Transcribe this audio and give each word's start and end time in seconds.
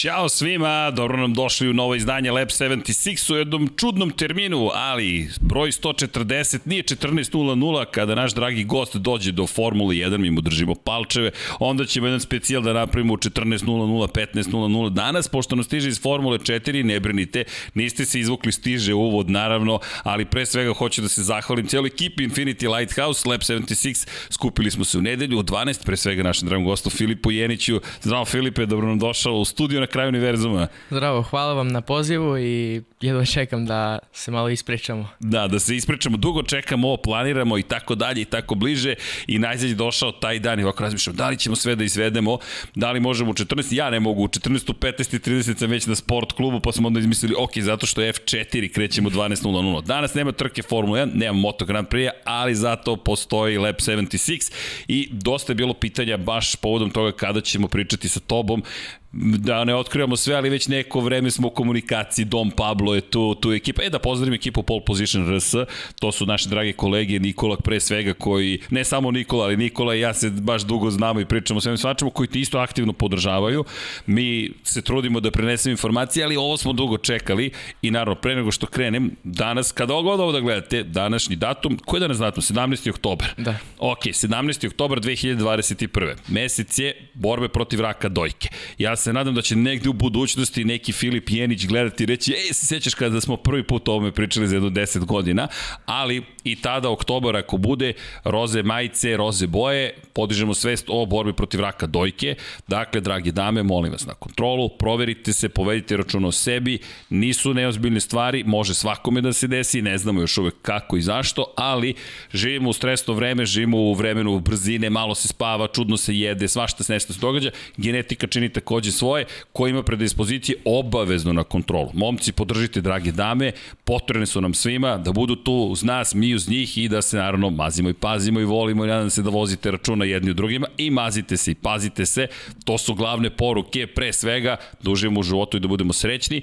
Ćao 0.00 0.28
svima, 0.28 0.90
dobro 0.90 1.16
nam 1.16 1.34
došli 1.34 1.68
u 1.68 1.72
novo 1.72 1.94
izdanje 1.94 2.30
Lab 2.30 2.48
76 2.48 3.32
u 3.32 3.36
jednom 3.36 3.70
čudnom 3.76 4.10
terminu, 4.10 4.70
ali 4.74 5.28
broj 5.40 5.70
140 5.70 6.58
nije 6.64 6.82
14.00 6.82 7.84
kada 7.90 8.14
naš 8.14 8.34
dragi 8.34 8.64
gost 8.64 8.96
dođe 8.96 9.32
do 9.32 9.46
Formule 9.46 9.94
1, 9.94 10.18
mi 10.18 10.30
mu 10.30 10.40
držimo 10.40 10.74
palčeve, 10.74 11.30
onda 11.58 11.84
ćemo 11.84 12.06
jedan 12.06 12.20
specijal 12.20 12.62
da 12.62 12.72
napravimo 12.72 13.14
u 13.14 13.16
14.00, 13.16 14.08
15.00 14.34 14.90
danas, 14.90 15.28
pošto 15.28 15.56
nam 15.56 15.64
stiže 15.64 15.88
iz 15.88 16.00
Formule 16.02 16.38
4, 16.38 16.82
ne 16.82 17.00
brinite, 17.00 17.44
niste 17.74 18.04
se 18.04 18.20
izvukli 18.20 18.52
stiže 18.52 18.94
uvod 18.94 19.30
naravno, 19.30 19.80
ali 20.02 20.24
pre 20.24 20.46
svega 20.46 20.72
hoću 20.72 21.02
da 21.02 21.08
se 21.08 21.22
zahvalim 21.22 21.66
cijeloj 21.66 21.88
ekipi 21.88 22.28
Infinity 22.28 22.76
Lighthouse, 22.76 23.28
Lab 23.28 23.40
76, 23.40 24.08
skupili 24.30 24.70
smo 24.70 24.84
se 24.84 24.98
u 24.98 25.02
nedelju 25.02 25.38
u 25.38 25.42
12, 25.42 25.84
pre 25.84 25.96
svega 25.96 26.22
našem 26.22 26.48
dragom 26.48 26.64
gostu 26.64 26.90
Filipu 26.90 27.30
Jeniću. 27.30 27.80
Zdravo 28.02 28.24
Filipe, 28.24 28.66
dobro 28.66 28.86
nam 28.86 28.98
došao 28.98 29.34
u 29.34 29.44
studio 29.44 29.80
na 29.80 29.87
kraju 29.88 30.08
univerzuma. 30.08 30.66
Zdravo, 30.90 31.22
hvala 31.22 31.52
vam 31.52 31.68
na 31.68 31.80
pozivu 31.80 32.38
i 32.38 32.82
jedva 33.00 33.24
čekam 33.24 33.66
da 33.66 33.98
se 34.12 34.30
malo 34.30 34.48
ispričamo. 34.48 35.08
Da, 35.20 35.48
da 35.48 35.58
se 35.58 35.76
ispričamo, 35.76 36.16
dugo 36.16 36.42
čekamo 36.42 36.88
ovo, 36.88 36.96
planiramo 36.96 37.58
i 37.58 37.62
tako 37.62 37.94
dalje 37.94 38.20
i 38.20 38.24
tako 38.24 38.54
bliže 38.54 38.94
i 39.26 39.38
najzad 39.38 39.68
je 39.68 39.74
došao 39.74 40.12
taj 40.12 40.38
dan 40.38 40.60
i 40.60 40.62
ovako 40.62 40.82
razmišljam 40.82 41.16
da 41.16 41.28
li 41.28 41.38
ćemo 41.38 41.56
sve 41.56 41.76
da 41.76 41.84
izvedemo, 41.84 42.38
da 42.74 42.92
li 42.92 43.00
možemo 43.00 43.30
u 43.30 43.34
14, 43.34 43.74
ja 43.74 43.90
ne 43.90 44.00
mogu, 44.00 44.22
u 44.22 44.28
14, 44.28 44.72
15 44.72 45.16
i 45.16 45.18
30 45.18 45.58
sam 45.58 45.70
već 45.70 45.86
na 45.86 45.94
sport 45.94 46.32
klubu 46.32 46.60
pa 46.60 46.72
smo 46.72 46.86
onda 46.86 47.00
izmislili 47.00 47.34
ok, 47.38 47.58
zato 47.58 47.86
što 47.86 48.02
je 48.02 48.12
F4 48.12 48.72
krećemo 48.72 49.10
12.00. 49.10 49.84
Danas 49.84 50.14
nema 50.14 50.32
trke 50.32 50.62
Formula 50.62 50.98
1, 50.98 51.14
nema 51.14 51.38
Moto 51.38 51.64
Grand 51.64 51.88
Prix, 51.88 52.10
ali 52.24 52.54
zato 52.54 52.96
postoji 52.96 53.58
Lab 53.58 53.74
76 53.74 54.52
i 54.88 55.08
dosta 55.12 55.52
je 55.52 55.54
bilo 55.54 55.74
pitanja 55.74 56.16
baš 56.16 56.56
povodom 56.56 56.90
toga 56.90 57.12
kada 57.12 57.40
ćemo 57.40 57.68
pričati 57.68 58.08
sa 58.08 58.20
tobom 58.20 58.62
da 59.12 59.64
ne 59.64 59.74
otkrivamo 59.74 60.16
sve, 60.16 60.34
ali 60.34 60.50
već 60.50 60.68
neko 60.68 61.00
vreme 61.00 61.30
smo 61.30 61.48
u 61.48 61.50
komunikaciji, 61.50 62.24
Dom 62.24 62.50
Pablo 62.50 62.94
je 62.94 63.00
tu, 63.00 63.34
tu 63.34 63.52
je 63.52 63.56
ekipa. 63.56 63.82
E 63.82 63.90
da 63.90 63.98
pozdravim 63.98 64.34
ekipu 64.34 64.62
Pole 64.62 64.84
Position 64.86 65.36
RS, 65.36 65.54
to 66.00 66.12
su 66.12 66.26
naše 66.26 66.48
drage 66.48 66.72
kolege 66.72 67.18
Nikola 67.18 67.56
pre 67.56 67.80
svega 67.80 68.14
koji, 68.14 68.60
ne 68.70 68.84
samo 68.84 69.10
Nikola, 69.10 69.44
ali 69.44 69.56
Nikola 69.56 69.94
i 69.94 70.00
ja 70.00 70.14
se 70.14 70.30
baš 70.30 70.62
dugo 70.62 70.90
znamo 70.90 71.20
i 71.20 71.24
pričamo 71.24 71.60
sve 71.60 71.76
svačamo 71.76 72.10
koji 72.10 72.28
ti 72.28 72.40
isto 72.40 72.58
aktivno 72.58 72.92
podržavaju. 72.92 73.64
Mi 74.06 74.50
se 74.62 74.82
trudimo 74.82 75.20
da 75.20 75.30
prenesemo 75.30 75.70
informacije, 75.70 76.24
ali 76.24 76.36
ovo 76.36 76.56
smo 76.56 76.72
dugo 76.72 76.98
čekali 76.98 77.50
i 77.82 77.90
naravno 77.90 78.20
pre 78.20 78.36
nego 78.36 78.50
što 78.50 78.66
krenem, 78.66 79.10
danas, 79.24 79.72
kada 79.72 79.94
god 79.94 80.20
ovo 80.20 80.32
da 80.32 80.40
gledate, 80.40 80.82
današnji 80.82 81.36
datum, 81.36 81.78
koji 81.84 81.98
je 81.98 82.00
danas 82.00 82.18
datum? 82.18 82.42
17. 82.42 82.90
oktobar. 82.90 83.28
Da. 83.36 83.54
Ok, 83.78 84.00
17. 84.00 84.66
oktobar 84.66 85.00
2021. 85.00 86.14
Mesec 86.28 86.78
je 86.78 87.08
borbe 87.14 87.48
protiv 87.48 87.80
raka 87.80 88.08
dojke. 88.08 88.48
Ja 88.78 88.97
se 88.98 89.12
nadam 89.12 89.34
da 89.34 89.42
će 89.42 89.56
negde 89.56 89.88
u 89.88 89.92
budućnosti 89.92 90.64
neki 90.64 90.92
Filip 90.92 91.30
Jenić 91.30 91.66
gledati 91.66 92.02
i 92.02 92.06
reći, 92.06 92.32
ej, 92.32 92.54
se 92.54 92.66
sećaš 92.66 92.94
kada 92.94 93.20
smo 93.20 93.36
prvi 93.36 93.62
put 93.62 93.88
o 93.88 93.92
ovome 93.92 94.12
pričali 94.12 94.48
za 94.48 94.56
jedno 94.56 94.70
10 94.70 95.04
godina, 95.04 95.48
ali 95.86 96.22
i 96.44 96.56
tada 96.56 96.90
oktobar 96.90 97.36
ako 97.36 97.56
bude 97.56 97.92
roze 98.24 98.62
majice, 98.62 99.16
roze 99.16 99.46
boje, 99.46 99.94
podižemo 100.12 100.54
svest 100.54 100.84
o 100.88 101.06
borbi 101.06 101.32
protiv 101.32 101.60
raka 101.60 101.86
dojke. 101.86 102.34
Dakle, 102.68 103.00
dragi 103.00 103.32
dame, 103.32 103.62
molim 103.62 103.92
vas 103.92 104.06
na 104.06 104.14
kontrolu, 104.14 104.68
proverite 104.78 105.32
se, 105.32 105.48
povedite 105.48 105.96
račun 105.96 106.24
o 106.24 106.32
sebi, 106.32 106.78
nisu 107.10 107.54
neozbiljne 107.54 108.00
stvari, 108.00 108.44
može 108.44 108.74
svakome 108.74 109.20
da 109.20 109.32
se 109.32 109.46
desi, 109.46 109.82
ne 109.82 109.98
znamo 109.98 110.20
još 110.20 110.38
uvek 110.38 110.54
kako 110.62 110.96
i 110.96 111.02
zašto, 111.02 111.44
ali 111.56 111.94
živimo 112.32 112.70
u 112.70 112.72
stresno 112.72 113.14
vreme, 113.14 113.46
živimo 113.46 113.78
u 113.78 113.94
vremenu 113.94 114.40
brzine, 114.40 114.90
malo 114.90 115.14
se 115.14 115.28
spava, 115.28 115.68
čudno 115.68 115.96
se 115.96 116.16
jede, 116.16 116.48
svašta 116.48 116.84
se 116.84 116.92
nešto 116.92 117.12
se 117.12 117.20
događa, 117.20 117.50
genetika 117.76 118.26
čini 118.26 118.48
takođe 118.48 118.87
takođe 118.88 118.92
svoje, 118.92 119.26
ko 119.52 119.68
ima 119.68 119.82
predispozicije 119.82 120.58
obavezno 120.64 121.32
na 121.32 121.44
kontrolu. 121.44 121.90
Momci, 121.94 122.32
podržite, 122.32 122.80
drage 122.80 123.12
dame, 123.12 123.52
potrebne 123.84 124.26
su 124.26 124.40
nam 124.40 124.54
svima 124.54 124.98
da 124.98 125.12
budu 125.12 125.36
tu 125.36 125.52
uz 125.52 125.84
nas, 125.84 126.14
mi 126.14 126.34
uz 126.34 126.48
njih 126.48 126.78
i 126.78 126.88
da 126.88 127.02
se 127.02 127.16
naravno 127.16 127.50
mazimo 127.50 127.88
i 127.88 127.94
pazimo 127.94 128.40
i 128.40 128.44
volimo 128.44 128.84
i 128.84 128.88
nadam 128.88 129.10
se 129.10 129.22
da 129.22 129.30
vozite 129.30 129.70
računa 129.70 130.04
jedni 130.04 130.30
u 130.30 130.34
drugima 130.34 130.66
i 130.78 130.90
mazite 130.90 131.36
se 131.36 131.50
i 131.50 131.54
pazite 131.54 132.06
se. 132.06 132.26
To 132.64 132.78
su 132.78 132.94
glavne 132.94 133.30
poruke, 133.30 133.86
pre 133.86 134.12
svega, 134.12 134.56
da 134.82 134.90
uživamo 134.90 135.20
u 135.20 135.22
životu 135.22 135.56
i 135.56 135.60
da 135.60 135.68
budemo 135.68 135.92
srećni, 135.92 136.42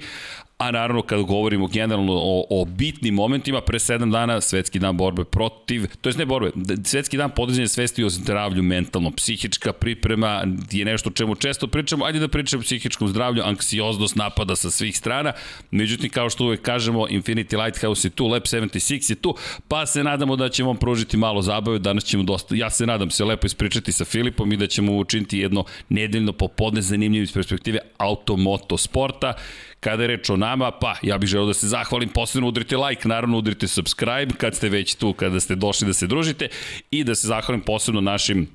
A 0.57 0.71
naravno, 0.71 1.01
kad 1.01 1.21
govorimo 1.21 1.67
generalno 1.67 2.13
o, 2.13 2.45
o 2.49 2.65
bitnim 2.65 3.13
momentima, 3.13 3.61
pre 3.61 3.79
7 3.79 4.11
dana 4.11 4.41
svetski 4.41 4.79
dan 4.79 4.97
borbe 4.97 5.23
protiv, 5.23 5.87
to 6.01 6.09
je 6.09 6.15
ne 6.17 6.25
borbe, 6.25 6.51
svetski 6.83 7.17
dan 7.17 7.29
podizanja 7.29 7.67
svesti 7.67 8.03
o 8.03 8.09
zdravlju 8.09 8.63
mentalno, 8.63 9.11
psihička 9.11 9.73
priprema 9.73 10.43
je 10.71 10.85
nešto 10.85 11.09
o 11.09 11.13
čemu 11.13 11.35
često 11.35 11.67
pričamo, 11.67 12.05
ajde 12.05 12.19
da 12.19 12.27
pričamo 12.27 12.61
o 12.61 12.63
psihičkom 12.63 13.07
zdravlju, 13.07 13.43
anksioznost 13.43 14.15
napada 14.15 14.55
sa 14.55 14.71
svih 14.71 14.97
strana, 14.97 15.33
međutim, 15.71 16.09
kao 16.09 16.29
što 16.29 16.43
uvek 16.43 16.61
kažemo, 16.61 17.07
Infinity 17.07 17.63
Lighthouse 17.63 18.07
je 18.07 18.11
tu, 18.11 18.27
Lab 18.27 18.43
76 18.43 19.11
je 19.11 19.15
tu, 19.15 19.35
pa 19.67 19.85
se 19.85 20.03
nadamo 20.03 20.35
da 20.35 20.49
ćemo 20.49 20.69
vam 20.69 20.77
pružiti 20.77 21.17
malo 21.17 21.41
zabave, 21.41 21.79
danas 21.79 22.03
ćemo 22.03 22.23
dosta, 22.23 22.55
ja 22.55 22.69
se 22.69 22.85
nadam 22.85 23.09
se 23.09 23.25
lepo 23.25 23.47
ispričati 23.47 23.91
sa 23.91 24.05
Filipom 24.05 24.53
i 24.53 24.57
da 24.57 24.67
ćemo 24.67 24.97
učiniti 24.97 25.39
jedno 25.39 25.63
nedeljno 25.89 26.33
popodne 26.33 26.81
zanimljivo 26.81 27.23
iz 27.23 27.33
perspektive 27.33 27.79
automoto 27.97 28.77
sporta, 28.77 29.33
Kada 29.79 30.03
je 30.03 30.07
reč 30.07 30.29
o 30.29 30.37
nama, 30.37 30.71
pa 30.71 30.95
ja 31.01 31.17
bih 31.17 31.29
želeo 31.29 31.47
da 31.47 31.53
se 31.53 31.67
zahvalim, 31.67 32.09
posebno 32.09 32.47
udrite 32.47 32.77
like, 32.77 33.07
naravno 33.07 33.37
udrite 33.37 33.67
subscribe 33.67 34.35
kad 34.37 34.55
ste 34.55 34.69
već 34.69 34.95
tu, 34.95 35.13
kada 35.13 35.39
ste 35.39 35.55
došli 35.55 35.87
da 35.87 35.93
se 35.93 36.07
družite. 36.07 36.47
I 36.91 37.03
da 37.03 37.15
se 37.15 37.27
zahvalim 37.27 37.61
posebno 37.61 38.01
našim 38.01 38.47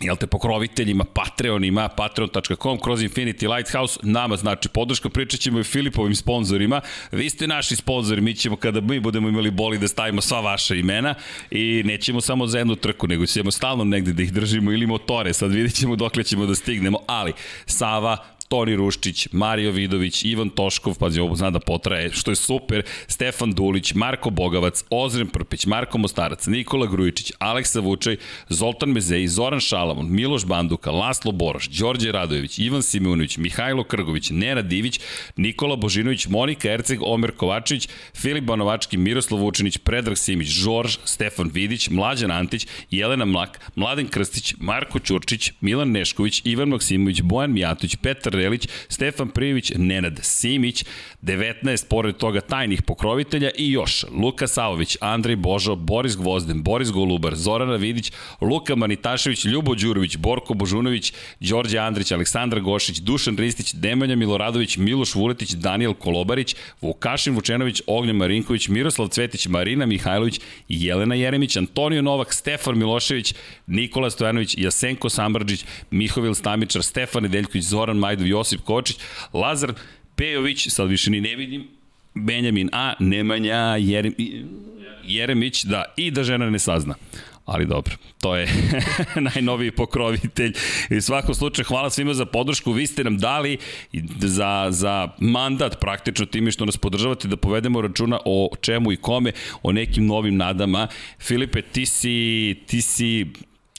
jel 0.00 0.16
te, 0.16 0.26
pokroviteljima, 0.26 1.04
Patreonima, 1.04 1.88
patreon.com, 1.88 2.78
kroz 2.80 3.00
Infinity 3.00 3.56
Lighthouse, 3.56 4.00
nama 4.02 4.36
znači 4.36 4.68
podrška, 4.68 5.08
pričat 5.08 5.40
ćemo 5.40 5.60
i 5.60 5.64
Filipovim 5.64 6.14
sponsorima, 6.14 6.80
vi 7.12 7.30
ste 7.30 7.46
naši 7.46 7.76
sponzori, 7.76 8.20
mi 8.20 8.34
ćemo 8.34 8.56
kada 8.56 8.80
mi 8.80 9.00
budemo 9.00 9.28
imali 9.28 9.50
boli 9.50 9.78
da 9.78 9.88
stavimo 9.88 10.20
sva 10.20 10.40
vaša 10.40 10.74
imena. 10.74 11.14
I 11.50 11.82
nećemo 11.84 12.20
samo 12.20 12.46
za 12.46 12.58
jednu 12.58 12.76
trku, 12.76 13.06
nego 13.06 13.26
ćemo 13.26 13.50
stalno 13.50 13.84
negde 13.84 14.12
da 14.12 14.22
ih 14.22 14.32
držimo 14.32 14.72
ili 14.72 14.86
motore, 14.86 15.32
sad 15.32 15.52
vidit 15.52 15.74
ćemo 15.74 15.96
dokle 15.96 16.24
ćemo 16.24 16.46
da 16.46 16.54
stignemo, 16.54 16.98
ali 17.06 17.32
Sava, 17.66 18.35
Toni 18.48 18.76
Ruščić, 18.76 19.28
Mario 19.32 19.70
Vidović, 19.70 20.24
Ivan 20.24 20.50
Toškov, 20.50 20.98
pazi, 20.98 21.20
ovo 21.20 21.36
zna 21.36 21.50
da 21.50 21.60
potraje, 21.60 22.12
što 22.12 22.30
je 22.30 22.36
super, 22.36 22.82
Stefan 23.06 23.52
Dulić, 23.52 23.94
Marko 23.94 24.30
Bogavac, 24.30 24.84
Ozren 24.90 25.28
Prpić, 25.28 25.66
Marko 25.66 25.98
Mostarac, 25.98 26.46
Nikola 26.46 26.86
Grujičić, 26.86 27.32
Aleksa 27.38 27.80
Vučaj, 27.80 28.16
Zoltan 28.48 28.90
Mezej, 28.90 29.26
Zoran 29.26 29.60
Šalamon, 29.60 30.06
Miloš 30.10 30.46
Banduka, 30.46 30.90
Laslo 30.90 31.32
Boroš, 31.32 31.68
Đorđe 31.68 32.12
Radojević, 32.12 32.58
Ivan 32.58 32.82
Simeunović, 32.82 33.36
Mihajlo 33.36 33.84
Krgović, 33.84 34.30
Nera 34.30 34.62
Divić, 34.62 35.00
Nikola 35.36 35.76
Božinović, 35.76 36.26
Monika 36.26 36.70
Erceg, 36.72 37.02
Omer 37.02 37.30
Kovačević, 37.36 37.88
Filip 38.14 38.44
Banovački, 38.44 38.96
Miroslav 38.96 39.40
Vučinić, 39.40 39.78
Predrag 39.78 40.18
Simić, 40.18 40.48
Žorž, 40.48 40.98
Stefan 41.04 41.50
Vidić, 41.54 41.88
Mlađan 41.90 42.30
Antić, 42.30 42.66
Jelena 42.90 43.24
Mlak, 43.24 43.60
Mladen 43.74 44.08
Krstić, 44.08 44.54
Marko 44.58 44.98
Ćurčić, 44.98 45.52
Milan 45.60 45.90
Nešković, 45.90 46.42
Ivan 46.44 46.68
Maksimović, 46.68 47.20
Bojan 47.20 47.52
Mijatović, 47.52 47.96
Petar 47.96 48.35
Relić, 48.36 48.68
Stefan 48.88 49.28
Prijević, 49.28 49.72
Nenad 49.76 50.20
Simić, 50.22 50.84
19, 51.22 51.88
pored 51.88 52.16
toga 52.16 52.40
tajnih 52.40 52.82
pokrovitelja 52.82 53.50
i 53.58 53.70
još 53.72 54.04
Luka 54.10 54.46
Savović, 54.46 54.96
Andrej 55.00 55.36
Božo, 55.36 55.74
Boris 55.74 56.16
Gvozden, 56.16 56.62
Boris 56.62 56.90
Golubar, 56.90 57.36
Zorana 57.36 57.76
Vidić, 57.76 58.12
Luka 58.40 58.76
Manitašević, 58.76 59.44
Ljubo 59.44 59.74
Đurović, 59.74 60.16
Borko 60.16 60.54
Božunović, 60.54 61.12
Đorđe 61.40 61.78
Andrić, 61.78 62.12
Aleksandar 62.12 62.60
Gošić, 62.60 62.98
Dušan 62.98 63.36
Ristić, 63.36 63.74
Demanja 63.74 64.16
Miloradović, 64.16 64.76
Miloš 64.76 65.14
Vuletić, 65.14 65.50
Daniel 65.50 65.94
Kolobarić, 65.94 66.56
Vukašin 66.80 67.34
Vučenović, 67.34 67.82
Ognjen 67.86 68.16
Marinković, 68.16 68.68
Miroslav 68.68 69.08
Cvetić, 69.08 69.46
Marina 69.46 69.86
Mihajlović, 69.86 70.40
Jelena 70.68 71.14
Jeremić, 71.14 71.56
Antonio 71.56 72.02
Novak, 72.02 72.34
Stefan 72.34 72.78
Milošević, 72.78 73.34
Nikola 73.66 74.10
Stojanović, 74.10 74.54
Jasenko 74.58 75.08
Sambrđić, 75.08 75.64
Mihovil 75.90 76.34
Stamičar, 76.34 76.82
Stefan 76.82 77.22
Nedeljković, 77.22 77.64
Zoran 77.64 77.96
Majdov, 77.96 78.25
Josip 78.26 78.60
Kočić, 78.60 78.96
Lazar 79.32 79.72
Pejović, 80.16 80.68
sad 80.68 80.88
više 80.88 81.10
ni 81.10 81.20
ne 81.20 81.36
vidim, 81.36 81.68
Benjamin 82.14 82.68
A, 82.72 82.92
Nemanja 82.98 83.76
Jerem, 83.78 84.14
Jeremić, 85.04 85.64
da, 85.64 85.84
i 85.96 86.10
da 86.10 86.24
žena 86.24 86.50
ne 86.50 86.58
sazna. 86.58 86.94
Ali 87.46 87.66
dobro, 87.66 87.94
to 88.20 88.36
je 88.36 88.48
najnoviji 89.34 89.70
pokrovitelj. 89.70 90.52
I 90.90 90.96
u 90.96 91.02
svakom 91.02 91.34
slučaju 91.34 91.66
hvala 91.66 91.90
svima 91.90 92.14
za 92.14 92.26
podršku. 92.26 92.72
Vi 92.72 92.86
ste 92.86 93.04
nam 93.04 93.18
dali 93.18 93.58
za, 94.18 94.66
za 94.70 95.08
mandat 95.18 95.80
praktično 95.80 96.26
time 96.26 96.50
što 96.50 96.64
nas 96.64 96.76
podržavate 96.76 97.28
da 97.28 97.36
povedemo 97.36 97.80
računa 97.80 98.18
o 98.24 98.50
čemu 98.60 98.92
i 98.92 98.96
kome, 98.96 99.32
o 99.62 99.72
nekim 99.72 100.06
novim 100.06 100.36
nadama. 100.36 100.88
Filipe, 101.20 101.62
ti 101.62 101.86
si, 101.86 102.56
ti 102.66 102.82
si 102.82 103.26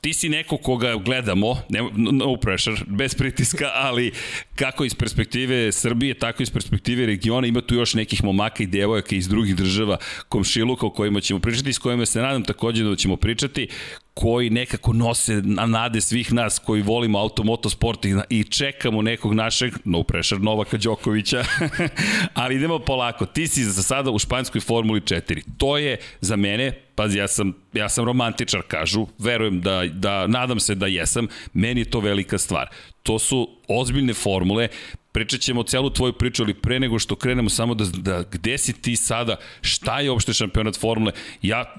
ti 0.01 0.13
si 0.13 0.29
neko 0.29 0.57
koga 0.57 0.95
gledamo, 0.95 1.57
no 1.95 2.35
pressure, 2.37 2.77
bez 2.87 3.15
pritiska, 3.15 3.71
ali 3.87 4.11
kako 4.55 4.85
iz 4.85 4.95
perspektive 4.95 5.71
Srbije, 5.71 6.13
tako 6.13 6.43
iz 6.43 6.49
perspektive 6.49 7.05
regiona, 7.05 7.47
ima 7.47 7.61
tu 7.61 7.75
još 7.75 7.93
nekih 7.93 8.23
momaka 8.23 8.63
i 8.63 8.67
devojaka 8.67 9.15
iz 9.15 9.27
drugih 9.27 9.55
država, 9.55 9.97
komšiluka 10.29 10.85
o 10.85 10.89
kojima 10.89 11.21
ćemo 11.21 11.39
pričati, 11.39 11.73
s 11.73 11.77
kojima 11.77 12.05
se 12.05 12.21
nadam 12.21 12.43
takođe 12.43 12.83
da 12.83 12.95
ćemo 12.95 13.15
pričati, 13.15 13.67
koji 14.19 14.49
nekako 14.49 14.93
nose 14.93 15.41
na 15.43 15.65
nade 15.65 16.01
svih 16.01 16.33
nas 16.33 16.59
koji 16.59 16.81
volimo 16.81 17.19
automotosport 17.19 18.05
i, 18.05 18.15
i 18.29 18.43
čekamo 18.43 19.01
nekog 19.01 19.33
našeg, 19.33 19.73
no 19.85 20.03
pressure 20.03 20.41
Novaka 20.41 20.77
Đokovića, 20.77 21.43
ali 22.33 22.55
idemo 22.55 22.79
polako. 22.79 23.25
Ti 23.25 23.47
si 23.47 23.63
za 23.63 23.83
sada 23.83 24.11
u 24.11 24.19
španskoj 24.19 24.61
Formuli 24.61 25.01
4. 25.01 25.41
To 25.57 25.77
je 25.77 25.97
za 26.21 26.35
mene, 26.35 26.71
pazi, 26.95 27.17
ja 27.17 27.27
sam, 27.27 27.53
ja 27.73 27.89
sam 27.89 28.05
romantičar, 28.05 28.61
kažu, 28.67 29.05
verujem 29.17 29.61
da, 29.61 29.83
da, 29.93 30.27
nadam 30.27 30.59
se 30.59 30.75
da 30.75 30.87
jesam, 30.87 31.27
meni 31.53 31.81
je 31.81 31.89
to 31.89 31.99
velika 31.99 32.37
stvar. 32.37 32.69
To 33.03 33.19
su 33.19 33.49
ozbiljne 33.67 34.13
formule, 34.13 34.67
pričat 35.11 35.39
ćemo 35.39 35.63
celu 35.63 35.89
tvoju 35.89 36.13
priču, 36.13 36.43
ali 36.43 36.53
pre 36.53 36.79
nego 36.79 36.99
što 36.99 37.15
krenemo 37.15 37.49
samo 37.49 37.75
da, 37.75 37.85
da 37.85 38.23
gde 38.31 38.57
si 38.57 38.73
ti 38.73 38.95
sada, 38.95 39.35
šta 39.61 39.99
je 39.99 40.11
uopšte 40.11 40.33
šampionat 40.33 40.79
formule, 40.79 41.11
ja 41.41 41.75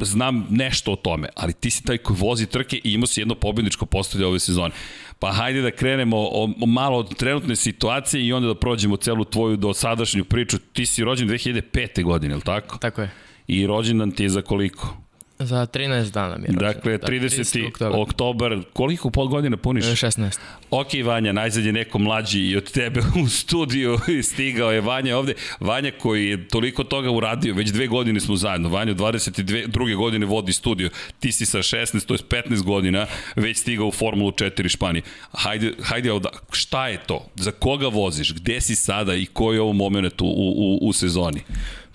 znam 0.00 0.46
nešto 0.50 0.92
o 0.92 0.96
tome, 0.96 1.28
ali 1.36 1.52
ti 1.52 1.70
si 1.70 1.84
taj 1.84 1.98
koji 1.98 2.16
vozi 2.20 2.46
trke 2.46 2.80
i 2.84 2.92
imao 2.92 3.06
si 3.06 3.20
jedno 3.20 3.34
pobjedničko 3.34 3.86
postavlje 3.86 4.26
ove 4.26 4.38
sezone. 4.38 4.74
Pa 5.18 5.32
hajde 5.32 5.62
da 5.62 5.70
krenemo 5.70 6.16
o, 6.16 6.48
o 6.60 6.66
malo 6.66 6.98
od 6.98 7.16
trenutne 7.16 7.56
situacije 7.56 8.26
i 8.26 8.32
onda 8.32 8.48
da 8.48 8.54
prođemo 8.54 8.96
celu 8.96 9.24
tvoju 9.24 9.56
do 9.56 9.74
sadašnju 9.74 10.24
priču. 10.24 10.58
Ti 10.58 10.86
si 10.86 11.04
rođen 11.04 11.28
2005. 11.28 12.04
godine, 12.04 12.32
je 12.32 12.36
li 12.36 12.42
tako? 12.42 12.78
Tako 12.78 13.02
je. 13.02 13.10
I 13.46 13.66
rođendan 13.66 14.10
ti 14.10 14.22
je 14.22 14.28
za 14.28 14.42
koliko? 14.42 15.01
Za 15.44 15.66
13 15.66 16.10
dana 16.10 16.36
mi 16.36 16.42
je 16.42 16.46
rođen. 16.46 16.58
Dakle, 16.58 16.98
30. 16.98 17.70
30. 17.78 18.02
oktober. 18.02 18.62
Koliko 18.72 19.10
pol 19.10 19.28
godina 19.28 19.56
puniš? 19.56 19.84
16. 19.84 20.38
Ok, 20.70 20.88
Vanja, 21.04 21.32
najzad 21.32 21.64
je 21.64 21.72
neko 21.72 21.98
mlađi 21.98 22.40
i 22.40 22.56
od 22.56 22.72
tebe 22.72 23.00
u 23.24 23.28
studiju 23.28 23.98
stigao 24.22 24.72
je 24.72 24.80
Vanja 24.80 25.16
ovde. 25.16 25.34
Vanja 25.60 25.90
koji 25.98 26.26
je 26.26 26.48
toliko 26.48 26.84
toga 26.84 27.10
uradio, 27.10 27.54
već 27.54 27.70
dve 27.70 27.86
godine 27.86 28.20
smo 28.20 28.36
zajedno. 28.36 28.68
Vanja 28.68 28.94
22. 28.94 29.66
druge 29.66 29.94
godine 29.94 30.26
vodi 30.26 30.52
studio. 30.52 30.90
Ti 31.20 31.32
si 31.32 31.46
sa 31.46 31.58
16, 31.58 32.06
to 32.06 32.14
je 32.14 32.18
15 32.18 32.62
godina, 32.62 33.06
već 33.36 33.58
stigao 33.58 33.86
u 33.86 33.92
Formulu 33.92 34.30
4 34.30 34.68
Španije. 34.68 35.02
Hajde, 35.32 35.72
hajde 35.82 36.12
ovda, 36.12 36.28
šta 36.52 36.88
je 36.88 36.98
to? 37.06 37.26
Za 37.34 37.50
koga 37.50 37.88
voziš? 37.88 38.34
Gde 38.34 38.60
si 38.60 38.76
sada 38.76 39.14
i 39.14 39.26
koji 39.26 39.56
je 39.56 39.60
ovo 39.60 39.72
moment 39.72 40.20
u, 40.20 40.26
u, 40.26 40.78
u 40.82 40.92
sezoni? 40.92 41.42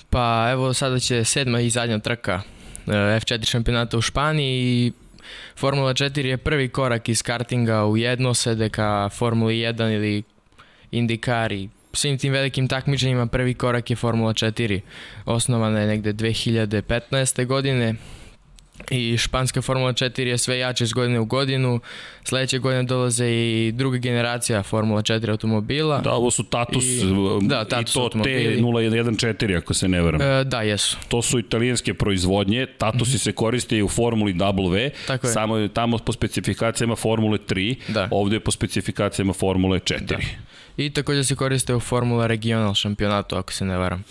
Pa 0.09 0.49
evo 0.51 0.73
sada 0.73 0.99
će 0.99 1.23
sedma 1.23 1.59
i 1.59 1.69
zadnja 1.69 1.99
trka 1.99 2.41
F4 2.87 3.49
šampionata 3.49 3.97
u 3.97 4.01
Španiji 4.01 4.85
i 4.87 4.91
Formula 5.55 5.93
4 5.93 6.25
je 6.25 6.37
prvi 6.37 6.69
korak 6.69 7.09
iz 7.09 7.21
kartinga 7.21 7.85
u 7.85 7.97
jednosede 7.97 8.69
ka 8.69 9.09
Formuli 9.09 9.55
1 9.55 9.95
ili 9.95 10.23
IndyCar 10.91 11.53
i 11.53 11.69
svim 11.93 12.17
tim 12.17 12.33
velikim 12.33 12.67
takmičenjima 12.67 13.27
prvi 13.27 13.53
korak 13.53 13.89
je 13.89 13.95
Formula 13.95 14.33
4. 14.33 14.79
Osnovana 15.25 15.79
je 15.79 15.87
negde 15.87 16.13
2015. 16.13 17.45
godine 17.45 17.95
i 18.91 19.17
španska 19.17 19.61
Formula 19.61 19.93
4 19.93 20.21
je 20.21 20.37
sve 20.37 20.59
jače 20.59 20.83
iz 20.83 20.93
godine 20.93 21.19
u 21.19 21.25
godinu. 21.25 21.79
Sledeće 22.23 22.59
godine 22.59 22.83
dolaze 22.83 23.29
i 23.29 23.71
druga 23.75 23.97
generacija 23.97 24.63
Formula 24.63 25.01
4 25.01 25.29
automobila. 25.29 25.99
Da, 25.99 26.13
ovo 26.13 26.31
su 26.31 26.43
Tatus 26.43 26.85
i, 26.85 27.01
da, 27.41 27.65
Tatus 27.65 27.91
i 27.91 27.93
to 27.93 28.09
T0114 28.13 29.57
ako 29.57 29.73
se 29.73 29.87
ne 29.87 30.01
veram. 30.01 30.21
E, 30.21 30.43
da, 30.43 30.61
jesu. 30.61 30.97
To 31.07 31.21
su 31.21 31.39
italijanske 31.39 31.93
proizvodnje, 31.93 32.65
Tatusi 32.77 33.11
mm 33.11 33.15
-hmm. 33.15 33.23
se 33.23 33.31
koriste 33.31 33.77
i 33.77 33.83
u 33.83 33.87
Formuli 33.87 34.33
W, 34.33 34.89
Tako 35.07 35.27
je. 35.27 35.33
samo 35.33 35.57
je 35.57 35.69
tamo 35.69 35.97
po 35.97 36.11
specifikacijama 36.11 36.95
Formule 36.95 37.37
3, 37.37 37.75
da. 37.87 38.07
ovde 38.11 38.35
je 38.35 38.39
po 38.39 38.51
specifikacijama 38.51 39.33
Formule 39.33 39.79
4. 39.79 40.05
Da. 40.05 40.17
I 40.77 40.89
takođe 40.89 41.23
se 41.23 41.35
koriste 41.35 41.75
u 41.75 41.79
Formula 41.79 42.27
Regional 42.27 42.73
šampionatu, 42.73 43.35
ako 43.35 43.53
se 43.53 43.65
ne 43.65 43.77
varam. 43.77 44.03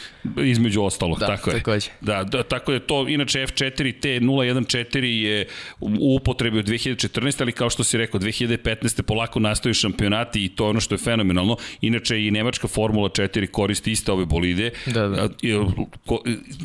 Između 0.45 0.83
ostalog, 0.83 1.19
da, 1.19 1.27
tako 1.27 1.73
je. 1.73 1.81
Da, 2.01 2.25
da, 2.25 2.43
tako 2.43 2.73
je 2.73 2.81
to, 2.81 3.09
inače 3.09 3.39
F4 3.39 3.95
T014 4.01 5.03
je 5.03 5.47
u 5.81 6.17
upotrebi 6.17 6.59
od 6.59 6.67
2014, 6.67 7.43
ali 7.43 7.53
kao 7.53 7.71
što 7.71 7.85
si 7.85 7.99
rekao, 7.99 8.21
2015. 8.21 9.03
polako 9.03 9.41
nastaju 9.41 9.75
šampionati 9.75 10.45
i 10.45 10.49
to 10.49 10.65
je 10.65 10.71
ono 10.71 10.81
što 10.81 10.95
je 10.95 10.99
fenomenalno. 10.99 11.57
Inače 11.81 12.27
i 12.27 12.31
Nemačka 12.31 12.69
Formula 12.69 13.09
4 13.09 13.47
koristi 13.47 13.93
iste 13.93 14.13
ove 14.13 14.25
bolide. 14.25 14.71
Da, 14.87 15.09
da. 15.09 15.29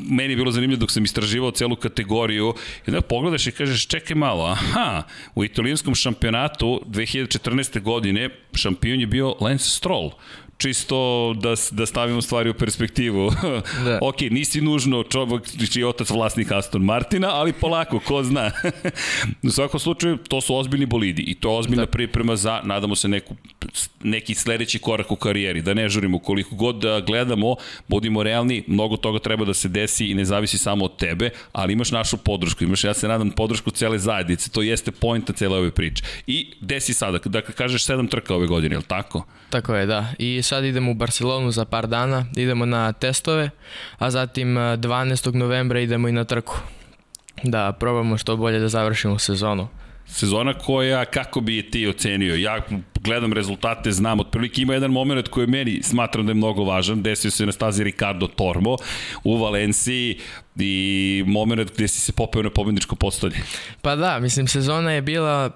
Meni 0.10 0.34
je 0.34 0.38
bilo 0.38 0.52
zanimljivo 0.52 0.80
dok 0.80 0.92
sam 0.92 1.04
istraživao 1.04 1.52
celu 1.52 1.76
kategoriju 1.76 2.54
da 2.88 3.02
pogledaš 3.02 3.48
i 3.48 3.52
kažeš 3.52 3.88
čekaj 3.88 4.16
malo, 4.16 4.46
aha, 4.46 5.04
u 5.36 5.44
italijanskom 5.44 5.96
šampionatu 5.96 6.82
2014. 6.88 7.82
godine 7.82 8.30
šampion 8.54 9.00
je 9.00 9.08
bio 9.08 9.36
Lance 9.40 9.70
Stroll 9.70 9.91
control. 9.92 10.14
Čisto 10.62 11.34
da, 11.34 11.54
da 11.72 11.86
stavimo 11.86 12.22
stvari 12.22 12.50
u 12.50 12.54
perspektivu. 12.54 13.32
Da. 13.86 14.00
ok, 14.02 14.22
nisi 14.22 14.62
nužno 14.62 15.04
čovjek 15.04 15.44
čiji 15.72 15.84
otac 15.84 16.10
vlasnik 16.10 16.52
Aston 16.52 16.82
Martina, 16.82 17.30
ali 17.30 17.54
polako, 17.54 18.00
ko 18.00 18.24
zna. 18.24 18.52
u 19.44 19.50
svakom 19.50 19.80
slučaju, 19.80 20.18
to 20.18 20.42
su 20.42 20.56
ozbiljni 20.56 20.86
bolidi 20.86 21.22
i 21.22 21.36
to 21.36 21.52
je 21.52 21.58
ozbiljna 21.58 21.86
da. 21.86 21.92
priprema 21.92 22.36
za, 22.36 22.62
nadamo 22.64 22.96
se, 22.96 23.08
neku, 23.08 23.36
neki 24.04 24.36
sledeći 24.36 24.80
korak 24.80 25.12
u 25.12 25.16
karijeri. 25.16 25.62
Da 25.62 25.74
ne 25.74 25.90
žurimo 25.90 26.20
koliko 26.20 26.56
god 26.56 26.76
da 26.76 27.00
gledamo, 27.00 27.56
budimo 27.88 28.24
realni, 28.24 28.64
mnogo 28.68 28.98
toga 28.98 29.20
treba 29.20 29.46
da 29.46 29.54
se 29.54 29.70
desi 29.70 30.08
i 30.08 30.14
ne 30.14 30.26
zavisi 30.26 30.58
samo 30.58 30.86
od 30.86 30.98
tebe, 30.98 31.30
ali 31.52 31.74
imaš 31.74 31.92
našu 31.92 32.18
podršku, 32.18 32.64
imaš, 32.64 32.84
ja 32.84 32.94
se 32.94 33.08
nadam, 33.08 33.32
podršku 33.32 33.72
cele 33.72 34.00
zajednice, 34.00 34.50
to 34.50 34.62
jeste 34.62 34.92
pojnta 34.92 35.34
cele 35.34 35.58
ove 35.58 35.72
priče. 35.72 36.04
I 36.28 36.54
desi 36.62 36.94
sada, 36.94 37.20
da 37.26 37.42
kažeš 37.42 37.86
sedam 37.86 38.08
trka 38.08 38.36
ove 38.36 38.48
godine, 38.48 38.76
je 38.76 38.80
li 38.80 38.86
tako? 38.88 39.26
Tako 39.50 39.76
je, 39.76 39.86
da. 39.86 40.08
I 40.20 40.42
sad 40.52 40.66
idemo 40.66 40.92
u 40.92 40.94
Barcelonu 40.94 41.52
za 41.52 41.66
par 41.66 41.88
dana, 41.88 42.26
idemo 42.36 42.66
na 42.66 42.94
testove, 42.94 43.50
a 43.98 44.12
zatim 44.12 44.48
12. 44.56 45.30
Eh, 45.30 45.38
novembra 45.38 45.80
idemo 45.80 46.08
i 46.08 46.12
na 46.12 46.24
trku. 46.24 46.58
Da 47.44 47.72
probamo 47.72 48.18
što 48.18 48.38
bolje 48.38 48.60
da 48.60 48.68
završimo 48.68 49.20
sezonu. 49.20 49.68
Sezona 50.06 50.54
koja, 50.54 51.06
kako 51.06 51.42
bi 51.42 51.56
je 51.56 51.72
ti 51.72 51.88
ocenio? 51.88 52.36
Ja 52.36 52.60
gledam 53.00 53.34
rezultate, 53.34 53.92
znam, 53.92 54.20
otprilike 54.20 54.62
ima 54.62 54.74
jedan 54.74 54.92
moment 54.92 55.28
koji 55.28 55.48
meni 55.48 55.84
smatram 55.84 56.26
da 56.26 56.32
je 56.32 56.36
mnogo 56.36 56.64
važan, 56.64 57.02
desio 57.02 57.32
se 57.32 57.46
na 57.46 57.52
stazi 57.52 57.84
Ricardo 57.84 58.28
Tormo 58.28 58.76
u 59.24 59.38
Valenciji 59.38 60.20
i 60.60 61.24
moment 61.28 61.72
gde 61.74 61.88
si 61.88 62.00
se 62.00 62.12
popeo 62.12 62.44
na 62.44 62.50
pobedničko 62.50 62.96
postolje. 62.96 63.36
Pa 63.82 63.96
da, 63.96 64.20
mislim, 64.20 64.48
sezona 64.48 64.92
je 64.92 65.02
bila 65.02 65.52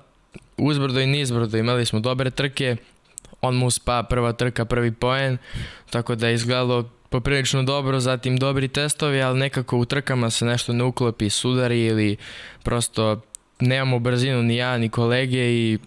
uzbrdo 0.57 0.99
i 0.99 1.07
nizbrdo, 1.07 1.57
imali 1.57 1.85
smo 1.85 1.99
dobre 1.99 2.29
trke, 2.29 2.75
on 3.45 3.55
mu 3.55 3.71
spa 3.71 4.03
prva 4.03 4.33
trka, 4.33 4.65
prvi 4.65 4.91
poen, 4.91 5.37
tako 5.89 6.15
da 6.15 6.27
je 6.27 6.33
izgledalo 6.33 6.89
poprilično 7.09 7.63
dobro, 7.63 7.99
zatim 7.99 8.37
dobri 8.37 8.67
testovi, 8.67 9.21
ali 9.21 9.39
nekako 9.39 9.77
u 9.77 9.85
trkama 9.85 10.29
se 10.29 10.45
nešto 10.45 10.73
ne 10.73 10.83
uklopi, 10.83 11.29
sudari 11.29 11.85
ili 11.85 12.17
prosto 12.63 13.21
nemamo 13.59 13.99
brzinu 13.99 14.43
ni 14.43 14.55
ja 14.55 14.77
ni 14.77 14.89
kolege 14.89 15.37
i 15.37 15.77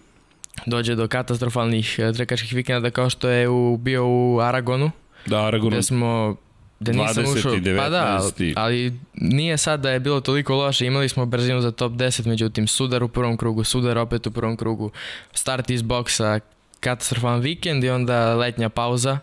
dođe 0.65 0.95
do 0.95 1.07
katastrofalnih 1.07 1.95
eh, 1.99 2.13
trkačkih 2.13 2.53
vikenda 2.53 2.91
kao 2.91 3.09
što 3.09 3.29
je 3.29 3.49
u, 3.49 3.77
bio 3.77 4.07
u 4.07 4.39
Aragonu. 4.39 4.91
Da, 5.25 5.45
Aragonu. 5.45 5.69
Gde 5.69 5.83
smo 5.83 6.35
da 6.79 6.91
nisam 6.91 7.23
20, 7.23 7.37
ušao, 7.37 7.53
19, 7.53 7.77
pa 7.77 7.89
da, 7.89 8.19
ali, 8.21 8.53
ali 8.55 8.99
nije 9.13 9.57
sad 9.57 9.79
da 9.79 9.91
je 9.91 9.99
bilo 9.99 10.21
toliko 10.21 10.55
loše, 10.55 10.85
imali 10.85 11.09
smo 11.09 11.25
brzinu 11.25 11.61
za 11.61 11.71
top 11.71 11.91
10, 11.91 12.27
međutim 12.27 12.67
sudar 12.67 13.03
u 13.03 13.07
prvom 13.07 13.37
krugu, 13.37 13.63
sudar 13.63 13.97
opet 13.97 14.27
u 14.27 14.31
prvom 14.31 14.57
krugu, 14.57 14.91
start 15.33 15.69
iz 15.69 15.81
boksa, 15.81 16.39
katastrofalan 16.79 17.39
vikend 17.39 17.83
i 17.83 17.89
onda 17.89 18.35
letnja 18.35 18.69
pauza. 18.69 19.19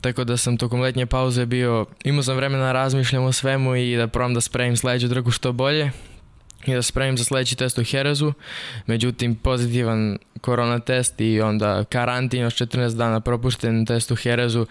Tako 0.00 0.24
da 0.24 0.36
sam 0.36 0.56
tokom 0.56 0.80
letnje 0.80 1.06
pauze 1.06 1.46
bio, 1.46 1.86
imao 2.04 2.22
sam 2.22 2.36
vremena 2.36 2.64
da 2.64 2.72
razmišljam 2.72 3.24
o 3.24 3.32
svemu 3.32 3.76
i 3.76 3.96
da 3.96 4.08
probam 4.08 4.34
da 4.34 4.40
spremim 4.40 4.76
sledeću 4.76 5.08
trku 5.08 5.30
što 5.30 5.52
bolje 5.52 5.90
i 6.66 6.74
da 6.74 6.82
spremim 6.82 7.18
za 7.18 7.24
sledeći 7.24 7.56
test 7.56 7.78
u 7.78 7.84
Herezu. 7.84 8.32
Međutim, 8.86 9.34
pozitivan 9.34 10.18
korona 10.40 10.78
test 10.78 11.20
i 11.20 11.40
onda 11.40 11.84
karantin 11.84 12.42
još 12.42 12.54
14 12.54 12.96
dana 12.96 13.20
propušten 13.20 13.86
test 13.86 14.10
u 14.10 14.16
Herezu 14.16 14.66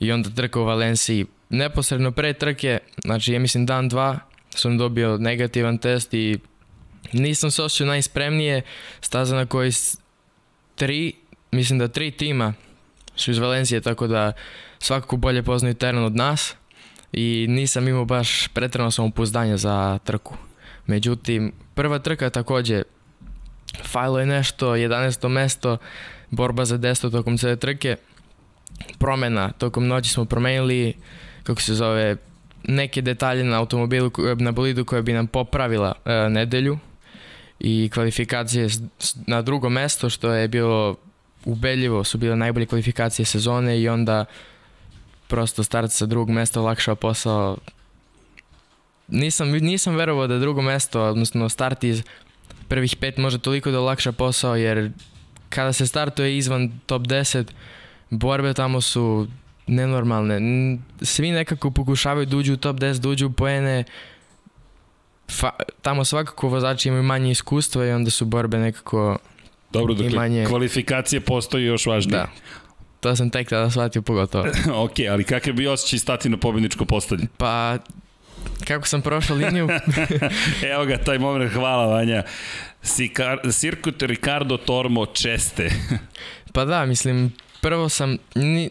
i 0.00 0.12
onda 0.12 0.30
trka 0.30 0.60
u 0.60 0.64
Valenciji. 0.64 1.26
Neposredno 1.48 2.12
pre 2.12 2.32
trke, 2.32 2.78
znači 3.04 3.32
ja 3.32 3.38
mislim 3.38 3.66
dan 3.66 3.88
dva, 3.88 4.18
sam 4.50 4.78
dobio 4.78 5.18
negativan 5.18 5.78
test 5.78 6.14
i 6.14 6.38
nisam 7.12 7.50
se 7.50 7.62
osjećao 7.62 7.86
najspremnije. 7.86 8.62
Staza 9.00 9.36
na 9.36 9.46
kojoj 9.46 9.70
tri 10.74 11.12
mislim 11.50 11.78
da 11.78 11.88
tri 11.88 12.10
tima 12.10 12.54
su 13.16 13.30
iz 13.30 13.38
Valencije, 13.38 13.80
tako 13.80 14.06
da 14.06 14.32
svakako 14.78 15.16
bolje 15.16 15.42
poznaju 15.42 15.74
teren 15.74 16.04
od 16.04 16.16
nas 16.16 16.54
i 17.12 17.46
nisam 17.48 17.88
imao 17.88 18.04
baš 18.04 18.48
pretredno 18.48 18.90
samopouzdanje 18.90 19.56
za 19.56 19.98
trku. 20.04 20.36
Međutim, 20.86 21.52
prva 21.74 21.98
trka 21.98 22.30
takođe 22.30 22.82
fajlo 23.84 24.20
je 24.20 24.26
nešto, 24.26 24.74
11. 24.74 25.28
mesto, 25.28 25.78
borba 26.30 26.64
za 26.64 26.78
10 26.78 27.10
tokom 27.10 27.38
cele 27.38 27.56
trke, 27.56 27.96
promena, 28.98 29.52
tokom 29.52 29.86
noći 29.86 30.10
smo 30.10 30.24
promenili, 30.24 30.94
kako 31.42 31.60
se 31.62 31.74
zove, 31.74 32.16
neke 32.64 33.02
detalje 33.02 33.44
na 33.44 33.58
automobilu, 33.58 34.10
na 34.38 34.52
bolidu 34.52 34.84
koja 34.84 35.02
bi 35.02 35.12
nam 35.12 35.26
popravila 35.26 35.92
e, 36.04 36.12
nedelju 36.30 36.78
i 37.60 37.90
kvalifikacije 37.94 38.68
na 39.26 39.42
drugo 39.42 39.68
mesto, 39.68 40.10
što 40.10 40.32
je 40.32 40.48
bilo 40.48 40.96
ubedljivo 41.46 42.04
su 42.04 42.18
bile 42.18 42.36
najbolje 42.36 42.66
kvalifikacije 42.66 43.26
sezone 43.26 43.80
i 43.80 43.88
onda 43.88 44.24
prosto 45.28 45.62
start 45.62 45.92
sa 45.92 46.06
drugog 46.06 46.30
mesta 46.30 46.60
olakšao 46.60 46.94
posao. 46.96 47.56
Nisam, 49.08 49.50
nisam 49.50 49.96
verovao 49.96 50.26
da 50.26 50.38
drugo 50.38 50.62
mesto, 50.62 51.02
odnosno 51.02 51.48
start 51.48 51.84
iz 51.84 52.02
prvih 52.68 52.96
pet 52.96 53.16
može 53.16 53.38
toliko 53.38 53.70
da 53.70 53.80
olakša 53.80 54.12
posao 54.12 54.56
jer 54.56 54.90
kada 55.48 55.72
se 55.72 55.86
startuje 55.86 56.36
izvan 56.36 56.80
top 56.86 57.02
10 57.02 57.44
borbe 58.10 58.54
tamo 58.54 58.80
su 58.80 59.26
nenormalne. 59.66 60.40
Svi 61.02 61.30
nekako 61.30 61.70
pokušavaju 61.70 62.26
da 62.26 62.36
uđu 62.36 62.54
u 62.54 62.56
top 62.56 62.76
10, 62.76 62.98
da 62.98 63.08
uđu 63.08 63.26
u 63.26 63.32
poene. 63.32 63.84
Fa, 65.30 65.50
tamo 65.82 66.04
svakako 66.04 66.48
vozači 66.48 66.88
imaju 66.88 67.02
manje 67.02 67.30
iskustva 67.30 67.86
i 67.86 67.90
onda 67.90 68.10
su 68.10 68.24
borbe 68.24 68.58
nekako 68.58 69.18
Dobro, 69.78 69.94
dakle, 69.94 70.18
manje... 70.18 70.44
kvalifikacije 70.46 71.20
postoji 71.20 71.64
još 71.64 71.86
važnije. 71.86 72.18
Da. 72.18 72.28
To 73.00 73.16
sam 73.16 73.30
tek 73.30 73.48
tada 73.48 73.70
shvatio 73.70 74.02
pogotovo. 74.02 74.44
ok, 74.84 74.94
ali 75.10 75.24
kakav 75.24 75.54
bi 75.54 75.66
osjećaj 75.66 75.98
stati 75.98 76.28
na 76.28 76.36
pobjedničko 76.36 76.84
postavljanje? 76.84 77.28
Pa, 77.36 77.78
kako 78.68 78.86
sam 78.86 79.02
prošao 79.02 79.36
liniju? 79.36 79.68
Evo 80.72 80.84
ga, 80.84 80.98
taj 80.98 81.18
moment, 81.18 81.52
hvala 81.52 81.86
Vanja. 81.86 82.22
Circuit 83.52 84.02
Ricardo 84.02 84.56
Tormo 84.56 85.06
Česte. 85.06 85.70
pa 86.54 86.64
da, 86.64 86.86
mislim, 86.86 87.32
prvo 87.60 87.88
sam, 87.88 88.16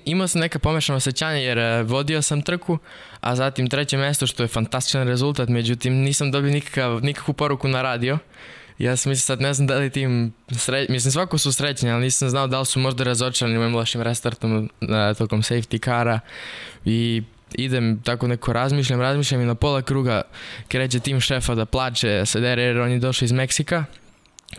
imao 0.06 0.28
sam 0.28 0.42
neka 0.42 0.60
pomešana 0.60 0.98
osjećanja 0.98 1.38
jer 1.38 1.58
e, 1.58 1.84
vodio 1.84 2.22
sam 2.22 2.42
trku, 2.42 2.78
a 3.22 3.36
zatim 3.36 3.70
treće 3.70 3.98
mesto 3.98 4.28
što 4.28 4.44
je 4.44 4.48
fantastičan 4.48 5.08
rezultat, 5.08 5.50
međutim 5.50 5.94
nisam 5.94 6.32
dobio 6.32 6.52
nikakav, 6.52 7.04
nikakvu 7.04 7.34
poruku 7.34 7.68
na 7.68 7.82
radio. 7.82 8.18
Ja 8.78 8.96
sam 8.96 9.10
mislim 9.10 9.22
sad 9.26 9.42
ne 9.42 9.54
znam 9.54 9.68
da 9.68 9.76
li 9.76 9.90
tim 9.90 10.34
sre... 10.52 10.86
mislim 10.90 11.12
svako 11.12 11.38
su 11.38 11.52
srećni, 11.52 11.92
ali 11.92 12.04
nisam 12.04 12.30
znao 12.30 12.48
da 12.48 12.60
li 12.60 12.66
su 12.66 12.80
možda 12.80 13.04
razočarani 13.04 13.58
mojim 13.58 13.76
lošim 13.76 14.02
restartom 14.02 14.70
na, 14.82 15.14
tokom 15.14 15.42
safety 15.42 15.80
kara 15.80 16.20
i 16.86 17.24
idem 17.54 18.02
tako 18.04 18.28
neko 18.28 18.54
razmišljam, 18.54 19.02
razmišljam 19.02 19.42
i 19.42 19.46
na 19.46 19.56
pola 19.56 19.82
kruga 19.82 20.22
kreće 20.68 21.00
tim 21.00 21.20
šefa 21.20 21.56
da 21.56 21.66
plače 21.66 22.26
sa 22.26 22.40
dere 22.40 22.64
jer 22.64 22.80
on 22.80 22.92
je 22.92 23.00
došao 23.00 23.26
iz 23.26 23.32
Meksika 23.32 23.86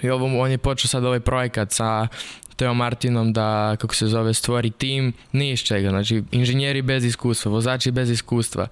i 0.02 0.10
ovo, 0.10 0.40
on 0.40 0.50
je 0.50 0.58
počeo 0.58 0.88
sad 0.88 1.04
ovaj 1.04 1.20
projekat 1.20 1.72
sa 1.72 2.08
Teo 2.56 2.74
Martinom 2.74 3.32
da, 3.32 3.76
kako 3.80 3.94
se 3.94 4.06
zove, 4.06 4.34
stvori 4.34 4.70
tim, 4.70 5.12
ni 5.32 5.50
iz 5.50 5.60
čega, 5.60 5.90
znači 5.90 6.22
inženjeri 6.30 6.82
bez 6.82 7.04
iskustva, 7.04 7.52
vozači 7.52 7.90
bez 7.90 8.10
iskustva, 8.10 8.68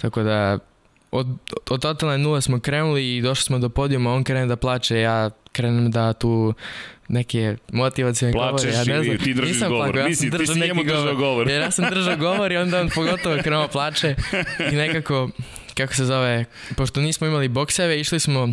tako 0.00 0.22
da 0.22 0.58
od, 1.10 1.26
od 1.70 1.82
totalne 1.82 2.18
nule 2.18 2.42
smo 2.42 2.60
krenuli 2.60 3.16
i 3.16 3.22
došli 3.22 3.42
smo 3.42 3.58
do 3.58 3.68
podijuma, 3.68 4.14
on 4.14 4.24
krene 4.24 4.46
da 4.46 4.56
plače, 4.56 5.00
ja 5.00 5.30
krenem 5.52 5.90
da 5.90 6.12
tu 6.12 6.54
neke 7.08 7.56
motivacije 7.72 8.32
govore. 8.32 8.72
Ja 8.72 8.84
ne 8.84 9.04
znam, 9.04 9.18
ti 9.18 9.34
držiš 9.34 9.52
nisam 9.52 9.68
govor, 9.68 9.86
plako, 9.86 9.98
ja 9.98 10.08
Nisi, 10.08 10.30
ti 10.30 10.46
si 10.46 10.60
njemu 10.60 10.84
držao 10.84 11.14
govor. 11.14 11.48
Jer 11.48 11.62
ja 11.62 11.70
sam 11.70 11.90
držao 11.90 12.16
govor 12.16 12.52
i 12.52 12.56
onda 12.56 12.80
on 12.80 12.90
pogotovo 12.94 13.36
krenuo 13.42 13.68
plače 13.68 14.14
i 14.72 14.76
nekako, 14.76 15.30
kako 15.74 15.94
se 15.94 16.04
zove, 16.04 16.44
pošto 16.76 17.00
nismo 17.00 17.26
imali 17.26 17.48
bokseve, 17.48 18.00
išli 18.00 18.20
smo 18.20 18.52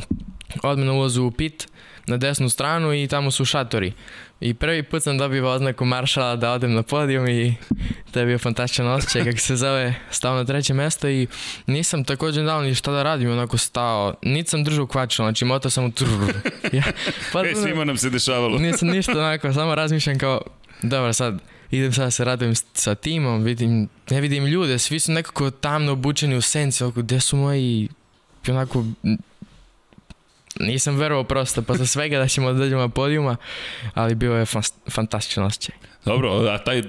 odmah 0.64 0.88
na 0.88 0.94
ulazu 0.94 1.24
u 1.24 1.32
pit, 1.32 1.68
na 2.08 2.18
desnu 2.18 2.50
stranu 2.50 2.94
i 2.94 3.08
tamo 3.08 3.32
su 3.32 3.46
šatori. 3.46 3.94
I 4.42 4.54
prvi 4.54 4.84
put 4.84 5.04
sam 5.04 5.18
dobio 5.18 5.52
oznaku 5.52 5.86
maršala 5.86 6.36
da 6.36 6.52
odem 6.52 6.74
na 6.74 6.84
podijum 6.84 7.28
i 7.28 7.56
to 8.12 8.20
je 8.20 8.26
bio 8.26 8.38
fantastičan 8.38 8.88
osjećaj 8.88 9.24
kako 9.24 9.38
se 9.38 9.56
zove, 9.56 9.96
stao 10.12 10.36
na 10.36 10.46
treće 10.46 10.74
mesto 10.74 11.10
i 11.10 11.28
nisam 11.68 12.04
također 12.04 12.46
dao 12.46 12.62
ni 12.62 12.76
šta 12.76 12.92
da 12.92 13.04
radim, 13.04 13.32
onako 13.32 13.58
stao, 13.58 14.16
niti 14.22 14.50
sam 14.50 14.64
držao 14.64 14.88
kvačilo, 14.88 15.26
znači 15.26 15.46
motao 15.46 15.72
sam 15.72 15.86
u 15.86 15.92
trrr. 15.92 16.10
Ja, 16.72 16.84
pa, 17.34 17.46
e, 17.48 17.56
svima 17.56 17.84
nam 17.84 17.98
se 17.98 18.10
dešavalo. 18.10 18.60
Nisam 18.60 18.88
ništa 18.88 19.12
onako, 19.12 19.54
samo 19.54 19.76
razmišljam 19.76 20.18
kao, 20.18 20.42
dobro 20.82 21.14
sad, 21.14 21.40
idem 21.72 21.94
sad 21.94 22.14
se 22.14 22.24
radujem 22.24 22.56
sa 22.74 22.96
timom, 22.96 23.44
vidim, 23.44 23.90
ne 24.10 24.22
vidim 24.22 24.46
ljude, 24.46 24.80
svi 24.80 25.00
su 25.00 25.12
nekako 25.12 25.52
tamno 25.52 25.92
obučeni 25.92 26.36
u 26.36 26.42
senci, 26.42 26.84
oko, 26.84 27.02
gde 27.02 27.20
su 27.20 27.38
moji, 27.38 27.90
onako, 28.48 28.86
nisam 30.60 30.96
verovao 30.96 31.24
prosto 31.24 31.62
posle 31.62 31.88
svega 31.88 32.18
da 32.18 32.28
ćemo 32.28 32.54
da 32.54 32.60
dođemo 32.60 32.82
na 32.82 32.90
podijuma, 32.90 33.38
ali 33.94 34.16
bio 34.16 34.34
je 34.34 34.46
fantastičan 34.90 35.44
osjećaj. 35.44 35.93
Dobro, 36.06 36.30
a 36.32 36.58
taj, 36.58 36.84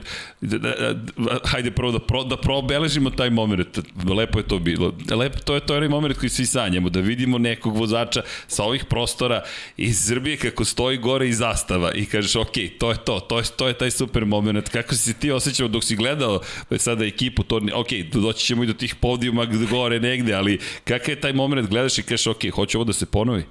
hajde 1.44 1.70
prvo 1.70 1.92
da, 1.92 1.98
pro, 1.98 2.24
da 2.24 2.36
probeležimo 2.36 3.10
taj 3.10 3.30
moment, 3.30 3.78
lepo 4.16 4.38
je 4.38 4.48
to 4.48 4.58
bilo. 4.58 4.92
Lepo, 5.10 5.38
to 5.38 5.54
je 5.54 5.60
to 5.60 5.76
onaj 5.76 5.88
moment 5.88 6.18
koji 6.18 6.30
svi 6.30 6.46
sanjamo, 6.46 6.90
da 6.90 7.00
vidimo 7.00 7.38
nekog 7.38 7.76
vozača 7.76 8.22
sa 8.46 8.64
ovih 8.64 8.84
prostora 8.84 9.42
iz 9.76 10.06
Srbije 10.06 10.36
kako 10.36 10.64
stoji 10.64 10.98
gore 10.98 11.28
i 11.28 11.32
zastava 11.32 11.92
i 11.92 12.04
kažeš, 12.04 12.36
ok, 12.36 12.54
to 12.78 12.90
je 12.90 12.96
to, 13.04 13.20
to 13.20 13.38
je, 13.38 13.44
to 13.56 13.68
je 13.68 13.78
taj 13.78 13.90
super 13.90 14.24
moment. 14.24 14.68
Kako 14.68 14.94
si 14.94 15.02
se 15.02 15.14
ti 15.14 15.30
osjećao 15.30 15.68
dok 15.68 15.84
si 15.84 15.96
gledao 15.96 16.40
sada 16.76 17.04
ekipu, 17.04 17.42
to, 17.42 17.60
ok, 17.74 17.88
doći 18.12 18.46
ćemo 18.46 18.64
i 18.64 18.66
do 18.66 18.72
tih 18.72 18.94
podijuma 18.94 19.44
gore 19.70 20.00
negde, 20.00 20.34
ali 20.34 20.58
kakav 20.84 21.10
je 21.10 21.20
taj 21.20 21.32
moment, 21.32 21.68
gledaš 21.68 21.98
i 21.98 22.02
kažeš, 22.02 22.26
ok, 22.26 22.42
hoću 22.54 22.78
ovo 22.78 22.84
da 22.84 22.92
se 22.92 23.06
ponovi? 23.06 23.44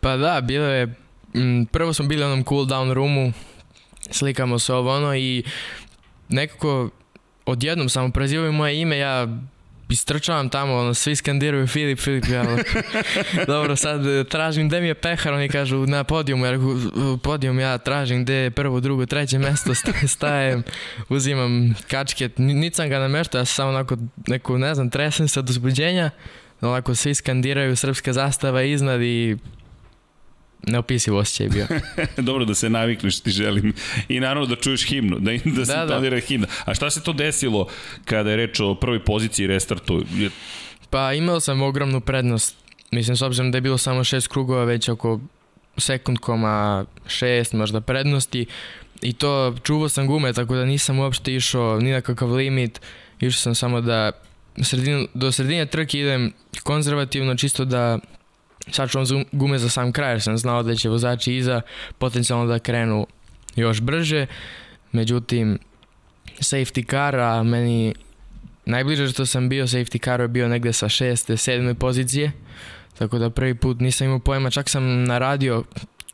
Pa 0.00 0.16
da, 0.16 0.40
bilo 0.40 0.64
je, 0.64 0.94
prvo 1.70 1.92
smo 1.92 2.06
bili 2.06 2.22
u 2.22 2.26
onom 2.26 2.44
cool 2.44 2.66
down 2.66 2.92
roomu, 2.92 3.32
slikamo 4.10 4.58
se 4.58 4.74
ovo 4.74 4.96
ono 4.96 5.16
i 5.16 5.42
nekako 6.28 6.90
odjednom 7.46 7.88
samo 7.88 8.10
prezivaju 8.10 8.52
moje 8.52 8.80
ime, 8.80 8.98
ja 8.98 9.26
istrčavam 9.90 10.48
tamo, 10.48 10.76
ono, 10.76 10.94
svi 10.94 11.16
skandiraju 11.16 11.66
Filip, 11.66 11.98
Filip, 11.98 12.24
ja, 12.28 12.44
dobro, 13.46 13.76
sad 13.76 14.00
tražim 14.28 14.68
gde 14.68 14.80
mi 14.80 14.86
je 14.86 14.94
pehar, 14.94 15.32
oni 15.32 15.48
kažu 15.48 15.86
na 15.86 16.04
podijumu, 16.04 16.44
ja 16.44 16.50
reku, 16.50 16.76
podijum 17.22 17.60
ja 17.60 17.78
tražim 17.78 18.22
gde 18.24 18.34
je 18.34 18.50
prvo, 18.50 18.80
drugo, 18.80 19.06
treće 19.06 19.38
mesto, 19.38 19.72
stajem, 20.06 20.62
uzimam 21.08 21.74
kačket, 21.90 22.38
niti 22.38 22.76
sam 22.76 22.88
ga 22.88 22.98
nameštao, 22.98 23.38
ja 23.38 23.44
sam 23.44 23.54
samo 23.54 23.68
onako, 23.68 23.96
neku, 24.26 24.58
ne 24.58 24.74
znam, 24.74 24.90
tresem 24.90 25.28
se 25.28 25.40
od 25.40 25.50
uzbuđenja, 25.50 26.10
onako 26.60 26.94
svi 26.94 27.14
skandiraju 27.14 27.76
srpska 27.76 28.12
zastava 28.12 28.62
iznad 28.62 29.02
i 29.02 29.36
neopisiv 30.66 31.16
osjećaj 31.16 31.48
bio. 31.48 31.66
Dobro 32.28 32.44
da 32.44 32.54
se 32.54 32.70
navikneš, 32.70 33.20
ti 33.20 33.30
želim. 33.30 33.72
I 34.08 34.20
naravno 34.20 34.46
da 34.46 34.56
čuješ 34.56 34.86
himnu, 34.86 35.18
da, 35.18 35.30
da 35.44 35.66
se 35.66 35.72
da, 35.72 36.00
da. 36.00 36.20
himna. 36.20 36.46
A 36.64 36.74
šta 36.74 36.90
se 36.90 37.02
to 37.02 37.12
desilo 37.12 37.68
kada 38.04 38.30
je 38.30 38.36
reč 38.36 38.60
o 38.60 38.74
prvoj 38.74 39.04
poziciji 39.04 39.46
restartu? 39.46 40.04
Pa 40.90 41.12
imao 41.12 41.40
sam 41.40 41.62
ogromnu 41.62 42.00
prednost. 42.00 42.56
Mislim, 42.90 43.16
s 43.16 43.22
obzirom 43.22 43.50
da 43.50 43.58
je 43.58 43.62
bilo 43.62 43.78
samo 43.78 44.04
šest 44.04 44.28
krugova, 44.28 44.64
već 44.64 44.88
oko 44.88 45.20
sekund 45.76 46.18
koma 46.18 46.84
šest 47.06 47.52
možda 47.52 47.80
prednosti. 47.80 48.46
I 49.02 49.12
to 49.12 49.56
čuvao 49.62 49.88
sam 49.88 50.06
gume, 50.06 50.32
tako 50.32 50.54
da 50.54 50.64
nisam 50.64 50.98
uopšte 50.98 51.34
išao 51.34 51.80
ni 51.80 51.92
na 51.92 52.00
kakav 52.00 52.32
limit. 52.32 52.80
Išao 53.20 53.40
sam 53.40 53.54
samo 53.54 53.80
da 53.80 54.12
sredinu, 54.62 55.06
do 55.14 55.32
sredine 55.32 55.66
trke 55.66 56.00
idem 56.00 56.32
konzervativno, 56.62 57.34
čisto 57.34 57.64
da 57.64 57.98
sačuvam 58.72 59.24
gume 59.32 59.58
za 59.58 59.68
sam 59.68 59.92
kraj, 59.92 60.12
jer 60.12 60.22
sam 60.22 60.38
znao 60.38 60.62
da 60.62 60.74
će 60.74 60.88
vozači 60.88 61.36
iza 61.36 61.60
potencijalno 61.98 62.46
da 62.46 62.58
krenu 62.58 63.06
još 63.56 63.80
brže. 63.80 64.26
Međutim, 64.92 65.58
safety 66.38 66.90
car, 66.90 67.16
a 67.16 67.42
meni 67.42 67.94
najbliže 68.66 69.08
što 69.08 69.26
sam 69.26 69.48
bio 69.48 69.66
safety 69.66 70.04
car 70.04 70.20
je 70.20 70.28
bio 70.28 70.48
negde 70.48 70.72
sa 70.72 70.88
šeste, 70.88 71.36
sedme 71.36 71.74
pozicije. 71.74 72.32
Tako 72.98 73.18
da 73.18 73.30
prvi 73.30 73.54
put 73.54 73.80
nisam 73.80 74.06
imao 74.06 74.18
pojma, 74.18 74.50
čak 74.50 74.68
sam 74.68 75.04
na 75.04 75.18
radio 75.18 75.64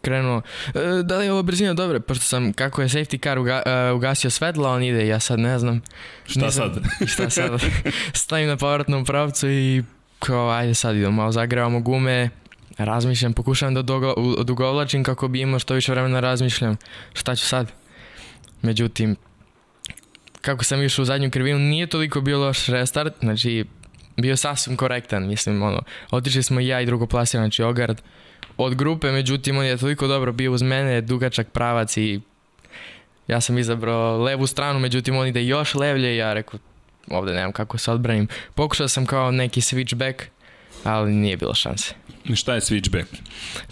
krenuo, 0.02 0.42
e, 0.74 1.02
da 1.02 1.18
li 1.18 1.24
je 1.24 1.32
ovo 1.32 1.42
brzina 1.42 1.74
dobra, 1.74 2.00
pošto 2.00 2.24
sam, 2.24 2.52
kako 2.52 2.82
je 2.82 2.88
safety 2.88 3.22
car 3.22 3.38
uga, 3.38 3.62
uh, 3.66 3.96
ugasio 3.96 4.30
svetla, 4.30 4.70
on 4.70 4.82
ide, 4.82 5.06
ja 5.06 5.20
sad 5.20 5.38
ne 5.38 5.58
znam. 5.58 5.82
Šta 6.26 6.44
nisam, 6.44 6.74
sad? 6.74 6.82
šta 7.12 7.30
sad? 7.30 7.60
Stavim 8.12 8.48
na 8.48 8.56
povratnom 8.56 9.04
pravcu 9.04 9.50
i 9.50 9.82
kao, 10.18 10.50
ajde 10.50 10.74
sad 10.74 10.96
idemo, 10.96 11.12
malo 11.12 11.32
zagrevamo 11.32 11.80
gume, 11.80 12.30
razmišljam, 12.78 13.32
pokušavam 13.32 13.74
da 13.74 13.80
odugovlačim 14.16 15.04
kako 15.04 15.28
bi 15.28 15.40
imao 15.40 15.58
što 15.58 15.74
više 15.74 15.92
vremena 15.92 16.20
razmišljam 16.20 16.76
šta 17.12 17.36
ću 17.36 17.46
sad. 17.46 17.72
Međutim, 18.62 19.16
kako 20.40 20.64
sam 20.64 20.82
išao 20.82 21.02
u 21.02 21.06
zadnju 21.06 21.30
krivinu, 21.30 21.58
nije 21.58 21.86
toliko 21.86 22.20
bio 22.20 22.38
loš 22.38 22.66
restart, 22.66 23.14
znači 23.20 23.64
bio 24.16 24.36
sasvim 24.36 24.76
korektan, 24.76 25.28
mislim, 25.28 25.62
ono, 25.62 25.82
otišli 26.10 26.42
smo 26.42 26.60
i 26.60 26.66
ja 26.66 26.80
i 26.80 26.86
drugo 26.86 27.06
plasira, 27.06 27.42
znači 27.42 27.62
Ogard 27.62 28.00
od 28.56 28.74
grupe, 28.74 29.12
međutim 29.12 29.58
on 29.58 29.64
je 29.64 29.76
toliko 29.76 30.06
dobro 30.06 30.32
bio 30.32 30.52
uz 30.52 30.62
mene, 30.62 31.00
dugačak 31.00 31.48
pravac 31.48 31.96
i 31.96 32.20
ja 33.28 33.40
sam 33.40 33.58
izabrao 33.58 34.22
levu 34.22 34.46
stranu, 34.46 34.78
međutim 34.78 35.16
on 35.16 35.26
ide 35.26 35.44
još 35.44 35.74
levlje 35.74 36.14
i 36.14 36.16
ja 36.16 36.32
rekao, 36.32 36.60
ovde 37.10 37.34
nemam 37.34 37.52
kako 37.52 37.78
se 37.78 37.90
odbranim. 37.90 38.28
Pokušao 38.54 38.88
sam 38.88 39.06
kao 39.06 39.30
neki 39.30 39.60
switchback, 39.60 40.22
ali 40.86 41.12
nije 41.12 41.36
bilo 41.36 41.54
šanse. 41.54 41.94
Šta 42.34 42.54
je 42.54 42.60
switchback? 42.60 43.04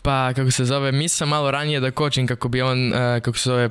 Pa, 0.03 0.33
kako 0.37 0.51
se 0.51 0.65
zove, 0.65 0.93
mislim 0.93 1.29
malo 1.29 1.51
ranije 1.51 1.81
da 1.81 1.91
kočim 1.91 2.27
kako 2.27 2.49
bi 2.49 2.63
on, 2.63 2.89
uh, 2.89 2.99
kako 3.23 3.39
se 3.39 3.51
zove, 3.51 3.71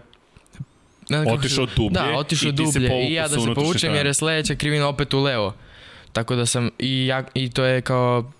ne, 1.09 1.33
otišao 1.33 1.65
dublje 1.75 2.00
da, 2.00 2.17
otišao 2.17 2.51
dublje 2.51 3.09
i 3.09 3.13
ja 3.13 3.27
da 3.27 3.39
se 3.39 3.53
povučem 3.55 3.95
jer 3.95 4.05
je 4.05 4.13
sledeća 4.13 4.55
krivina 4.55 4.88
opet 4.88 5.13
u 5.13 5.19
levo. 5.19 5.53
Tako 6.13 6.35
da 6.35 6.45
sam, 6.45 6.69
i, 6.79 7.07
ja, 7.07 7.23
i 7.33 7.50
to 7.50 7.63
je 7.63 7.81
kao 7.81 8.31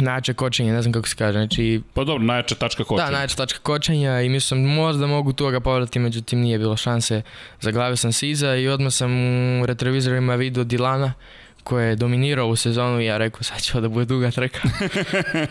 najjače 0.00 0.34
kočenje, 0.34 0.72
ne 0.72 0.82
znam 0.82 0.92
kako 0.92 1.08
se 1.08 1.16
kaže, 1.16 1.32
znači... 1.32 1.80
Pa 1.94 2.04
dobro, 2.04 2.24
najjača 2.24 2.54
tačka 2.54 2.84
kočenja. 2.84 3.06
Da, 3.06 3.12
najjača 3.12 3.36
tačka 3.36 3.58
kočenja 3.62 4.20
i 4.20 4.28
mislio 4.28 4.48
sam 4.48 4.58
možda 4.58 5.06
mogu 5.06 5.32
tu 5.32 5.50
ga 5.50 5.60
povratiti, 5.60 5.98
međutim 5.98 6.40
nije 6.40 6.58
bilo 6.58 6.76
šanse. 6.76 7.22
Zaglavio 7.60 7.96
sam 7.96 8.12
se 8.12 8.30
iza 8.30 8.56
i 8.56 8.68
odmah 8.68 8.92
sam 8.92 9.12
u 9.62 9.66
retrovizorima 9.66 10.34
vidio 10.34 10.64
Dilana 10.64 11.12
nekako 11.66 11.80
je 11.80 11.96
dominirao 11.96 12.48
u 12.48 12.56
sezonu 12.56 13.00
i 13.00 13.04
ja 13.04 13.18
rekao 13.18 13.42
sad 13.42 13.60
će 13.60 13.80
da 13.80 13.88
bude 13.88 14.04
duga 14.04 14.30
trka. 14.30 14.60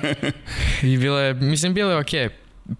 I 0.83 0.97
bilo 0.97 1.19
je, 1.19 1.33
mislim, 1.33 1.73
bilo 1.73 1.91
je 1.91 1.97
okej. 1.97 2.29
Okay. 2.29 2.29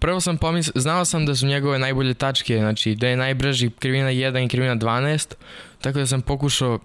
Prvo 0.00 0.20
sam 0.20 0.38
pomislio, 0.38 0.80
znao 0.80 1.04
sam 1.04 1.26
da 1.26 1.34
su 1.34 1.46
njegove 1.46 1.78
najbolje 1.78 2.14
tačke, 2.14 2.58
znači 2.58 2.94
da 2.94 3.08
je 3.08 3.16
najbrži 3.16 3.70
krivina 3.78 4.10
1 4.10 4.44
i 4.44 4.48
krivina 4.48 4.76
12, 4.76 5.34
tako 5.80 5.98
da 5.98 6.06
sam 6.06 6.22
pokušao 6.22 6.78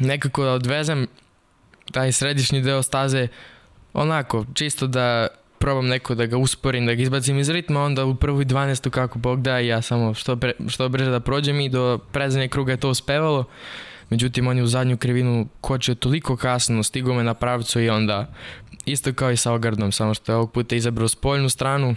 nekako 0.00 0.44
da 0.44 0.52
odvezem 0.52 1.06
taj 1.92 2.12
središnji 2.12 2.62
deo 2.62 2.82
staze 2.82 3.28
onako, 3.92 4.46
čisto 4.54 4.86
da 4.86 5.28
probam 5.58 5.86
neko 5.86 6.14
da 6.14 6.26
ga 6.26 6.36
usporim, 6.36 6.86
da 6.86 6.94
ga 6.94 7.02
izbacim 7.02 7.38
iz 7.38 7.48
ritma, 7.48 7.84
onda 7.84 8.04
u 8.04 8.14
prvoj 8.14 8.44
12. 8.44 8.90
kako 8.90 9.18
Bog 9.18 9.42
da 9.42 9.58
ja 9.58 9.82
samo 9.82 10.14
što, 10.14 10.36
pre, 10.36 10.52
što 10.68 10.88
brže 10.88 11.10
da 11.10 11.20
prođem 11.20 11.60
i 11.60 11.68
do 11.68 11.98
predzanje 12.12 12.48
kruga 12.48 12.72
je 12.72 12.80
to 12.80 12.90
uspevalo. 12.90 13.44
Međutim, 14.10 14.46
on 14.46 14.56
je 14.56 14.62
u 14.62 14.66
zadnju 14.66 14.96
krivinu 14.96 15.48
kočio 15.60 15.94
toliko 15.94 16.36
kasno, 16.36 16.82
stigo 16.82 17.14
me 17.14 17.24
na 17.24 17.34
pravcu 17.34 17.80
i 17.80 17.90
onda 17.90 18.26
isto 18.84 19.12
kao 19.12 19.30
i 19.30 19.36
sa 19.36 19.52
Ogardom, 19.52 19.92
samo 19.92 20.14
što 20.14 20.32
je 20.32 20.36
ovog 20.36 20.52
puta 20.52 20.76
izabrao 20.76 21.08
spoljnu 21.08 21.48
stranu. 21.48 21.96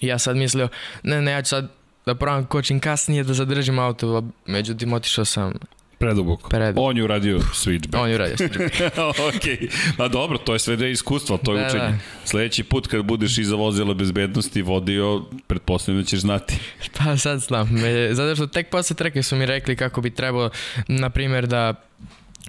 I 0.00 0.06
ja 0.06 0.18
sad 0.18 0.36
mislio, 0.36 0.68
ne, 1.02 1.22
ne, 1.22 1.32
ja 1.32 1.42
ću 1.42 1.48
sad 1.48 1.70
da 2.06 2.14
probam 2.14 2.44
kočim 2.44 2.80
kasnije 2.80 3.24
da 3.24 3.34
zadržim 3.34 3.78
auto, 3.78 4.24
međutim 4.46 4.92
otišao 4.92 5.24
sam 5.24 5.52
Preduboko. 5.98 6.48
Preduboko. 6.48 6.88
On 6.88 6.96
je 6.96 7.04
uradio 7.04 7.38
switchback. 7.38 8.02
On 8.02 8.08
je 8.08 8.14
uradio 8.14 8.36
switchback. 8.36 8.98
ok, 9.28 9.72
ma 9.98 10.08
dobro, 10.08 10.38
to 10.38 10.52
je 10.52 10.58
sve 10.58 10.76
da 10.76 10.86
je 10.86 10.92
iskustvo, 10.92 11.38
to 11.38 11.54
je 11.54 11.60
da, 11.60 11.66
učenje. 11.66 11.88
Da. 11.88 11.98
Sledeći 12.24 12.62
put 12.62 12.86
kad 12.86 13.04
budeš 13.04 13.38
iza 13.38 13.56
vozila 13.56 13.94
bezbednosti 13.94 14.62
vodio, 14.62 15.24
pretpostavljam 15.46 16.02
da 16.02 16.08
ćeš 16.08 16.20
znati. 16.20 16.58
Pa 16.98 17.16
sad 17.16 17.38
znam, 17.38 17.68
me, 17.70 18.14
zato 18.14 18.34
što 18.34 18.46
tek 18.46 18.70
posle 18.70 18.96
treke 18.96 19.22
su 19.22 19.36
mi 19.36 19.46
rekli 19.46 19.76
kako 19.76 20.00
bi 20.00 20.10
trebalo, 20.10 20.50
na 20.88 21.10
primjer, 21.10 21.46
da 21.46 21.74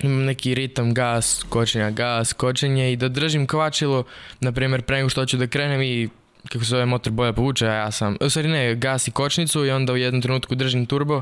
imam 0.01 0.25
neki 0.25 0.55
ritam, 0.55 0.93
gas, 0.93 1.45
kočenja, 1.49 1.89
gas, 1.89 2.33
kočenje 2.33 2.93
i 2.93 2.95
da 2.95 3.07
držim 3.07 3.47
kvačilo, 3.47 4.03
na 4.39 4.51
primjer, 4.51 4.81
pre 4.81 4.97
nego 4.97 5.09
što 5.09 5.25
ću 5.25 5.37
da 5.37 5.47
krenem 5.47 5.81
i 5.81 6.09
kako 6.49 6.65
se 6.65 6.69
zove 6.69 6.85
motor 6.85 7.13
boja 7.13 7.33
povuče, 7.33 7.67
a 7.67 7.73
ja 7.73 7.91
sam, 7.91 8.17
u 8.21 8.29
stvari 8.29 8.47
ne, 8.47 8.75
gas 8.75 9.07
i 9.07 9.11
kočnicu 9.11 9.65
i 9.65 9.71
onda 9.71 9.93
u 9.93 9.97
jednom 9.97 10.21
trenutku 10.21 10.55
držim 10.55 10.85
turbo, 10.85 11.21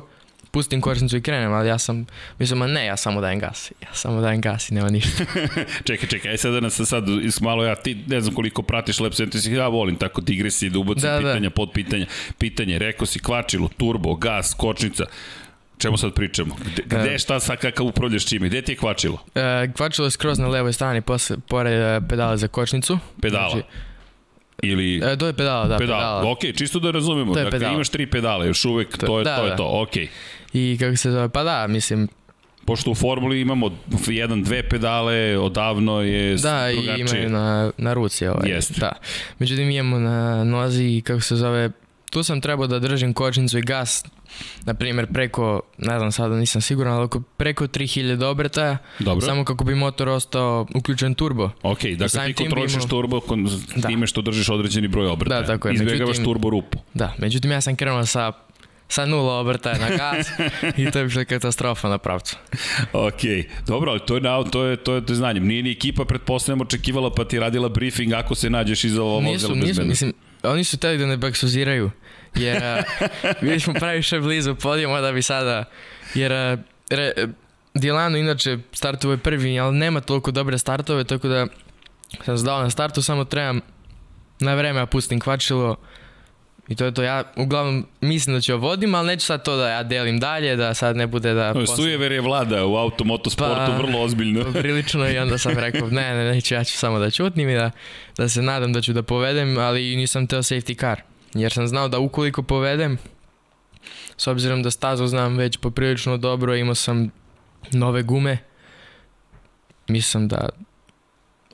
pustim 0.58 0.82
kočnicu 0.82 1.18
i 1.18 1.22
krenem, 1.22 1.54
ali 1.54 1.70
ja 1.70 1.78
sam, 1.78 2.06
mislim, 2.40 2.60
ne, 2.60 2.86
ja 2.86 2.98
samo 2.98 3.22
dajem 3.22 3.40
gas, 3.40 3.72
ja 3.82 3.94
samo 3.94 4.22
dajem 4.22 4.42
gas 4.42 4.70
i 4.70 4.74
nema 4.74 4.90
ništa. 4.90 5.26
čekaj, 5.88 6.10
čekaj, 6.10 6.32
aj 6.32 6.38
sad 6.38 6.54
da 6.54 6.60
nas 6.60 6.82
sad 6.86 7.04
malo 7.42 7.66
ja, 7.66 7.76
ti 7.76 7.98
ne 8.08 8.22
znam 8.22 8.36
koliko 8.36 8.62
pratiš 8.62 9.00
Lab 9.00 9.14
si 9.14 9.54
ja 9.54 9.68
volim 9.68 9.96
tako 9.96 10.22
digresi 10.22 10.70
da 10.70 10.80
ubacim 10.80 11.02
da, 11.02 11.12
da. 11.12 11.18
pitanja, 11.18 11.50
da. 11.50 11.56
pod 11.56 11.72
pitanja, 11.74 12.06
pitanje, 12.38 12.80
rekao 12.80 13.06
si 13.06 13.20
kvačilo, 13.20 13.70
turbo, 13.78 14.16
gas, 14.16 14.54
kočnica, 14.54 15.06
čemu 15.78 15.98
sad 15.98 16.14
pričamo? 16.14 16.56
Gde, 16.66 16.84
gde 16.86 17.12
uh, 17.14 17.18
šta 17.18 17.40
sad 17.40 17.58
kakav 17.58 17.86
upravljaš 17.86 18.26
čime? 18.26 18.48
Gde 18.48 18.62
ti 18.62 18.72
je 18.72 18.76
kvačilo? 18.76 19.14
Uh, 19.14 19.74
kvačilo 19.76 20.08
je 20.08 20.12
skroz 20.12 20.40
na 20.40 20.48
levoj 20.48 20.74
strani, 20.74 21.02
posle, 21.02 21.38
pored 21.50 21.82
uh, 21.82 22.08
pedala 22.10 22.38
za 22.38 22.48
kočnicu. 22.48 23.00
Pedala? 23.22 23.50
Znači, 23.50 23.66
Ili... 24.64 25.02
E, 25.04 25.18
to 25.18 25.28
je 25.28 25.34
pedala, 25.34 25.68
da, 25.68 25.78
pedala. 25.78 26.00
pedala. 26.00 26.32
Ok, 26.32 26.40
čisto 26.58 26.80
da 26.80 26.92
razumemo. 26.92 27.32
Je 27.32 27.44
dakle, 27.44 27.60
pedala. 27.60 27.74
imaš 27.74 27.90
tri 27.90 28.06
pedale, 28.06 28.48
još 28.48 28.66
uvek, 28.66 28.98
to, 28.98 29.06
to 29.06 29.20
je 29.20 29.24
da, 29.24 29.36
to, 29.38 29.44
je 29.44 29.50
da. 29.50 29.56
to. 29.56 29.82
ok. 29.82 29.96
I 30.54 30.77
kako 30.80 30.96
se 30.96 31.12
zove, 31.12 31.30
pa 31.30 31.44
da, 31.44 31.68
mislim, 31.68 32.08
pošto 32.68 32.92
u 32.92 32.96
formuli 32.96 33.42
imamo 33.42 33.72
jedan, 34.08 34.44
dve 34.44 34.70
pedale, 34.70 35.38
odavno 35.38 36.01
je 36.01 36.36
da, 36.36 36.68
drugačije. 36.72 37.06
Da, 37.06 37.18
imaju 37.18 37.30
na, 37.30 37.72
na 37.77 37.94
ruci 37.94 38.27
ovaj. 38.27 38.50
Jeste. 38.50 38.80
Da. 38.80 38.92
Međutim, 39.39 39.70
imamo 39.70 40.00
na 40.00 40.44
nozi 40.44 41.01
kako 41.06 41.22
se 41.22 41.36
zove, 41.36 41.72
tu 42.10 42.24
sam 42.24 42.42
trebao 42.42 42.68
da 42.68 42.80
držim 42.80 43.13
kočnicu 43.13 43.58
i 43.58 43.62
gas, 43.62 44.06
na 44.66 44.74
primjer 44.74 45.08
preko, 45.13 45.62
ne 45.77 45.98
znam 45.98 46.12
sada 46.12 46.36
nisam 46.36 46.62
siguran, 46.62 46.93
ali 46.93 47.04
oko 47.04 47.22
preko 47.38 47.67
3000 47.67 48.24
obrtaja, 48.24 48.78
Dobro. 49.00 49.26
samo 49.26 49.45
kako 49.45 49.63
bi 49.63 49.76
motor 49.76 50.10
ostao 50.10 50.65
uključen 50.76 51.13
turbo. 51.13 51.50
Ok, 51.63 51.84
dakle 51.84 52.28
ti 52.28 52.34
kontrolišeš 52.34 52.76
imao... 52.76 52.88
turbo 52.88 53.19
kon, 53.19 53.50
da. 53.76 53.88
time 53.88 54.08
što 54.08 54.22
držiš 54.22 54.50
određeni 54.50 54.88
broj 54.88 55.08
obrtaja. 55.08 55.41
Da, 55.41 55.48
tako 55.48 55.67
je. 55.67 55.74
Izbjegavaš 55.74 56.08
međutim, 56.08 56.26
turbo 56.26 56.50
rupu. 56.50 56.78
Da, 56.93 57.13
međutim 57.17 57.52
ja 57.52 57.62
sam 57.62 57.76
krenuo 57.76 58.06
sa 58.06 58.32
sa 58.89 59.06
nula 59.06 59.39
obrtaja 59.39 59.78
na 59.78 59.89
gas 59.89 60.28
i 60.78 60.91
to 60.91 61.00
je 61.00 61.06
bila 61.06 61.26
katastrofa 61.26 61.89
na 61.89 61.97
pravcu. 61.97 62.38
ok, 62.93 63.21
dobro, 63.67 63.91
ali 63.91 64.00
to 64.00 64.15
je, 64.15 64.21
na, 64.21 64.43
to 64.43 64.63
je, 64.63 64.76
to 64.78 64.93
je, 64.95 65.06
to 65.06 65.13
je 65.13 65.17
znanjem. 65.17 65.47
Nije 65.47 65.63
ni 65.63 65.71
ekipa, 65.71 66.06
pretpostavljamo, 66.06 66.63
očekivala 66.63 67.13
pa 67.13 67.26
ti 67.26 67.39
radila 67.39 67.69
briefing 67.69 68.13
ako 68.13 68.36
se 68.36 68.50
nađeš 68.50 68.84
iza 68.84 69.04
ovog 69.04 69.23
nisu, 69.23 69.56
nisu, 69.56 69.84
mislim, 69.84 70.13
oni 70.43 70.63
su 70.63 70.78
teli 70.78 70.97
da 70.97 71.06
ne 71.06 71.17
baksuziraju, 71.17 71.91
jer 72.36 72.84
bili 73.41 73.60
smo 73.63 73.73
previše 73.73 74.19
blizu 74.19 74.56
podijuma 74.56 75.02
da 75.02 75.12
bi 75.12 75.21
sada, 75.21 75.63
jer 76.15 76.32
re, 76.89 77.13
Dilano 77.73 78.17
inače 78.17 78.58
startuje 78.73 79.17
prvi, 79.17 79.60
ali 79.60 79.78
nema 79.78 80.02
toliko 80.02 80.32
dobre 80.32 80.58
startove, 80.58 81.04
tako 81.04 81.28
da 81.28 81.47
sam 82.26 82.38
zdao 82.38 82.62
na 82.62 82.69
startu, 82.69 83.02
samo 83.02 83.23
trebam 83.26 83.62
na 84.39 84.54
vreme 84.56 84.86
pustim 84.86 85.19
kvačilo, 85.19 85.76
I 86.67 86.75
to 86.75 86.86
je 86.86 86.93
to, 86.93 87.03
ja 87.03 87.23
uglavnom 87.36 87.86
mislim 88.01 88.36
da 88.36 88.41
ću 88.41 88.58
vodim, 88.58 88.95
ali 88.95 89.08
neću 89.08 89.25
sad 89.25 89.43
to 89.43 89.58
da 89.58 89.69
ja 89.69 89.84
delim 89.84 90.19
dalje, 90.19 90.56
da 90.56 90.73
sad 90.73 90.95
ne 90.95 91.08
bude 91.08 91.34
da... 91.34 91.53
No. 91.53 91.67
Sujever 91.67 92.12
je 92.12 92.21
vlada 92.21 92.65
u 92.65 92.75
automotosportu 92.75 93.56
pa, 93.56 93.77
vrlo 93.77 94.01
ozbiljno. 94.01 94.53
prilično 94.62 95.10
i 95.10 95.17
onda 95.17 95.38
sam 95.38 95.51
rekao, 95.51 95.88
ne, 95.89 96.15
ne, 96.15 96.32
neću, 96.32 96.53
ja 96.53 96.63
ću 96.63 96.77
samo 96.77 96.99
da 96.99 97.12
čutnim 97.12 97.49
i 97.49 97.56
da, 97.56 97.71
da 98.17 98.30
se 98.30 98.41
nadam 98.41 98.73
da 98.73 98.82
ću 98.82 98.93
da 98.93 99.03
povedem, 99.03 99.58
ali 99.58 99.95
nisam 99.95 100.27
teo 100.27 100.39
safety 100.39 100.80
car. 100.80 101.01
Jer 101.34 101.51
sam 101.51 101.67
znao 101.67 101.88
da 101.88 101.99
ukoliko 101.99 102.43
povedem, 102.43 102.97
s 104.17 104.27
obzirom 104.27 104.63
da 104.63 104.71
stazu 104.71 105.08
znam 105.08 105.38
već 105.38 105.58
poprilično 105.58 106.17
dobro, 106.17 106.56
imao 106.56 106.75
sam 106.75 107.12
nove 107.71 108.03
gume, 108.03 108.38
mislim 109.88 110.27
da 110.27 110.49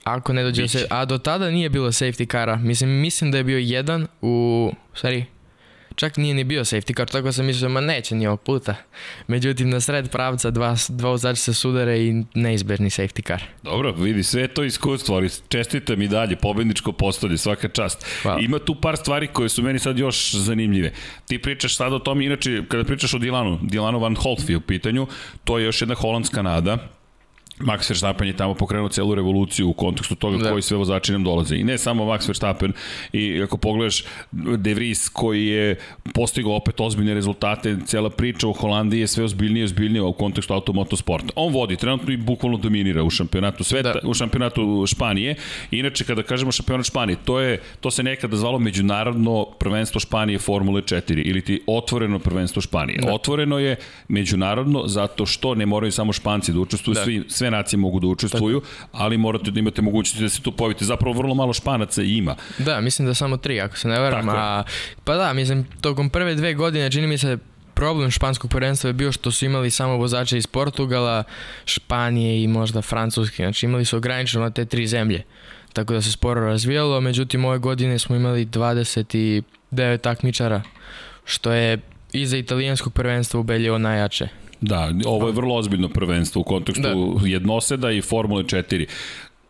Ako 0.04 0.34
ne 0.34 0.44
dođe 0.44 0.68
se, 0.68 0.88
a 0.89 1.06
do 1.06 1.18
tada 1.18 1.50
nije 1.50 1.70
bilo 1.70 1.88
safety 1.88 2.26
kara. 2.26 2.56
Mislim, 2.56 2.89
mislim 2.89 3.32
da 3.32 3.38
je 3.38 3.44
bio 3.44 3.58
jedan 3.58 4.08
u, 4.22 4.72
stvari, 4.94 5.26
čak 5.96 6.18
nije 6.18 6.34
ni 6.34 6.44
bio 6.44 6.62
safety 6.62 6.98
car, 6.98 7.08
tako 7.08 7.32
sam 7.32 7.46
mislio, 7.46 7.70
ma 7.70 7.82
neće 7.82 8.16
ni 8.16 8.28
ovog 8.28 8.42
puta. 8.42 8.76
Međutim, 9.28 9.70
na 9.70 9.80
sred 9.80 10.12
pravca 10.12 10.52
dva, 10.52 10.76
dva 10.89 11.10
vozača 11.10 11.36
se 11.36 11.54
sudare 11.54 12.00
i 12.00 12.24
neizberni 12.34 12.89
safety 12.89 13.28
car. 13.28 13.44
Dobro, 13.63 13.92
vidi, 13.92 14.24
sve 14.24 14.48
to 14.48 14.63
iskustvo, 14.63 15.16
ali 15.16 15.30
čestitam 15.50 16.02
i 16.02 16.08
dalje, 16.08 16.36
pobedničko 16.36 16.92
postolje, 16.92 17.38
svaka 17.38 17.68
čast. 17.68 18.06
Hvala. 18.22 18.39
Ima 18.39 18.60
tu 18.60 18.76
par 18.76 18.98
stvari 18.98 19.28
koje 19.28 19.50
su 19.50 19.63
meni 19.63 19.80
sad 19.80 20.00
još 20.00 20.36
zanimljive. 20.36 20.92
Ti 21.28 21.39
pričaš 21.39 21.78
sad 21.78 21.94
o 21.94 22.00
tom, 22.00 22.22
inače, 22.22 22.63
kada 22.68 22.84
pričaš 22.84 23.13
o 23.13 23.18
Dilanu, 23.18 23.60
Dilanu 23.62 24.00
Van 24.00 24.16
Holtfi 24.16 24.56
u 24.56 24.62
pitanju, 24.62 25.08
to 25.44 25.58
je 25.58 25.66
još 25.66 25.82
jedna 25.82 25.96
holandska 25.96 26.42
nada, 26.42 26.78
Max 27.60 27.89
Verstappen 27.89 28.28
je 28.28 28.38
tamo 28.38 28.54
pokrenuo 28.54 28.89
celu 28.89 29.16
revoluciju 29.16 29.70
u 29.70 29.74
kontekstu 29.74 30.16
toga 30.16 30.38
da. 30.38 30.50
koji 30.50 30.62
sve 30.62 30.78
vozači 30.78 31.12
nam 31.12 31.24
dolaze. 31.24 31.56
I 31.56 31.63
ne 31.63 31.78
samo 31.78 32.06
Max 32.06 32.28
Verstappen, 32.28 32.74
i 33.13 33.42
ako 33.44 33.58
pogledaš 33.58 34.04
De 34.32 34.74
Vries 34.74 35.10
koji 35.10 35.48
je 35.48 35.76
postigao 36.13 36.56
opet 36.56 36.80
ozbiljne 36.80 37.13
rezultate, 37.13 37.78
cela 37.86 38.10
priča 38.10 38.48
u 38.48 38.54
Holandiji 38.54 39.00
je 39.00 39.08
sve 39.08 39.24
ozbiljnije 39.24 39.62
i 39.62 39.63
ozbiljnije 39.63 40.02
u 40.02 40.13
kontekstu 40.13 40.54
automotosporta. 40.54 41.34
On 41.36 41.54
vodi, 41.54 41.76
trenutno 41.76 42.13
i 42.13 42.18
bukvalno 42.18 42.58
dominira 42.58 43.04
u 43.04 43.10
šampionatu 43.10 43.63
sveta, 43.63 43.94
da. 43.94 44.10
u 44.10 44.13
šampionatu 44.13 44.86
Španije. 44.88 45.36
Inače, 45.72 46.04
kada 46.04 46.24
kažemo 46.24 46.52
šampionat 46.52 46.86
Španije, 46.86 47.18
to 47.26 47.39
je 47.39 47.62
to 47.80 47.92
se 47.92 48.04
nekada 48.04 48.38
zvalo 48.38 48.60
međunarodno 48.60 49.46
prvenstvo 49.60 50.00
Španije 50.00 50.39
Formule 50.39 50.82
4 50.82 51.22
ili 51.26 51.42
ti 51.42 51.62
otvoreno 51.68 52.20
prvenstvo 52.20 52.62
Španije. 52.62 53.00
Da. 53.02 53.13
Otvoreno 53.13 53.60
je 53.60 53.76
međunarodno 54.08 54.88
zato 54.88 55.26
što 55.26 55.56
ne 55.56 55.66
moraju 55.66 55.92
samo 55.92 56.13
Španci 56.13 56.54
da 56.54 56.60
učestvuju, 56.60 56.96
da. 56.96 57.04
svi 57.04 57.24
sve 57.44 57.52
nacije 57.52 57.78
mogu 57.80 58.00
da 58.00 58.08
učestvuju, 58.08 58.62
ali 58.92 59.18
morate 59.18 59.52
da 59.52 59.60
imate 59.60 59.82
mogućnosti 59.82 60.24
da 60.24 60.30
se 60.30 60.42
tu 60.42 60.52
pojavite. 60.52 60.86
Zapravo 60.86 61.18
vrlo 61.18 61.36
malo 61.36 61.54
španaca 61.54 62.02
ima. 62.04 62.36
Da, 62.58 62.82
mislim 62.82 63.08
da 63.08 63.14
samo 63.14 63.38
tri, 63.38 63.62
ako 63.62 63.78
se 63.78 63.88
ne 63.88 64.00
veram. 64.00 64.30
A, 64.30 64.64
pa 65.04 65.16
da, 65.16 65.34
mislim, 65.34 65.66
tokom 65.82 66.10
prve 66.10 66.36
dve 66.36 66.54
godine 66.54 66.92
čini 66.92 67.08
mi 67.08 67.18
se 67.18 67.38
problem 67.74 68.12
španskog 68.12 68.52
prvenstva 68.52 68.90
je 68.90 68.94
bio 68.94 69.12
što 69.12 69.32
su 69.32 69.46
imali 69.46 69.72
samo 69.72 69.98
vozače 69.98 70.38
iz 70.38 70.48
Portugala, 70.48 71.24
Španije 71.66 72.44
i 72.44 72.48
možda 72.48 72.82
Francuske. 72.82 73.44
Znači 73.44 73.66
imali 73.66 73.86
su 73.86 73.98
ograničeno 73.98 74.50
te 74.50 74.66
tri 74.66 74.88
zemlje. 74.88 75.24
Tako 75.74 75.94
da 75.94 76.02
se 76.02 76.12
sporo 76.12 76.46
razvijalo, 76.46 77.02
međutim 77.02 77.46
ove 77.46 77.58
godine 77.58 78.00
smo 78.00 78.16
imali 78.16 78.46
29 78.46 79.98
takmičara, 80.02 80.62
što 81.26 81.52
je 81.52 81.80
iza 82.14 82.38
italijanskog 82.38 82.94
prvenstva 82.94 83.40
ubeljivo 83.40 83.78
najjače. 83.78 84.43
Da, 84.63 84.91
ovo 85.06 85.28
je 85.28 85.34
vrlo 85.34 85.56
ozbiljno 85.56 85.89
prvenstvo 85.89 86.41
u 86.41 86.43
kontekstu 86.43 87.19
da. 87.21 87.28
jednoseda 87.28 87.91
i 87.91 88.02
Formule 88.02 88.43
4 88.43 88.88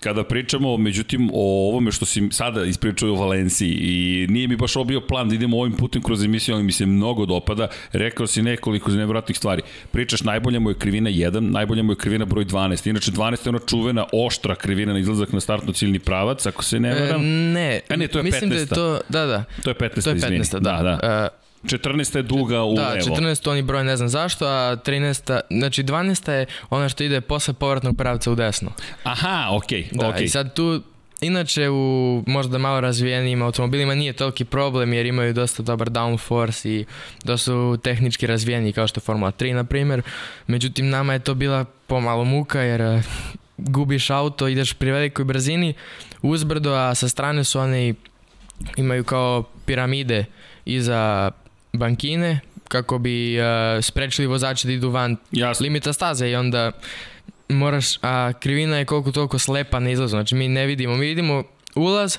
kada 0.04 0.24
pričamo, 0.24 0.78
međutim, 0.78 1.30
o 1.34 1.70
ovome 1.70 1.92
što 1.92 2.06
si 2.06 2.28
sada 2.32 2.64
ispričao 2.66 3.10
o 3.10 3.16
Valenciji 3.16 3.78
i 3.82 4.28
nije 4.30 4.48
mi 4.48 4.56
baš 4.56 4.76
ovo 4.76 4.86
bio 4.86 5.02
plan 5.02 5.30
da 5.30 5.36
idemo 5.36 5.60
ovim 5.60 5.74
putem 5.74 6.02
kroz 6.02 6.24
emisiju, 6.24 6.56
ali 6.56 6.64
mi 6.64 6.72
se 6.72 6.86
mnogo 6.86 7.26
dopada, 7.26 7.68
rekao 7.92 8.28
si 8.28 8.42
nekoliko 8.42 8.92
nevjerojatnih 8.92 9.38
stvari. 9.38 9.62
Pričaš, 9.92 10.22
najbolja 10.24 10.60
mu 10.60 10.70
je 10.70 10.76
krivina 10.76 11.10
1, 11.10 11.40
najbolja 11.40 11.84
mu 11.84 11.92
je 11.92 11.96
krivina 11.96 12.26
broj 12.26 12.46
12. 12.46 12.90
Inače, 12.90 13.12
12 13.12 13.46
je 13.46 13.50
ona 13.50 13.60
čuvena, 13.68 14.06
oštra 14.14 14.56
krivina 14.56 14.94
na 14.94 15.00
izlazak 15.00 15.32
na 15.32 15.40
startno 15.40 15.74
ciljni 15.74 16.00
pravac, 16.00 16.46
ako 16.46 16.64
se 16.64 16.80
ne 16.80 16.94
veram. 16.94 17.22
E, 17.22 17.26
ne, 17.26 17.82
A 17.90 17.96
ne, 17.96 18.08
to 18.08 18.20
je 18.20 18.24
mislim 18.24 18.52
15. 18.52 18.54
da 18.54 18.60
je 18.60 18.66
to, 18.66 19.00
da, 19.10 19.26
da. 19.26 19.44
To 19.64 19.70
je 19.70 19.76
15. 19.76 20.04
To 20.04 20.10
je 20.10 20.16
15. 20.16 20.18
Izvini. 20.18 20.44
Da, 20.52 20.60
da. 20.60 20.98
da. 21.02 21.30
Uh, 21.38 21.43
14. 21.64 22.16
je 22.16 22.24
duga 22.24 22.64
u 22.64 22.76
da, 22.76 22.90
levo. 22.90 23.06
Da, 23.06 23.22
14. 23.22 23.50
oni 23.50 23.62
broj 23.62 23.84
ne 23.84 23.98
znam 23.98 24.10
zašto, 24.10 24.46
a 24.46 24.78
13. 24.86 25.40
Znači 25.50 25.84
12. 25.84 26.32
je 26.32 26.46
ona 26.70 26.90
što 26.90 27.04
ide 27.04 27.22
posle 27.22 27.54
povratnog 27.54 27.98
pravca 27.98 28.32
u 28.32 28.36
desno. 28.36 28.72
Aha, 29.04 29.48
okej. 29.52 29.84
Okay, 29.84 30.00
da, 30.00 30.08
okay. 30.08 30.24
i 30.24 30.30
sad 30.30 30.54
tu 30.54 30.82
Inače 31.24 31.70
u 31.70 32.24
možda 32.28 32.58
malo 32.58 32.82
razvijenijim 32.82 33.42
automobilima 33.42 33.96
nije 33.96 34.14
toliki 34.14 34.46
problem 34.46 34.94
jer 34.94 35.06
imaju 35.06 35.34
dosta 35.34 35.64
dobar 35.64 35.90
downforce 35.90 36.70
i 36.70 36.86
da 37.24 37.38
su 37.38 37.78
tehnički 37.84 38.28
razvijeni 38.28 38.74
kao 38.74 38.88
što 38.88 38.98
je 38.98 39.02
Formula 39.02 39.32
3 39.32 39.54
na 39.54 39.64
primjer. 39.64 40.02
Međutim 40.48 40.90
nama 40.90 41.14
je 41.14 41.20
to 41.20 41.34
bila 41.34 41.66
pomalo 41.88 42.24
muka 42.24 42.62
jer 42.62 42.82
eh, 42.82 43.02
gubiš 43.58 44.10
auto, 44.10 44.48
ideš 44.48 44.74
pri 44.74 44.92
velikoj 44.92 45.26
brzini 45.26 45.74
uzbrdo, 46.22 46.74
a 46.74 46.96
sa 46.96 47.10
strane 47.10 47.44
su 47.44 47.60
oni 47.60 47.96
imaju 48.78 49.04
kao 49.04 49.44
piramide 49.66 50.26
iza 50.66 51.32
bankine 51.74 52.40
kako 52.68 52.98
bi 52.98 53.38
uh, 53.40 53.46
sprečili 53.84 54.28
vozače 54.28 54.68
da 54.68 54.74
idu 54.74 54.90
van 54.90 55.18
Jasne. 55.32 55.64
limita 55.64 55.94
staze 55.94 56.30
i 56.30 56.36
onda 56.36 56.72
moraš, 57.50 57.98
a 58.02 58.34
krivina 58.40 58.78
je 58.78 58.86
koliko 58.86 59.12
toliko 59.12 59.40
slepa 59.40 59.80
na 59.80 59.90
izlazu, 59.90 60.10
znači 60.10 60.36
mi 60.36 60.48
ne 60.48 60.66
vidimo, 60.66 60.98
mi 60.98 61.06
vidimo 61.06 61.44
ulaz, 61.76 62.18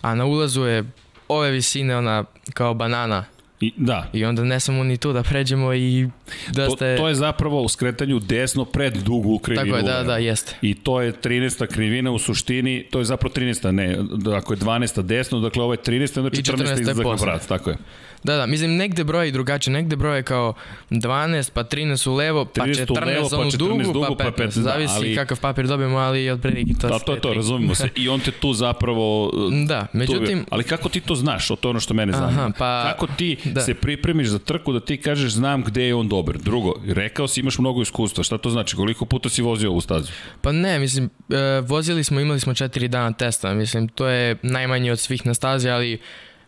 a 0.00 0.14
na 0.14 0.24
ulazu 0.24 0.62
je 0.62 0.84
ove 1.28 1.50
visine 1.50 1.96
ona 1.96 2.24
kao 2.54 2.74
banana 2.74 3.24
I, 3.60 3.72
da. 3.76 4.08
I 4.12 4.24
onda 4.24 4.44
ne 4.44 4.60
samo 4.60 4.84
ni 4.84 4.96
tu 4.96 5.12
da 5.12 5.22
pređemo 5.22 5.74
i 5.74 6.08
da 6.52 6.66
to, 6.66 6.76
ste... 6.76 6.96
To 6.96 7.08
je 7.08 7.14
zapravo 7.14 7.62
u 7.62 7.68
skretanju 7.68 8.18
desno 8.18 8.64
pred 8.64 8.96
dugu 8.96 9.38
krivinu. 9.38 9.66
Tako 9.66 9.76
je, 9.76 9.82
da, 9.82 10.02
da, 10.02 10.16
jeste. 10.16 10.54
I 10.62 10.74
to 10.74 11.00
je 11.00 11.12
13. 11.12 11.66
krivina 11.66 12.10
u 12.10 12.18
suštini, 12.18 12.86
to 12.90 12.98
je 12.98 13.04
zapravo 13.04 13.34
13. 13.34 13.70
ne, 13.70 13.98
ako 14.36 14.52
je 14.52 14.56
12. 14.56 15.02
desno, 15.02 15.40
dakle 15.40 15.62
ovo 15.62 15.72
je 15.72 15.78
13. 15.78 16.18
onda 16.18 16.30
14. 16.30 16.52
14. 16.52 16.80
izlazak 16.80 17.06
na 17.06 17.14
vrat, 17.14 17.46
tako 17.46 17.70
je. 17.70 17.76
Da, 18.24 18.36
da, 18.36 18.46
mislim 18.46 18.76
negde 18.76 19.04
broje 19.04 19.30
drugačije, 19.30 19.72
negde 19.74 19.96
broje 19.96 20.22
kao 20.22 20.54
12, 20.90 21.50
pa 21.52 21.64
13 21.64 22.10
u 22.10 22.14
levo, 22.14 22.44
pa 22.44 22.64
14, 22.64 22.90
u 22.90 23.06
levo, 23.06 23.28
pa 23.30 23.36
14 23.36 23.56
dugu, 23.56 23.92
dugu, 23.92 24.16
pa 24.18 24.24
15, 24.24 24.30
pa 24.36 24.42
15 24.42 24.60
zavisi 24.60 24.92
ali, 24.96 25.14
kakav 25.14 25.40
papir 25.40 25.66
dobijemo, 25.66 25.98
ali 25.98 26.30
od 26.30 26.40
prilike 26.40 26.74
to 26.80 26.88
Da, 26.88 26.98
to 26.98 27.12
je 27.12 27.20
to, 27.20 27.34
razumimo 27.34 27.74
se. 27.74 27.88
I 27.96 28.08
on 28.08 28.20
te 28.20 28.30
tu 28.30 28.52
zapravo... 28.52 29.32
Da, 29.70 29.86
međutim... 29.92 30.38
Tu, 30.38 30.46
ali 30.50 30.64
kako 30.64 30.88
ti 30.88 31.00
to 31.00 31.14
znaš, 31.14 31.50
o 31.50 31.56
to 31.56 31.70
ono 31.70 31.80
što 31.80 31.94
mene 31.94 32.12
zanima. 32.12 32.42
Aha, 32.42 32.52
pa, 32.58 32.90
kako 32.90 33.06
ti 33.06 33.36
da. 33.44 33.60
se 33.60 33.74
pripremiš 33.74 34.28
za 34.28 34.38
trku 34.38 34.72
da 34.72 34.80
ti 34.80 34.96
kažeš 34.96 35.32
znam 35.32 35.62
gde 35.62 35.84
je 35.84 35.94
on 35.94 36.08
dobar. 36.08 36.38
Drugo, 36.38 36.74
rekao 36.86 37.28
si 37.28 37.40
imaš 37.40 37.58
mnogo 37.58 37.82
iskustva, 37.82 38.24
šta 38.24 38.38
to 38.38 38.50
znači? 38.50 38.76
Koliko 38.76 39.04
puta 39.04 39.28
si 39.28 39.42
vozio 39.42 39.70
ovu 39.70 39.80
stazu? 39.80 40.12
Pa 40.40 40.52
ne, 40.52 40.78
mislim, 40.78 41.10
e, 41.28 41.60
vozili 41.60 42.04
smo, 42.04 42.20
imali 42.20 42.40
smo 42.40 42.54
4 42.54 42.88
dana 42.88 43.12
testa, 43.12 43.54
mislim, 43.54 43.88
to 43.88 44.06
je 44.06 44.36
najmanje 44.42 44.92
od 44.92 44.98
svih 44.98 45.26
na 45.26 45.34
stazi, 45.34 45.68
ali 45.68 45.98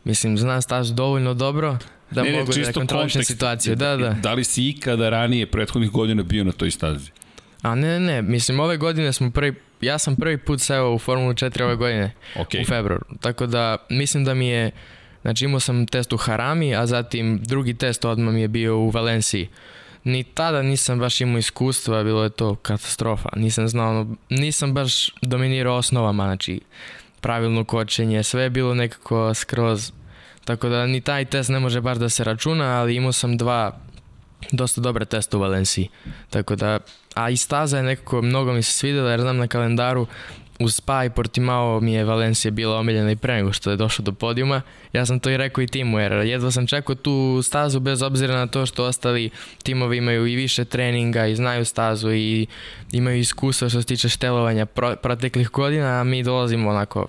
Mislim, 0.04 0.38
znam 0.38 0.62
staž 0.62 0.88
dovoljno 0.88 1.34
dobro 1.34 1.78
da 2.10 2.22
ne, 2.22 2.32
mogu 2.32 2.52
ne, 2.56 2.62
da 2.62 2.72
kontrolišem 2.72 3.24
situaciju. 3.24 3.76
Da, 3.76 3.96
da. 3.96 4.10
Da 4.10 4.34
li 4.34 4.44
si 4.44 4.68
ikada 4.68 5.08
ranije 5.08 5.46
prethodnih 5.46 5.90
godina 5.90 6.22
bio 6.22 6.44
na 6.44 6.52
toj 6.52 6.70
stazi? 6.70 7.10
A 7.62 7.74
ne, 7.74 8.00
ne, 8.00 8.22
mislim, 8.22 8.60
ove 8.60 8.76
godine 8.76 9.12
smo 9.12 9.30
prvi, 9.30 9.54
ja 9.80 9.98
sam 9.98 10.16
prvi 10.16 10.38
put 10.38 10.60
seo 10.60 10.94
u 10.94 10.98
Formulu 10.98 11.32
4 11.32 11.62
ove 11.62 11.76
godine, 11.76 12.12
okay. 12.36 12.62
u 12.62 12.64
februaru. 12.64 13.04
Tako 13.20 13.46
da, 13.46 13.76
mislim 13.90 14.24
da 14.24 14.34
mi 14.34 14.48
je, 14.48 14.70
znači 15.22 15.44
imao 15.44 15.60
sam 15.60 15.86
test 15.86 16.12
u 16.12 16.16
Harami, 16.16 16.76
a 16.76 16.86
zatim 16.86 17.40
drugi 17.42 17.74
test 17.74 18.04
odmah 18.04 18.34
mi 18.34 18.40
je 18.40 18.48
bio 18.48 18.78
u 18.78 18.90
Valenciji. 18.90 19.48
Ni 20.04 20.24
tada 20.24 20.62
nisam 20.62 20.98
baš 20.98 21.20
imao 21.20 21.38
iskustva, 21.38 22.04
bilo 22.04 22.22
je 22.22 22.30
to 22.30 22.54
katastrofa. 22.54 23.28
Nisam 23.36 23.68
znao, 23.68 24.06
nisam 24.30 24.74
baš 24.74 25.10
dominirao 25.22 25.76
osnovama, 25.76 26.24
znači 26.24 26.60
pravilno 27.22 27.64
kočenje, 27.64 28.22
sve 28.22 28.42
je 28.42 28.50
bilo 28.50 28.74
nekako 28.74 29.34
skroz, 29.34 29.92
tako 30.44 30.68
da 30.68 30.86
ni 30.86 31.00
taj 31.00 31.24
test 31.24 31.50
ne 31.50 31.60
može 31.60 31.80
baš 31.80 31.98
da 31.98 32.08
se 32.08 32.24
računa, 32.24 32.64
ali 32.64 32.96
imao 32.96 33.12
sam 33.12 33.36
dva 33.36 33.78
dosta 34.50 34.80
dobre 34.80 35.04
testa 35.04 35.36
u 35.36 35.40
Valenciji, 35.40 35.88
tako 36.30 36.56
da, 36.56 36.78
a 37.14 37.30
i 37.30 37.36
staza 37.36 37.76
je 37.76 37.82
nekako, 37.82 38.22
mnogo 38.22 38.52
mi 38.52 38.62
se 38.62 38.72
svidela 38.72 39.10
jer 39.10 39.20
znam 39.20 39.36
na 39.36 39.46
kalendaru 39.46 40.06
uz 40.64 40.74
Spa 40.74 41.04
i 41.04 41.10
Portimao 41.10 41.80
mi 41.80 41.92
je 41.92 42.04
Valencija 42.04 42.50
bila 42.50 42.78
omiljena 42.78 43.10
i 43.10 43.16
pre 43.16 43.34
nego 43.34 43.52
što 43.52 43.70
je 43.70 43.76
došao 43.76 44.04
do 44.04 44.12
podijuma. 44.12 44.62
Ja 44.92 45.06
sam 45.06 45.20
to 45.20 45.30
i 45.30 45.36
rekao 45.36 45.62
i 45.62 45.66
timu, 45.66 45.98
jer 45.98 46.12
jedva 46.12 46.50
sam 46.50 46.66
čekao 46.66 46.94
tu 46.94 47.40
stazu 47.42 47.80
bez 47.80 48.02
obzira 48.02 48.34
na 48.36 48.46
to 48.46 48.66
što 48.66 48.84
ostali 48.84 49.30
timovi 49.62 49.96
imaju 49.96 50.26
i 50.26 50.36
više 50.36 50.64
treninga 50.64 51.26
i 51.26 51.36
znaju 51.36 51.64
stazu 51.64 52.12
i 52.12 52.46
imaju 52.92 53.18
iskustva 53.18 53.68
što 53.68 53.80
se 53.80 53.86
tiče 53.86 54.08
štelovanja 54.08 54.66
pro, 54.66 54.96
proteklih 55.02 55.48
godina, 55.48 56.00
a 56.00 56.04
mi 56.04 56.22
dolazimo 56.22 56.70
onako 56.70 57.06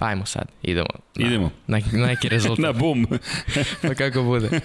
pa 0.00 0.06
ajmo 0.06 0.26
sad, 0.26 0.48
idemo. 0.62 0.88
Na, 1.14 1.26
idemo. 1.26 1.50
Na, 1.66 1.80
na 1.92 2.06
neki 2.06 2.28
rezultat. 2.28 2.58
na 2.66 2.72
bum. 2.72 3.06
pa 3.82 3.94
kako 3.94 4.22
bude. 4.22 4.60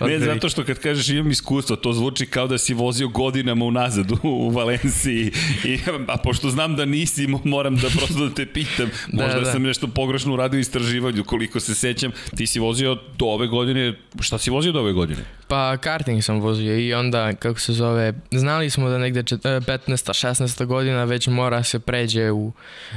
ne, 0.00 0.18
zato 0.18 0.48
što 0.48 0.64
kad 0.64 0.78
kažeš 0.78 1.08
imam 1.08 1.30
iskustvo, 1.30 1.76
to 1.76 1.92
zvuči 1.92 2.26
kao 2.26 2.46
da 2.46 2.58
si 2.58 2.74
vozio 2.74 3.08
godinama 3.08 3.64
unazad 3.64 4.12
u, 4.12 4.18
u 4.22 4.50
Valenciji. 4.50 5.32
I, 5.64 5.78
a 6.08 6.16
pošto 6.16 6.50
znam 6.50 6.76
da 6.76 6.84
nisi, 6.84 7.26
moram 7.44 7.76
da 7.76 7.88
prosto 7.88 8.28
da 8.28 8.34
te 8.34 8.46
pitam. 8.46 8.90
Da, 9.12 9.22
Možda 9.22 9.38
da, 9.38 9.44
da. 9.44 9.52
sam 9.52 9.62
nešto 9.62 9.88
pogrešno 9.88 10.32
uradio 10.32 10.60
istraživanju, 10.60 11.24
koliko 11.24 11.60
se 11.60 11.74
sećam. 11.74 12.12
Ti 12.36 12.46
si 12.46 12.60
vozio 12.60 12.98
do 13.18 13.26
ove 13.26 13.46
godine, 13.46 13.94
šta 14.20 14.38
si 14.38 14.50
vozio 14.50 14.72
do 14.72 14.80
ove 14.80 14.92
godine? 14.92 15.24
Pa 15.48 15.76
karting 15.76 16.24
sam 16.24 16.40
vozio 16.40 16.78
i 16.78 16.94
onda, 16.94 17.32
kako 17.32 17.60
se 17.60 17.72
zove, 17.72 18.12
znali 18.30 18.70
smo 18.70 18.88
da 18.88 18.98
negde 18.98 19.22
15. 19.22 19.60
16. 19.86 20.64
godina 20.64 21.04
već 21.04 21.26
mora 21.26 21.62
se 21.62 21.78
pređe 21.78 22.30
u 22.30 22.52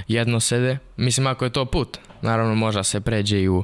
jedno 0.08 0.40
sede. 0.40 0.78
Mislim, 0.98 1.28
ako 1.28 1.46
je 1.46 1.52
to 1.52 1.66
put, 1.66 1.98
naravno 2.22 2.56
može 2.56 2.84
se 2.84 3.02
pređe 3.02 3.42
i 3.42 3.50
u 3.50 3.64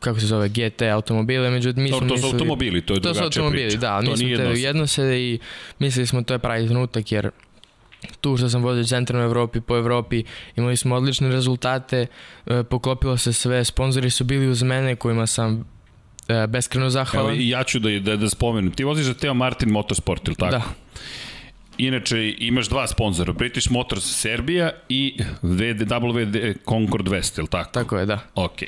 kako 0.00 0.20
se 0.20 0.26
zove, 0.26 0.48
GT 0.48 0.82
automobile, 0.82 1.50
međutim 1.50 1.82
mi 1.82 1.88
smo 1.88 2.00
to, 2.00 2.08
to 2.08 2.08
su 2.08 2.14
mislili, 2.14 2.32
automobili, 2.32 2.80
to 2.80 2.94
je 2.94 3.00
to 3.00 3.14
su 3.14 3.24
automobili, 3.24 3.68
priča. 3.68 3.78
da, 3.78 4.00
mi 4.00 4.16
smo 4.16 4.26
jedno 4.26 4.86
sede 4.86 5.20
i 5.20 5.38
mislili 5.78 6.06
smo 6.06 6.22
to 6.22 6.34
je 6.34 6.38
pravi 6.38 6.66
trenutak 6.66 7.12
jer 7.12 7.30
tu 8.20 8.36
što 8.36 8.48
sam 8.48 8.62
vozio 8.62 8.84
centralno 8.84 9.26
Evropi, 9.26 9.60
po 9.60 9.76
Evropi, 9.76 10.24
imali 10.56 10.76
smo 10.76 10.96
odlične 10.96 11.28
rezultate, 11.28 12.06
e, 12.46 12.62
poklopilo 12.62 13.16
se 13.16 13.32
sve, 13.32 13.64
sponzori 13.64 14.10
su 14.10 14.24
bili 14.24 14.48
uz 14.48 14.62
mene 14.62 14.96
kojima 14.96 15.26
sam 15.26 15.64
e, 16.30 16.46
beskreno 16.46 16.90
zahvalan. 16.90 17.34
Evo, 17.34 17.42
ja 17.42 17.64
ću 17.64 17.78
da, 17.78 17.90
da, 17.98 18.16
da 18.16 18.28
spomenem. 18.28 18.72
Ti 18.72 18.84
voziš 18.84 19.06
za 19.06 19.14
Teo 19.14 19.34
Martin 19.34 19.70
Motorsport, 19.70 20.28
ili 20.28 20.36
tako? 20.36 20.50
Da. 20.50 20.62
Inače, 21.78 22.34
imaš 22.38 22.68
dva 22.68 22.86
sponzora, 22.86 23.32
British 23.32 23.70
Motors 23.70 24.04
Serbia 24.04 24.70
i 24.88 25.14
WD 25.42 26.54
Concord 26.68 27.08
West, 27.08 27.38
ili 27.38 27.48
tako? 27.48 27.70
Tako 27.72 27.98
je, 27.98 28.06
da. 28.06 28.18
Ok. 28.34 28.62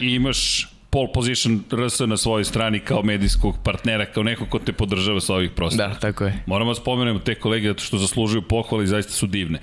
I 0.00 0.14
imaš 0.14 0.68
pole 0.90 1.12
position 1.14 1.62
RS 1.70 2.00
na 2.00 2.16
svojoj 2.16 2.44
strani 2.44 2.80
kao 2.80 3.02
medijskog 3.02 3.54
partnera, 3.64 4.06
kao 4.06 4.22
neko 4.22 4.46
ko 4.46 4.58
te 4.58 4.72
podržava 4.72 5.20
sa 5.20 5.34
ovih 5.34 5.50
prostora. 5.50 5.88
Da, 5.88 5.94
tako 5.94 6.24
je. 6.24 6.42
Moramo 6.46 6.70
da 6.70 6.80
spomenemo 6.80 7.18
te 7.18 7.34
kolege 7.34 7.68
zato 7.68 7.84
što 7.84 7.98
zaslužuju 7.98 8.42
pohvali 8.42 8.84
i 8.84 8.86
zaista 8.86 9.12
su 9.12 9.26
divne. 9.26 9.58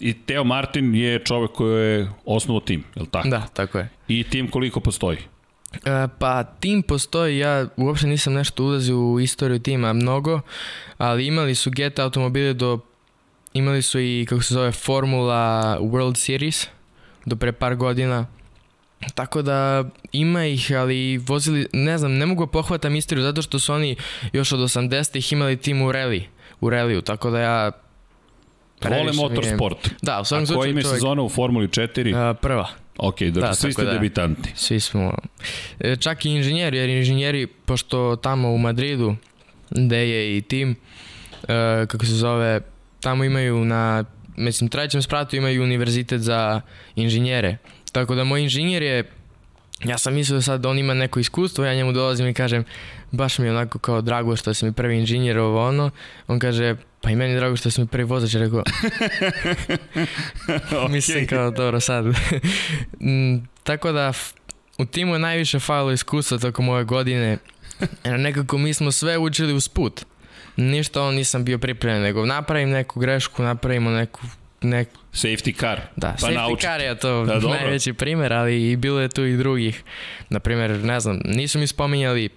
I 0.00 0.12
Teo 0.12 0.44
Martin 0.44 0.94
je 0.94 1.18
čovek 1.24 1.50
koji 1.50 1.86
je 1.86 2.08
osnovo 2.24 2.60
tim, 2.60 2.84
je 2.96 3.02
li 3.02 3.08
tako? 3.10 3.28
Da, 3.28 3.46
tako 3.54 3.78
je. 3.78 3.88
I 4.08 4.24
tim 4.24 4.50
koliko 4.50 4.80
postoji? 4.80 5.18
E, 5.84 6.08
pa 6.18 6.44
tim 6.44 6.82
postoji, 6.82 7.38
ja 7.38 7.66
uopšte 7.76 8.06
nisam 8.06 8.32
nešto 8.32 8.64
ulazio 8.64 8.98
u 8.98 9.20
istoriju 9.20 9.58
tima 9.58 9.92
mnogo, 9.92 10.40
ali 10.98 11.26
imali 11.26 11.54
su 11.54 11.70
GT 11.70 11.98
automobile 11.98 12.52
do, 12.52 12.78
imali 13.52 13.82
su 13.82 14.00
i 14.00 14.26
kako 14.28 14.42
se 14.42 14.54
zove 14.54 14.72
Formula 14.72 15.76
World 15.80 16.16
Series 16.16 16.66
do 17.24 17.36
pre 17.36 17.52
par 17.52 17.76
godina, 17.76 18.26
Tako 19.14 19.42
da 19.42 19.84
ima 20.12 20.46
ih, 20.46 20.72
ali 20.76 21.18
vozili, 21.18 21.66
ne 21.72 21.98
znam, 21.98 22.12
ne 22.12 22.26
mogu 22.26 22.46
da 22.46 22.52
pohvatam 22.52 22.96
istoriju 22.96 23.22
zato 23.22 23.42
što 23.42 23.58
su 23.58 23.72
oni 23.72 23.96
još 24.32 24.52
od 24.52 24.60
80-ih 24.60 25.32
imali 25.32 25.56
tim 25.56 25.82
u 25.82 25.92
reli, 25.92 26.28
u 26.60 26.70
reliju, 26.70 27.02
tako 27.02 27.30
da 27.30 27.40
ja 27.40 27.70
Vole 28.84 29.12
motorsport. 29.12 29.90
Da, 30.02 30.20
u 30.20 30.24
svakom 30.24 30.46
A 30.50 30.54
koja 30.54 30.70
im 30.70 30.76
je 30.76 30.82
čovjek... 30.82 30.96
sezona 30.96 31.22
u 31.22 31.28
Formuli 31.28 31.68
4? 31.68 32.30
Uh, 32.30 32.36
prva. 32.42 32.68
Ok, 32.98 33.18
dakle 33.20 33.40
da, 33.40 33.54
svi 33.54 33.72
ste 33.72 33.84
da. 33.84 33.92
debitanti. 33.92 34.52
Svi 34.54 34.80
smo. 34.80 35.12
E, 35.80 35.96
čak 35.96 36.24
i 36.24 36.30
inženjeri, 36.30 36.76
jer 36.78 36.88
inženjeri, 36.88 37.46
pošto 37.46 38.16
tamo 38.16 38.50
u 38.50 38.58
Madridu, 38.58 39.16
gde 39.70 40.08
je 40.08 40.36
i 40.36 40.42
tim, 40.42 40.76
e, 41.42 41.86
kako 41.86 42.06
se 42.06 42.14
zove, 42.14 42.60
tamo 43.00 43.24
imaju 43.24 43.64
na, 43.64 44.04
mislim, 44.36 44.70
trećem 44.70 45.02
spratu 45.02 45.36
imaju 45.36 45.62
univerzitet 45.62 46.20
za 46.20 46.60
inženjere. 46.94 47.56
Tako 47.92 48.14
da 48.14 48.24
moj 48.24 48.42
inženjer 48.42 48.82
je 48.82 49.04
Ja 49.84 49.98
sam 49.98 50.14
mislio 50.14 50.36
da 50.36 50.42
sad 50.42 50.66
on 50.66 50.78
ima 50.78 50.94
neko 50.94 51.20
iskustvo, 51.20 51.64
ja 51.64 51.74
njemu 51.74 51.92
dolazim 51.92 52.26
i 52.28 52.34
kažem, 52.34 52.64
baš 53.10 53.38
mi 53.38 53.46
je 53.46 53.50
onako 53.50 53.78
kao 53.78 54.00
drago 54.00 54.36
što 54.36 54.54
sam 54.54 54.68
mi 54.68 54.72
prvi 54.72 54.98
inženjer 54.98 55.38
ovo 55.38 55.68
ono. 55.68 55.90
On 56.26 56.38
kaže, 56.38 56.76
pa 57.06 57.10
i 57.10 57.16
meni 57.16 57.32
je 57.32 57.36
drago 57.36 57.56
što 57.56 57.70
sam 57.70 57.84
mi 57.84 57.88
prvi 57.88 58.04
vozač, 58.04 58.34
rekao. 58.34 58.62
okay. 60.48 60.88
Mislim 60.88 61.26
kao, 61.26 61.50
dobro 61.50 61.80
sad. 61.80 62.04
Mm, 63.00 63.36
tako 63.62 63.92
da, 63.92 64.12
u 64.78 64.84
timu 64.84 65.12
je 65.12 65.18
najviše 65.18 65.58
falilo 65.58 65.92
iskustva 65.92 66.38
tokom 66.38 66.68
ove 66.68 66.84
godine. 66.84 67.38
Jer 68.04 68.20
nekako 68.20 68.58
mi 68.58 68.74
smo 68.74 68.92
sve 68.92 69.18
učili 69.18 69.52
uz 69.52 69.68
put. 69.68 70.04
Ništa 70.56 71.02
on 71.02 71.14
nisam 71.14 71.44
bio 71.44 71.58
pripremljen, 71.58 72.02
nego 72.02 72.26
napravim 72.26 72.70
neku 72.70 73.00
grešku, 73.00 73.42
napravimo 73.42 73.90
neku 73.90 74.20
nek... 74.60 74.88
Safety 75.12 75.60
car. 75.60 75.80
Da, 75.96 76.14
pa 76.20 76.26
safety 76.26 76.34
naučiti. 76.34 76.66
car 76.66 76.80
je 76.80 76.98
to 76.98 77.24
da, 77.24 77.38
najveći 77.38 77.92
primjer, 77.92 78.32
ali 78.32 78.70
i 78.70 78.76
bilo 78.76 79.00
je 79.00 79.08
tu 79.08 79.24
i 79.24 79.36
drugih. 79.36 79.82
Naprimjer, 80.28 80.70
ne 80.70 81.00
znam, 81.00 81.20
nisu 81.24 81.58
mi 81.58 81.66
spominjali 81.66 82.28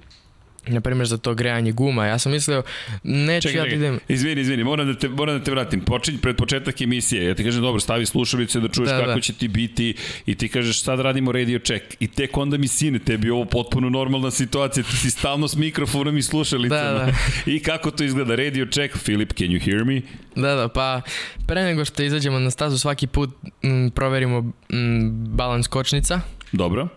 na 0.70 0.82
primjer 0.82 1.08
za 1.08 1.18
to 1.18 1.34
grejanje 1.34 1.72
guma. 1.72 2.06
Ja 2.06 2.20
sam 2.20 2.32
mislio, 2.32 2.64
neću 3.04 3.48
čekaj, 3.48 3.62
ja 3.62 3.70
da 3.70 3.76
idem... 3.76 4.00
Izvini, 4.08 4.42
izvini, 4.42 4.64
moram 4.64 4.88
da 4.88 5.00
te, 5.00 5.10
moram 5.10 5.38
da 5.38 5.44
te 5.44 5.52
vratim. 5.52 5.82
Počinj 5.82 6.18
pred 6.18 6.36
početak 6.36 6.82
emisije. 6.82 7.26
Ja 7.26 7.36
ti 7.36 7.44
kažem, 7.44 7.62
dobro, 7.62 7.80
stavi 7.80 8.06
slušalice 8.06 8.60
da 8.60 8.68
čuješ 8.68 8.90
da, 8.90 9.00
kako 9.00 9.14
da. 9.14 9.22
će 9.22 9.34
ti 9.34 9.48
biti 9.48 9.96
i 10.26 10.36
ti 10.36 10.50
kažeš, 10.50 10.84
sad 10.84 11.00
radimo 11.00 11.32
radio 11.32 11.60
check. 11.60 11.86
I 12.00 12.08
tek 12.08 12.38
onda 12.38 12.58
mi 12.58 12.68
sine, 12.68 13.00
tebi 13.00 13.30
ovo 13.30 13.46
potpuno 13.46 13.90
normalna 13.90 14.32
situacija. 14.32 14.84
Ti 14.84 14.98
si 14.98 15.12
stalno 15.12 15.48
s 15.48 15.56
mikrofonom 15.56 16.18
i 16.18 16.24
slušalicama. 16.24 16.82
Da, 16.82 17.06
da. 17.06 17.12
I 17.54 17.60
kako 17.60 17.92
to 17.92 18.04
izgleda? 18.04 18.36
Radio 18.36 18.66
check, 18.66 18.98
Filip, 18.98 19.34
can 19.34 19.48
you 19.48 19.66
hear 19.66 19.86
me? 19.86 20.02
Da, 20.36 20.56
da, 20.56 20.68
pa 20.68 21.02
pre 21.48 21.64
nego 21.64 21.86
što 21.86 22.04
izađemo 22.04 22.40
na 22.40 22.52
stazu 22.52 22.78
svaki 22.78 23.08
put 23.08 23.30
m, 23.64 23.92
proverimo 23.96 24.52
m, 24.70 25.12
balans 25.12 25.68
kočnica. 25.68 26.22
Dobro. 26.52 26.88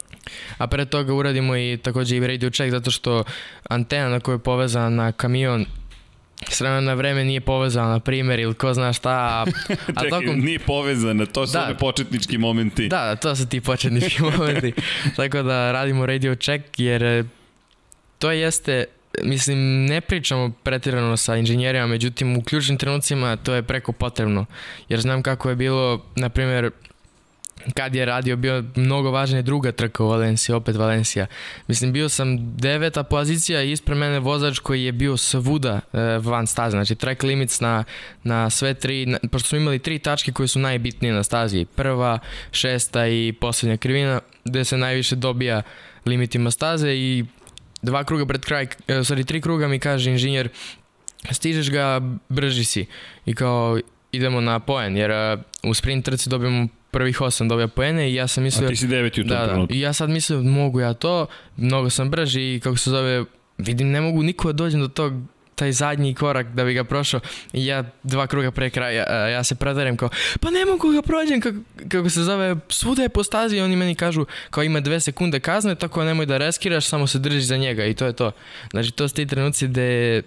A 0.59 0.67
pre 0.67 0.85
toga 0.85 1.15
uradimo 1.15 1.57
i 1.57 1.79
takođe 1.83 2.17
i 2.17 2.27
radio 2.27 2.51
check 2.51 2.71
zato 2.71 2.91
što 2.91 3.25
antena 3.69 4.09
na 4.09 4.21
kojoj 4.21 4.35
je 4.35 4.39
povezana 4.39 4.91
na 4.91 5.13
kamion 5.13 5.67
s 6.49 6.61
vremena 6.61 6.81
na 6.81 6.95
vreme 6.95 7.25
nije 7.25 7.41
povezana, 7.41 7.89
na 7.89 8.01
primjer, 8.01 8.41
ili 8.41 8.55
ko 8.55 8.75
zna 8.75 8.93
šta. 8.93 9.11
A, 9.11 9.43
a 9.97 10.03
Čekaj, 10.03 10.11
tokom... 10.11 10.41
nije 10.41 10.59
povezana, 10.59 11.27
to 11.27 11.47
su 11.47 11.53
da, 11.53 11.65
one 11.65 11.79
početnički 11.79 12.39
momenti. 12.39 12.89
Da, 12.89 13.17
to 13.17 13.37
su 13.37 13.49
ti 13.49 13.61
početnički 13.61 14.23
momenti. 14.37 14.73
Tako 15.17 15.43
da 15.43 15.73
radimo 15.73 16.07
radio 16.07 16.35
check, 16.35 16.65
jer 16.79 17.03
e, 17.03 17.25
to 18.19 18.31
jeste 18.31 18.85
mislim, 19.23 19.87
ne 19.87 20.01
pričamo 20.01 20.53
pretirano 20.63 21.17
sa 21.17 21.37
inženjerima, 21.37 21.87
međutim 21.87 22.37
u 22.37 22.43
ključnim 22.43 22.79
trenucima 22.79 23.37
to 23.37 23.55
je 23.55 23.63
preko 23.63 23.93
potrebno. 23.93 24.47
Jer 24.89 25.01
znam 25.01 25.23
kako 25.23 25.49
je 25.49 25.57
bilo, 25.57 26.05
na 26.17 26.29
primjer, 26.29 26.71
kad 27.75 27.95
je 27.95 28.05
radio 28.05 28.37
bio 28.37 28.65
mnogo 28.77 29.11
važnija 29.11 29.43
druga 29.43 29.73
trka 29.73 30.05
u 30.05 30.09
Valenciji, 30.09 30.55
opet 30.55 30.77
Valencija. 30.77 31.27
Mislim, 31.69 31.93
bio 31.93 32.09
sam 32.09 32.57
deveta 32.57 33.03
pozicija 33.03 33.63
i 33.63 33.73
ispred 33.73 33.99
mene 33.99 34.19
vozač 34.19 34.59
koji 34.59 34.85
je 34.85 34.93
bio 34.93 35.17
svuda 35.17 35.81
e, 35.93 35.99
van 36.23 36.47
staze, 36.47 36.71
znači 36.71 36.95
track 36.95 37.23
limits 37.23 37.61
na, 37.61 37.85
na 38.25 38.51
sve 38.51 38.75
tri, 38.75 39.07
na, 39.07 39.19
pošto 39.31 39.49
smo 39.49 39.59
imali 39.59 39.79
tri 39.79 39.99
tačke 39.99 40.33
koje 40.33 40.49
su 40.49 40.59
najbitnije 40.59 41.15
na 41.15 41.23
stazi, 41.23 41.65
prva, 41.65 42.19
šesta 42.53 43.07
i 43.07 43.35
poslednja 43.41 43.77
krivina, 43.77 44.21
gde 44.45 44.65
se 44.65 44.77
najviše 44.77 45.17
dobija 45.17 45.63
limitima 46.07 46.51
staze 46.51 46.95
i 46.95 47.25
dva 47.83 48.05
kruga 48.05 48.27
pred 48.27 48.45
kraj, 48.45 48.63
e, 48.63 48.69
sorry, 48.89 49.27
tri 49.27 49.41
kruga 49.41 49.69
mi 49.69 49.79
kaže 49.79 50.11
inženjer, 50.11 50.49
stižeš 51.31 51.71
ga, 51.71 52.01
brži 52.29 52.65
si. 52.65 52.87
I 53.27 53.35
kao, 53.35 53.79
idemo 54.13 54.41
na 54.41 54.59
poen, 54.59 54.97
jer 54.97 55.11
uh, 55.11 55.71
u 55.71 55.75
sprint 55.75 56.05
trci 56.05 56.31
dobijemo 56.31 56.69
prvih 56.93 57.21
osam 57.21 57.49
dobija 57.49 57.69
poene 57.69 58.11
i 58.11 58.15
ja 58.15 58.27
sam 58.29 58.45
mislio... 58.45 58.67
A 58.67 58.71
ti 58.71 58.77
si 58.77 58.87
deveti 58.87 59.21
u 59.21 59.25
tom 59.25 59.37
da, 59.37 59.47
da, 59.47 59.67
I 59.71 59.81
ja 59.81 59.93
sad 59.93 60.11
mislim 60.11 60.49
mogu 60.49 60.81
ja 60.81 60.95
to, 60.95 61.27
mnogo 61.57 61.91
sam 61.91 62.11
brži 62.11 62.55
i 62.55 62.61
kako 62.61 62.77
se 62.77 62.91
zove, 62.91 63.25
vidim 63.59 63.91
ne 63.91 64.01
mogu 64.01 64.23
niko 64.23 64.53
da 64.53 64.53
dođem 64.53 64.81
do 64.81 64.89
tog 64.89 65.13
taj 65.55 65.73
zadnji 65.73 66.15
korak 66.15 66.47
da 66.47 66.65
bi 66.65 66.75
ga 66.75 66.85
prošao. 66.85 67.21
I 67.53 67.67
ja 67.67 67.85
dva 68.03 68.27
kruga 68.27 68.51
pre 68.51 68.71
kraja, 68.71 69.29
ja 69.29 69.45
se 69.45 69.55
predarem 69.55 69.97
kao, 69.97 70.09
pa 70.41 70.51
ne 70.51 70.65
mogu 70.65 70.91
ga 70.91 71.03
prođem, 71.03 71.41
kako, 71.41 71.59
kako 71.89 72.11
se 72.11 72.23
zove, 72.23 72.57
svuda 72.69 73.03
je 73.03 73.09
po 73.09 73.25
stazi 73.25 73.57
i 73.57 73.61
oni 73.61 73.77
meni 73.77 73.95
kažu 73.95 74.25
kao 74.51 74.63
ima 74.63 74.81
dve 74.81 75.01
sekunde 75.01 75.41
kazne, 75.41 75.75
tako 75.75 76.05
nemoj 76.05 76.27
da 76.27 76.39
reskiraš, 76.39 76.87
samo 76.87 77.07
se 77.07 77.19
drži 77.19 77.41
za 77.41 77.57
njega 77.57 77.85
i 77.85 77.95
to 77.95 78.07
je 78.07 78.13
to. 78.13 78.33
Znači 78.71 78.91
to 78.91 79.09
su 79.09 79.15
ti 79.15 79.27
trenuci 79.27 79.69
gde 79.69 80.23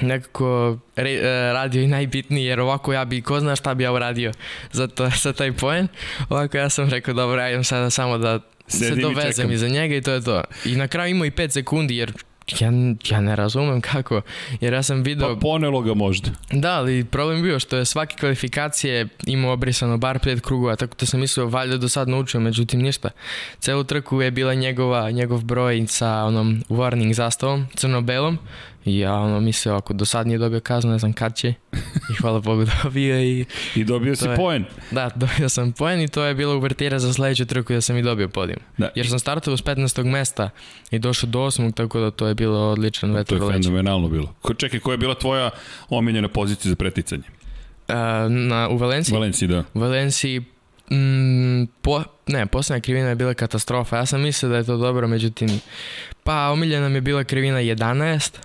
nekako 0.00 0.78
re, 0.96 1.18
uh, 1.18 1.24
radio 1.52 1.82
i 1.82 1.86
najbitniji, 1.86 2.44
jer 2.44 2.60
ovako 2.60 2.92
ja 2.92 3.04
bi, 3.04 3.22
ko 3.22 3.40
zna 3.40 3.56
šta 3.56 3.74
bi 3.74 3.84
ja 3.84 3.92
uradio 3.92 4.32
za, 4.72 4.86
to, 4.86 5.10
za 5.22 5.32
taj 5.32 5.52
poen. 5.52 5.88
Ovako 6.28 6.56
ja 6.56 6.68
sam 6.68 6.88
rekao, 6.88 7.14
dobro, 7.14 7.40
ja 7.40 7.48
idem 7.48 7.64
sada 7.64 7.90
samo 7.90 8.18
da 8.18 8.40
Sedim 8.66 8.94
se 8.94 9.00
dovezem 9.00 9.52
iza 9.52 9.68
njega 9.68 9.94
i 9.94 10.02
to 10.02 10.12
je 10.12 10.20
to. 10.20 10.42
I 10.64 10.76
na 10.76 10.88
kraju 10.88 11.10
imao 11.10 11.26
i 11.26 11.30
5 11.30 11.50
sekundi, 11.50 11.96
jer 11.96 12.12
ja, 12.60 12.72
ja 13.10 13.20
ne 13.20 13.36
razumem 13.36 13.80
kako, 13.80 14.20
jer 14.60 14.72
ja 14.72 14.82
sam 14.82 15.02
video... 15.02 15.34
Pa 15.34 15.40
ponelo 15.40 15.80
ga 15.80 15.94
možda. 15.94 16.30
Da, 16.52 16.72
ali 16.72 17.04
problem 17.04 17.42
bio 17.42 17.58
što 17.58 17.76
je 17.76 17.84
svake 17.84 18.16
kvalifikacije 18.16 19.08
imao 19.26 19.52
obrisano 19.52 19.96
bar 19.96 20.18
pet 20.18 20.40
krugova, 20.40 20.76
tako 20.76 20.96
da 21.00 21.06
sam 21.06 21.20
mislio 21.20 21.46
valjda 21.46 21.76
do 21.76 21.88
sad 21.88 22.08
naučio, 22.08 22.40
međutim 22.40 22.80
ništa. 22.80 23.10
Celu 23.58 23.84
trku 23.84 24.22
je 24.22 24.30
bila 24.30 24.54
njegova, 24.54 25.10
njegov 25.10 25.44
broj 25.44 25.86
sa 25.86 26.24
onom 26.24 26.62
warning 26.68 27.12
zastavom, 27.12 27.66
crno-belom, 27.74 28.38
I 28.88 28.98
ja 28.98 29.14
ono 29.14 29.40
mislio, 29.40 29.74
ako 29.74 29.92
do 29.92 30.04
sad 30.04 30.26
nije 30.26 30.38
dobio 30.38 30.60
kaznu, 30.60 30.90
ne 30.90 30.98
znam 30.98 31.12
kad 31.12 31.36
će. 31.36 31.54
I 32.10 32.14
hvala 32.20 32.40
Bogu 32.40 32.64
dobio 32.82 33.20
i... 33.20 33.44
I 33.74 33.84
dobio 33.84 34.16
si 34.16 34.28
je, 34.28 34.36
poen. 34.36 34.64
Da, 34.90 35.10
dobio 35.14 35.48
sam 35.48 35.72
poen 35.72 36.00
i 36.00 36.08
to 36.08 36.24
je 36.24 36.34
bilo 36.34 36.56
uvertira 36.56 36.98
za 36.98 37.12
sledeću 37.12 37.46
trku 37.46 37.72
da 37.72 37.80
sam 37.80 37.96
i 37.96 38.02
dobio 38.02 38.28
podijum. 38.28 38.60
Da. 38.76 38.90
Jer 38.94 39.08
sam 39.08 39.18
startao 39.18 39.56
s 39.56 39.64
15. 39.64 40.04
mesta 40.04 40.50
i 40.90 40.98
došao 40.98 41.30
do 41.30 41.38
8. 41.38 41.74
tako 41.74 42.00
da 42.00 42.10
to 42.10 42.26
je 42.26 42.34
bilo 42.34 42.70
odličan 42.70 43.12
vetar 43.12 43.38
To 43.38 43.50
je 43.50 43.52
fenomenalno 43.52 44.08
bilo. 44.08 44.34
Ko, 44.42 44.54
čekaj, 44.54 44.80
koja 44.80 44.94
je 44.94 44.98
bila 44.98 45.14
tvoja 45.14 45.50
omiljena 45.88 46.28
pozicija 46.28 46.70
za 46.70 46.76
preticanje? 46.76 47.22
Uh, 47.88 47.94
na, 48.30 48.68
u 48.68 48.76
Valenciji? 48.76 49.12
U 49.12 49.18
Valenciji, 49.18 49.48
da. 49.48 49.64
U 49.74 49.80
Valenciji 49.80 50.42
Mm, 50.90 51.66
po, 51.82 52.02
ne, 52.26 52.46
posljednja 52.46 52.80
krivina 52.80 53.08
je 53.08 53.14
bila 53.14 53.34
katastrofa. 53.34 53.96
Ja 53.96 54.06
sam 54.06 54.20
mislio 54.20 54.50
da 54.50 54.56
je 54.56 54.64
to 54.64 54.76
dobro, 54.76 55.08
međutim, 55.08 55.60
pa 56.24 56.50
omiljena 56.50 56.88
mi 56.88 56.94
je 56.94 57.00
bila 57.00 57.24
krivina 57.24 57.58
11, 57.58 58.36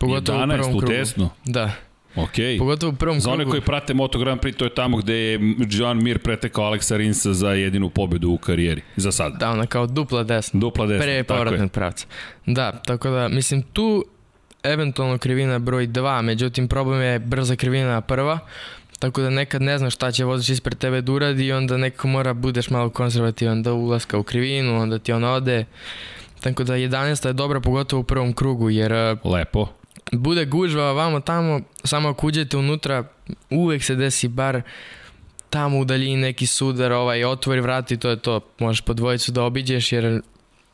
Pogotovo 0.00 0.38
11 0.38 0.54
u 0.54 0.56
prvom 0.56 0.76
u 0.76 0.80
desno? 0.80 1.30
Da. 1.44 1.70
Ok. 2.16 2.58
Pogotovo 2.58 2.92
u 2.92 2.96
prvom 2.96 3.14
krugu. 3.14 3.24
Za 3.24 3.30
one 3.30 3.44
koji 3.44 3.60
prate 3.60 3.94
Moto 3.94 4.18
Grand 4.18 4.40
Prix, 4.40 4.56
to 4.56 4.64
je 4.64 4.74
tamo 4.74 4.96
gde 4.96 5.14
je 5.14 5.40
Joan 5.70 6.02
Mir 6.02 6.18
pretekao 6.18 6.64
Aleksa 6.64 6.96
Rinsa 6.96 7.32
za 7.34 7.50
jedinu 7.50 7.90
pobedu 7.90 8.30
u 8.30 8.38
karijeri. 8.38 8.82
Za 8.96 9.12
sada. 9.12 9.36
Da, 9.36 9.50
ona 9.50 9.66
kao 9.66 9.86
dupla 9.86 10.22
desna. 10.22 10.60
Dupla 10.60 10.86
desna, 10.86 11.04
Pre 11.04 11.24
povratnog 11.24 11.72
pravca. 11.72 12.06
Da, 12.46 12.72
tako 12.72 13.10
da, 13.10 13.28
mislim, 13.28 13.62
tu 13.62 14.04
eventualno 14.62 15.18
krivina 15.18 15.58
broj 15.58 15.86
2, 15.86 16.22
međutim 16.22 16.68
problem 16.68 17.02
je 17.02 17.18
brza 17.18 17.56
krivina 17.56 18.00
prva, 18.00 18.38
tako 18.98 19.20
da 19.20 19.30
nekad 19.30 19.62
ne 19.62 19.78
znaš 19.78 19.94
šta 19.94 20.12
će 20.12 20.24
vozač 20.24 20.48
ispred 20.48 20.78
tebe 20.78 21.00
da 21.00 21.12
uradi 21.12 21.46
i 21.46 21.52
onda 21.52 21.76
nekako 21.76 22.08
mora 22.08 22.34
budeš 22.34 22.70
malo 22.70 22.90
konzervativan 22.90 23.62
da 23.62 23.72
ulaska 23.72 24.18
u 24.18 24.22
krivinu, 24.22 24.80
onda 24.80 24.98
ti 24.98 25.12
on 25.12 25.24
ode. 25.24 25.64
Tako 26.40 26.64
da 26.64 26.74
11. 26.74 27.26
je 27.26 27.32
dobra 27.32 27.60
pogotovo 27.60 28.00
u 28.00 28.04
prvom 28.04 28.32
krugu 28.32 28.70
jer... 28.70 28.92
Lepo 29.24 29.79
bude 30.12 30.44
gužva 30.44 30.92
vamo 30.92 31.20
tamo, 31.20 31.60
samo 31.84 32.08
ako 32.08 32.26
uđete 32.26 32.56
unutra, 32.56 33.04
uvek 33.50 33.84
se 33.84 33.94
desi 33.94 34.28
bar 34.28 34.62
tamo 35.50 35.78
u 35.78 35.84
daljini 35.84 36.16
neki 36.16 36.46
sudar, 36.46 36.92
ovaj, 36.92 37.24
otvori 37.24 37.60
vrati, 37.60 37.96
to 37.96 38.10
je 38.10 38.16
to. 38.16 38.40
Možeš 38.58 38.80
po 38.80 38.94
dvojicu 38.94 39.32
da 39.32 39.42
obiđeš, 39.42 39.92
jer 39.92 40.20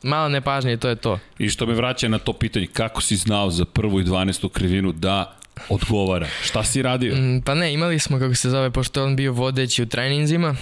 malo 0.03 0.29
nepažnje, 0.29 0.77
to 0.77 0.89
je 0.89 0.95
to. 0.95 1.19
I 1.37 1.49
što 1.49 1.65
me 1.65 1.73
vraća 1.73 2.07
na 2.07 2.19
to 2.19 2.33
pitanje, 2.33 2.67
kako 2.67 3.01
si 3.01 3.15
znao 3.15 3.49
za 3.49 3.65
prvu 3.65 4.01
i 4.01 4.03
12. 4.03 4.49
krivinu 4.49 4.91
da 4.91 5.35
odgovara? 5.69 6.27
Šta 6.43 6.63
si 6.63 6.81
radio? 6.81 7.15
Mm, 7.15 7.41
pa 7.41 7.53
ne, 7.53 7.73
imali 7.73 7.99
smo, 7.99 8.19
kako 8.19 8.35
se 8.35 8.49
zove, 8.49 8.71
pošto 8.71 9.03
on 9.03 9.15
bio 9.15 9.33
vodeći 9.33 9.83
u 9.83 9.85
treninzima, 9.85 10.55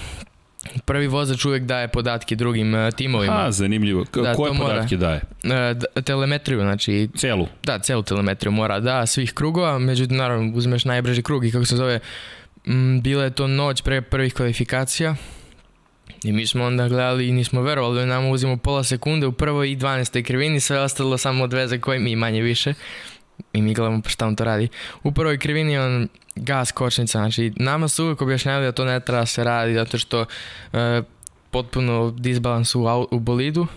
Prvi 0.86 1.08
vozač 1.08 1.46
uvek 1.46 1.64
daje 1.64 1.88
podatke 1.88 2.36
drugim 2.36 2.74
uh, 2.74 2.94
timovima. 2.94 3.46
A, 3.46 3.52
zanimljivo. 3.52 4.06
K 4.06 4.22
da, 4.22 4.34
Koje 4.34 4.54
podatke 4.58 4.98
mora, 4.98 5.08
daje? 5.08 5.22
Uh, 5.44 6.04
telemetriju, 6.04 6.60
znači... 6.60 7.10
Celu? 7.18 7.48
Da, 7.64 7.80
celu 7.80 8.04
telemetriju 8.04 8.52
mora 8.52 8.80
da, 8.80 9.06
svih 9.06 9.34
krugova, 9.34 9.80
međutim, 9.80 10.18
naravno, 10.18 10.52
uzmeš 10.56 10.86
najbrži 10.86 11.22
krug 11.22 11.46
i 11.46 11.52
kako 11.52 11.66
se 11.66 11.76
zove, 11.76 12.00
m, 12.66 13.02
bila 13.02 13.24
je 13.24 13.30
to 13.30 13.48
noć 13.48 13.82
pre 13.82 14.02
prvih 14.02 14.34
kvalifikacija, 14.34 15.16
I 16.24 16.32
mi 16.32 16.48
smo 16.48 16.66
onda 16.66 16.88
gledali 16.88 17.28
i 17.28 17.32
nismo 17.32 17.62
verovali 17.62 18.00
da 18.00 18.06
nam 18.06 18.30
uzimo 18.30 18.58
pola 18.58 18.84
sekunde 18.84 19.28
u 19.28 19.32
prvoj 19.32 19.72
i 19.72 19.78
12. 19.78 20.24
krivini, 20.24 20.60
sve 20.60 20.80
ostalo 20.80 21.18
samo 21.18 21.44
od 21.44 21.54
veze 21.54 21.80
koje 21.80 22.00
mi 22.00 22.16
manje 22.16 22.42
više. 22.42 22.74
I 23.54 23.62
mi 23.62 23.74
gledamo 23.74 24.02
pa 24.02 24.10
šta 24.10 24.28
on 24.28 24.36
to 24.36 24.44
radi. 24.44 24.68
U 25.04 25.12
prvoj 25.12 25.38
krivini 25.38 25.78
on 25.78 26.08
gas 26.36 26.72
kočnica, 26.72 27.20
znači 27.20 27.54
nama 27.56 27.88
su 27.88 28.04
uvijek 28.04 28.22
objašnjavali 28.22 28.66
da 28.66 28.72
to 28.72 28.86
ne 28.86 29.00
treba 29.00 29.26
se 29.26 29.44
radi 29.44 29.74
zato 29.74 29.98
što 29.98 30.26
e, 30.74 31.02
potpuno 31.52 32.12
disbalans 32.12 32.76
u, 32.76 33.08
u 33.12 33.20
bolidu, 33.20 33.68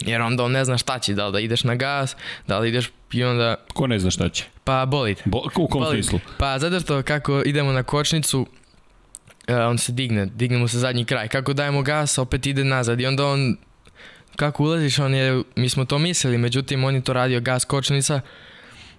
jer 0.00 0.20
onda 0.20 0.44
on 0.44 0.52
ne 0.52 0.64
zna 0.64 0.78
šta 0.78 0.98
će, 0.98 1.14
da 1.14 1.26
li 1.26 1.32
da 1.32 1.40
ideš 1.40 1.64
na 1.64 1.74
gas, 1.74 2.16
da 2.46 2.58
li 2.58 2.68
ideš 2.68 2.90
i 3.12 3.24
onda... 3.24 3.56
Ko 3.74 3.86
ne 3.86 3.98
zna 3.98 4.10
šta 4.10 4.28
će? 4.28 4.44
Pa 4.64 4.86
bolid. 4.86 5.18
Bo, 5.24 5.42
u 5.56 5.66
kom 5.66 5.84
smislu? 5.90 6.20
Pa 6.38 6.58
zato 6.58 6.80
što 6.80 7.02
kako 7.02 7.42
idemo 7.46 7.72
na 7.72 7.82
kočnicu, 7.82 8.40
uh, 8.40 8.46
on 9.68 9.78
se 9.78 9.92
digne, 9.92 10.26
digne 10.26 10.58
mu 10.58 10.68
se 10.68 10.78
zadnji 10.78 11.04
kraj. 11.04 11.28
Kako 11.28 11.52
dajemo 11.52 11.82
gas, 11.82 12.18
opet 12.18 12.46
ide 12.46 12.64
nazad 12.64 13.00
i 13.00 13.06
onda 13.06 13.26
on, 13.26 13.56
kako 14.36 14.62
ulaziš, 14.62 14.98
on 14.98 15.14
je, 15.14 15.42
mi 15.56 15.68
smo 15.68 15.84
to 15.84 15.98
mislili, 15.98 16.38
međutim 16.38 16.84
on 16.84 16.94
je 16.94 17.00
to 17.00 17.12
radio 17.12 17.40
gas 17.40 17.64
kočnica, 17.64 18.20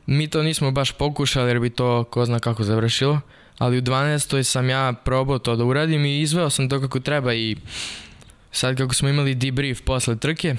Mi 0.06 0.28
to 0.28 0.44
nismo 0.44 0.72
baš 0.72 0.92
pokušali 0.92 1.50
jer 1.50 1.60
bi 1.60 1.70
to 1.70 2.04
ko 2.04 2.26
zna 2.26 2.40
kako 2.40 2.64
završilo, 2.64 3.22
ali 3.58 3.78
u 3.78 3.82
12. 3.82 4.44
sam 4.44 4.70
ja 4.70 4.94
probao 5.04 5.40
to 5.40 5.56
da 5.56 5.64
uradim 5.64 6.06
i 6.06 6.22
izveo 6.22 6.50
sam 6.50 6.70
to 6.70 6.82
kako 6.82 7.00
treba 7.00 7.34
i 7.34 7.56
sad 8.52 8.78
kako 8.78 8.94
smo 8.94 9.10
imali 9.10 9.36
debrief 9.36 9.82
posle 9.82 10.16
trke, 10.16 10.56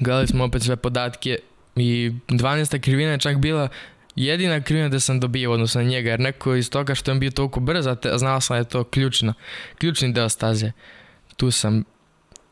gledali 0.00 0.26
smo 0.26 0.44
opet 0.44 0.62
sve 0.62 0.76
podatke 0.76 1.38
i 1.76 2.12
12. 2.28 2.80
krivina 2.80 3.10
je 3.10 3.18
čak 3.18 3.36
bila 3.36 3.68
jedina 4.16 4.60
krivina 4.60 4.88
da 4.88 5.00
sam 5.00 5.20
dobio 5.20 5.52
odnosno 5.52 5.82
na 5.82 5.88
njega, 5.88 6.10
jer 6.10 6.20
neko 6.20 6.54
iz 6.54 6.70
toga 6.70 6.94
što 6.94 7.10
je 7.10 7.18
bio 7.18 7.30
toliko 7.30 7.60
brz, 7.60 7.86
a, 7.86 7.96
znao 8.16 8.40
sam 8.40 8.54
da 8.54 8.58
je 8.58 8.64
to 8.64 8.84
ključna, 8.84 9.34
ključni 9.78 10.12
deo 10.12 10.28
staze. 10.28 10.72
Tu 11.36 11.50
sam, 11.50 11.84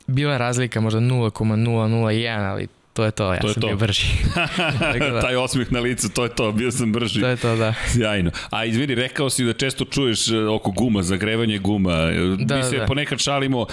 bila 0.06 0.36
razlika 0.36 0.80
možda 0.80 1.00
0,001, 1.00 2.50
ali 2.50 2.68
to 2.92 3.04
je 3.04 3.10
to, 3.10 3.32
ja 3.32 3.40
to 3.40 3.48
sam 3.48 3.60
to. 3.62 3.66
bio 3.66 3.76
brži. 3.76 4.06
da. 5.12 5.20
Taj 5.20 5.36
osmih 5.36 5.72
na 5.72 5.80
licu, 5.80 6.08
to 6.08 6.24
je 6.24 6.34
to, 6.34 6.52
bio 6.52 6.70
sam 6.70 6.92
brži. 6.92 7.20
To 7.20 7.28
je 7.28 7.36
to, 7.36 7.56
da. 7.56 7.74
Sjajno. 7.88 8.30
A 8.50 8.64
izvini, 8.64 8.94
rekao 8.94 9.30
si 9.30 9.44
da 9.44 9.52
često 9.52 9.84
čuješ 9.84 10.28
e, 10.28 10.38
oko 10.38 10.70
guma, 10.70 11.02
zagrevanje 11.02 11.58
guma. 11.58 11.96
Da, 12.38 12.56
Mi 12.56 12.62
se 12.62 12.78
da. 12.78 12.86
ponekad 12.86 13.18
šalimo, 13.18 13.66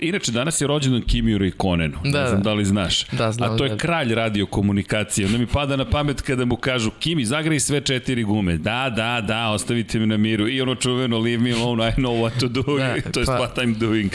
Inače, 0.00 0.32
danas 0.32 0.60
je 0.60 0.66
rođendan 0.66 1.02
Kimi 1.02 1.38
Rikonenu. 1.38 1.98
Da, 2.04 2.20
ne 2.20 2.28
znam 2.28 2.42
da, 2.42 2.50
da 2.50 2.54
li 2.54 2.64
znaš. 2.64 3.06
Da, 3.06 3.32
znam, 3.32 3.54
A 3.54 3.56
to 3.56 3.64
je 3.64 3.70
da. 3.70 3.76
kralj 3.76 4.14
radio 4.14 4.46
komunikacije. 4.46 5.26
Onda 5.26 5.38
mi 5.38 5.46
pada 5.46 5.76
na 5.76 5.90
pamet 5.90 6.22
kada 6.22 6.44
mu 6.44 6.56
kažu 6.56 6.90
Kimi, 6.90 7.24
zagrej 7.24 7.60
sve 7.60 7.80
četiri 7.80 8.22
gume. 8.22 8.56
Da, 8.56 8.92
da, 8.96 9.20
da, 9.20 9.48
ostavite 9.48 9.98
me 9.98 10.06
na 10.06 10.16
miru. 10.16 10.48
I 10.48 10.60
ono 10.60 10.74
čuveno, 10.74 11.18
leave 11.18 11.42
me 11.42 11.52
alone, 11.52 11.88
I 11.88 11.92
know 12.00 12.24
what 12.24 12.40
to 12.40 12.48
do. 12.48 12.62
Da, 12.78 13.00
to 13.12 13.20
je 13.20 13.26
pa... 13.26 13.32
what 13.32 13.64
I'm 13.64 13.78
doing. 13.78 14.12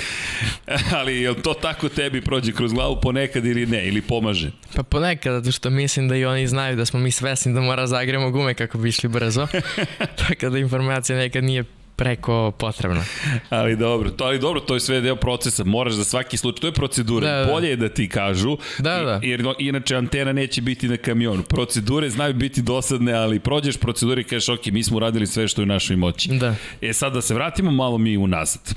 Ali 1.00 1.22
je 1.22 1.34
to 1.42 1.54
tako 1.54 1.90
tebi 1.90 2.22
prođe 2.22 2.52
kroz 2.52 2.74
glavu 2.74 3.02
ponekad 3.02 3.46
ili 3.46 3.66
ne? 3.66 3.88
Ili 3.88 4.02
pomaže? 4.02 4.52
Pa 4.76 4.84
ponekad, 4.84 5.34
zato 5.34 5.52
što 5.52 5.70
mislim 5.70 6.08
da 6.08 6.16
i 6.16 6.26
oni 6.26 6.48
znaju 6.48 6.76
da 6.76 6.86
smo 6.86 7.00
mi 7.00 7.12
svesni 7.12 7.54
da 7.54 7.62
mora 7.62 7.88
zagremo 7.88 8.32
gume 8.32 8.54
kako 8.54 8.78
bi 8.78 8.90
išli 8.90 9.10
brzo. 9.10 9.48
tako 10.28 10.50
da 10.50 10.58
informacija 10.58 11.18
nekad 11.18 11.44
nije 11.44 11.64
preko 11.96 12.52
potrebno. 12.52 13.04
ali 13.50 13.76
dobro, 13.76 14.10
to, 14.10 14.24
ali 14.24 14.40
dobro, 14.40 14.60
to 14.60 14.74
je 14.74 14.80
sve 14.80 15.02
deo 15.02 15.16
procesa. 15.16 15.64
Moraš 15.64 15.94
za 15.94 16.04
svaki 16.04 16.38
slučaj, 16.38 16.62
to 16.62 16.68
je 16.68 16.74
procedura. 16.74 17.28
Da, 17.28 17.46
da. 17.46 17.52
Bolje 17.52 17.70
je 17.70 17.76
da 17.76 17.90
ti 17.90 18.10
kažu, 18.10 18.58
da, 18.80 18.98
da. 18.98 19.20
jer 19.24 19.44
inače 19.60 19.96
antena 19.96 20.34
neće 20.34 20.62
biti 20.62 20.88
na 20.88 20.98
kamionu. 20.98 21.44
Procedure 21.44 22.10
znaju 22.10 22.34
biti 22.34 22.62
dosadne, 22.62 23.14
ali 23.14 23.40
prođeš 23.40 23.78
procedure 23.78 24.22
i 24.22 24.24
kažeš, 24.24 24.50
ok, 24.50 24.66
mi 24.66 24.84
smo 24.84 24.98
uradili 24.98 25.28
sve 25.28 25.48
što 25.48 25.62
je 25.62 25.64
u 25.64 25.68
našoj 25.68 25.96
moći. 25.96 26.30
Da. 26.30 26.56
E 26.82 26.94
sad 26.94 27.14
da 27.14 27.22
se 27.22 27.34
vratimo 27.34 27.72
malo 27.72 27.98
mi 27.98 28.18
unazad. 28.18 28.74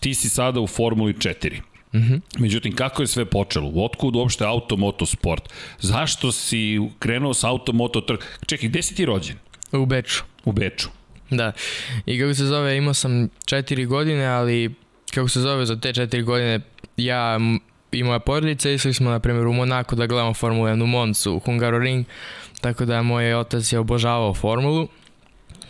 Ti 0.00 0.14
si 0.14 0.28
sada 0.28 0.60
u 0.60 0.66
Formuli 0.66 1.12
4. 1.12 1.60
Mm 1.94 1.98
-hmm. 1.98 2.20
Međutim, 2.38 2.76
kako 2.76 3.02
je 3.02 3.06
sve 3.06 3.24
počelo? 3.24 3.72
Otkud 3.74 4.16
uopšte 4.16 4.44
automotosport? 4.44 5.48
Zašto 5.78 6.32
si 6.32 6.80
krenuo 6.98 7.34
sa 7.34 7.48
automoto 7.48 8.00
trk? 8.00 8.24
Čekaj, 8.46 8.68
gde 8.68 8.82
si 8.82 8.94
ti 8.94 9.04
rođen? 9.04 9.36
U 9.72 9.86
Beču. 9.86 10.22
U 10.44 10.52
Beču. 10.52 10.88
Da. 11.30 11.52
I 12.06 12.20
kako 12.20 12.34
se 12.34 12.44
zove, 12.44 12.76
imao 12.76 12.94
sam 12.94 13.28
četiri 13.44 13.84
godine, 13.84 14.26
ali 14.26 14.74
kako 15.14 15.28
se 15.28 15.40
zove 15.40 15.66
za 15.66 15.76
te 15.76 15.92
četiri 15.92 16.22
godine, 16.22 16.60
ja 16.96 17.38
i 17.92 18.02
moja 18.02 18.18
porodica 18.18 18.70
išli 18.70 18.94
smo, 18.94 19.10
na 19.10 19.20
primjer, 19.20 19.46
u 19.46 19.52
Monako 19.52 19.96
da 19.96 20.06
gledamo 20.06 20.34
Formulu 20.34 20.66
1 20.66 20.82
u 20.82 20.86
Moncu, 20.86 21.34
u 21.34 21.38
Hungaroring, 21.38 22.06
tako 22.60 22.84
da 22.84 23.02
moj 23.02 23.34
otac 23.34 23.72
je 23.72 23.78
obožavao 23.78 24.34
Formulu. 24.34 24.88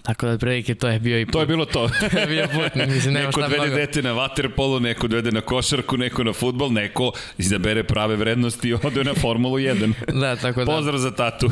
Tako 0.02 0.26
da 0.26 0.38
prilike 0.38 0.74
to 0.74 0.88
je 0.88 0.98
bio 0.98 1.20
i 1.20 1.26
put. 1.26 1.32
To 1.32 1.40
je 1.40 1.46
bilo 1.46 1.64
to. 1.64 1.88
to 2.12 2.18
je 2.18 2.26
bio 2.26 2.48
put, 2.48 2.74
mislim, 2.74 3.14
nema 3.14 3.26
neko 3.26 3.40
mnogo. 3.40 3.66
dete 3.66 4.02
na 4.02 4.10
waterpolu, 4.10 4.80
neko 4.80 5.06
odvede 5.06 5.32
na 5.32 5.40
košarku, 5.40 5.96
neko 5.96 6.24
na 6.24 6.32
futbol, 6.32 6.72
neko 6.72 7.12
izabere 7.38 7.84
prave 7.84 8.16
vrednosti 8.16 8.68
i 8.68 8.74
ode 8.74 9.04
na 9.04 9.14
Formulu 9.14 9.58
1. 9.58 9.92
da, 10.20 10.36
tako 10.36 10.64
da. 10.64 10.66
Pozdrav 10.66 10.98
za 10.98 11.10
tatu. 11.10 11.50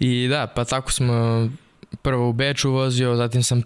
I 0.00 0.28
da, 0.28 0.46
pa 0.46 0.64
tako 0.64 0.92
smo 0.92 1.48
prvo 2.02 2.28
u 2.28 2.32
Beču 2.32 2.70
vozio, 2.70 3.16
zatim 3.16 3.42
sam... 3.42 3.62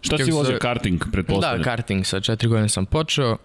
Šta 0.00 0.18
si 0.18 0.30
vozio, 0.30 0.58
karting, 0.60 1.04
pretpostavljam? 1.12 1.62
Da, 1.62 1.64
karting, 1.64 2.06
sa 2.06 2.20
četiri 2.20 2.48
godine 2.48 2.68
sam 2.68 2.86
počeo, 2.86 3.36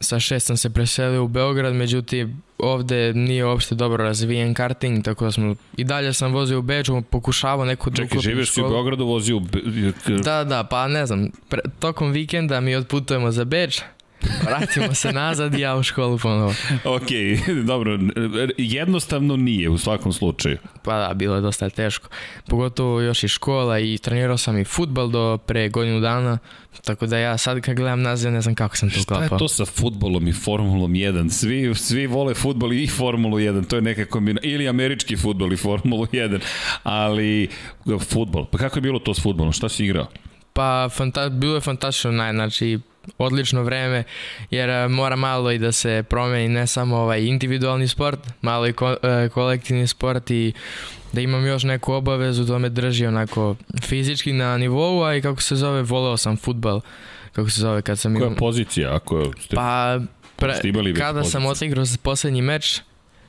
sa 0.00 0.20
šest 0.20 0.46
sam 0.46 0.56
se 0.56 0.70
preselio 0.70 1.24
u 1.24 1.28
Beograd, 1.28 1.74
međutim 1.74 2.42
ovde 2.58 3.14
nije 3.14 3.44
uopšte 3.44 3.74
dobro 3.74 4.04
razvijen 4.04 4.54
karting, 4.54 5.04
tako 5.04 5.24
da 5.24 5.32
smo 5.32 5.54
i 5.76 5.84
dalje 5.84 6.12
sam 6.12 6.32
vozio 6.32 6.58
u 6.58 6.62
Beču, 6.62 7.02
pokušavao 7.10 7.64
neku 7.64 7.90
drugu 7.90 8.08
Čekaj, 8.08 8.22
živiš 8.22 8.52
si 8.52 8.62
u 8.62 8.68
Beogradu, 8.68 9.06
vozio 9.06 9.36
u 9.36 9.40
Be... 9.40 9.60
Da, 10.24 10.44
da, 10.44 10.64
pa 10.64 10.88
ne 10.88 11.06
znam, 11.06 11.30
pre, 11.48 11.60
tokom 11.78 12.12
vikenda 12.12 12.60
mi 12.60 12.76
otputujemo 12.76 13.30
za 13.30 13.44
Beč, 13.44 13.82
Vratimo 14.42 14.94
se 14.94 15.12
nazad 15.12 15.54
i 15.54 15.60
ja 15.60 15.76
u 15.76 15.82
školu 15.82 16.18
ponovo. 16.18 16.54
ok, 16.84 17.08
dobro. 17.66 17.98
Jednostavno 18.58 19.36
nije 19.36 19.68
u 19.68 19.78
svakom 19.78 20.12
slučaju. 20.12 20.58
Pa 20.82 20.98
da, 20.98 21.14
bilo 21.14 21.34
je 21.34 21.40
dosta 21.40 21.70
teško. 21.70 22.08
Pogotovo 22.48 23.00
još 23.00 23.24
i 23.24 23.28
škola 23.28 23.78
i 23.78 23.98
trenirao 23.98 24.38
sam 24.38 24.58
i 24.58 24.64
futbal 24.64 25.08
do 25.08 25.38
pre 25.46 25.68
godinu 25.68 26.00
dana. 26.00 26.38
Tako 26.84 27.06
da 27.06 27.18
ja 27.18 27.38
sad 27.38 27.60
kad 27.60 27.76
gledam 27.76 28.02
nazad 28.02 28.32
ne 28.32 28.40
znam 28.40 28.54
kako 28.54 28.76
sam 28.76 28.90
to 28.90 29.00
uklapao. 29.00 29.26
Šta 29.26 29.34
je 29.34 29.38
to 29.38 29.48
sa 29.48 29.64
futbolom 29.64 30.28
i 30.28 30.32
Formulom 30.32 30.92
1? 30.92 31.30
Svi, 31.30 31.74
svi 31.74 32.06
vole 32.06 32.34
futbol 32.34 32.72
i 32.72 32.86
Formulu 32.86 33.38
1. 33.38 33.66
To 33.66 33.76
je 33.76 33.82
neka 33.82 34.04
kombinacija. 34.04 34.54
Ili 34.54 34.68
američki 34.68 35.16
futbol 35.16 35.52
i 35.52 35.56
Formulu 35.56 36.06
1. 36.06 36.40
Ali 36.82 37.48
futbol. 38.00 38.46
Pa 38.46 38.58
kako 38.58 38.78
je 38.78 38.82
bilo 38.82 38.98
to 38.98 39.14
s 39.14 39.22
futbolom? 39.22 39.52
Šta 39.52 39.68
si 39.68 39.84
igrao? 39.84 40.06
Pa 40.52 40.88
fanta 40.92 41.28
bilo 41.28 41.54
je 41.54 41.60
fantastično, 41.60 42.10
naj, 42.10 42.32
znači 42.32 42.78
odlično 43.18 43.62
vreme, 43.62 44.04
jer 44.50 44.70
e, 44.70 44.88
mora 44.88 45.16
malo 45.16 45.50
i 45.50 45.58
da 45.58 45.72
se 45.72 46.04
promeni 46.08 46.48
ne 46.48 46.66
samo 46.66 46.96
ovaj 46.96 47.22
individualni 47.22 47.88
sport, 47.88 48.18
malo 48.42 48.66
i 48.66 48.72
ko, 48.72 48.96
e, 49.02 49.28
kolektivni 49.34 49.86
sport 49.86 50.30
i 50.30 50.52
da 51.12 51.20
imam 51.20 51.46
još 51.46 51.62
neku 51.62 51.92
obavezu, 51.92 52.46
to 52.46 52.58
me 52.58 52.68
drži 52.68 53.06
onako 53.06 53.56
fizički 53.82 54.32
na 54.32 54.58
nivou, 54.58 55.04
a 55.04 55.16
i 55.16 55.22
kako 55.22 55.42
se 55.42 55.56
zove, 55.56 55.82
voleo 55.82 56.16
sam 56.16 56.36
futbal, 56.36 56.80
kako 57.32 57.50
se 57.50 57.60
zove 57.60 57.82
kad 57.82 57.98
sam 57.98 58.14
Koja 58.14 58.26
imam... 58.26 58.36
pozicija, 58.36 58.94
ako 58.96 59.24
ste... 59.40 59.56
Pa, 59.56 59.98
pre, 60.36 60.54
kada 60.98 61.24
sam 61.24 61.46
otigrao 61.46 61.84
poslednji 62.02 62.42
meč, 62.42 62.80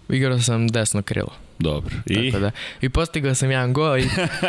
igrao 0.09 0.39
sam 0.39 0.67
desno 0.67 1.01
krilo. 1.01 1.33
Dobro. 1.61 1.95
I? 2.05 2.31
Tako 2.31 2.41
da. 2.41 2.51
I 2.81 2.89
postigao 2.89 3.35
sam 3.35 3.51
jedan 3.51 3.73
gol 3.73 3.97
i 3.97 4.03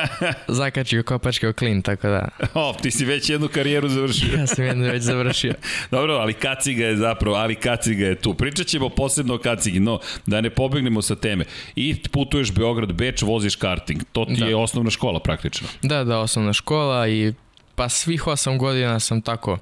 zakačio 0.48 1.02
kopačke 1.02 1.52
klin, 1.52 1.82
tako 1.82 2.08
da. 2.08 2.28
O, 2.54 2.74
ti 2.82 2.90
si 2.90 3.04
već 3.04 3.30
jednu 3.30 3.48
karijeru 3.48 3.88
završio. 3.88 4.38
ja 4.38 4.46
sam 4.46 4.64
jednu 4.64 4.84
već 4.84 5.02
završio. 5.02 5.54
Dobro, 5.90 6.14
ali 6.14 6.32
kaciga 6.32 6.84
je 6.84 6.96
zapravo, 6.96 7.36
ali 7.36 7.54
kaciga 7.54 8.06
je 8.06 8.14
tu. 8.14 8.34
Pričat 8.34 8.66
ćemo 8.66 8.88
posebno 8.88 9.34
o 9.34 9.38
kacigi, 9.38 9.80
no 9.80 10.00
da 10.26 10.40
ne 10.40 10.50
pobegnemo 10.50 11.02
sa 11.02 11.16
teme. 11.16 11.44
I 11.76 11.94
putuješ 12.12 12.52
Beograd, 12.52 12.92
Beč, 12.92 13.22
voziš 13.22 13.56
karting. 13.56 14.02
To 14.12 14.24
ti 14.24 14.36
da. 14.40 14.46
je 14.46 14.56
osnovna 14.56 14.90
škola 14.90 15.20
praktično. 15.20 15.68
Da, 15.82 16.04
da, 16.04 16.18
osnovna 16.18 16.52
škola 16.52 17.08
i 17.08 17.32
pa 17.74 17.88
svih 17.88 18.26
osam 18.26 18.58
godina 18.58 19.00
sam 19.00 19.20
tako 19.22 19.58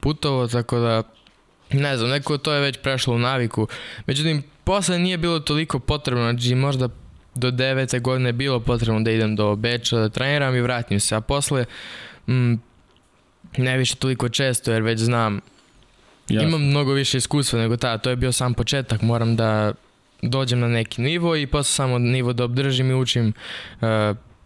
putovao, 0.00 0.48
tako 0.48 0.78
da 0.78 1.02
ne 1.72 1.96
znam, 1.96 2.10
neko 2.10 2.38
to 2.38 2.52
je 2.52 2.60
već 2.60 2.78
prešlo 2.82 3.14
u 3.14 3.18
naviku. 3.18 3.68
Međutim, 4.06 4.42
posle 4.64 4.98
nije 4.98 5.18
bilo 5.18 5.40
toliko 5.40 5.78
potrebno, 5.78 6.32
znači 6.32 6.54
možda 6.54 6.88
do 7.34 7.50
devete 7.50 7.98
godine 8.00 8.32
bilo 8.32 8.60
potrebno 8.60 9.00
da 9.00 9.10
idem 9.10 9.36
do 9.36 9.56
Beča 9.56 9.98
da 9.98 10.08
treniram 10.08 10.56
i 10.56 10.60
vratim 10.60 11.00
se, 11.00 11.16
a 11.16 11.20
posle 11.20 11.64
mm, 12.28 12.54
ne 13.56 13.78
više 13.78 13.96
toliko 13.96 14.28
često 14.28 14.72
jer 14.72 14.82
već 14.82 15.00
znam 15.00 15.40
Jasne. 16.28 16.48
imam 16.48 16.62
mnogo 16.62 16.92
više 16.92 17.18
iskustva 17.18 17.60
nego 17.60 17.76
ta, 17.76 17.98
to 17.98 18.10
je 18.10 18.16
bio 18.16 18.32
sam 18.32 18.54
početak, 18.54 19.02
moram 19.02 19.36
da 19.36 19.72
dođem 20.22 20.60
na 20.60 20.68
neki 20.68 21.02
nivo 21.02 21.36
i 21.36 21.46
posle 21.46 21.72
samo 21.72 21.98
nivo 21.98 22.32
da 22.32 22.44
obdržim 22.44 22.90
i 22.90 22.94
učim 22.94 23.32
uh, 23.80 23.88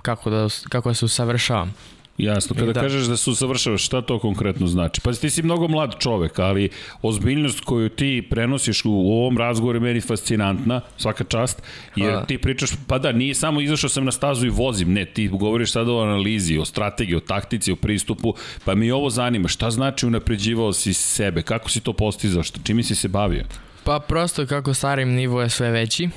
kako, 0.02 0.30
da, 0.30 0.48
kako 0.68 0.90
da 0.90 0.94
se 0.94 1.04
usavršavam. 1.04 1.74
Jasno, 2.18 2.57
kada 2.57 2.72
da. 2.72 2.81
kažeš 2.81 3.07
da 3.07 3.16
se 3.16 3.31
usavršavaš, 3.31 3.85
šta 3.85 4.03
to 4.03 4.18
konkretno 4.18 4.66
znači? 4.66 5.00
Pa 5.00 5.12
ti 5.12 5.31
si 5.31 5.42
mnogo 5.42 5.68
mlad 5.68 5.94
čovek, 5.98 6.38
ali 6.38 6.68
ozbiljnost 7.03 7.61
koju 7.61 7.88
ti 7.88 8.27
prenosiš 8.31 8.85
u, 8.85 8.90
u 8.90 9.12
ovom 9.12 9.38
razgovoru 9.38 9.77
je 9.77 9.81
meni 9.81 10.00
fascinantna, 10.00 10.81
svaka 10.96 11.24
čast, 11.24 11.62
jer 11.96 12.14
A. 12.14 12.24
ti 12.24 12.38
pričaš, 12.38 12.70
pa 12.87 12.98
da, 12.98 13.12
nije 13.12 13.35
samo 13.35 13.61
izašao 13.61 13.90
sam 13.90 14.05
na 14.05 14.12
stazu 14.12 14.46
i 14.46 14.50
vozim, 14.50 14.92
ne, 14.92 15.05
ti 15.05 15.29
govoriš 15.29 15.72
sada 15.72 15.92
o 15.92 16.03
analizi, 16.03 16.59
o 16.59 16.64
strategiji, 16.64 17.16
o 17.16 17.20
taktici, 17.20 17.72
o 17.72 17.77
pristupu, 17.77 18.35
pa 18.64 18.74
mi 18.74 18.90
ovo 18.90 19.11
zanima, 19.11 19.48
šta 19.48 19.70
znači 19.70 20.07
unapređivao 20.07 20.72
si 20.72 20.94
sebe, 20.94 21.42
kako 21.42 21.70
si 21.70 21.81
to 21.81 21.92
postizao, 21.92 22.42
šta, 22.42 22.61
čime 22.64 22.83
si 22.83 22.94
se 22.94 23.09
bavio? 23.09 23.44
Pa 23.85 24.00
prosto 24.09 24.46
kako 24.46 24.74
starim 24.74 25.09
nivo 25.09 25.42
je 25.42 25.50
sve 25.50 25.70
veći, 25.70 26.09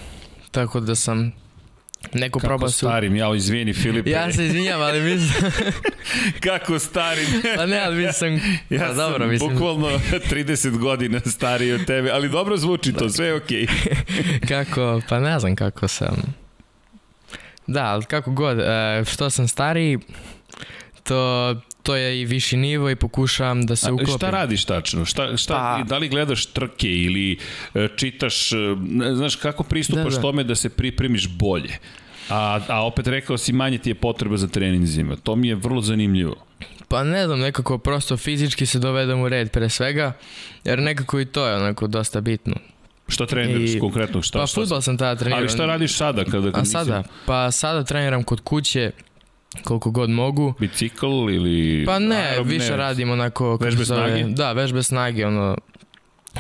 tako 0.52 0.80
da 0.80 0.96
sam 0.96 1.47
Neko 2.14 2.40
Kako 2.40 2.48
proba 2.48 2.70
su... 2.70 2.78
starim, 2.78 3.16
ja 3.16 3.36
izvini 3.36 3.74
Filipe. 3.74 4.10
Ja 4.10 4.32
se 4.32 4.46
izvinjam, 4.46 4.82
ali 4.82 5.02
mislim... 5.12 5.52
Kako 6.44 6.80
starim? 6.80 7.28
pa 7.56 7.66
ne, 7.66 7.80
ali 7.80 8.06
mislim... 8.06 8.42
Ja 8.70 8.88
pa, 8.88 8.94
dobro, 8.94 9.20
sam 9.20 9.30
mislim... 9.30 9.54
bukvalno 9.54 9.88
30 10.32 10.78
godina 10.78 11.20
stariji 11.20 11.74
od 11.74 11.86
tebe, 11.86 12.10
ali 12.12 12.30
dobro 12.30 12.58
zvuči 12.58 12.94
to, 12.94 13.10
sve 13.10 13.26
je 13.26 13.36
okej. 13.36 13.66
Okay. 13.66 14.48
kako, 14.48 15.02
pa 15.10 15.20
ne 15.20 15.40
znam 15.40 15.56
kako 15.56 15.88
sam... 15.88 16.36
Da, 17.68 17.84
ali 17.86 18.06
kako 18.06 18.32
god, 18.32 18.60
e, 18.60 19.04
što 19.06 19.30
sam 19.30 19.48
stariji, 19.48 20.00
to 21.04 21.56
to 21.88 21.96
je 21.96 22.22
i 22.22 22.26
viši 22.26 22.58
nivo 22.58 22.90
i 22.90 22.96
pokušavam 22.96 23.66
da 23.66 23.76
se 23.76 23.92
uklopim. 23.92 24.18
Šta 24.18 24.30
radiš 24.30 24.66
tačno? 24.66 25.06
Šta, 25.06 25.38
šta, 25.38 25.54
pa, 25.54 25.84
da 25.84 25.98
li 25.98 26.10
gledaš 26.10 26.46
trke 26.46 26.88
ili 26.88 27.38
e, 27.74 27.88
čitaš, 27.96 28.52
e, 28.52 28.56
znaš, 29.14 29.36
kako 29.36 29.64
pristupaš 29.64 30.14
da, 30.14 30.20
da. 30.20 30.22
tome 30.22 30.44
da 30.44 30.56
se 30.56 30.70
pripremiš 30.70 31.28
bolje? 31.28 31.78
A, 32.30 32.60
a 32.68 32.86
opet 32.86 33.08
rekao 33.08 33.38
si 33.38 33.54
manje 33.54 33.78
ti 33.78 33.90
je 33.90 33.96
potreba 33.96 34.38
za 34.38 34.48
treninzima. 34.48 35.16
To 35.16 35.36
mi 35.36 35.48
je 35.48 35.56
vrlo 35.56 35.82
zanimljivo. 35.82 36.36
Pa 36.88 37.04
ne 37.04 37.26
znam, 37.26 37.40
nekako 37.40 37.78
prosto 37.78 38.18
fizički 38.18 38.66
se 38.66 38.80
dovedem 38.80 39.22
u 39.22 39.30
red 39.30 39.52
pre 39.52 39.70
svega, 39.70 40.14
jer 40.64 40.80
nekako 40.80 41.20
i 41.20 41.26
to 41.26 41.48
je 41.48 41.56
onako 41.56 41.88
dosta 41.88 42.22
bitno. 42.22 42.56
Šta 43.08 43.26
treniraš 43.26 43.70
I, 43.70 43.80
konkretno? 43.80 44.22
Šta, 44.22 44.40
pa 44.40 44.48
šta, 44.48 44.62
futbol 44.62 44.82
sam 44.82 44.98
tada 44.98 45.20
trenirao. 45.20 45.40
Ali 45.40 45.50
šta 45.50 45.66
radiš 45.66 45.98
sada? 45.98 46.24
Kada, 46.24 46.52
kada 46.52 46.62
A 46.62 46.66
sada? 46.66 47.04
Pa 47.26 47.52
sada 47.52 47.84
treniram 47.84 48.24
kod 48.24 48.42
kuće 48.42 48.92
koliko 49.64 49.92
god 49.92 50.10
mogu. 50.10 50.54
Bicikl 50.60 51.06
ili... 51.06 51.86
Pa 51.86 52.00
ne, 52.00 52.16
aerobne, 52.16 52.54
više 52.54 52.78
radim 52.78 53.12
onako... 53.12 53.58
Vežbe 53.62 53.86
snage? 53.86 54.24
Da, 54.24 54.52
vežbe 54.52 54.84
snage, 54.84 55.26
ono, 55.26 55.58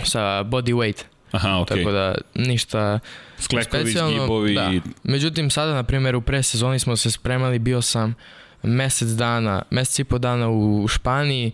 sa 0.03 0.43
body 0.43 0.73
weight. 0.73 1.03
Aha, 1.31 1.59
okej. 1.59 1.77
Okay. 1.77 1.83
Tako 1.83 1.91
da 1.91 2.15
ništa 2.35 2.99
Sklekovi, 3.39 3.91
zgibovi. 3.91 4.53
Da. 4.53 4.71
Međutim, 5.03 5.49
sada, 5.49 5.73
na 5.73 5.83
primjer, 5.83 6.15
u 6.15 6.21
presezoni 6.21 6.79
smo 6.79 6.95
se 6.95 7.11
spremali, 7.11 7.59
bio 7.59 7.81
sam 7.81 8.15
mesec 8.63 9.09
dana, 9.09 9.61
mesec 9.69 9.99
i 9.99 10.03
po 10.03 10.17
dana 10.17 10.49
u 10.49 10.87
Španiji 10.87 11.51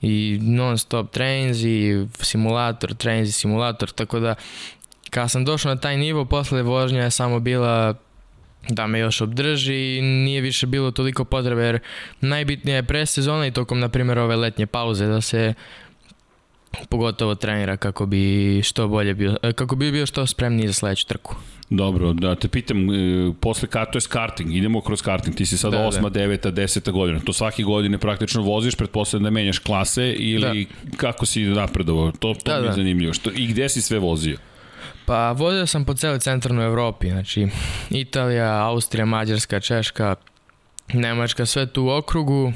i 0.00 0.38
non 0.42 0.78
stop 0.78 1.10
trains 1.10 1.58
i 1.62 2.06
simulator, 2.20 2.94
trains 2.94 3.28
i 3.28 3.32
simulator, 3.32 3.90
tako 3.90 4.20
da 4.20 4.34
kada 5.10 5.28
sam 5.28 5.44
došao 5.44 5.74
na 5.74 5.80
taj 5.80 5.96
nivo, 5.96 6.24
posle 6.24 6.62
vožnja 6.62 7.02
je 7.02 7.10
samo 7.10 7.40
bila 7.40 7.94
da 8.68 8.86
me 8.86 8.98
još 8.98 9.20
obdrži 9.20 9.96
i 9.96 10.02
nije 10.02 10.40
više 10.40 10.66
bilo 10.66 10.90
toliko 10.90 11.24
potrebe 11.24 11.62
jer 11.62 11.78
najbitnije 12.20 12.74
je 12.74 12.82
presezona 12.82 13.46
i 13.46 13.52
tokom 13.52 13.80
na 13.80 13.88
primjer 13.88 14.18
ove 14.18 14.36
letnje 14.36 14.66
pauze 14.66 15.06
da 15.06 15.20
se 15.20 15.54
pogotovo 16.88 17.34
trenira 17.34 17.76
kako 17.76 18.06
bi 18.06 18.60
što 18.62 18.88
bolje 18.88 19.14
bio, 19.14 19.36
e, 19.42 19.52
kako 19.52 19.76
bi 19.76 19.92
bio 19.92 20.06
što 20.06 20.26
spremniji 20.26 20.66
za 20.66 20.72
sledeću 20.72 21.06
trku. 21.06 21.36
Dobro, 21.70 22.12
da 22.12 22.34
te 22.34 22.48
pitam, 22.48 22.90
e, 22.90 23.32
posle 23.40 23.68
ka, 23.68 23.84
to 23.84 23.98
je 23.98 24.02
karting, 24.08 24.56
idemo 24.56 24.80
kroz 24.80 25.02
karting, 25.02 25.36
ti 25.36 25.46
si 25.46 25.58
sada 25.58 25.78
da, 25.78 25.84
8, 25.84 26.10
da. 26.10 26.20
9, 26.20 26.52
10 26.52 26.90
godina, 26.90 27.20
to 27.20 27.32
svake 27.32 27.62
godine 27.62 27.98
praktično 27.98 28.42
voziš, 28.42 28.74
pretpostavljam 28.74 29.24
da 29.24 29.30
menjaš 29.30 29.58
klase 29.58 30.12
ili 30.12 30.64
da. 30.64 30.96
kako 30.96 31.26
si 31.26 31.42
napredovao, 31.42 32.12
to, 32.12 32.34
to 32.34 32.52
da, 32.52 32.60
mi 32.60 32.64
je 32.64 32.68
da. 32.68 32.74
zanimljivo, 32.74 33.12
što, 33.12 33.30
i 33.36 33.46
gde 33.46 33.68
si 33.68 33.82
sve 33.82 33.98
vozio? 33.98 34.36
Pa 35.06 35.32
vozio 35.32 35.66
sam 35.66 35.84
po 35.84 35.94
celoj 35.94 36.18
centralnoj 36.18 36.66
Evropi, 36.66 37.10
znači 37.10 37.48
Italija, 37.90 38.66
Austrija, 38.66 39.04
Mađarska, 39.06 39.60
Češka, 39.60 40.14
Nemačka, 40.92 41.46
sve 41.46 41.66
tu 41.66 41.84
u 41.84 41.90
okrugu, 41.90 42.52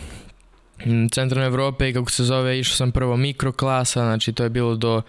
centralne 1.12 1.46
Evrope 1.46 1.88
i 1.88 1.92
kako 1.92 2.10
se 2.10 2.24
zove, 2.24 2.58
išao 2.58 2.76
sam 2.76 2.92
prvo 2.92 3.16
mikroklasa, 3.16 4.00
znači 4.00 4.32
to 4.32 4.42
je 4.42 4.50
bilo 4.50 4.76
do, 4.76 5.02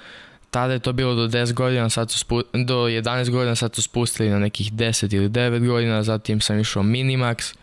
tada 0.51 0.73
je 0.73 0.79
to 0.79 0.93
bilo 0.93 1.15
do 1.15 1.27
10 1.27 1.53
godina, 1.53 1.89
sad 1.89 2.11
su 2.11 2.19
spu, 2.19 2.41
do 2.53 2.75
11 2.75 3.29
godina, 3.29 3.55
sad 3.55 3.75
su 3.75 3.81
spustili 3.81 4.29
na 4.29 4.39
nekih 4.39 4.73
10 4.73 5.15
ili 5.15 5.29
9 5.29 5.67
godina, 5.67 6.03
zatim 6.03 6.41
sam 6.41 6.59
išao 6.59 6.83
minimax, 6.83 7.55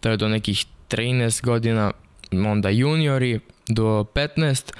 to 0.00 0.10
je 0.10 0.16
do 0.16 0.28
nekih 0.28 0.64
13 0.88 1.44
godina, 1.44 1.90
onda 2.32 2.68
juniori 2.68 3.40
do 3.68 4.04
15 4.14 4.72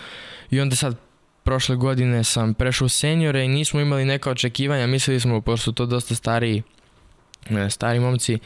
i 0.51 0.61
onda 0.61 0.77
sad 0.77 1.04
prošle 1.45 1.77
godine 1.77 2.25
sam 2.25 2.55
prešao 2.55 2.87
u 2.87 2.89
seniore 2.89 3.45
i 3.45 3.49
nismo 3.49 3.81
imali 3.81 4.05
neka 4.05 4.31
očekivanja, 4.31 4.87
mislili 4.87 5.21
smo, 5.21 5.41
pošto 5.41 5.73
to 5.73 5.87
dosta 5.87 6.15
stariji, 6.15 6.63
e, 7.51 7.71
stari 7.71 8.01
momci, 8.01 8.39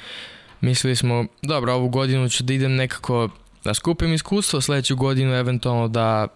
mislili 0.60 0.96
smo, 0.96 1.26
dobro, 1.42 1.74
ovu 1.74 1.88
godinu 1.88 2.28
ću 2.28 2.44
da 2.44 2.52
idem 2.52 2.74
nekako 2.74 3.28
da 3.64 3.74
skupim 3.74 4.12
iskustvo, 4.12 4.60
sledeću 4.60 4.96
godinu 4.96 5.34
eventualno 5.34 5.88
da 5.88 6.26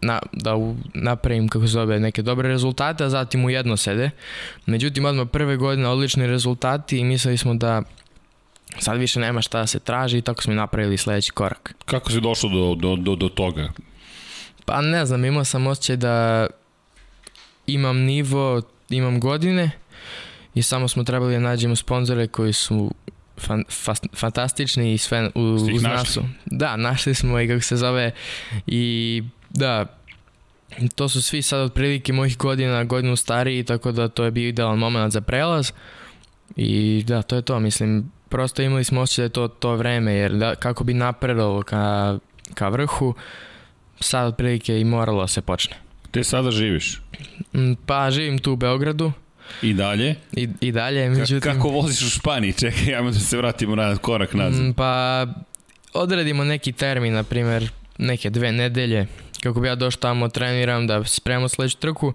na, 0.00 0.18
da 0.32 0.56
u, 0.56 0.76
napravim, 0.94 1.48
kako 1.48 1.66
se 1.66 1.72
zove, 1.72 2.00
neke 2.00 2.22
dobre 2.22 2.48
rezultate, 2.48 3.04
a 3.04 3.10
zatim 3.10 3.44
u 3.44 3.50
jedno 3.50 3.76
sede. 3.76 4.10
Međutim, 4.66 5.04
odmah 5.04 5.28
prve 5.32 5.56
godine 5.56 5.88
odlični 5.88 6.26
rezultati 6.26 6.98
i 6.98 7.04
mislili 7.04 7.36
smo 7.36 7.54
da 7.54 7.82
sad 8.78 8.98
više 8.98 9.20
nema 9.20 9.42
šta 9.42 9.58
da 9.58 9.66
se 9.66 9.78
traži 9.78 10.18
i 10.18 10.22
tako 10.22 10.42
smo 10.42 10.54
napravili 10.54 10.96
sledeći 10.96 11.32
korak. 11.32 11.74
Kako 11.84 12.10
si 12.10 12.20
došao 12.20 12.50
do, 12.50 12.74
do, 12.74 12.96
do, 12.96 13.16
do 13.16 13.28
toga? 13.28 13.68
Pa 14.68 14.80
ne 14.80 15.06
znam, 15.06 15.24
imao 15.24 15.44
sam 15.44 15.66
osjećaj 15.66 15.96
da 15.96 16.46
imam 17.66 17.98
nivo, 17.98 18.62
imam 18.88 19.20
godine 19.20 19.70
i 20.54 20.62
samo 20.62 20.88
smo 20.88 21.04
trebali 21.04 21.34
da 21.34 21.40
nađemo 21.40 21.76
sponzore 21.76 22.26
koji 22.26 22.52
su 22.52 22.90
fan, 23.38 23.64
fast, 23.70 24.06
fantastični 24.16 24.94
i 24.94 24.98
sve 24.98 25.30
u, 25.34 25.40
uz 25.74 25.82
nas 25.82 26.18
Da, 26.44 26.76
našli 26.76 27.14
smo 27.14 27.40
i 27.40 27.48
kako 27.48 27.60
se 27.60 27.76
zove 27.76 28.12
i 28.66 29.22
da, 29.50 29.86
to 30.94 31.08
su 31.08 31.22
svi 31.22 31.42
sad 31.42 31.60
otprilike 31.60 32.12
mojih 32.12 32.36
godina, 32.36 32.84
godinu 32.84 33.16
stariji, 33.16 33.64
tako 33.64 33.92
da 33.92 34.08
to 34.08 34.24
je 34.24 34.30
bio 34.30 34.48
idealan 34.48 34.78
moment 34.78 35.12
za 35.12 35.20
prelaz. 35.20 35.72
I 36.56 37.04
da, 37.06 37.22
to 37.22 37.36
je 37.36 37.42
to, 37.42 37.60
mislim, 37.60 38.12
prosto 38.28 38.62
imali 38.62 38.84
smo 38.84 39.00
osjećaj 39.00 39.22
da 39.22 39.26
je 39.26 39.32
to, 39.32 39.48
to 39.48 39.74
vreme, 39.76 40.14
jer 40.14 40.32
da, 40.32 40.54
kako 40.54 40.84
bi 40.84 40.94
napredalo 40.94 41.62
ka, 41.62 42.18
ka 42.54 42.68
vrhu, 42.68 43.14
sad 44.00 44.26
otprilike 44.26 44.80
i 44.80 44.84
moralo 44.84 45.20
da 45.20 45.28
se 45.28 45.42
počne. 45.42 45.76
Te 46.10 46.24
sada 46.24 46.50
živiš? 46.50 47.00
Mm, 47.54 47.72
pa 47.86 48.10
živim 48.10 48.38
tu 48.38 48.52
u 48.52 48.56
Beogradu. 48.56 49.12
I 49.62 49.72
dalje? 49.74 50.14
I, 50.32 50.48
i 50.60 50.72
dalje, 50.72 51.08
međutim... 51.08 51.40
Ka, 51.40 51.52
kako 51.52 51.68
voziš 51.68 52.02
u 52.02 52.10
Španiji? 52.10 52.52
Čekaj, 52.52 52.94
ajmo 52.94 53.10
da 53.10 53.18
se 53.18 53.36
vratimo 53.36 53.76
na 53.76 53.96
korak 53.96 54.34
nazad. 54.34 54.64
Mm, 54.64 54.72
pa 54.72 55.26
odredimo 55.92 56.44
neki 56.44 56.72
termin, 56.72 57.12
na 57.12 57.22
primer, 57.22 57.70
neke 57.98 58.30
dve 58.30 58.52
nedelje, 58.52 59.06
kako 59.42 59.60
bi 59.60 59.68
ja 59.68 59.74
došao 59.74 60.00
tamo, 60.00 60.28
treniram, 60.28 60.86
da 60.86 61.04
spremam 61.04 61.48
sledeću 61.48 61.76
trku, 61.76 62.12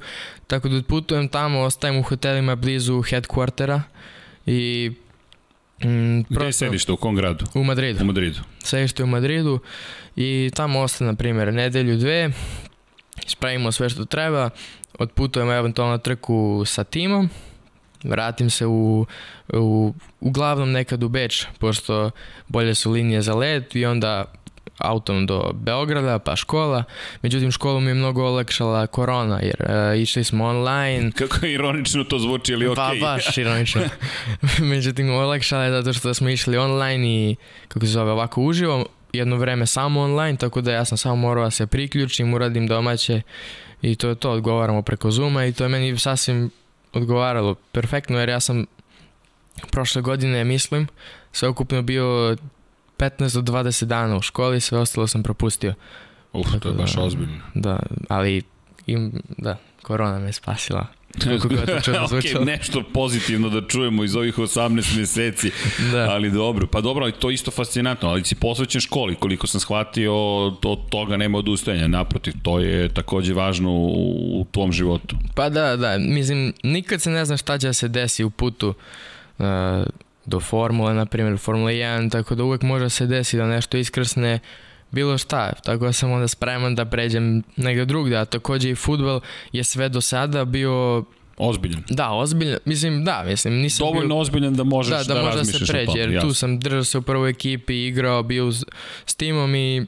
tako 0.47 0.69
da 0.69 0.83
putujem 0.83 1.27
tamo, 1.27 1.59
ostajem 1.59 1.97
u 1.97 2.03
hotelima 2.03 2.55
blizu 2.55 2.93
headquartera 2.93 3.81
i 4.45 4.91
Mm, 5.85 6.21
Gde 6.29 6.51
sedište, 6.51 6.91
u 6.91 6.97
kom 6.97 7.15
gradu? 7.15 7.45
U 7.53 7.63
Madridu. 7.63 8.03
U 8.03 8.05
Madridu. 8.05 8.39
Sedište 8.63 9.03
u 9.03 9.07
Madridu 9.07 9.59
i 10.15 10.51
tamo 10.55 10.79
ostane, 10.79 11.11
na 11.11 11.15
primjer, 11.15 11.53
nedelju, 11.53 11.97
dve, 11.97 12.31
spravimo 13.27 13.71
sve 13.71 13.89
što 13.89 14.05
treba, 14.05 14.49
odputujemo 14.99 15.53
eventualno 15.53 15.97
trku 15.97 16.63
sa 16.65 16.83
timom, 16.83 17.29
vratim 18.03 18.49
se 18.49 18.65
u, 18.65 19.05
u, 19.53 19.93
uglavnom 20.19 20.71
nekad 20.71 21.03
u 21.03 21.09
Beč, 21.09 21.45
pošto 21.59 22.11
bolje 22.47 22.75
su 22.75 22.91
linije 22.91 23.21
za 23.21 23.35
let 23.35 23.75
i 23.75 23.85
onda 23.85 24.25
autom 24.77 25.25
do 25.25 25.51
Beograda, 25.53 26.19
pa 26.19 26.35
škola. 26.35 26.83
Međutim, 27.21 27.51
školu 27.51 27.79
mi 27.79 27.89
je 27.89 27.93
mnogo 27.93 28.23
olakšala 28.23 28.87
korona, 28.87 29.39
jer 29.41 29.55
uh, 29.59 30.01
išli 30.01 30.23
smo 30.23 30.45
online. 30.45 31.11
Kako 31.19 31.45
ironično 31.45 32.03
to 32.03 32.19
zvuči, 32.19 32.53
ali 32.53 32.67
okej. 32.67 32.83
Okay. 32.83 32.99
Pa 32.99 33.05
baš 33.05 33.37
ironično. 33.37 33.81
Međutim, 34.59 35.09
olakšala 35.09 35.63
je 35.63 35.71
zato 35.71 35.93
što 35.93 36.13
smo 36.13 36.29
išli 36.29 36.57
online 36.57 37.07
i, 37.07 37.35
kako 37.67 37.85
se 37.85 37.91
zove, 37.91 38.11
ovako 38.11 38.41
uživo, 38.41 38.85
jedno 39.13 39.35
vreme 39.35 39.65
samo 39.65 40.01
online, 40.01 40.37
tako 40.37 40.61
da 40.61 40.71
ja 40.71 40.85
sam 40.85 40.97
samo 40.97 41.15
morao 41.15 41.43
da 41.43 41.51
se 41.51 41.67
priključim, 41.67 42.33
uradim 42.33 42.67
domaće 42.67 43.21
i 43.81 43.95
to 43.95 44.09
je 44.09 44.15
to, 44.15 44.31
odgovaramo 44.31 44.81
preko 44.81 45.11
Zuma 45.11 45.45
i 45.45 45.53
to 45.53 45.63
je 45.63 45.69
meni 45.69 45.97
sasvim 45.97 46.49
odgovaralo 46.93 47.55
perfektno, 47.55 48.19
jer 48.19 48.29
ja 48.29 48.39
sam 48.39 48.65
prošle 49.71 50.01
godine, 50.01 50.43
mislim, 50.43 50.87
sve 51.31 51.49
ukupno 51.49 51.81
bio 51.81 52.37
15 52.97 53.41
do 53.41 53.53
20 53.53 53.85
dana 53.85 54.17
u 54.17 54.21
školi, 54.21 54.61
sve 54.61 54.79
ostalo 54.79 55.07
sam 55.07 55.23
propustio. 55.23 55.73
Uf, 56.33 56.47
to 56.61 56.69
je 56.69 56.75
baš 56.75 56.95
da, 56.95 57.01
ozbiljno. 57.01 57.41
Da, 57.53 57.79
ali 58.09 58.43
im, 58.87 59.21
da, 59.37 59.57
korona 59.81 60.19
me 60.19 60.33
spasila. 60.33 60.87
ok, 62.05 62.45
nešto 62.45 62.83
pozitivno 62.93 63.49
da 63.49 63.67
čujemo 63.67 64.03
iz 64.03 64.15
ovih 64.15 64.37
18 64.37 64.97
meseci, 64.97 65.51
da. 65.91 66.09
ali 66.09 66.31
dobro. 66.31 66.67
Pa 66.67 66.81
dobro, 66.81 67.03
ali 67.03 67.11
to 67.11 67.29
je 67.29 67.33
isto 67.33 67.51
fascinantno, 67.51 68.09
ali 68.09 68.23
si 68.23 68.35
posvećen 68.35 68.81
školi, 68.81 69.15
koliko 69.15 69.47
sam 69.47 69.59
shvatio, 69.59 70.15
od 70.47 70.89
toga 70.89 71.17
nema 71.17 71.37
odustajanja, 71.37 71.87
naprotiv, 71.87 72.33
to 72.41 72.59
je 72.59 72.89
takođe 72.89 73.33
važno 73.33 73.71
u, 73.71 74.41
u 74.41 74.45
tvom 74.51 74.71
životu. 74.71 75.15
Pa 75.35 75.49
da, 75.49 75.75
da, 75.75 75.97
mislim, 75.97 76.53
nikad 76.63 77.01
se 77.01 77.09
ne 77.09 77.25
zna 77.25 77.37
šta 77.37 77.57
će 77.57 77.67
da 77.67 77.73
se 77.73 77.87
desi 77.87 78.23
u 78.23 78.29
putu 78.29 78.73
uh, 79.37 79.45
do 80.25 80.39
formule, 80.39 80.93
na 80.93 81.05
primjer 81.05 81.37
Formula 81.37 81.71
1, 81.71 82.11
tako 82.11 82.35
da 82.35 82.43
uvek 82.43 82.61
može 82.61 82.85
da 82.85 82.89
se 82.89 83.05
desi 83.05 83.37
da 83.37 83.47
nešto 83.47 83.77
iskrsne 83.77 84.39
bilo 84.93 85.17
šta, 85.17 85.53
tako 85.53 85.85
da 85.85 85.93
sam 85.93 86.11
onda 86.11 86.27
spreman 86.27 86.75
da 86.75 86.85
pređem 86.85 87.43
negde 87.55 87.85
drugde, 87.85 88.17
a 88.17 88.25
takođe 88.25 88.69
i 88.69 88.75
futbol 88.75 89.21
je 89.51 89.63
sve 89.63 89.89
do 89.89 90.01
sada 90.01 90.45
bio 90.45 91.03
Ozbiljan. 91.37 91.83
Da, 91.89 92.11
ozbiljan. 92.11 92.59
Mislim, 92.65 93.03
da, 93.03 93.23
mislim, 93.25 93.53
nisam 93.53 93.87
Dovoljno 93.87 94.15
bio... 94.15 94.17
ozbiljan 94.17 94.53
da 94.53 94.63
možeš 94.63 94.91
da, 94.91 95.03
da, 95.03 95.13
da 95.13 95.21
može 95.21 95.37
da 95.37 95.45
se 95.45 95.65
pređe, 95.67 95.99
jer 95.99 96.09
jasno. 96.09 96.29
tu 96.29 96.33
sam 96.33 96.59
držao 96.59 96.83
se 96.83 96.97
u 96.97 97.01
prvoj 97.01 97.29
ekipi, 97.29 97.87
igrao, 97.87 98.23
bio 98.23 98.51
s 99.05 99.15
timom 99.15 99.55
i 99.55 99.85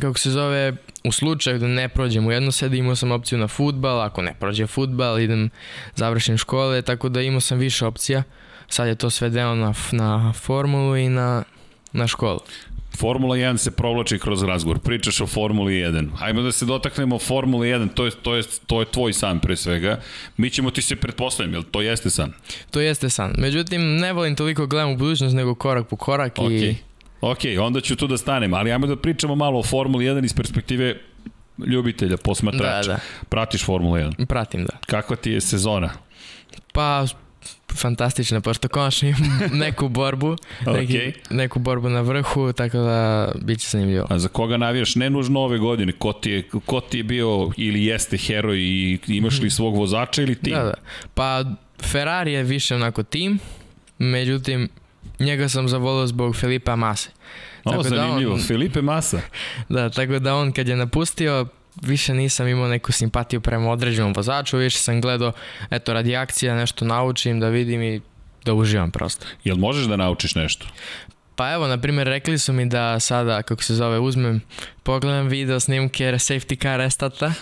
kako 0.00 0.18
se 0.18 0.30
zove, 0.30 0.76
u 1.04 1.12
slučaju 1.12 1.58
da 1.58 1.66
ne 1.66 1.88
prođem 1.88 2.26
u 2.26 2.32
jedno 2.32 2.52
sede, 2.52 2.76
imao 2.76 2.96
sam 2.96 3.12
opciju 3.12 3.38
na 3.38 3.48
futbal, 3.48 4.00
ako 4.00 4.22
ne 4.22 4.34
prođe 4.40 4.66
futbal, 4.66 5.20
idem, 5.20 5.50
završim 5.94 6.36
škole, 6.36 6.82
tako 6.82 7.08
da 7.08 7.22
imao 7.22 7.40
sam 7.40 7.58
više 7.58 7.86
opcija. 7.86 8.22
Sad 8.68 8.88
je 8.88 8.94
to 8.94 9.10
svedeno 9.10 9.54
na, 9.54 9.74
na 9.92 10.32
formulu 10.32 10.96
i 10.96 11.08
na, 11.08 11.44
na 11.92 12.06
školu. 12.06 12.40
Formula 12.96 13.36
1 13.36 13.56
se 13.56 13.70
provlači 13.70 14.18
kroz 14.18 14.42
razgovor. 14.42 14.78
Pričaš 14.78 15.20
o 15.20 15.26
Formuli 15.26 15.72
1. 15.72 16.08
Hajmo 16.16 16.42
da 16.42 16.52
se 16.52 16.64
dotaknemo 16.64 17.18
Formuli 17.18 17.68
1. 17.68 17.88
To 17.94 18.04
je, 18.04 18.10
to 18.10 18.34
je, 18.34 18.42
to 18.66 18.80
je 18.80 18.86
tvoj 18.86 19.12
san 19.12 19.40
pre 19.40 19.56
svega. 19.56 20.00
Mi 20.36 20.50
ćemo 20.50 20.70
ti 20.70 20.82
se 20.82 20.96
pretpostavljati, 20.96 21.56
jel 21.56 21.62
to 21.70 21.80
jeste 21.80 22.10
san? 22.10 22.32
To 22.70 22.80
jeste 22.80 23.10
san. 23.10 23.34
Međutim, 23.38 23.96
ne 23.96 24.12
volim 24.12 24.36
toliko 24.36 24.66
gledam 24.66 24.90
u 24.90 24.96
budućnost, 24.96 25.36
nego 25.36 25.54
korak 25.54 25.88
po 25.88 25.96
korak 25.96 26.36
okay. 26.36 26.70
i... 26.70 26.76
Ok, 27.20 27.38
onda 27.60 27.80
ću 27.80 27.96
tu 27.96 28.06
da 28.06 28.16
stanem, 28.16 28.54
ali 28.54 28.72
ajmo 28.72 28.86
da 28.86 28.96
pričamo 28.96 29.34
malo 29.34 29.58
o 29.58 29.62
Formuli 29.62 30.04
1 30.04 30.24
iz 30.24 30.34
perspektive 30.34 31.00
ljubitelja, 31.66 32.16
posmatrača. 32.16 32.88
Da, 32.88 32.94
da. 32.94 33.00
Pratiš 33.28 33.64
Formula 33.64 33.98
1? 33.98 34.26
Pratim, 34.26 34.64
da. 34.64 34.78
Kakva 34.86 35.16
ti 35.16 35.30
je 35.30 35.40
sezona? 35.40 35.90
Pa, 36.72 37.06
fantastična, 37.74 38.40
pošto 38.40 38.68
konačno 38.68 39.08
imam 39.08 39.38
neku 39.64 39.88
borbu, 39.88 40.36
neki, 40.66 40.92
okay. 40.92 41.12
neku 41.30 41.58
borbu 41.58 41.88
na 41.88 42.00
vrhu, 42.00 42.52
tako 42.52 42.78
da 42.78 43.32
bit 43.42 43.60
će 43.60 43.68
zanimljivo. 43.68 44.06
A 44.10 44.18
za 44.18 44.28
koga 44.28 44.56
navijaš? 44.56 44.94
Ne 44.94 45.10
nužno 45.10 45.40
ove 45.40 45.58
godine, 45.58 45.92
ko 45.92 46.12
ti 46.12 46.30
je, 46.30 46.42
ko 46.66 46.80
ti 46.80 46.98
je 46.98 47.04
bio 47.04 47.50
ili 47.56 47.84
jeste 47.84 48.16
heroj 48.16 48.58
i 48.58 48.98
imaš 49.06 49.38
li 49.38 49.46
mhm. 49.46 49.50
svog 49.50 49.76
vozača 49.76 50.22
ili 50.22 50.34
tim? 50.34 50.54
Da, 50.54 50.62
da. 50.62 50.74
Pa 51.14 51.44
Ferrari 51.82 52.32
je 52.32 52.42
više 52.42 52.74
onako 52.74 53.02
tim, 53.02 53.38
međutim 53.98 54.68
njega 55.18 55.48
sam 55.48 55.68
zavolio 55.68 56.06
zbog 56.06 56.36
Filipa 56.36 56.76
Mase. 56.76 57.10
O, 57.64 57.70
tako 57.70 57.82
zanimljivo, 57.82 58.30
da 58.30 58.34
on, 58.34 58.46
Filipe 58.46 58.82
Masa. 58.82 59.20
Da, 59.68 59.90
tako 59.90 60.18
da 60.18 60.34
on 60.34 60.52
kad 60.52 60.68
je 60.68 60.76
napustio, 60.76 61.46
više 61.82 62.14
nisam 62.14 62.48
imao 62.48 62.68
neku 62.68 62.92
simpatiju 62.92 63.40
prema 63.40 63.70
određenom 63.70 64.12
vozaču, 64.12 64.56
više 64.56 64.78
sam 64.78 65.00
gledao, 65.00 65.32
eto, 65.70 65.92
radi 65.92 66.16
akcija 66.16 66.54
nešto 66.54 66.84
naučim, 66.84 67.40
da 67.40 67.48
vidim 67.48 67.82
i 67.82 68.00
da 68.44 68.54
uživam 68.54 68.90
prosto. 68.90 69.26
Jel 69.44 69.56
možeš 69.56 69.86
da 69.86 69.96
naučiš 69.96 70.34
nešto? 70.34 70.66
Pa 71.36 71.52
evo, 71.52 71.66
na 71.66 71.80
primjer, 71.80 72.06
rekli 72.06 72.38
su 72.38 72.52
mi 72.52 72.66
da 72.66 73.00
sada, 73.00 73.42
kako 73.42 73.62
se 73.62 73.74
zove, 73.74 73.98
uzmem, 73.98 74.40
pogledam 74.82 75.28
video 75.28 75.60
snimke 75.60 76.04
safety 76.04 76.62
car 76.62 76.78
restata, 76.78 77.32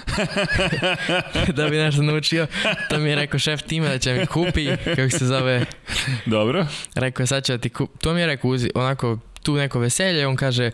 da 1.56 1.68
bi 1.68 1.76
nešto 1.76 2.02
naučio. 2.02 2.46
To 2.90 2.98
mi 2.98 3.08
je 3.08 3.16
rekao 3.16 3.38
šef 3.38 3.62
tima 3.62 3.88
da 3.88 3.98
će 3.98 4.14
mi 4.14 4.26
kupi, 4.26 4.66
kako 4.84 5.10
se 5.10 5.26
zove. 5.26 5.64
Dobro. 6.26 6.66
Rekao 6.94 7.22
je 7.22 7.26
sad 7.26 7.44
će 7.44 7.52
da 7.52 7.58
ti 7.58 7.68
kupi, 7.70 7.98
to 7.98 8.14
mi 8.14 8.20
je 8.20 8.26
rekao, 8.26 8.50
onako, 8.74 9.18
tu 9.42 9.54
neko 9.56 9.78
veselje, 9.78 10.26
on 10.26 10.36
kaže, 10.36 10.70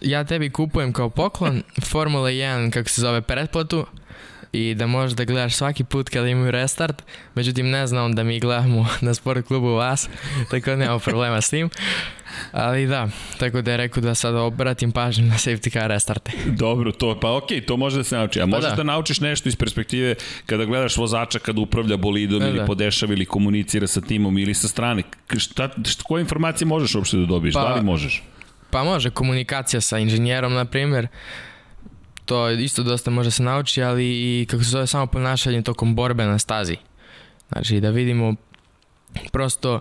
ja 0.00 0.24
tebi 0.24 0.50
kupujem 0.50 0.92
kao 0.92 1.10
poklon 1.10 1.62
Formula 1.82 2.30
1, 2.30 2.70
kako 2.70 2.88
se 2.88 3.00
zove, 3.00 3.22
pretplatu 3.22 3.86
i 4.52 4.74
da 4.74 4.86
možeš 4.86 5.16
da 5.16 5.24
gledaš 5.24 5.54
svaki 5.54 5.84
put 5.84 6.08
kada 6.08 6.28
imaju 6.28 6.50
restart, 6.50 7.02
međutim 7.34 7.70
ne 7.70 7.86
znam 7.86 8.12
da 8.12 8.24
mi 8.24 8.40
gledamo 8.40 8.86
na 9.00 9.14
sport 9.14 9.46
klubu 9.46 9.68
vas, 9.68 10.08
tako 10.50 10.70
da 10.70 10.76
nema 10.76 10.98
problema 10.98 11.40
s 11.40 11.50
tim. 11.50 11.70
Ali 12.52 12.86
da, 12.86 13.08
tako 13.38 13.62
da 13.62 13.70
je 13.70 13.76
rekao 13.76 14.00
da 14.02 14.14
sada 14.14 14.42
obratim 14.42 14.92
pažnju 14.92 15.26
na 15.26 15.34
safety 15.34 15.72
car 15.72 15.88
restarte. 15.88 16.32
Dobro, 16.46 16.92
to, 16.92 17.20
pa 17.20 17.36
okej, 17.36 17.60
okay, 17.60 17.66
to 17.66 17.76
može 17.76 17.96
da 17.96 18.04
se 18.04 18.16
nauči. 18.16 18.40
A 18.40 18.42
pa 18.42 18.46
možeš 18.46 18.70
da. 18.70 18.76
da 18.76 18.82
naučiš 18.82 19.20
nešto 19.20 19.48
iz 19.48 19.56
perspektive 19.56 20.14
kada 20.46 20.64
gledaš 20.64 20.96
vozača 20.96 21.38
kada 21.38 21.60
upravlja 21.60 21.96
bolidom 21.96 22.40
da, 22.40 22.48
ili 22.48 22.58
da. 22.58 22.64
podešava 22.64 23.12
ili 23.12 23.26
komunicira 23.26 23.86
sa 23.86 24.00
timom 24.00 24.38
ili 24.38 24.54
sa 24.54 24.68
strane. 24.68 25.02
Šta, 25.36 25.68
šta, 25.84 26.04
koje 26.04 26.20
informacije 26.20 26.66
možeš 26.66 26.94
uopšte 26.94 27.16
da 27.16 27.26
dobiješ? 27.26 27.54
Pa, 27.54 27.60
da 27.60 27.74
li 27.74 27.82
možeš? 27.82 28.22
Pa 28.70 28.84
može, 28.84 29.10
komunikacija 29.10 29.80
sa 29.80 29.98
inženjerom, 29.98 30.54
na 30.54 30.64
primjer, 30.64 31.08
to 32.24 32.50
isto 32.50 32.82
dosta 32.82 33.10
može 33.10 33.30
se 33.30 33.42
nauči, 33.42 33.82
ali 33.82 34.04
i 34.06 34.46
kako 34.46 34.64
se 34.64 34.70
zove 34.70 34.86
samo 34.86 35.06
ponašanje 35.06 35.62
tokom 35.62 35.94
borbe 35.94 36.24
na 36.24 36.38
stazi. 36.38 36.76
Znači 37.48 37.80
da 37.80 37.90
vidimo 37.90 38.34
prosto 39.32 39.80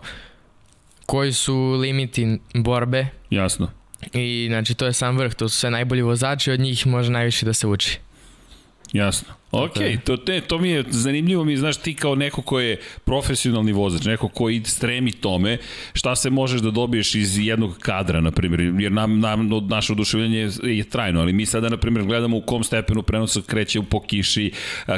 koji 1.06 1.34
su 1.34 1.72
limiti 1.72 2.40
borbe. 2.54 3.08
Jasno. 3.30 3.72
I 4.14 4.48
znači 4.50 4.74
to 4.74 4.86
je 4.86 4.94
sam 4.94 5.18
vrh, 5.18 5.34
to 5.34 5.50
su 5.50 5.58
sve 5.58 5.72
najbolji 5.72 6.02
vozači, 6.02 6.52
od 6.52 6.60
njih 6.60 6.88
može 6.88 7.12
najviše 7.12 7.46
da 7.46 7.54
se 7.54 7.68
uči. 7.68 8.00
Jasno. 8.94 9.39
Ok, 9.52 9.74
to, 10.04 10.18
te, 10.18 10.42
to 10.42 10.58
mi 10.58 10.70
je 10.70 10.84
zanimljivo, 10.90 11.44
mi 11.44 11.58
znaš 11.58 11.78
ti 11.78 11.94
kao 11.94 12.16
neko 12.16 12.42
ko 12.42 12.60
je 12.60 12.80
profesionalni 13.06 13.72
vozač, 13.72 14.06
neko 14.06 14.28
ko 14.28 14.50
i 14.50 14.62
stremi 14.64 15.12
tome, 15.12 15.58
šta 15.94 16.16
se 16.16 16.30
možeš 16.30 16.62
da 16.62 16.72
dobiješ 16.72 17.16
iz 17.16 17.38
jednog 17.38 17.78
kadra, 17.78 18.22
na 18.22 18.32
primjer, 18.32 18.62
jer 18.80 18.92
nam, 18.92 19.20
nam 19.20 19.50
naše 19.68 19.94
oduševljenje 19.94 20.38
je, 20.38 20.78
je 20.78 20.84
trajno, 20.84 21.22
ali 21.22 21.34
mi 21.34 21.46
sada, 21.46 21.70
na 21.70 21.78
primjer, 21.78 22.06
gledamo 22.06 22.38
u 22.38 22.42
kom 22.42 22.64
stepenu 22.64 23.04
prenosa 23.04 23.42
kreće 23.48 23.82
po 23.90 24.02
kiši, 24.02 24.52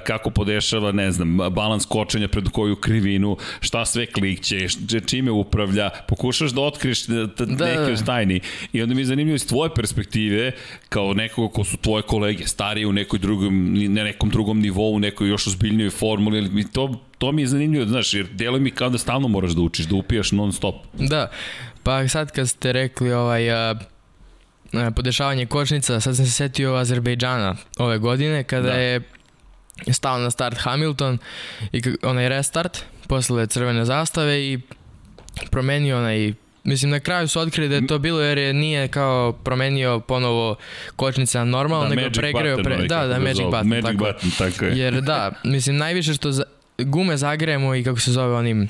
kako 0.03 0.29
podešava, 0.29 0.91
ne 0.91 1.11
znam, 1.11 1.37
balans 1.37 1.85
kočenja 1.85 2.27
pred 2.27 2.49
koju 2.49 2.75
krivinu, 2.75 3.37
šta 3.59 3.85
sve 3.85 4.05
klikće, 4.05 4.67
čime 5.07 5.31
upravlja, 5.31 5.89
pokušaš 6.07 6.51
da 6.51 6.61
otkriješ 6.61 7.05
da, 7.05 7.25
da, 7.25 7.65
neke 7.65 7.91
da. 7.91 8.05
tajni 8.05 8.41
i 8.73 8.81
onda 8.81 8.95
mi 8.95 9.01
je 9.01 9.05
zanimljivo 9.05 9.35
iz 9.35 9.47
tvoje 9.47 9.69
perspektive, 9.75 10.51
kao 10.89 11.13
nekoga 11.13 11.53
ko 11.53 11.63
su 11.63 11.77
tvoje 11.77 12.03
kolege, 12.03 12.47
stariji 12.47 12.85
u 12.85 12.93
nekoj 12.93 13.19
drugom, 13.19 13.73
ne 13.73 14.03
nekom 14.03 14.29
drugom 14.29 14.40
drugom 14.41 14.59
nivou, 14.59 14.99
nekoj 14.99 15.29
još 15.29 15.47
ozbiljnijoj 15.47 15.89
formuli, 15.89 16.41
mi 16.49 16.63
to, 16.71 16.99
to 17.17 17.31
mi 17.31 17.41
je 17.41 17.47
zanimljivo, 17.47 17.85
znaš, 17.85 18.13
jer 18.13 18.27
deluje 18.27 18.59
mi 18.59 18.71
kao 18.71 18.89
da 18.89 18.97
stalno 18.97 19.27
moraš 19.27 19.51
da 19.51 19.61
učiš, 19.61 19.85
da 19.85 19.95
upijaš 19.95 20.31
non 20.31 20.53
stop. 20.53 20.75
Da, 20.93 21.29
pa 21.83 22.07
sad 22.07 22.31
kad 22.31 22.49
ste 22.49 22.71
rekli 22.73 23.13
ovaj, 23.13 23.51
a, 23.51 23.75
a, 24.73 24.91
podešavanje 24.95 25.45
kočnica, 25.45 25.99
sad 25.99 26.15
sam 26.15 26.25
se 26.25 26.31
setio 26.31 26.73
Azerbejdžana 26.73 27.55
ove 27.77 27.97
godine, 27.97 28.43
kada 28.43 28.67
da. 28.67 28.73
je 28.73 29.01
stao 29.91 30.17
na 30.19 30.31
start 30.31 30.57
Hamilton 30.57 31.17
i 31.71 31.81
onaj 32.03 32.29
restart 32.29 32.85
posle 33.07 33.47
crvene 33.47 33.85
zastave 33.85 34.41
i 34.41 34.59
promenio 35.51 35.97
onaj 35.97 36.33
Mislim, 36.64 36.91
na 36.91 36.99
kraju 36.99 37.28
su 37.28 37.39
otkrili 37.39 37.70
da 37.70 37.76
je 37.76 37.88
to 37.88 37.99
bilo 37.99 38.22
jer 38.22 38.38
je 38.38 38.53
nije 38.53 38.88
kao 38.88 39.32
promenio 39.32 39.99
ponovo 39.99 40.55
kočnica 40.95 41.39
na 41.39 41.45
normalno, 41.45 41.89
da, 41.89 41.95
nego 41.95 42.09
pregreo... 42.14 42.57
Pre... 42.57 42.76
Ovaj, 42.76 42.88
da, 42.88 43.07
da, 43.07 43.20
Magic 43.20 43.45
Button. 43.45 43.68
Magic 43.68 43.86
tako. 43.86 43.97
button, 43.97 44.32
tako 44.38 44.66
je. 44.66 44.78
Jer 44.78 45.01
da, 45.01 45.32
mislim, 45.43 45.78
najviše 45.78 46.14
što 46.14 46.32
za... 46.32 46.43
gume 46.78 47.18
zagrejemo 47.18 47.76
i 47.76 47.84
kako 47.84 47.99
se 47.99 48.12
zove 48.12 48.36
onim 48.36 48.70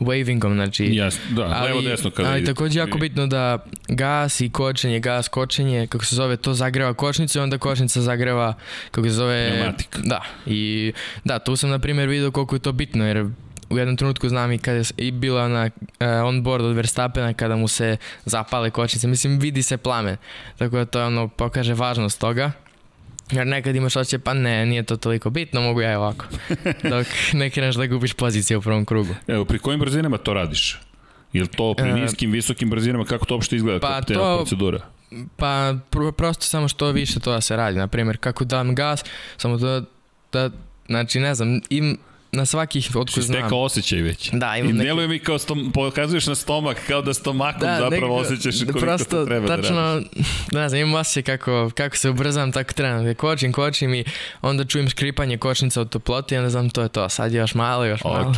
wavingom, 0.00 0.54
znači... 0.54 0.94
Jas, 0.94 1.18
da, 1.30 1.42
ali, 1.42 1.68
levo 1.68 1.80
desno 1.80 2.10
kada 2.10 2.28
Ali 2.28 2.44
takođe 2.44 2.78
jako 2.78 2.98
bitno 2.98 3.26
da 3.26 3.64
gas 3.88 4.40
i 4.40 4.50
kočenje, 4.50 5.00
gas, 5.00 5.28
kočenje, 5.28 5.86
kako 5.86 6.04
se 6.04 6.16
zove, 6.16 6.36
to 6.36 6.54
zagreva 6.54 6.94
kočnicu 6.94 7.38
i 7.38 7.42
onda 7.42 7.58
kočnica 7.58 8.00
zagreva, 8.00 8.54
kako 8.90 9.08
se 9.08 9.14
zove... 9.14 9.50
Pneumatik. 9.50 9.98
Da, 10.04 10.22
i 10.46 10.92
da, 11.24 11.38
tu 11.38 11.56
sam 11.56 11.70
na 11.70 11.78
primjer 11.78 12.08
video 12.08 12.30
koliko 12.30 12.56
je 12.56 12.60
to 12.60 12.72
bitno, 12.72 13.06
jer 13.06 13.26
u 13.74 13.78
jednom 13.78 13.96
trenutku 13.96 14.28
znam 14.28 14.52
i 14.52 14.58
kada 14.58 14.82
je 14.96 15.12
bila 15.12 15.48
na 15.48 15.70
uh, 15.80 16.06
on 16.24 16.42
board 16.42 16.64
od 16.64 16.76
Verstappena 16.76 17.34
kada 17.34 17.56
mu 17.56 17.68
se 17.68 17.96
zapale 18.24 18.70
kočnice, 18.70 19.08
mislim 19.08 19.38
vidi 19.38 19.62
se 19.62 19.76
plamen, 19.76 20.16
tako 20.58 20.76
da 20.76 20.84
to 20.84 20.98
je 20.98 21.04
ono 21.04 21.28
pokaže 21.28 21.74
važnost 21.74 22.20
toga. 22.20 22.52
Jer 23.30 23.46
nekad 23.46 23.76
imaš 23.76 23.96
oće, 23.96 24.18
pa 24.18 24.34
ne, 24.34 24.66
nije 24.66 24.82
to 24.82 24.96
toliko 24.96 25.30
bitno, 25.30 25.60
mogu 25.60 25.80
ja 25.80 25.92
i 25.92 25.94
ovako. 25.94 26.26
Dok 26.90 27.06
ne 27.32 27.50
kreneš 27.50 27.74
da 27.74 27.86
gubiš 27.86 28.12
pozicije 28.12 28.56
u 28.56 28.62
prvom 28.62 28.84
krugu. 28.84 29.14
Evo, 29.26 29.44
pri 29.44 29.58
kojim 29.58 29.80
brzinama 29.80 30.18
to 30.18 30.34
radiš? 30.34 30.80
Je 31.32 31.46
to 31.46 31.74
pri 31.74 31.90
e, 31.90 31.92
niskim, 31.92 32.30
visokim 32.30 32.70
brzinama, 32.70 33.04
kako 33.04 33.26
to 33.26 33.34
uopšte 33.34 33.56
izgleda, 33.56 33.80
pa 33.80 34.02
to, 34.02 34.36
procedura? 34.36 34.80
Pa 35.36 35.74
pr 35.90 36.12
prosto 36.16 36.44
samo 36.44 36.68
što 36.68 36.90
više 36.90 37.20
to 37.20 37.32
da 37.32 37.40
se 37.40 37.56
radi. 37.56 37.78
Naprimjer, 37.78 38.16
kako 38.16 38.44
dam 38.44 38.74
gas, 38.74 39.04
samo 39.36 39.56
da, 39.56 39.82
da 40.32 40.50
znači 40.86 41.20
ne 41.20 41.34
znam, 41.34 41.60
im, 41.70 41.98
na 42.34 42.46
svakih 42.46 42.96
otko 42.96 43.20
znam. 43.20 43.40
Stekao 43.40 43.62
osjećaj 43.62 44.00
već. 44.00 44.30
Da, 44.32 44.56
imam 44.56 44.80
I 44.80 44.84
deluje 44.84 45.08
mi 45.08 45.18
kao 45.18 45.38
stom, 45.38 45.72
pokazuješ 45.74 46.26
na 46.26 46.34
stomak 46.34 46.76
kao 46.86 47.02
da 47.02 47.14
stomakom 47.14 47.60
da, 47.60 47.76
zapravo 47.78 48.22
neko, 48.22 48.34
osjećaš 48.34 48.58
koliko 48.58 48.78
prosto, 48.78 49.16
to 49.16 49.24
treba 49.24 49.46
tačno, 49.46 49.76
da 49.76 49.94
radiš. 49.94 50.08
Ne 50.52 50.68
znam, 50.68 50.80
imam 50.80 50.94
osjećaj 50.94 51.22
kako, 51.22 51.70
kako 51.74 51.96
se 51.96 52.10
ubrzam, 52.10 52.52
tako 52.52 52.72
trebam. 52.72 53.04
Da 53.04 53.14
kočim, 53.14 53.52
kočim 53.52 53.94
i 53.94 54.04
onda 54.42 54.64
čujem 54.64 54.88
škripanje 54.88 55.38
kočnica 55.38 55.80
od 55.80 55.88
toploti 55.88 56.34
i 56.34 56.38
onda 56.38 56.50
znam 56.50 56.70
to 56.70 56.82
je 56.82 56.88
to. 56.88 57.08
Sad 57.08 57.32
je 57.32 57.38
još 57.38 57.54
malo, 57.54 57.84
još 57.84 58.04
malo. 58.04 58.28
Ok, 58.28 58.36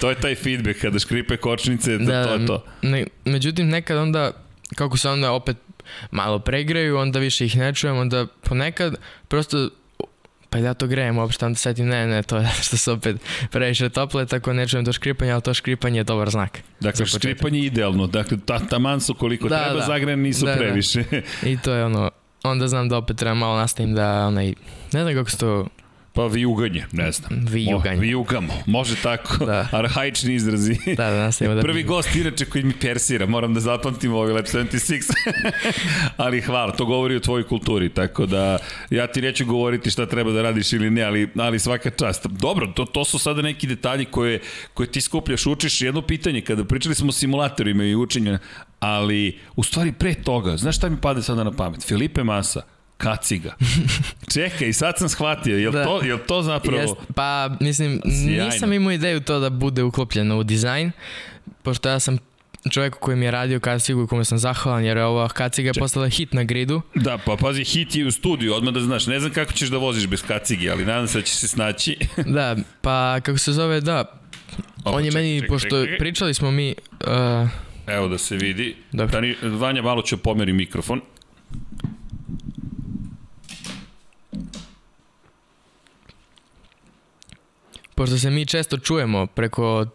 to 0.00 0.10
je 0.10 0.20
taj 0.20 0.34
feedback 0.34 0.80
kada 0.80 0.98
škripe 0.98 1.36
kočnice, 1.36 1.98
da, 1.98 2.26
to 2.26 2.34
je 2.34 2.46
to. 2.46 2.64
Ne, 2.82 3.06
međutim, 3.24 3.68
nekad 3.68 3.96
onda, 3.96 4.32
kako 4.74 4.96
se 4.96 5.08
onda 5.08 5.32
opet 5.32 5.56
malo 6.10 6.38
pregreju, 6.38 6.98
onda 6.98 7.18
više 7.18 7.44
ih 7.44 7.56
ne 7.56 7.74
čujem, 7.74 7.96
onda 7.96 8.26
ponekad 8.42 8.94
prosto 9.28 9.68
pa 10.50 10.58
ja 10.58 10.74
to 10.74 10.86
grejem 10.86 11.18
uopšte, 11.18 11.46
onda 11.46 11.58
setim, 11.58 11.88
ne, 11.88 12.06
ne, 12.06 12.22
to 12.22 12.36
je 12.36 12.48
što 12.66 12.76
se 12.76 12.92
opet 12.92 13.16
previše 13.50 13.88
tople, 13.88 14.26
tako 14.26 14.52
ne 14.52 14.68
čujem 14.68 14.84
to 14.84 14.92
škripanje, 14.92 15.32
ali 15.32 15.42
to 15.42 15.54
škripanje 15.54 16.00
je 16.00 16.04
dobar 16.04 16.30
znak. 16.30 16.58
Dakle, 16.80 17.06
škripanje 17.06 17.58
je 17.58 17.66
idealno, 17.66 18.06
dakle, 18.06 18.38
ta, 18.46 18.58
taman 18.58 19.00
su 19.00 19.14
koliko 19.14 19.48
da, 19.48 19.64
treba, 19.64 19.80
da. 19.80 19.86
zagrejene 19.86 20.22
nisu 20.22 20.46
da, 20.46 20.52
da. 20.52 20.58
previše. 20.58 21.04
Da. 21.10 21.48
I 21.48 21.58
to 21.58 21.72
je 21.72 21.84
ono, 21.84 22.10
onda 22.42 22.68
znam 22.68 22.88
da 22.88 22.96
opet 22.96 23.16
treba 23.16 23.34
malo 23.34 23.56
nastavim 23.56 23.94
da, 23.94 24.26
onaj, 24.26 24.54
ne 24.92 25.02
znam 25.02 25.14
kako 25.14 25.30
se 25.30 25.38
to 25.38 25.66
Pa 26.18 26.26
vijuganje, 26.26 26.84
ne 26.92 27.12
znam. 27.12 27.46
Vijuganje. 27.50 27.96
Mo, 27.96 28.02
vijugamo, 28.02 28.54
može 28.66 28.96
tako. 29.02 29.46
Da. 29.46 29.68
Arhaični 29.80 30.34
izrazi. 30.34 30.76
Da, 30.96 31.10
da, 31.10 31.16
nastavimo 31.16 31.54
da 31.54 31.62
Prvi 31.62 31.82
gost 31.82 32.16
inače 32.16 32.44
koji 32.44 32.64
mi 32.64 32.72
persira, 32.80 33.26
moram 33.26 33.54
da 33.54 33.60
zapamtim 33.60 34.14
ovaj 34.14 34.32
Lab 34.32 34.44
76. 34.44 35.12
ali 36.16 36.40
hvala, 36.40 36.72
to 36.72 36.84
govori 36.84 37.16
o 37.16 37.20
tvojoj 37.20 37.46
kulturi, 37.46 37.88
tako 37.88 38.26
da 38.26 38.58
ja 38.90 39.06
ti 39.06 39.22
neću 39.22 39.46
govoriti 39.46 39.90
šta 39.90 40.06
treba 40.06 40.32
da 40.32 40.42
radiš 40.42 40.72
ili 40.72 40.90
ne, 40.90 41.02
ali, 41.02 41.28
ali 41.36 41.58
svaka 41.58 41.90
čast. 41.90 42.26
Dobro, 42.26 42.66
to, 42.66 42.84
to 42.84 43.04
su 43.04 43.18
sada 43.18 43.42
neki 43.42 43.66
detalji 43.66 44.04
koje, 44.04 44.40
koje 44.74 44.92
ti 44.92 45.00
skupljaš, 45.00 45.46
učiš. 45.46 45.82
Jedno 45.82 46.02
pitanje, 46.02 46.40
kada 46.40 46.64
pričali 46.64 46.94
smo 46.94 47.08
o 47.08 47.12
simulatorima 47.12 47.84
i 47.84 47.94
učenju, 47.94 48.38
ali 48.80 49.38
u 49.56 49.62
stvari 49.62 49.92
pre 49.92 50.14
toga, 50.14 50.56
znaš 50.56 50.76
šta 50.76 50.88
mi 50.88 50.96
pade 50.96 51.22
sada 51.22 51.44
na 51.44 51.52
pamet? 51.52 51.86
Filipe 51.86 52.24
Massa, 52.24 52.77
Kaciga. 52.98 53.54
Čekaj, 54.34 54.72
sad 54.72 54.98
sam 54.98 55.08
shvatio, 55.08 55.58
je 55.58 55.70
da. 55.70 55.84
to, 55.84 56.02
je 56.02 56.18
to 56.26 56.42
zapravo... 56.42 56.80
Jest, 56.80 56.94
pa, 57.14 57.56
mislim, 57.60 58.00
Sjajno. 58.04 58.44
nisam 58.44 58.72
imao 58.72 58.92
ideju 58.92 59.20
to 59.20 59.40
da 59.40 59.50
bude 59.50 59.82
uklopljeno 59.82 60.38
u 60.38 60.42
dizajn, 60.42 60.90
pošto 61.62 61.88
ja 61.88 62.00
sam 62.00 62.18
čovjeku 62.70 62.98
koji 62.98 63.16
mi 63.16 63.24
je 63.24 63.30
radio 63.30 63.60
kacigu 63.60 64.04
i 64.04 64.06
kome 64.06 64.24
sam 64.24 64.38
zahvalan 64.38 64.84
jer 64.84 64.96
je 64.96 65.04
ova 65.04 65.28
kaciga 65.28 65.72
Ček. 65.72 65.80
postala 65.80 66.08
hit 66.08 66.32
na 66.32 66.44
gridu. 66.44 66.82
Da, 66.94 67.18
pa 67.26 67.36
pazi, 67.36 67.64
hit 67.64 67.94
je 67.94 68.06
u 68.06 68.10
studiju, 68.10 68.54
odmah 68.54 68.74
da 68.74 68.80
znaš. 68.80 69.06
Ne 69.06 69.20
znam 69.20 69.32
kako 69.32 69.52
ćeš 69.52 69.68
da 69.68 69.78
voziš 69.78 70.06
bez 70.06 70.22
kacige, 70.22 70.70
ali 70.70 70.84
nadam 70.84 71.08
se 71.08 71.18
da 71.18 71.24
će 71.24 71.34
se 71.34 71.48
snaći. 71.48 71.96
da, 72.36 72.56
pa 72.80 73.20
kako 73.20 73.38
se 73.38 73.52
zove, 73.52 73.80
da, 73.80 74.04
Opa, 74.84 74.90
on 74.90 75.04
je 75.04 75.10
ček, 75.10 75.14
meni, 75.14 75.40
ček, 75.40 75.48
pošto 75.48 75.86
ček, 75.86 75.98
pričali 75.98 76.34
smo 76.34 76.50
mi... 76.50 76.74
Uh, 77.00 77.48
Evo 77.86 78.08
da 78.08 78.18
se 78.18 78.36
vidi. 78.36 78.76
Dobro. 78.92 79.20
Vanja, 79.42 79.82
malo 79.82 80.02
ću 80.02 80.16
pomeri 80.16 80.52
mikrofon. 80.52 81.00
Pošto 87.98 88.18
se 88.18 88.30
mi 88.30 88.46
često 88.46 88.78
čujemo 88.78 89.26
preko 89.26 89.86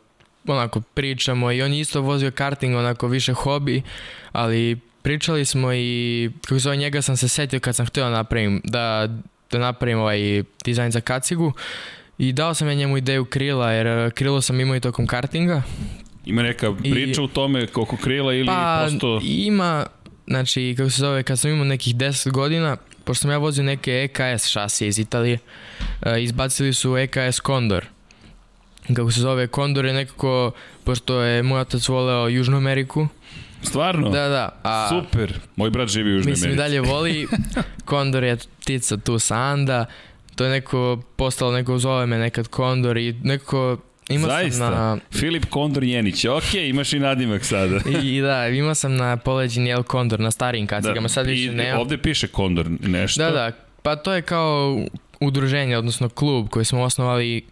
onako 0.47 0.81
pričamo 0.81 1.51
i 1.51 1.61
on 1.61 1.73
je 1.73 1.79
isto 1.79 2.01
vozio 2.01 2.31
karting 2.31 2.75
onako 2.75 3.07
više 3.07 3.33
hobi, 3.33 3.81
ali 4.31 4.79
pričali 5.01 5.45
smo 5.45 5.73
i 5.73 6.29
kako 6.45 6.59
zove 6.59 6.77
njega 6.77 7.01
sam 7.01 7.17
se 7.17 7.27
setio 7.27 7.59
kad 7.59 7.75
sam 7.75 7.85
htio 7.85 8.03
da 8.03 8.09
napravim 8.09 8.61
da, 8.63 9.07
da 9.51 9.57
napravim 9.59 9.99
ovaj 9.99 10.43
dizajn 10.65 10.91
za 10.91 11.01
kacigu 11.01 11.53
i 12.17 12.33
dao 12.33 12.53
sam 12.53 12.67
ja 12.67 12.73
njemu 12.73 12.97
ideju 12.97 13.25
krila 13.25 13.71
jer 13.71 14.11
krilo 14.11 14.41
sam 14.41 14.59
imao 14.59 14.75
i 14.75 14.79
tokom 14.79 15.07
kartinga. 15.07 15.61
Ima 16.25 16.43
neka 16.43 16.73
priča 16.73 17.21
I, 17.21 17.23
u 17.23 17.27
tome 17.27 17.67
koliko 17.67 17.97
krila 17.97 18.33
ili 18.33 18.47
pa, 18.47 18.85
prosto... 18.87 19.21
ima, 19.23 19.85
znači 20.27 20.73
kako 20.77 20.89
se 20.89 20.99
zove, 20.99 21.23
kad 21.23 21.39
sam 21.39 21.51
imao 21.51 21.65
nekih 21.65 21.95
10 21.95 22.31
godina, 22.31 22.77
pošto 23.03 23.21
sam 23.21 23.31
ja 23.31 23.37
vozio 23.37 23.63
neke 23.63 23.91
EKS 23.91 24.47
šasije 24.47 24.87
iz 24.87 24.99
Italije, 24.99 25.37
uh, 25.79 26.23
izbacili 26.23 26.73
su 26.73 26.97
EKS 26.97 27.41
Condor 27.45 27.92
kako 28.87 29.11
se 29.11 29.19
zove, 29.19 29.47
Kondor 29.47 29.85
je 29.85 29.93
nekako, 29.93 30.51
pošto 30.83 31.21
je 31.21 31.43
moj 31.43 31.61
otac 31.61 31.87
voleo 31.87 32.27
Južnu 32.27 32.57
Ameriku, 32.57 33.07
Stvarno? 33.63 34.09
Da, 34.09 34.27
da. 34.27 34.59
A, 34.63 34.89
Super. 34.89 35.39
Moj 35.55 35.69
brat 35.69 35.89
živi 35.89 36.09
u 36.09 36.13
Južnoj 36.13 36.31
Americi. 36.31 36.47
Mislim, 36.47 36.57
dalje 36.57 36.81
voli. 36.81 37.27
Kondor 37.85 38.23
je 38.23 38.37
ptica 38.61 38.97
tu 38.97 39.19
sa 39.19 39.35
Anda. 39.35 39.85
To 40.35 40.43
je 40.43 40.51
neko, 40.51 41.01
postalo 41.15 41.51
neko 41.51 41.77
zove 41.77 42.05
me 42.05 42.17
nekad 42.17 42.47
Kondor 42.47 42.97
i 42.97 43.15
nekako 43.23 43.77
Imao 44.09 44.29
Zaista? 44.29 44.57
sam 44.57 44.71
na... 44.71 44.97
Filip 45.11 45.45
Kondor 45.45 45.83
Jenić, 45.83 46.25
ok, 46.25 46.53
imaš 46.53 46.93
i 46.93 46.99
nadimak 46.99 47.45
sada. 47.45 47.79
I, 48.03 48.21
da, 48.21 48.47
imao 48.47 48.75
sam 48.75 48.95
na 48.95 49.17
poleđini 49.17 49.69
El 49.69 49.83
Kondor, 49.83 50.19
na 50.19 50.31
starijim 50.31 50.67
kacigama, 50.67 51.01
da. 51.01 51.09
sad 51.09 51.27
više 51.27 51.51
I, 51.51 51.55
nema. 51.55 51.79
Ovde 51.79 51.97
piše 51.97 52.27
Kondor 52.27 52.69
nešto. 52.79 53.23
Da, 53.23 53.31
da, 53.31 53.51
pa 53.81 53.95
to 53.95 54.13
je 54.13 54.21
kao 54.21 54.79
udruženje, 55.19 55.77
odnosno 55.77 56.09
klub 56.09 56.49
koji 56.49 56.65
smo 56.65 56.81
osnovali 56.81 57.45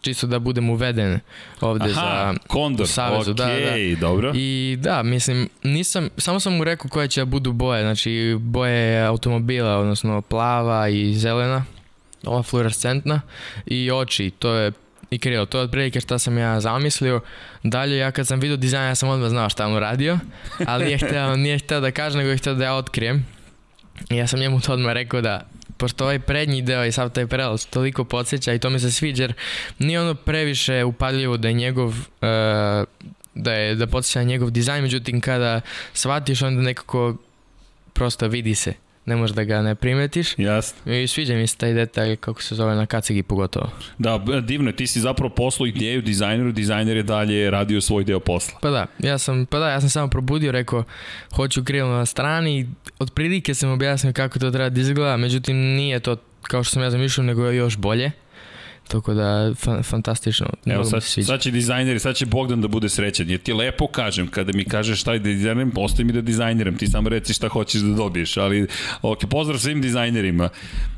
čisto 0.00 0.26
da 0.26 0.38
budem 0.38 0.70
uveden 0.70 1.20
ovde 1.60 1.84
Aha, 1.84 1.92
za 1.92 2.34
Kondor, 2.46 2.84
u 2.84 2.86
Savezu. 2.86 3.34
Okay, 3.34 3.94
da, 3.94 3.94
da. 3.94 4.00
dobro. 4.00 4.32
I 4.34 4.76
da, 4.80 5.02
mislim, 5.02 5.48
nisam, 5.62 6.08
samo 6.18 6.40
sam 6.40 6.56
mu 6.56 6.64
rekao 6.64 6.88
koje 6.88 7.08
će 7.08 7.20
da 7.20 7.24
budu 7.24 7.52
boje, 7.52 7.82
znači 7.82 8.36
boje 8.40 9.04
automobila, 9.04 9.78
odnosno 9.78 10.22
plava 10.22 10.88
i 10.88 11.14
zelena, 11.14 11.64
ova 12.24 12.42
fluorescentna 12.42 13.20
i 13.66 13.90
oči, 13.90 14.30
to 14.30 14.54
je 14.54 14.72
i 15.10 15.18
krilo. 15.18 15.46
To 15.46 15.58
je 15.58 15.64
otprilike 15.64 16.00
šta 16.00 16.18
sam 16.18 16.38
ja 16.38 16.60
zamislio. 16.60 17.20
Dalje, 17.62 17.96
ja 17.96 18.10
kad 18.10 18.26
sam 18.26 18.40
vidio 18.40 18.56
dizajn, 18.56 18.84
ja 18.84 18.94
sam 18.94 19.08
odmah 19.08 19.30
znao 19.30 19.48
šta 19.48 19.66
on 19.66 19.74
uradio, 19.74 20.18
ali 20.66 20.90
je 20.90 20.98
hteo, 20.98 21.36
nije 21.36 21.58
hteo 21.58 21.80
da 21.80 21.90
kaže, 21.90 22.18
nego 22.18 22.30
je 22.30 22.36
hteo 22.36 22.54
da 22.54 22.64
ja 22.64 22.74
otkrijem. 22.74 23.26
I 24.10 24.16
ja 24.16 24.26
sam 24.26 24.40
njemu 24.40 24.60
to 24.60 24.72
odmah 24.72 24.92
rekao 24.92 25.20
da 25.20 25.46
pošto 25.76 26.04
ovaj 26.04 26.18
prednji 26.18 26.62
deo 26.62 26.84
i 26.84 26.92
sav 26.92 27.10
taj 27.10 27.26
prelaz 27.26 27.66
toliko 27.66 28.04
podsjeća 28.04 28.52
i 28.52 28.58
to 28.58 28.70
mi 28.70 28.80
se 28.80 28.90
sviđa 28.90 29.22
jer 29.22 29.32
nije 29.78 30.00
ono 30.00 30.14
previše 30.14 30.84
upadljivo 30.84 31.36
da 31.36 31.48
je 31.48 31.54
njegov 31.54 31.88
uh, 31.88 31.96
da 33.34 33.52
je 33.52 33.74
da 33.74 33.86
podsjeća 33.86 34.22
njegov 34.22 34.50
dizajn, 34.50 34.82
međutim 34.82 35.20
kada 35.20 35.60
shvatiš 35.92 36.42
onda 36.42 36.62
nekako 36.62 37.16
prosto 37.92 38.28
vidi 38.28 38.54
se 38.54 38.85
ne 39.06 39.16
možeš 39.16 39.36
da 39.36 39.44
ga 39.44 39.62
ne 39.62 39.74
primetiš. 39.74 40.38
Jasno. 40.38 40.92
I 40.92 41.06
sviđa 41.06 41.34
mi 41.34 41.46
se 41.46 41.56
taj 41.56 41.72
detalj 41.72 42.16
kako 42.16 42.42
se 42.42 42.54
zove 42.54 42.74
na 42.74 42.86
kacigi 42.86 43.22
pogotovo. 43.22 43.70
Da, 43.98 44.18
divno 44.42 44.72
ti 44.72 44.86
si 44.86 45.00
zapravo 45.00 45.34
poslao 45.34 45.66
ideju 45.66 46.02
dizajneru, 46.02 46.52
dizajner 46.52 46.96
je 46.96 47.02
dalje 47.02 47.50
radio 47.50 47.80
svoj 47.80 48.04
deo 48.04 48.20
posla. 48.20 48.58
Pa 48.62 48.70
da, 48.70 48.86
ja 48.98 49.18
sam, 49.18 49.46
pa 49.46 49.58
da, 49.58 49.68
ja 49.68 49.80
sam 49.80 49.90
samo 49.90 50.08
probudio, 50.08 50.52
rekao 50.52 50.84
hoću 51.36 51.64
krilo 51.64 51.88
na 51.88 52.06
strani, 52.06 52.68
otprilike 52.98 53.54
sam 53.54 53.70
objasnio 53.70 54.12
kako 54.12 54.38
to 54.38 54.50
treba 54.50 54.68
da 54.68 54.80
izgleda, 54.80 55.16
međutim 55.16 55.56
nije 55.56 56.00
to 56.00 56.16
kao 56.42 56.64
što 56.64 56.72
sam 56.72 56.82
ja 56.82 56.90
zamišljao, 56.90 57.26
nego 57.26 57.46
je 57.46 57.56
još 57.56 57.76
bolje. 57.76 58.10
Tako 58.88 59.14
da, 59.14 59.52
fa 59.58 59.82
fantastično. 59.82 60.46
Evo, 60.66 60.84
sad, 60.84 61.02
sad 61.26 61.40
će 61.40 61.50
dizajneri, 61.50 61.98
sad 61.98 62.16
će 62.16 62.26
Bogdan 62.26 62.60
da 62.60 62.68
bude 62.68 62.88
srećan. 62.88 63.30
Jer 63.30 63.40
ti 63.40 63.52
lepo 63.52 63.86
kažem, 63.86 64.28
kada 64.28 64.52
mi 64.54 64.64
kažeš 64.64 65.00
šta 65.00 65.12
je 65.12 65.18
da 65.18 65.28
dizajneram, 65.28 65.72
ostaje 65.76 66.04
mi 66.04 66.12
da 66.12 66.20
dizajneram. 66.20 66.76
Ti 66.76 66.86
samo 66.86 67.08
reci 67.08 67.34
šta 67.34 67.48
hoćeš 67.48 67.80
da 67.80 67.94
dobiješ. 67.94 68.36
Ali, 68.36 68.66
ok, 69.02 69.18
pozdrav 69.30 69.58
svim 69.58 69.82
dizajnerima. 69.82 70.48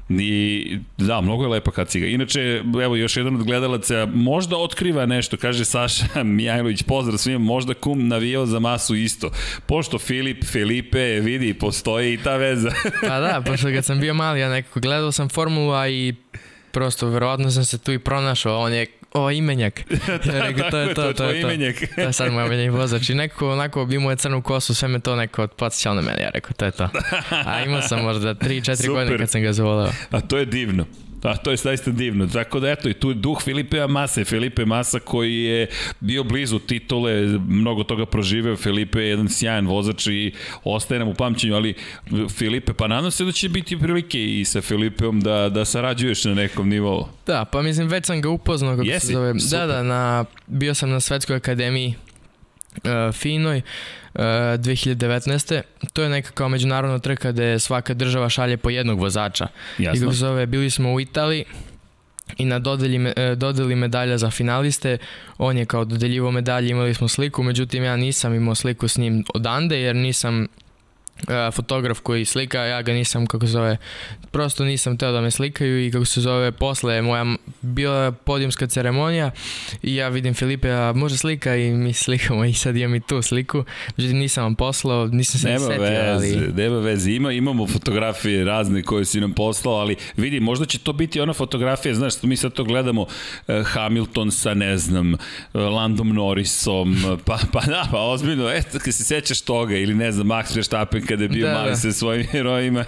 I 0.08 0.78
da, 0.98 1.20
mnogo 1.20 1.44
je 1.44 1.48
lepa 1.48 1.70
kaciga. 1.70 2.06
Inače, 2.06 2.62
evo 2.82 2.96
još 2.96 3.16
jedan 3.16 3.34
od 3.34 3.44
gledalaca 3.44 4.06
možda 4.06 4.56
otkriva 4.56 5.06
nešto, 5.06 5.36
kaže 5.36 5.64
Saša 5.64 6.22
Mijajlović, 6.24 6.82
pozdrav 6.82 7.18
svima, 7.18 7.38
možda 7.38 7.74
kum 7.74 8.08
navijao 8.08 8.46
za 8.46 8.58
masu 8.58 8.94
isto. 8.94 9.30
Pošto 9.66 9.98
Filip, 9.98 10.44
Felipe, 10.44 11.20
vidi, 11.20 11.54
postoji 11.54 12.14
i 12.14 12.16
ta 12.16 12.36
veza. 12.36 12.70
pa 13.00 13.20
da, 13.20 13.42
pošto 13.46 13.68
kad 13.68 13.84
sam 13.84 14.00
bio 14.00 14.14
mali, 14.14 14.40
ja 14.40 14.48
nekako 14.48 14.80
gledao 14.80 15.12
sam 15.12 15.28
formula 15.28 15.88
i 15.88 16.14
prosto 16.72 17.08
verovatno 17.08 17.50
sam 17.50 17.64
se 17.64 17.78
tu 17.78 17.92
i 17.92 17.98
pronašao, 17.98 18.58
on 18.58 18.72
je 18.72 18.86
o 19.14 19.30
imenjak. 19.30 19.80
da, 20.26 20.40
rekao, 20.42 20.70
to 20.70 20.78
je 20.78 20.94
to, 20.94 21.02
to, 21.02 21.12
to, 21.12 21.24
je 21.24 21.42
to. 21.42 21.48
imenjak. 21.48 21.76
to 21.94 22.00
je 22.00 22.12
sad 22.12 22.32
moj 22.32 22.46
imenjak 22.46 22.72
vozač. 22.74 23.10
I 23.10 23.14
nekako 23.14 23.52
onako 23.52 23.88
imao 23.90 24.10
je 24.10 24.16
crnu 24.16 24.42
kosu, 24.42 24.74
sve 24.74 24.88
me 24.88 25.00
to 25.00 25.16
neko 25.16 25.46
podsjećao 25.46 25.94
na 25.94 26.00
mene. 26.00 26.22
Ja 26.22 26.30
rekao, 26.30 26.52
to 26.56 26.64
je 26.64 26.70
to. 26.70 26.88
A 27.30 27.62
imao 27.62 27.82
sam 27.82 28.02
možda 28.02 28.34
3-4 28.34 28.88
godine 28.88 29.18
kad 29.18 29.30
sam 29.30 29.42
ga 29.42 29.52
zavolao. 29.52 29.90
A 30.10 30.20
to 30.20 30.38
je 30.38 30.44
divno. 30.46 30.84
Da, 31.22 31.36
to 31.36 31.50
je 31.50 31.56
zaista 31.56 31.90
divno. 31.90 32.26
Tako 32.26 32.60
da 32.60 32.70
eto, 32.70 32.88
i 32.88 32.94
tu 32.94 33.14
duh 33.14 33.42
Filipe 33.42 33.86
Masa. 33.86 34.24
Filipe 34.24 34.64
Masa 34.64 34.98
koji 34.98 35.42
je 35.42 35.66
bio 36.00 36.24
blizu 36.24 36.58
titule, 36.58 37.12
mnogo 37.48 37.84
toga 37.84 38.06
proživeo. 38.06 38.56
Filipe 38.56 39.00
je 39.00 39.08
jedan 39.08 39.28
sjajan 39.28 39.66
vozač 39.66 40.06
i 40.06 40.32
ostaje 40.64 40.98
nam 40.98 41.08
u 41.08 41.14
pamćenju, 41.14 41.54
ali 41.54 41.74
Filipe, 42.28 42.72
pa 42.72 42.86
nadam 42.88 43.10
se 43.10 43.24
da 43.24 43.32
će 43.32 43.48
biti 43.48 43.78
prilike 43.78 44.40
i 44.40 44.44
sa 44.44 44.60
Filipeom 44.60 45.20
da, 45.20 45.48
da 45.48 45.64
sarađuješ 45.64 46.24
na 46.24 46.34
nekom 46.34 46.68
nivou. 46.68 47.06
Da, 47.26 47.44
pa 47.44 47.62
mislim, 47.62 47.88
već 47.88 48.06
sam 48.06 48.20
ga 48.20 48.28
upoznao, 48.28 48.76
kako 48.76 48.88
Jesi? 48.88 49.06
se 49.06 49.12
zove. 49.12 49.32
Da, 49.32 49.38
Super. 49.38 49.58
Da, 49.58 49.66
da, 49.66 49.82
na, 49.82 50.24
bio 50.46 50.74
sam 50.74 50.90
na 50.90 51.00
Svetskoj 51.00 51.36
akademiji 51.36 51.94
Finoj. 53.12 53.62
2019. 54.14 55.62
To 55.92 56.02
je 56.02 56.08
neka 56.08 56.30
kao 56.30 56.48
međunarodna 56.48 56.98
trka 56.98 57.32
gde 57.32 57.58
svaka 57.58 57.94
država 57.94 58.28
šalje 58.28 58.56
po 58.56 58.70
jednog 58.70 59.00
vozača. 59.00 59.46
Jasno. 59.78 59.98
I 59.98 60.00
kako 60.00 60.12
zove, 60.12 60.46
bili 60.46 60.70
smo 60.70 60.92
u 60.92 61.00
Italiji 61.00 61.44
i 62.36 62.44
na 62.44 62.58
dodeli, 62.58 63.12
e, 63.16 63.34
dodeli 63.34 63.74
medalja 63.74 64.18
za 64.18 64.30
finaliste, 64.30 64.98
on 65.38 65.58
je 65.58 65.66
kao 65.66 65.84
dodeljivo 65.84 66.30
medalje, 66.30 66.70
imali 66.70 66.94
smo 66.94 67.08
sliku, 67.08 67.42
međutim 67.42 67.84
ja 67.84 67.96
nisam 67.96 68.34
imao 68.34 68.54
sliku 68.54 68.88
s 68.88 68.96
njim 68.96 69.24
odande 69.34 69.80
jer 69.80 69.96
nisam 69.96 70.46
uh, 71.22 71.54
fotograf 71.54 72.00
koji 72.00 72.24
slika, 72.24 72.58
ja 72.58 72.82
ga 72.82 72.92
nisam, 72.92 73.26
kako 73.26 73.46
se 73.46 73.52
zove, 73.52 73.76
prosto 74.30 74.64
nisam 74.64 74.98
teo 74.98 75.12
da 75.12 75.20
me 75.20 75.30
slikaju 75.30 75.86
i 75.86 75.90
kako 75.90 76.04
se 76.04 76.20
zove, 76.20 76.52
posle 76.52 76.94
je 76.94 77.02
moja 77.02 77.24
bila 77.60 78.12
podijumska 78.12 78.66
ceremonija 78.66 79.30
i 79.82 79.94
ja 79.94 80.08
vidim 80.08 80.34
Filipe, 80.34 80.70
a 80.70 80.92
može 80.96 81.16
slika? 81.16 81.56
I 81.56 81.70
mi 81.70 81.92
slikamo 82.04 82.44
i 82.44 82.52
sad 82.52 82.76
imam 82.76 82.94
i 82.94 83.00
tu 83.00 83.22
sliku, 83.22 83.64
međutim 83.96 84.18
nisam 84.18 84.44
vam 84.44 84.54
poslao, 84.54 85.06
nisam 85.06 85.40
se 85.40 85.48
nema 85.48 85.66
setio, 85.66 86.12
ali... 86.12 86.52
Nema 86.56 86.78
veze, 86.78 87.12
Ima, 87.12 87.32
imamo 87.32 87.66
fotografije 87.66 88.44
razne 88.44 88.82
koje 88.82 89.04
si 89.04 89.20
nam 89.20 89.32
poslao, 89.32 89.74
ali 89.74 89.96
vidi, 90.16 90.40
možda 90.40 90.66
će 90.66 90.78
to 90.78 90.92
biti 90.92 91.20
ona 91.20 91.32
fotografija, 91.32 91.94
znaš, 91.94 92.22
mi 92.22 92.36
sad 92.36 92.52
to 92.52 92.64
gledamo, 92.64 93.02
uh, 93.02 93.08
Hamilton 93.66 94.30
sa, 94.30 94.54
ne 94.54 94.78
znam, 94.78 95.14
uh, 95.14 95.18
Landom 95.54 96.08
Norrisom, 96.08 96.96
pa, 97.26 97.38
pa 97.52 97.60
da, 97.60 97.88
pa 97.90 98.00
ozbiljno, 98.00 98.50
eto, 98.50 98.78
kad 98.78 98.94
se 98.94 99.04
sećaš 99.04 99.40
toga, 99.40 99.76
ili 99.76 99.94
ne 99.94 100.12
znam, 100.12 100.26
Max 100.26 100.56
Verstappen 100.56 101.06
kada 101.08 101.22
je 101.22 101.28
bio 101.28 101.46
da, 101.46 101.54
mali 101.54 101.70
da. 101.70 101.76
sa 101.76 101.92
svojim 101.92 102.26
herojima 102.32 102.84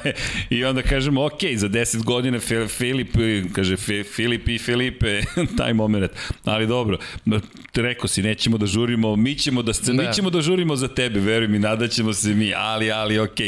i 0.51 0.65
onda 0.65 0.83
kažemo, 0.83 1.25
ok, 1.25 1.41
za 1.57 1.69
10 1.69 2.05
godina 2.05 2.39
Filip, 2.69 3.17
kaže 3.53 3.77
Filip 4.05 4.49
i 4.49 4.59
Filipe, 4.59 5.23
taj 5.59 5.73
moment. 5.73 6.13
Ali 6.45 6.67
dobro, 6.67 6.99
rekao 7.75 8.09
si, 8.09 8.23
nećemo 8.23 8.59
da 8.59 8.67
žurimo, 8.67 9.17
mi 9.17 9.35
ćemo 9.35 9.63
da, 9.63 9.73
da. 9.87 9.93
mi 9.93 10.15
ćemo 10.15 10.31
da 10.31 10.41
žurimo 10.41 10.77
za 10.77 10.89
tebe, 10.89 11.21
veruj 11.21 11.49
mi, 11.49 11.59
nadaćemo 11.59 12.13
se 12.13 12.35
mi, 12.35 12.53
ali, 12.57 12.91
ali, 12.91 13.19
ok. 13.19 13.39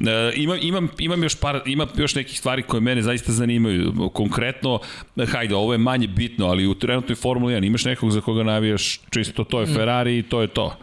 Uh, 0.00 0.06
imam, 0.36 0.58
imam, 0.62 0.88
imam 0.98 1.22
još 1.22 1.34
par, 1.34 1.60
ima 1.66 1.86
još 1.96 2.14
nekih 2.14 2.38
stvari 2.38 2.62
koje 2.62 2.80
mene 2.80 3.02
zaista 3.02 3.32
zanimaju. 3.32 4.10
Konkretno, 4.14 4.80
hajde, 5.26 5.54
ovo 5.54 5.72
je 5.72 5.78
manje 5.78 6.06
bitno, 6.06 6.46
ali 6.46 6.66
u 6.66 6.74
trenutnoj 6.74 7.16
Formuli 7.16 7.54
1 7.54 7.66
imaš 7.66 7.84
nekog 7.84 8.10
za 8.10 8.20
koga 8.20 8.42
navijaš 8.42 9.00
čisto, 9.10 9.44
to 9.44 9.60
je 9.60 9.66
mm. 9.66 9.74
Ferrari 9.74 10.18
i 10.18 10.22
to 10.22 10.40
je 10.40 10.48
to. 10.48 10.76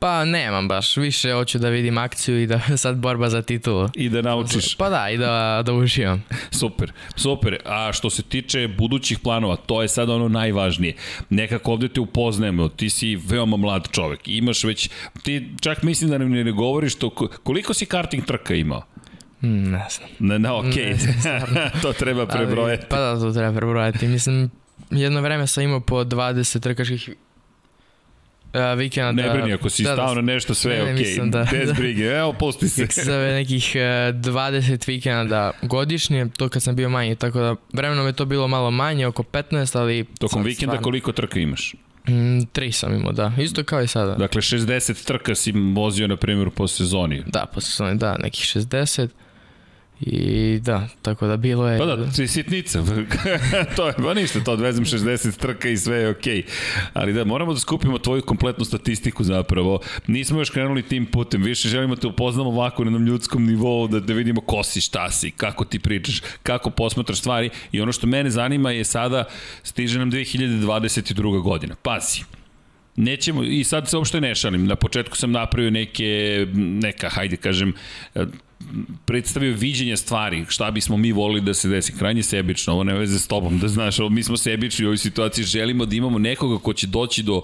Pa 0.00 0.24
nemam 0.24 0.68
baš, 0.68 0.96
više 0.96 1.32
hoću 1.32 1.58
da 1.58 1.68
vidim 1.68 1.98
akciju 1.98 2.42
i 2.42 2.46
da 2.46 2.60
sad 2.76 2.96
borba 2.96 3.28
za 3.28 3.42
titulu. 3.42 3.88
I 3.94 4.08
da 4.08 4.22
naučiš. 4.22 4.74
Pa 4.74 4.88
da, 4.88 5.10
i 5.10 5.18
da, 5.18 5.62
da 5.66 5.72
uživam. 5.72 6.24
Super, 6.60 6.92
super. 7.16 7.58
A 7.64 7.92
što 7.92 8.10
se 8.10 8.22
tiče 8.22 8.68
budućih 8.68 9.18
planova, 9.18 9.56
to 9.56 9.82
je 9.82 9.88
sad 9.88 10.10
ono 10.10 10.28
najvažnije. 10.28 10.94
Nekako 11.30 11.72
ovde 11.72 11.88
te 11.88 12.00
upoznajemo, 12.00 12.68
ti 12.68 12.90
si 12.90 13.16
veoma 13.16 13.56
mlad 13.56 13.88
čovek, 13.90 14.20
imaš 14.24 14.64
već, 14.64 14.90
ti 15.22 15.48
čak 15.60 15.82
mislim 15.82 16.10
da 16.10 16.18
nam 16.18 16.30
ne 16.30 16.52
govoriš 16.52 16.94
to, 16.94 17.10
koliko 17.42 17.74
si 17.74 17.86
karting 17.86 18.24
trka 18.24 18.54
imao? 18.54 18.82
Mm, 19.42 19.70
ne 19.70 19.86
znam. 19.90 20.08
Ne, 20.18 20.38
ne, 20.38 20.50
okej. 20.50 20.94
Okay. 20.94 21.70
to 21.82 21.92
treba 21.92 22.26
prebrojati. 22.26 22.82
Ali, 22.82 22.88
pa 22.90 22.96
da, 22.96 23.20
to 23.20 23.32
treba 23.32 23.58
prebrojati. 23.58 24.08
Mislim, 24.08 24.50
jedno 24.90 25.20
vreme 25.20 25.46
sam 25.46 25.64
imao 25.64 25.80
po 25.80 26.04
20 26.04 26.60
trkačkih 26.60 27.10
Uh, 28.54 28.78
vikenda, 28.78 29.22
ne 29.22 29.30
brini, 29.30 29.52
ako 29.52 29.70
si 29.70 29.82
da, 29.82 29.92
stao 29.92 30.14
na 30.14 30.20
nešto, 30.20 30.54
sve 30.54 30.74
je 30.74 30.82
okej. 30.82 31.04
Okay. 31.04 31.30
Da, 31.30 31.46
Bez 31.52 31.68
da, 31.68 31.74
brige, 31.74 32.04
evo, 32.04 32.32
pusti 32.32 32.68
se. 32.68 32.86
Zove 33.04 33.32
nekih 33.32 33.72
uh, 33.74 33.80
20 33.80 34.88
vikenda 34.88 35.50
godišnje, 35.62 36.26
to 36.36 36.48
kad 36.48 36.62
sam 36.62 36.76
bio 36.76 36.88
manji, 36.88 37.16
tako 37.16 37.38
da 37.38 37.56
vremenom 37.72 38.06
je 38.06 38.12
to 38.12 38.24
bilo 38.24 38.48
malo 38.48 38.70
manje, 38.70 39.06
oko 39.06 39.22
15, 39.22 39.78
ali... 39.78 40.04
Tokom 40.18 40.42
vikenda 40.42 40.72
stvarno... 40.72 40.82
koliko 40.82 41.12
trka 41.12 41.40
imaš? 41.40 41.74
Mm, 42.08 42.40
tri 42.52 42.72
sam 42.72 42.94
imao, 42.94 43.12
da. 43.12 43.32
Isto 43.38 43.64
kao 43.64 43.82
i 43.82 43.86
sada. 43.86 44.14
Dakle, 44.14 44.40
60 44.40 45.06
trka 45.06 45.34
si 45.34 45.52
vozio, 45.52 46.06
na 46.06 46.16
primjer, 46.16 46.50
po 46.50 46.68
sezoni. 46.68 47.22
Da, 47.26 47.46
po 47.54 47.60
sezoni, 47.60 47.98
da, 47.98 48.16
nekih 48.18 48.44
60. 48.44 49.08
I 50.00 50.58
da, 50.62 50.88
tako 51.02 51.26
da 51.26 51.36
bilo 51.36 51.68
je... 51.68 51.78
Pa 51.78 51.84
da, 51.84 52.12
si 52.12 52.26
sitnica. 52.26 52.82
to 53.76 53.86
je, 53.86 53.94
pa 53.96 54.14
ništa, 54.14 54.40
to 54.44 54.52
odvezem 54.52 54.84
60 54.84 55.38
trka 55.38 55.68
i 55.68 55.76
sve 55.76 55.96
je 55.96 56.08
okej. 56.08 56.42
Okay. 56.42 56.44
Ali 56.92 57.12
da, 57.12 57.24
moramo 57.24 57.52
da 57.52 57.60
skupimo 57.60 57.98
tvoju 57.98 58.22
kompletnu 58.22 58.64
statistiku 58.64 59.24
zapravo. 59.24 59.80
Nismo 60.06 60.38
još 60.38 60.50
krenuli 60.50 60.82
tim 60.82 61.06
putem, 61.06 61.42
više 61.42 61.68
želimo 61.68 61.96
te 61.96 62.06
upoznamo 62.06 62.50
ovako 62.50 62.84
na 62.84 62.98
ljudskom 62.98 63.46
nivou, 63.46 63.88
da, 63.88 64.00
da 64.00 64.14
vidimo 64.14 64.40
ko 64.40 64.62
si, 64.62 64.80
šta 64.80 65.10
si, 65.10 65.30
kako 65.30 65.64
ti 65.64 65.78
pričaš, 65.78 66.20
kako 66.42 66.70
posmatraš 66.70 67.18
stvari. 67.18 67.50
I 67.72 67.80
ono 67.80 67.92
što 67.92 68.06
mene 68.06 68.30
zanima 68.30 68.70
je 68.70 68.84
sada, 68.84 69.24
stiže 69.62 69.98
nam 69.98 70.10
2022. 70.10 71.42
godina. 71.42 71.74
Pazi, 71.82 72.22
nećemo, 72.96 73.42
i 73.42 73.64
sad 73.64 73.88
se 73.88 73.96
uopšte 73.96 74.20
ne 74.20 74.34
šalim, 74.34 74.66
na 74.66 74.76
početku 74.76 75.16
sam 75.16 75.32
napravio 75.32 75.70
neke, 75.70 76.46
neka, 76.54 77.08
hajde 77.08 77.36
kažem, 77.36 77.72
predstavio 79.04 79.56
viđenje 79.56 79.96
stvari, 79.96 80.44
šta 80.48 80.70
bismo 80.70 80.96
mi 80.96 81.12
volili 81.12 81.40
da 81.40 81.54
se 81.54 81.68
desi. 81.68 81.98
Krajnje 81.98 82.22
sebično, 82.22 82.72
ovo 82.72 82.84
ne 82.84 82.94
veze 82.94 83.18
s 83.18 83.28
tobom, 83.28 83.58
da 83.58 83.68
znaš, 83.68 83.96
mi 84.10 84.22
smo 84.22 84.36
sebični 84.36 84.84
u 84.84 84.88
ovoj 84.88 84.98
situaciji, 84.98 85.44
želimo 85.44 85.86
da 85.86 85.96
imamo 85.96 86.18
nekoga 86.18 86.58
ko 86.58 86.72
će 86.72 86.86
doći 86.86 87.22
do 87.22 87.42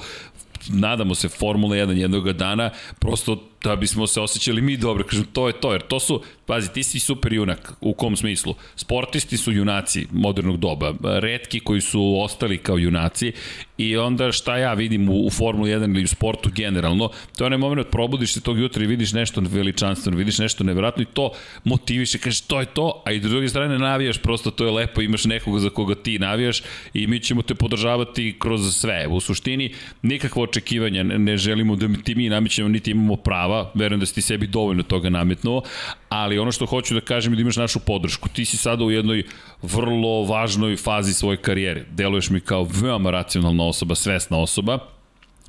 nadamo 0.69 1.15
se 1.15 1.29
Formula 1.29 1.77
1 1.77 1.97
jednog 1.97 2.33
dana, 2.33 2.71
prosto 2.99 3.49
da 3.69 3.77
bismo 3.77 4.07
se 4.07 4.21
osjećali 4.21 4.63
mi 4.63 4.77
dobro, 4.77 5.05
kažem, 5.05 5.25
to 5.33 5.47
je 5.47 5.61
to, 5.61 5.73
jer 5.73 5.83
to 5.83 6.01
su, 6.01 6.23
pazi, 6.47 6.73
ti 6.73 6.83
si 6.83 6.99
super 6.99 7.33
junak, 7.33 7.73
u 7.81 7.95
kom 7.95 8.17
smislu? 8.17 8.55
Sportisti 8.77 9.37
su 9.37 9.53
junaci 9.53 10.07
modernog 10.13 10.57
doba, 10.57 10.95
redki 11.03 11.61
koji 11.61 11.81
su 11.81 12.21
ostali 12.21 12.59
kao 12.59 12.79
junaci 12.79 13.33
i 13.79 13.97
onda 13.97 14.33
šta 14.33 14.57
ja 14.57 14.75
vidim 14.75 15.09
u, 15.09 15.27
u 15.27 15.31
Formuli 15.31 15.71
1 15.71 15.95
ili 15.95 16.05
u 16.05 16.09
sportu 16.09 16.51
generalno, 16.55 17.11
to 17.37 17.45
je 17.45 17.47
onaj 17.47 17.59
moment 17.59 17.91
probudiš 17.91 18.33
se 18.33 18.41
tog 18.41 18.59
jutra 18.59 18.85
i 18.85 18.87
vidiš 18.87 19.13
nešto 19.13 19.41
veličanstveno, 19.41 20.19
vidiš 20.19 20.39
nešto 20.39 20.65
nevjerojatno 20.65 21.03
i 21.03 21.13
to 21.15 21.31
motiviše, 21.65 22.19
kažeš 22.19 22.41
to 22.41 22.61
je 22.61 22.67
to, 22.67 23.03
a 23.05 23.13
i 23.13 23.21
druge 23.21 23.49
strane 23.49 23.79
navijaš, 23.79 24.19
prosto 24.19 24.51
to 24.51 24.65
je 24.65 24.71
lepo, 24.71 25.01
imaš 25.01 25.25
nekoga 25.25 25.59
za 25.59 25.71
koga 25.71 25.95
ti 25.95 26.19
navijaš 26.19 26.63
i 26.95 27.07
mi 27.07 27.21
ćemo 27.21 27.43
te 27.43 27.55
podržavati 27.55 28.37
kroz 28.39 28.77
sve. 28.77 29.07
U 29.07 29.21
suštini, 29.21 29.75
nikakvo 30.03 30.43
očekivanja 30.43 31.03
ne 31.03 31.37
želimo 31.37 31.77
da 31.77 31.89
ti 32.05 32.15
mi 32.15 32.29
namećemo, 32.29 32.69
niti 32.69 32.91
imamo 32.91 33.17
prava, 33.17 33.56
prava, 33.57 33.71
verujem 33.75 34.01
da 34.01 34.07
si 34.07 34.15
ti 34.15 34.23
sebi 34.23 34.47
dovoljno 34.47 34.83
toga 34.83 35.11
nametnuo, 35.11 35.63
ali 36.09 36.39
ono 36.39 36.53
što 36.53 36.67
hoću 36.67 36.95
da 36.95 37.01
kažem 37.01 37.33
je 37.33 37.37
da 37.37 37.43
imaš 37.43 37.57
našu 37.57 37.81
podršku. 37.81 38.29
Ti 38.29 38.45
si 38.45 38.57
sada 38.57 38.85
u 38.85 38.91
jednoj 38.91 39.25
vrlo 39.63 40.25
važnoj 40.25 40.77
fazi 40.77 41.13
svoje 41.13 41.37
karijere. 41.37 41.85
Deluješ 41.91 42.31
mi 42.31 42.41
kao 42.41 42.67
veoma 42.83 43.11
racionalna 43.11 43.65
osoba, 43.65 43.95
svesna 43.95 44.39
osoba, 44.39 44.79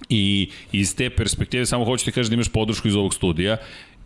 I 0.09 0.49
iz 0.71 0.95
te 0.95 1.09
perspektive 1.09 1.65
samo 1.65 1.85
hoću 1.85 2.05
ti 2.05 2.11
kažem 2.11 2.29
da 2.29 2.33
imaš 2.35 2.49
podršku 2.53 2.87
iz 2.87 2.95
ovog 2.95 3.13
studija 3.13 3.57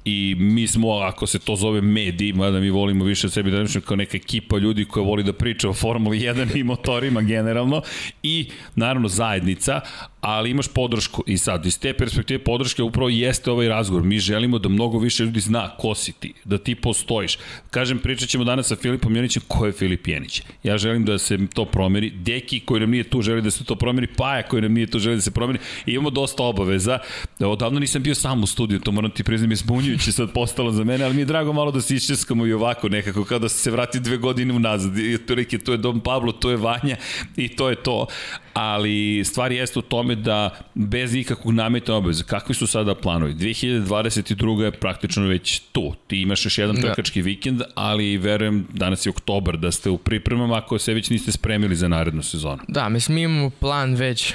i 0.06 0.36
mi 0.40 0.68
smo, 0.68 0.92
ako 0.92 1.28
se 1.28 1.40
to 1.40 1.56
zove 1.56 1.82
mediji, 1.82 2.34
mada 2.34 2.60
mi 2.60 2.70
volimo 2.70 3.06
više 3.06 3.28
od 3.28 3.34
sebi 3.34 3.52
da 3.52 3.60
nešto 3.60 3.82
kao 3.82 3.98
neka 3.98 4.18
ekipa 4.18 4.58
ljudi 4.58 4.86
koja 4.86 5.04
voli 5.04 5.24
da 5.24 5.34
priča 5.34 5.70
o 5.70 5.74
Formuli 5.74 6.20
1 6.20 6.56
i 6.58 6.64
motorima 6.64 7.22
generalno 7.22 7.82
i 8.24 8.50
naravno 8.76 9.08
zajednica, 9.08 9.82
ali 10.22 10.50
imaš 10.50 10.68
podršku 10.68 11.24
i 11.28 11.38
sad 11.38 11.66
iz 11.66 11.80
te 11.80 11.94
perspektive 11.94 12.44
podrške 12.44 12.84
upravo 12.84 13.10
jeste 13.10 13.52
ovaj 13.52 13.68
razgovor. 13.68 14.04
Mi 14.04 14.20
želimo 14.20 14.60
da 14.60 14.70
mnogo 14.70 15.00
više 15.00 15.24
ljudi 15.24 15.40
zna 15.40 15.70
ko 15.78 15.96
si 15.96 16.12
ti, 16.12 16.34
da 16.44 16.58
ti 16.58 16.76
postojiš. 16.76 17.38
Kažem, 17.72 18.00
pričat 18.00 18.30
ćemo 18.30 18.44
danas 18.44 18.68
sa 18.68 18.76
Filipom 18.76 19.16
Janićem, 19.16 19.44
ko 19.48 19.66
je 19.66 19.72
Filip 19.72 20.08
Janić. 20.08 20.42
Ja 20.64 20.78
želim 20.78 21.06
da 21.06 21.18
se 21.18 21.38
to 21.54 21.66
promeri, 21.66 22.10
Deki 22.10 22.60
koji 22.60 22.82
nam 22.82 22.90
nije 22.90 23.04
tu 23.04 23.22
želi 23.22 23.42
da 23.42 23.52
se 23.52 23.64
to 23.64 23.76
promeri, 23.76 24.08
Paja 24.08 24.44
koji 24.44 24.62
nam 24.62 24.74
nije 24.74 24.88
tu 24.88 25.00
želi 25.00 25.16
da 25.16 25.22
se 25.22 25.32
promeri. 25.32 25.60
I 25.86 25.92
imamo 25.92 26.10
dosta 26.10 26.44
obaveza. 26.44 27.00
Odavno 27.40 27.80
nisam 27.80 28.04
bio 28.04 28.16
sam 28.16 28.44
u 28.44 28.48
studiju, 28.48 28.80
to 28.80 28.92
moram 28.92 29.12
ti 29.12 29.24
priznam, 29.24 29.52
je 29.52 29.56
zbunjujuće 29.56 30.12
sad 30.12 30.34
postalo 30.34 30.72
za 30.72 30.84
mene, 30.84 31.06
ali 31.06 31.14
mi 31.14 31.22
je 31.22 31.26
drago 31.26 31.54
malo 31.54 31.72
da 31.72 31.82
se 31.82 31.96
iščeskamo 31.96 32.46
i 32.46 32.54
ovako 32.54 32.90
nekako, 32.90 33.24
kao 33.24 33.40
da 33.40 33.50
se 33.50 33.72
vrati 33.72 34.00
dve 34.00 34.18
godine 34.18 34.54
unazad. 34.54 34.98
I 34.98 35.18
to 35.66 35.72
je 35.72 35.78
Dom 35.78 36.00
Pablo, 36.00 36.32
to 36.32 36.50
je 36.50 36.58
Vanja 36.58 36.96
i 37.36 37.48
to 37.48 37.70
je 37.70 37.76
to 37.76 38.08
ali 38.54 39.24
stvari 39.26 39.56
jeste 39.56 39.80
u 39.80 39.82
tome 39.82 40.16
da 40.16 40.50
bez 40.74 41.16
ikakvog 41.16 41.54
nameta 41.54 41.94
obaveza, 41.94 42.24
kakvi 42.24 42.56
su 42.56 42.68
sada 42.68 42.96
planovi? 42.96 43.34
2022. 43.34 44.62
je 44.62 44.72
praktično 44.72 45.28
već 45.28 45.60
tu. 45.60 45.94
Ti 46.08 46.22
imaš 46.22 46.46
još 46.46 46.58
jedan 46.58 46.76
da. 46.76 46.82
trkački 46.82 47.22
da. 47.22 47.26
vikend, 47.26 47.62
ali 47.76 48.18
verujem 48.18 48.68
danas 48.74 49.06
je 49.06 49.10
oktobar 49.10 49.58
da 49.58 49.72
ste 49.72 49.90
u 49.90 49.98
pripremama 49.98 50.58
ako 50.58 50.80
se 50.80 50.94
već 50.94 51.10
niste 51.10 51.32
spremili 51.32 51.76
za 51.76 51.88
narednu 51.88 52.24
sezonu. 52.24 52.60
Da, 52.68 52.90
mislim 52.90 53.16
mi 53.16 53.22
imamo 53.22 53.50
plan 53.50 53.96
već 53.96 54.34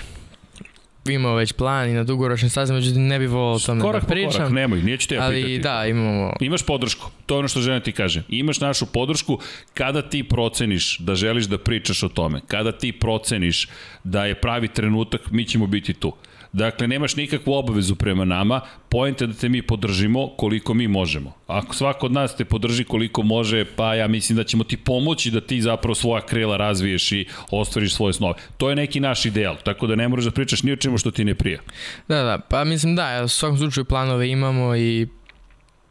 imamo 1.14 1.34
već 1.34 1.52
plan 1.52 1.88
i 1.88 1.94
na 1.94 2.04
dugoročnim 2.04 2.50
stazama, 2.50 2.78
međutim 2.78 3.07
ne 3.07 3.18
bi 3.18 3.26
volao 3.26 3.54
o 3.54 3.59
tome 3.59 3.80
korak 3.80 4.02
da 4.02 4.09
pričam. 4.09 4.32
Korak 4.32 4.52
nemoj, 4.52 4.82
neću 4.82 5.09
te 5.09 5.14
ja 5.14 5.22
ali, 5.22 5.44
pitati. 5.44 5.62
Da, 5.62 5.86
imamo... 5.86 6.32
Imaš 6.40 6.62
podršku, 6.62 7.11
to 7.26 7.34
je 7.34 7.38
ono 7.38 7.48
što 7.48 7.61
želim 7.61 7.80
da 7.80 7.84
ti 7.84 7.92
kažem. 7.92 8.22
Imaš 8.28 8.61
našu 8.61 8.86
podršku 8.86 9.38
kada 9.74 10.02
ti 10.02 10.22
proceniš 10.22 10.98
da 10.98 11.14
želiš 11.14 11.44
da 11.44 11.59
pričaš 11.59 12.02
o 12.02 12.09
tome, 12.09 12.40
kada 12.48 12.72
ti 12.72 12.92
proceniš 12.92 13.68
da 14.04 14.24
je 14.24 14.34
pravi 14.34 14.68
trenutak, 14.68 15.30
mi 15.30 15.44
ćemo 15.44 15.66
biti 15.66 15.94
tu. 15.94 16.12
Dakle, 16.57 16.88
nemaš 16.88 17.16
nikakvu 17.16 17.52
obavezu 17.52 17.94
prema 17.94 18.24
nama, 18.24 18.61
pojente 18.88 19.24
je 19.24 19.28
da 19.28 19.34
te 19.34 19.48
mi 19.48 19.62
podržimo 19.62 20.28
koliko 20.36 20.74
mi 20.74 20.88
možemo. 20.88 21.32
Ako 21.46 21.74
svako 21.74 22.07
od 22.07 22.12
nas 22.12 22.36
te 22.36 22.44
podrži 22.44 22.84
koliko 22.84 23.22
može, 23.22 23.64
pa 23.76 23.94
ja 23.94 24.09
mislim 24.09 24.36
da 24.36 24.44
ćemo 24.44 24.64
ti 24.64 24.76
pomoći 24.76 25.30
da 25.30 25.40
ti 25.40 25.61
zapravo 25.61 25.94
svoja 25.94 26.26
krila 26.26 26.57
razviješ 26.57 27.12
i 27.12 27.26
ostvariš 27.50 27.94
svoje 27.94 28.12
snove. 28.12 28.34
To 28.57 28.70
je 28.70 28.76
neki 28.76 29.00
naš 29.00 29.24
ideal, 29.24 29.57
tako 29.64 29.86
da 29.86 29.94
ne 29.94 30.09
moraš 30.09 30.24
da 30.24 30.30
pričaš 30.30 30.62
ni 30.62 30.72
o 30.72 30.76
čemu 30.76 30.98
što 30.98 31.11
ti 31.11 31.24
ne 31.24 31.34
prija. 31.34 31.61
Da, 32.09 32.22
da, 32.22 32.38
pa 32.38 32.64
mislim 32.64 32.96
da, 32.96 33.22
u 33.24 33.28
svakom 33.28 33.59
slučaju 33.59 33.84
planove 33.84 34.28
imamo 34.28 34.76
i 34.76 35.07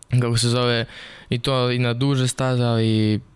kako 0.09 0.37
se 0.37 0.49
zove, 0.49 0.85
i 1.29 1.39
to 1.39 1.71
i 1.71 1.79
na 1.79 1.93
duže 1.93 2.27
staze, 2.27 2.63
ali 2.63 3.19
Ne, 3.19 3.34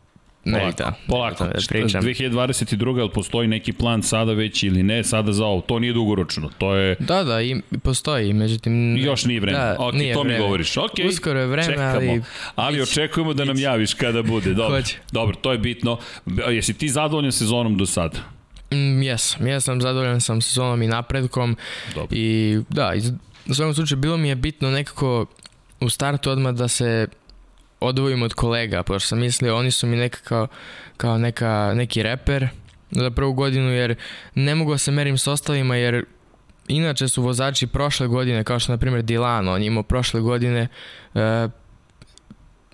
polako, 0.51 0.77
da, 0.77 0.93
polako. 1.07 1.43
Da 1.43 1.59
pričam. 1.69 2.01
2022. 2.01 2.99
ali 2.99 3.09
postoji 3.09 3.47
neki 3.47 3.73
plan 3.73 4.03
sada 4.03 4.33
već 4.33 4.63
ili 4.63 4.83
ne, 4.83 5.03
sada 5.03 5.33
za 5.33 5.45
ovo. 5.45 5.61
To 5.61 5.79
nije 5.79 5.93
dugoročno, 5.93 6.49
to 6.57 6.75
je... 6.75 6.95
Da, 6.99 7.23
da, 7.23 7.41
i 7.41 7.61
postoji, 7.83 8.33
međutim... 8.33 8.97
Još 8.97 9.25
nije 9.25 9.39
vreme. 9.39 9.57
Da, 9.57 9.75
ok, 9.79 9.93
nije 9.93 10.13
to 10.13 10.21
vreme. 10.21 10.37
mi 10.37 10.43
govoriš. 10.43 10.77
Ok, 10.77 10.91
Uskoro 11.09 11.39
je 11.39 11.47
vreme, 11.47 11.67
čekamo. 11.67 12.11
ali... 12.11 12.21
Ali 12.55 12.81
očekujemo 12.81 13.33
da 13.33 13.45
nam 13.45 13.59
javiš 13.59 13.93
kada 13.93 14.21
bude. 14.23 14.53
Dobro, 14.59 14.81
dobro 15.11 15.35
to 15.35 15.51
je 15.51 15.57
bitno. 15.57 15.97
Jesi 16.49 16.73
ti 16.73 16.89
zadovoljan 16.89 17.31
sezonom 17.31 17.77
do 17.77 17.85
sada? 17.85 18.19
Mm, 18.71 19.01
jesam, 19.01 19.47
jesam, 19.47 19.81
zadovoljan 19.81 20.21
sam 20.21 20.41
sezonom 20.41 20.81
i 20.81 20.87
napredkom. 20.87 21.57
Dobro. 21.95 22.17
I 22.17 22.59
da, 22.69 22.93
iz, 22.95 23.11
u 23.47 23.53
svakom 23.53 23.73
slučaju 23.73 23.99
bilo 23.99 24.17
mi 24.17 24.29
je 24.29 24.35
bitno 24.35 24.71
nekako 24.71 25.25
u 25.79 25.89
startu 25.89 26.31
odmah 26.31 26.53
da 26.53 26.67
se 26.67 27.07
odvojim 27.79 28.23
od 28.23 28.33
kolega, 28.33 28.83
pošto 28.83 29.07
sam 29.07 29.19
mislio, 29.19 29.57
oni 29.57 29.71
su 29.71 29.87
mi 29.87 29.95
neka 29.95 30.19
kao, 30.23 30.47
kao 30.97 31.17
neka, 31.17 31.73
neki 31.75 32.03
reper 32.03 32.47
za 32.91 33.11
prvu 33.11 33.33
godinu, 33.33 33.69
jer 33.69 33.95
ne 34.35 34.55
mogu 34.55 34.71
da 34.71 34.77
se 34.77 34.91
merim 34.91 35.17
s 35.17 35.27
ostalima, 35.27 35.75
jer 35.75 36.05
inače 36.67 37.07
su 37.07 37.23
vozači 37.23 37.67
prošle 37.67 38.07
godine, 38.07 38.43
kao 38.43 38.59
što 38.59 38.71
na 38.71 38.77
primjer 38.77 39.03
Dilano, 39.03 39.53
on 39.53 39.61
je 39.61 39.67
imao 39.67 39.83
prošle 39.83 40.21
godine 40.21 40.67
e, 41.15 41.19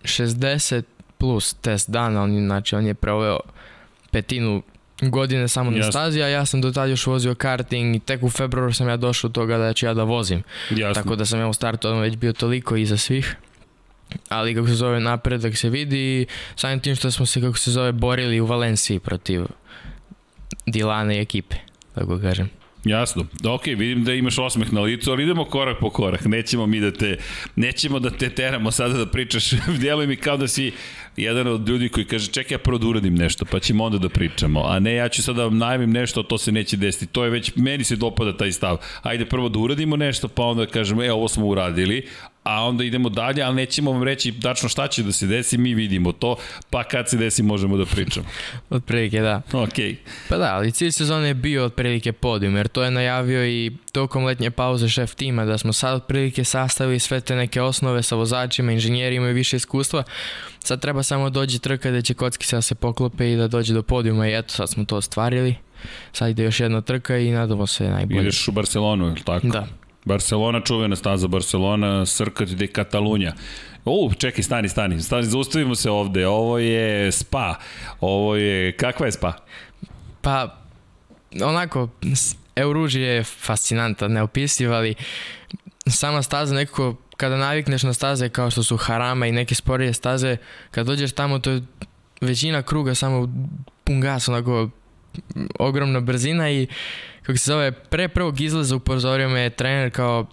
60 0.01 0.83
plus 1.17 1.53
test 1.53 1.89
dana, 1.89 2.23
on, 2.23 2.45
znači 2.45 2.75
on 2.75 2.85
je 2.85 2.93
proveo 2.93 3.39
petinu 4.11 4.63
godine 5.01 5.47
samo 5.47 5.71
na 5.71 5.91
stazi, 5.91 6.21
a 6.21 6.27
ja 6.27 6.45
sam 6.45 6.61
do 6.61 6.71
tada 6.71 6.85
još 6.85 7.07
vozio 7.07 7.35
karting 7.35 7.95
i 7.95 7.99
tek 7.99 8.23
u 8.23 8.29
februaru 8.29 8.73
sam 8.73 8.87
ja 8.87 8.97
došao 8.97 9.27
do 9.29 9.33
toga 9.33 9.57
da 9.57 9.73
ću 9.73 9.85
ja 9.85 9.93
da 9.93 10.03
vozim. 10.03 10.43
Jasno. 10.69 11.03
Tako 11.03 11.15
da 11.15 11.25
sam 11.25 11.39
ja 11.39 11.47
u 11.47 11.53
startu 11.53 11.95
već 11.95 12.15
bio 12.15 12.33
toliko 12.33 12.75
iza 12.75 12.97
svih 12.97 13.35
ali 14.29 14.55
kako 14.55 14.67
se 14.67 14.73
zove 14.73 14.99
napredak 14.99 15.57
se 15.57 15.69
vidi 15.69 16.25
samim 16.55 16.79
tim 16.79 16.95
što 16.95 17.11
smo 17.11 17.25
se 17.25 17.41
kako 17.41 17.57
se 17.57 17.71
zove 17.71 17.91
borili 17.91 18.39
u 18.39 18.45
Valenciji 18.45 18.99
protiv 18.99 19.41
Dilana 20.65 21.13
i 21.13 21.19
ekipe, 21.19 21.55
tako 21.95 22.19
kažem. 22.19 22.49
Jasno. 22.85 23.25
Ok, 23.47 23.65
vidim 23.65 24.03
da 24.03 24.13
imaš 24.13 24.37
osmeh 24.39 24.73
na 24.73 24.81
licu, 24.81 25.11
ali 25.11 25.23
idemo 25.23 25.45
korak 25.45 25.79
po 25.79 25.89
korak. 25.89 26.25
Nećemo 26.25 26.65
mi 26.65 26.79
da 26.79 26.91
te, 26.91 27.17
nećemo 27.55 27.99
da 27.99 28.09
te 28.09 28.29
teramo 28.29 28.71
sada 28.71 28.93
da 28.93 29.05
pričaš. 29.05 29.51
Djeluj 29.79 30.07
mi 30.07 30.15
kao 30.15 30.37
da 30.37 30.47
si 30.47 30.71
jedan 31.17 31.47
od 31.47 31.69
ljudi 31.69 31.89
koji 31.89 32.05
kaže 32.05 32.31
čekaj 32.31 32.55
ja 32.55 32.59
prvo 32.59 32.77
da 32.77 32.87
uradim 32.87 33.15
nešto, 33.15 33.45
pa 33.45 33.59
ćemo 33.59 33.83
onda 33.83 33.97
da 33.97 34.09
pričamo. 34.09 34.63
A 34.65 34.79
ne, 34.79 34.95
ja 34.95 35.09
ću 35.09 35.23
sada 35.23 35.37
da 35.37 35.43
vam 35.43 35.57
najavim 35.57 35.91
nešto, 35.91 36.23
to 36.23 36.37
se 36.37 36.51
neće 36.51 36.77
desiti. 36.77 37.05
To 37.05 37.23
je 37.23 37.29
već, 37.29 37.55
meni 37.55 37.83
se 37.83 37.95
dopada 37.95 38.37
taj 38.37 38.51
stav. 38.51 38.77
Ajde 39.01 39.25
prvo 39.25 39.49
da 39.49 39.59
uradimo 39.59 39.95
nešto, 39.95 40.27
pa 40.27 40.43
onda 40.43 40.65
kažemo, 40.65 41.03
e, 41.03 41.11
ovo 41.11 41.27
smo 41.27 41.45
uradili, 41.45 42.07
a 42.45 42.63
onda 42.63 42.83
idemo 42.83 43.09
dalje, 43.09 43.43
ali 43.43 43.55
nećemo 43.55 43.91
vam 43.91 44.03
reći 44.03 44.39
tačno 44.41 44.69
šta 44.69 44.87
će 44.87 45.03
da 45.03 45.11
se 45.11 45.27
desi, 45.27 45.57
mi 45.57 45.73
vidimo 45.73 46.11
to, 46.11 46.35
pa 46.69 46.83
kad 46.83 47.09
se 47.09 47.17
desi 47.17 47.43
možemo 47.43 47.77
da 47.77 47.85
pričamo. 47.85 48.25
otprilike, 48.69 49.21
da. 49.21 49.41
Ok. 49.53 49.73
Pa 50.29 50.37
da, 50.37 50.55
ali 50.55 50.71
cilj 50.71 50.91
sezone 50.91 51.27
je 51.27 51.33
bio 51.33 51.65
otprilike 51.65 52.11
podijum, 52.11 52.55
jer 52.55 52.67
to 52.67 52.83
je 52.83 52.91
najavio 52.91 53.47
i 53.47 53.71
tokom 53.91 54.25
letnje 54.25 54.51
pauze 54.51 54.89
šef 54.89 55.15
tima, 55.15 55.45
da 55.45 55.57
smo 55.57 55.73
sad 55.73 55.95
otprilike 55.95 56.43
sastavili 56.43 56.99
sve 56.99 57.21
te 57.21 57.35
neke 57.35 57.61
osnove 57.61 58.03
sa 58.03 58.15
vozačima, 58.15 58.71
inženjerima 58.71 59.29
i 59.29 59.33
više 59.33 59.57
iskustva. 59.57 60.03
Sad 60.59 60.81
treba 60.81 61.03
samo 61.03 61.29
dođe 61.29 61.59
trka 61.59 61.91
da 61.91 62.01
će 62.01 62.13
kocki 62.13 62.45
sad 62.45 62.63
se 62.63 62.75
poklope 62.75 63.31
i 63.31 63.35
da 63.35 63.47
dođe 63.47 63.73
do 63.73 63.81
podijuma 63.81 64.27
i 64.27 64.35
eto, 64.35 64.53
sad 64.53 64.69
smo 64.69 64.85
to 64.85 64.97
ostvarili. 64.97 65.55
Sad 66.13 66.29
ide 66.29 66.43
još 66.43 66.59
jedna 66.59 66.81
trka 66.81 67.17
i 67.17 67.31
nadamo 67.31 67.67
se 67.67 67.89
najbolje. 67.89 68.21
Ideš 68.21 68.47
u 68.47 68.51
Barcelonu, 68.51 69.07
ili 69.07 69.21
tako? 69.23 69.47
Da. 69.47 69.67
Barcelona, 70.05 70.61
čuvena 70.61 70.95
staza 70.95 71.27
Barcelona, 71.27 72.05
Srkat 72.05 72.49
de 72.49 72.67
Katalunja. 72.67 73.33
U, 73.85 74.11
čekaj, 74.17 74.43
stani, 74.43 74.69
stani, 74.69 75.01
stani, 75.01 75.23
zaustavimo 75.23 75.75
se 75.75 75.91
ovde. 75.91 76.27
Ovo 76.27 76.57
je 76.59 77.11
spa. 77.11 77.55
Ovo 78.01 78.35
je, 78.35 78.71
kakva 78.77 79.05
je 79.05 79.11
spa? 79.11 79.33
Pa, 80.21 80.57
onako, 81.43 81.89
Euruž 82.55 82.95
je 82.95 83.23
fascinantan, 83.23 84.11
neopisiv, 84.11 84.73
ali 84.73 84.95
sama 85.87 86.21
staza 86.21 86.55
nekako, 86.55 86.95
kada 87.17 87.37
navikneš 87.37 87.83
na 87.83 87.93
staze 87.93 88.29
kao 88.29 88.51
što 88.51 88.63
su 88.63 88.77
Harama 88.77 89.27
i 89.27 89.31
neke 89.31 89.55
sporije 89.55 89.93
staze, 89.93 90.37
kad 90.71 90.85
dođeš 90.85 91.11
tamo, 91.11 91.39
to 91.39 91.51
je 91.51 91.61
većina 92.21 92.61
kruga 92.61 92.95
samo 92.95 93.29
pun 93.83 94.01
gas, 94.01 94.27
onako, 94.27 94.69
ogromna 95.59 95.99
brzina 95.99 96.51
i 96.51 96.67
kako 97.25 97.37
se 97.37 97.51
zove, 97.51 97.71
pre 97.71 98.07
prvog 98.07 98.41
izlaza 98.41 98.75
upozorio 98.75 99.29
me 99.29 99.49
trener 99.49 99.91
kao 99.91 100.25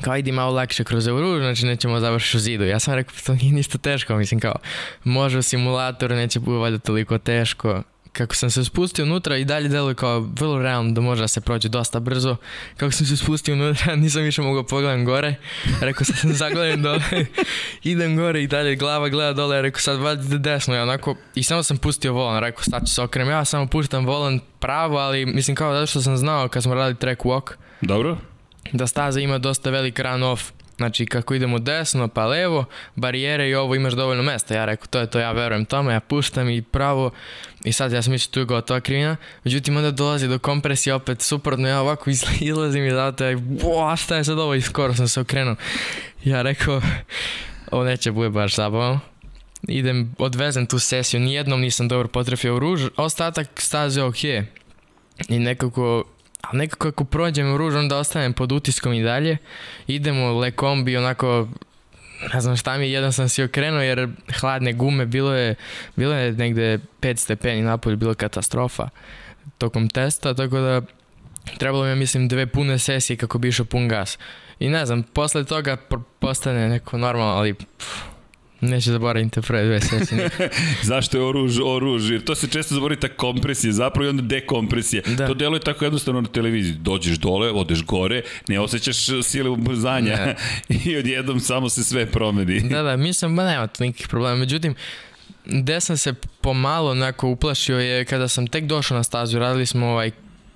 kao 0.00 0.16
idi 0.16 0.32
malo 0.32 0.54
lakše 0.54 0.84
kroz 0.84 1.06
euru, 1.06 1.38
znači 1.38 1.66
nećemo 1.66 2.00
završiti 2.00 2.36
u 2.36 2.40
zidu. 2.40 2.64
Ja 2.64 2.78
sam 2.78 2.94
rekao, 2.94 3.14
to 3.26 3.34
nije 3.34 3.52
ništa 3.52 3.78
teško, 3.78 4.16
mislim 4.16 4.40
kao, 4.40 4.54
može 5.04 5.38
u 5.38 5.42
simulatoru, 5.42 6.14
neće 6.14 6.40
biti 6.40 6.52
valjda 6.52 6.78
toliko 6.78 7.18
teško 7.18 7.82
kako 8.12 8.34
sam 8.34 8.50
se 8.50 8.64
spustio 8.64 9.04
unutra 9.04 9.36
i 9.36 9.44
dalje 9.44 9.68
deluje 9.68 9.94
kao 9.94 10.20
vrlo 10.20 10.62
realno 10.62 10.92
da 10.92 11.00
može 11.00 11.22
da 11.22 11.28
se 11.28 11.40
prođe 11.40 11.68
dosta 11.68 12.00
brzo. 12.00 12.36
Kako 12.76 12.92
sam 12.92 13.06
se 13.06 13.16
spustio 13.16 13.54
unutra, 13.54 13.96
nisam 13.96 14.22
više 14.22 14.42
mogao 14.42 14.62
pogledam 14.62 15.04
gore. 15.04 15.34
Rekao 15.80 16.04
sad 16.04 16.16
sam 16.18 16.32
zagledam 16.44 16.82
dole, 16.82 17.00
idem 17.82 18.16
gore 18.16 18.42
i 18.42 18.46
dalje 18.46 18.76
glava 18.76 19.08
gleda 19.08 19.32
dole. 19.32 19.62
Rekao 19.62 19.80
sad 19.80 20.00
valjda 20.00 20.38
desno. 20.38 20.74
Ja 20.74 20.82
onako, 20.82 21.16
I 21.34 21.42
samo 21.42 21.62
sam 21.62 21.76
pustio 21.76 22.12
volan. 22.12 22.40
Rekao 22.40 22.62
sad 22.62 22.86
ću 22.86 22.94
se 22.94 23.02
okrem. 23.02 23.28
Ja 23.28 23.44
samo 23.44 23.66
puštam 23.66 24.06
volan 24.06 24.40
pravo, 24.58 24.98
ali 24.98 25.26
mislim 25.26 25.56
kao 25.56 25.74
zato 25.74 25.86
što 25.86 26.00
sam 26.00 26.16
znao 26.16 26.48
kad 26.48 26.62
smo 26.62 26.74
radili 26.74 26.98
track 26.98 27.22
walk. 27.22 27.52
Dobro. 27.80 28.16
Da 28.72 28.86
staza 28.86 29.20
ima 29.20 29.38
dosta 29.38 29.70
velik 29.70 29.98
run 29.98 30.22
off 30.22 30.52
Znači 30.80 31.06
kako 31.06 31.34
idemo 31.34 31.58
desno 31.58 32.08
pa 32.08 32.26
levo, 32.26 32.64
barijere 32.94 33.48
i 33.48 33.54
ovo 33.54 33.74
imaš 33.74 33.92
dovoljno 33.92 34.22
mesta. 34.22 34.54
Ja 34.54 34.64
rekao 34.64 34.86
to 34.86 34.98
je 34.98 35.06
to, 35.06 35.18
ja 35.18 35.32
verujem 35.32 35.64
tome, 35.64 35.92
ja 35.92 36.00
puštam 36.00 36.50
i 36.50 36.62
pravo 36.62 37.10
i 37.64 37.72
sad 37.72 37.92
ja 37.92 38.02
sam 38.02 38.12
mislio 38.12 38.32
tu 38.32 38.40
je 38.40 38.44
gotova 38.44 38.80
krivina. 38.80 39.16
Međutim 39.44 39.76
onda 39.76 39.90
dolazi 39.90 40.28
do 40.28 40.38
kompresije 40.38 40.94
opet 40.94 41.22
suprotno, 41.22 41.68
ja 41.68 41.80
ovako 41.80 42.10
izlazim 42.40 42.86
i 42.86 42.90
zato 42.90 43.24
ja, 43.24 43.36
bo, 43.36 43.96
šta 43.96 44.16
je 44.16 44.24
sad 44.24 44.38
ovo 44.38 44.54
i 44.54 44.62
skoro 44.62 44.94
sam 44.94 45.08
se 45.08 45.20
okrenuo. 45.20 45.56
Ja 46.24 46.42
rekao, 46.42 46.82
ovo 47.70 47.84
neće 47.84 48.12
bude 48.12 48.28
baš 48.28 48.56
zabavno. 48.56 49.00
Idem, 49.68 50.14
odvezem 50.18 50.66
tu 50.66 50.78
sesiju, 50.78 51.20
nijednom 51.20 51.60
nisam 51.60 51.88
dobro 51.88 52.08
potrefio 52.08 52.56
u 52.56 52.58
ruž, 52.58 52.86
ostatak 52.96 53.60
staze 53.60 54.02
ok. 54.02 54.24
I 55.28 55.38
nekako 55.38 56.04
ali 56.40 56.58
nekako 56.58 56.88
ako 56.88 57.04
prođem 57.04 57.54
u 57.54 57.56
ruž, 57.56 57.74
onda 57.74 57.98
ostanem 57.98 58.32
pod 58.32 58.52
utiskom 58.52 58.92
i 58.92 59.02
dalje. 59.02 59.36
Idemo 59.86 60.38
le 60.38 60.50
kombi, 60.50 60.96
onako, 60.96 61.48
ne 62.34 62.40
znam 62.40 62.56
šta 62.56 62.78
mi 62.78 62.84
je, 62.84 62.92
jedan 62.92 63.12
sam 63.12 63.28
si 63.28 63.42
okrenuo 63.42 63.80
jer 63.80 64.08
hladne 64.40 64.72
gume, 64.72 65.06
bilo 65.06 65.34
je, 65.34 65.54
bilo 65.96 66.14
je 66.14 66.32
negde 66.32 66.78
5 67.00 67.16
stepeni 67.16 67.62
napolje, 67.62 67.96
bilo 67.96 68.14
katastrofa 68.14 68.88
tokom 69.58 69.88
testa, 69.88 70.34
tako 70.34 70.58
da 70.58 70.82
trebalo 71.58 71.84
mi 71.84 71.90
je, 71.90 71.96
mislim, 71.96 72.28
dve 72.28 72.46
pune 72.46 72.78
sesije 72.78 73.16
kako 73.16 73.38
bi 73.38 73.48
išao 73.48 73.66
pun 73.66 73.88
gas. 73.88 74.18
I 74.58 74.68
ne 74.68 74.86
znam, 74.86 75.02
posle 75.02 75.44
toga 75.44 75.76
postane 76.18 76.68
neko 76.68 76.98
normalno, 76.98 77.32
ali 77.32 77.54
pff, 77.54 77.86
Neće 78.60 78.90
zaboraviti 78.90 79.30
te 79.30 79.42
prve 79.42 79.64
dve 79.64 79.80
sesije. 79.80 80.30
Zašto 80.82 81.18
je 81.18 81.24
oruž, 81.24 81.58
oruž? 81.64 82.10
Jer 82.10 82.24
to 82.24 82.34
se 82.34 82.48
često 82.48 82.74
zaboraviti 82.74 83.08
ta 83.08 83.14
kompresija, 83.14 83.72
zapravo 83.72 84.06
i 84.06 84.08
onda 84.08 84.22
dekompresija. 84.22 85.02
Da. 85.16 85.26
To 85.26 85.34
deluje 85.34 85.60
tako 85.60 85.84
jednostavno 85.84 86.20
na 86.20 86.28
televiziji. 86.28 86.74
Dođeš 86.74 87.18
dole, 87.18 87.50
odeš 87.50 87.84
gore, 87.84 88.22
ne 88.48 88.60
osjećaš 88.60 88.96
sile 89.22 89.50
ubrzanja 89.50 90.34
i 90.84 90.96
odjednom 90.96 91.40
samo 91.40 91.68
se 91.68 91.84
sve 91.84 92.06
promeni. 92.06 92.60
Da, 92.60 92.82
da, 92.82 92.96
mislim, 92.96 93.36
ba 93.36 93.44
nema 93.44 93.66
to 93.66 93.84
nikakvih 93.84 94.08
problema. 94.08 94.36
Međutim, 94.36 94.74
gde 95.44 95.80
sam 95.80 95.96
se 95.96 96.14
pomalo 96.40 96.90
onako 96.90 97.28
uplašio 97.28 97.78
je 97.78 98.04
kada 98.04 98.28
sam 98.28 98.46
tek 98.46 98.64
došao 98.64 98.96
na 98.96 99.02
stazu, 99.02 99.38
radili 99.38 99.66
smo 99.66 99.86
ovaj 99.86 100.10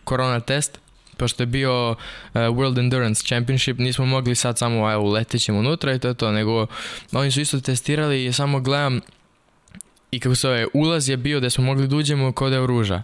korona 0.04 0.40
test 0.40 0.83
pošto 1.16 1.42
je 1.42 1.46
bio 1.46 1.90
uh, 1.90 1.96
World 2.32 2.78
Endurance 2.78 3.22
Championship, 3.26 3.78
nismo 3.78 4.06
mogli 4.06 4.34
sad 4.34 4.58
samo 4.58 4.92
evo, 4.92 5.10
letećemo 5.10 5.58
unutra 5.58 5.94
i 5.94 5.98
to 5.98 6.08
je 6.08 6.14
to, 6.14 6.32
nego 6.32 6.66
oni 7.12 7.30
su 7.30 7.40
isto 7.40 7.60
testirali 7.60 8.24
i 8.24 8.32
samo 8.32 8.60
gledam 8.60 9.00
i 10.10 10.20
kako 10.20 10.34
se 10.34 10.48
ove, 10.48 10.66
ulaz 10.72 11.08
je 11.08 11.16
bio 11.16 11.40
da 11.40 11.50
smo 11.50 11.64
mogli 11.64 11.88
da 11.88 11.96
uđemo 11.96 12.32
kod 12.32 12.52
je 12.52 12.66
ruža. 12.66 13.02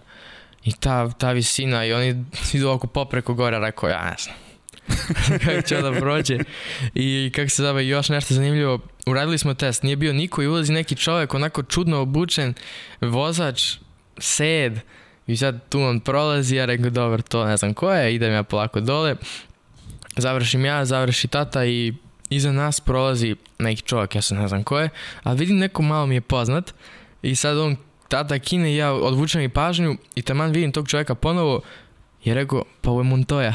I 0.63 0.71
ta, 0.73 1.11
ta 1.11 1.31
visina 1.31 1.85
i 1.85 1.93
oni 1.93 2.25
idu 2.53 2.69
oko 2.69 2.87
popreko 2.87 3.33
gore, 3.33 3.59
rekao 3.59 3.89
ja 3.89 4.09
ne 4.09 4.15
znam. 4.19 4.35
kako 5.45 5.61
će 5.61 5.81
da 5.81 5.91
prođe. 5.91 6.37
I 6.93 7.31
kako 7.35 7.49
se 7.49 7.63
zove, 7.63 7.87
još 7.87 8.09
nešto 8.09 8.33
zanimljivo, 8.33 8.79
uradili 9.05 9.37
smo 9.37 9.53
test, 9.53 9.83
nije 9.83 9.95
bio 9.95 10.13
niko 10.13 10.41
i 10.41 10.47
ulazi 10.47 10.73
neki 10.73 10.95
čovjek 10.95 11.33
onako 11.33 11.63
čudno 11.63 12.01
obučen, 12.01 12.53
vozač, 13.01 13.75
sed, 14.17 14.79
I 15.27 15.37
sad 15.37 15.59
tu 15.69 15.81
on 15.81 15.99
prolazi, 15.99 16.55
ja 16.55 16.65
rekao, 16.65 16.89
dobro, 16.89 17.21
to 17.21 17.45
ne 17.45 17.57
znam 17.57 17.73
ko 17.73 17.91
je, 17.91 18.15
idem 18.15 18.33
ja 18.33 18.43
polako 18.43 18.79
dole. 18.79 19.15
Završim 20.17 20.65
ja, 20.65 20.85
završi 20.85 21.27
tata 21.27 21.65
i 21.65 21.93
iza 22.29 22.51
nas 22.51 22.79
prolazi 22.79 23.35
neki 23.59 23.81
čovjek, 23.81 24.15
ja 24.15 24.21
sam 24.21 24.37
ne 24.37 24.47
znam 24.47 24.63
ko 24.63 24.79
je, 24.79 24.89
ali 25.23 25.39
vidim 25.39 25.57
neko 25.57 25.81
malo 25.81 26.05
mi 26.05 26.15
je 26.15 26.21
poznat 26.21 26.73
i 27.21 27.35
sad 27.35 27.57
on 27.57 27.75
tata 28.07 28.39
kine 28.39 28.75
ja 28.75 28.93
odvučem 28.93 29.41
i 29.41 29.49
pažnju 29.49 29.97
i 30.15 30.21
taman 30.21 30.51
vidim 30.51 30.71
tog 30.71 30.87
čovjeka 30.87 31.15
ponovo 31.15 31.61
je 32.23 32.33
rekao, 32.33 32.63
pa 32.81 32.89
ovo 32.89 33.01
je 33.01 33.03
Montoya. 33.03 33.53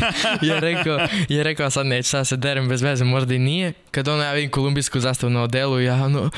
je 0.48 0.60
rekao, 0.60 0.98
je 1.28 1.42
rekao, 1.42 1.70
sad 1.70 1.86
neću, 1.86 2.08
sad 2.08 2.26
se 2.26 2.36
derem 2.36 2.68
bez 2.68 2.82
veze, 2.82 3.04
možda 3.04 3.34
i 3.34 3.38
nije. 3.38 3.72
Kad 3.90 4.08
ono, 4.08 4.22
ja 4.22 4.32
vidim 4.32 4.50
kolumbijsku 4.50 5.00
zastavu 5.00 5.30
na 5.30 5.42
odelu, 5.42 5.80
ja 5.80 5.94
ono, 5.94 6.30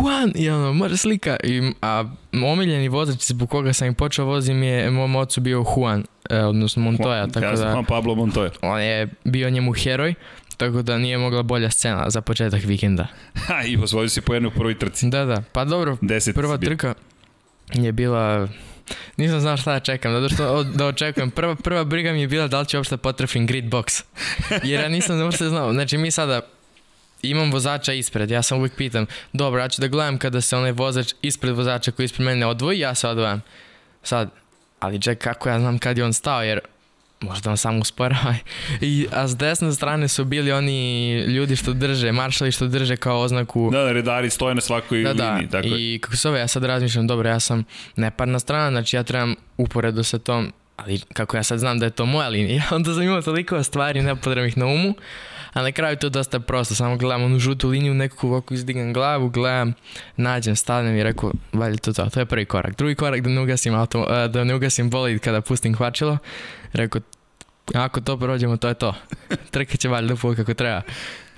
Juan, 0.00 0.32
i 0.34 0.50
ono, 0.50 0.72
može 0.72 0.96
slika. 0.96 1.36
I, 1.44 1.72
a 1.82 2.04
omiljeni 2.32 2.88
vozač 2.88 3.22
zbog 3.26 3.50
koga 3.50 3.72
sam 3.72 3.88
i 3.88 3.94
počeo 3.94 4.24
vozim 4.24 4.62
je 4.62 4.90
mom 4.90 5.16
ocu 5.16 5.40
bio 5.40 5.64
Juan, 5.76 6.04
eh, 6.30 6.44
odnosno 6.44 6.82
Montoya. 6.82 7.32
Tako 7.32 7.46
ja 7.46 7.56
sam 7.56 7.66
da, 7.66 7.72
Juan 7.72 7.84
Pablo 7.84 8.14
Montoya. 8.14 8.50
On 8.62 8.80
je 8.80 9.08
bio 9.24 9.50
njemu 9.50 9.72
heroj, 9.72 10.14
tako 10.56 10.82
da 10.82 10.98
nije 10.98 11.18
mogla 11.18 11.42
bolja 11.42 11.70
scena 11.70 12.10
za 12.10 12.20
početak 12.20 12.64
vikenda. 12.64 13.06
Ha, 13.46 13.62
i 13.66 13.76
osvojio 13.76 14.08
si 14.08 14.20
po 14.20 14.34
jednu 14.34 14.50
prvoj 14.50 14.78
trci. 14.78 15.10
Da, 15.10 15.24
da, 15.24 15.42
pa 15.52 15.64
dobro, 15.64 15.96
Deset 16.00 16.34
prva 16.34 16.58
trka 16.58 16.94
je 17.74 17.92
bila 17.92 18.48
nisam 19.16 19.40
znao 19.40 19.56
šta 19.56 19.72
da 19.72 19.80
čekam, 19.80 20.12
zato 20.12 20.34
što 20.34 20.62
da 20.62 20.86
očekujem. 20.86 21.30
Prva, 21.30 21.54
prva 21.54 21.84
briga 21.84 22.12
mi 22.12 22.20
je 22.20 22.28
bila 22.28 22.46
da 22.46 22.60
li 22.60 22.66
ću 22.66 22.76
uopšte 22.76 22.96
potrefim 22.96 23.46
grid 23.46 23.64
box. 23.64 24.02
Jer 24.70 24.80
ja 24.80 24.88
nisam 24.88 25.22
uopšte 25.22 25.48
znao. 25.48 25.72
Znači 25.72 25.98
mi 25.98 26.10
sada 26.10 26.40
imam 27.22 27.52
vozača 27.52 27.92
ispred, 27.92 28.30
ja 28.30 28.42
sam 28.42 28.58
uvijek 28.58 28.74
pitam, 28.76 29.06
dobro, 29.32 29.60
ja 29.60 29.68
ću 29.68 29.80
da 29.80 29.88
gledam 29.88 30.18
kada 30.18 30.40
se 30.40 30.56
onaj 30.56 30.72
vozač 30.72 31.14
ispred 31.22 31.56
vozača 31.56 31.90
koji 31.90 32.04
ispred 32.04 32.26
mene 32.26 32.46
odvoji, 32.46 32.78
ja 32.78 32.94
se 32.94 33.08
odvojam. 33.08 33.42
Sad, 34.02 34.30
ali 34.80 35.02
ček, 35.02 35.18
kako 35.18 35.48
ja 35.48 35.60
znam 35.60 35.78
kad 35.78 35.98
je 35.98 36.04
on 36.04 36.12
stao, 36.12 36.42
jer 36.42 36.60
možda 37.20 37.50
on 37.50 37.56
samo 37.56 37.80
usporava. 37.80 38.34
I, 38.80 39.06
a 39.12 39.28
s 39.28 39.36
desne 39.36 39.72
strane 39.72 40.08
su 40.08 40.24
bili 40.24 40.52
oni 40.52 41.12
ljudi 41.20 41.56
što 41.56 41.72
drže, 41.72 42.12
maršali 42.12 42.52
što 42.52 42.66
drže 42.66 42.96
kao 42.96 43.20
oznaku... 43.20 43.70
Da, 43.72 43.82
da, 43.82 43.92
redari 43.92 44.30
stoje 44.30 44.54
na 44.54 44.60
svakoj 44.60 45.02
da, 45.02 45.14
da. 45.14 45.30
liniji. 45.30 45.48
Tako 45.48 45.66
I 45.68 45.98
kako 46.02 46.16
se 46.16 46.28
ove, 46.28 46.40
ja 46.40 46.48
sad 46.48 46.64
razmišljam, 46.64 47.06
dobro, 47.06 47.28
ja 47.28 47.40
sam 47.40 47.64
neparna 47.96 48.38
strana, 48.38 48.70
znači 48.70 48.96
ja 48.96 49.02
trebam 49.02 49.34
uporedu 49.56 50.02
sa 50.02 50.18
tom, 50.18 50.52
ali 50.76 51.00
kako 51.12 51.36
ja 51.36 51.42
sad 51.42 51.58
znam 51.58 51.78
da 51.78 51.86
je 51.86 51.90
to 51.90 52.06
moja 52.06 52.28
linija, 52.28 52.62
onda 52.76 52.94
sam 52.94 53.02
imao 53.02 53.22
toliko 53.22 53.62
stvari 53.62 54.02
nepodrebnih 54.02 54.58
na 54.58 54.66
umu, 54.66 54.94
A 55.52 55.62
na 55.62 55.72
kraju 55.72 55.96
to 55.96 56.06
je 56.06 56.10
dosta 56.10 56.40
prosto, 56.40 56.74
samo 56.74 56.96
gledam 56.96 57.22
onu 57.22 57.38
žutu 57.38 57.68
liniju, 57.68 57.94
nekako 57.94 58.28
ovako 58.28 58.54
izdigam 58.54 58.92
glavu, 58.92 59.28
gledam, 59.28 59.74
nađem, 60.16 60.56
stanem 60.56 60.96
i 60.96 61.02
rekao, 61.02 61.32
valjda 61.52 61.78
to 61.78 61.92
to, 61.92 62.10
to 62.10 62.20
je 62.20 62.26
prvi 62.26 62.44
korak. 62.44 62.76
Drugi 62.76 62.94
korak 62.94 63.20
da 63.20 63.30
ne 63.30 63.40
ugasim, 63.40 63.74
auto, 63.74 64.28
da 64.28 64.44
ne 64.44 64.54
ugasim 64.54 64.90
bolid 64.90 65.20
kada 65.20 65.40
pustim 65.40 65.74
hvačilo, 65.74 66.18
rekao, 66.72 67.00
ako 67.74 68.00
to 68.00 68.18
prođemo, 68.18 68.56
to 68.56 68.68
je 68.68 68.74
to. 68.74 68.94
Trka 69.50 69.76
će 69.76 69.88
valjda 69.88 70.16
put 70.16 70.36
kako 70.36 70.54
treba. 70.54 70.82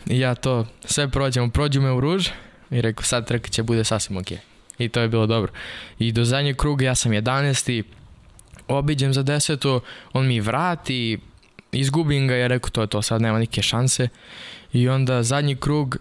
I 0.06 0.18
ja 0.18 0.34
to 0.34 0.66
sve 0.84 1.08
prođemo, 1.08 1.50
prođu 1.50 1.80
me 1.80 1.92
u 1.92 2.00
ruž 2.00 2.28
i 2.70 2.80
rekao, 2.80 3.04
sad 3.04 3.26
trka 3.26 3.48
će 3.48 3.62
bude 3.62 3.84
sasvim 3.84 4.16
ok. 4.18 4.32
I 4.78 4.88
to 4.88 5.00
je 5.00 5.08
bilo 5.08 5.26
dobro. 5.26 5.52
I 5.98 6.12
do 6.12 6.24
zadnjeg 6.24 6.56
kruga 6.56 6.84
ja 6.84 6.94
sam 6.94 7.12
11. 7.12 7.82
Obiđem 8.68 9.14
za 9.14 9.22
desetu, 9.22 9.80
on 10.12 10.26
mi 10.26 10.40
vrati, 10.40 11.18
izgubim 11.72 12.28
ga 12.28 12.36
i 12.36 12.40
ja 12.40 12.46
rekao 12.46 12.70
to 12.70 12.80
je 12.80 12.86
to, 12.86 13.02
sad 13.02 13.22
nema 13.22 13.38
nike 13.38 13.62
šanse. 13.62 14.08
I 14.72 14.88
onda 14.88 15.22
zadnji 15.22 15.56
krug, 15.56 15.96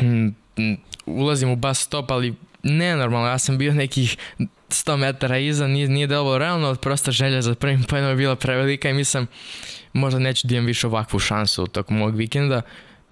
mm, 0.00 0.26
mm, 0.58 0.76
ulazim 1.06 1.50
u 1.50 1.56
bus 1.56 1.78
stop, 1.78 2.10
ali 2.10 2.34
nenormalno, 2.62 3.28
ja 3.28 3.38
sam 3.38 3.58
bio 3.58 3.74
nekih 3.74 4.16
100 4.68 4.96
metara 4.96 5.38
iza, 5.38 5.66
nije, 5.66 5.88
nije 5.88 6.06
delovalo 6.06 6.38
realno, 6.38 6.66
ali 6.66 6.76
prosto 6.76 7.10
želja 7.10 7.42
za 7.42 7.54
prvim 7.54 7.82
pojenom 7.82 8.10
je 8.10 8.16
bila 8.16 8.36
prevelika 8.36 8.90
i 8.90 8.94
mislim, 8.94 9.26
možda 9.92 10.18
neću 10.18 10.46
da 10.46 10.54
imam 10.54 10.66
više 10.66 10.86
ovakvu 10.86 11.18
šansu 11.18 11.66
tokom 11.66 11.96
mog 11.96 12.16
vikenda. 12.16 12.62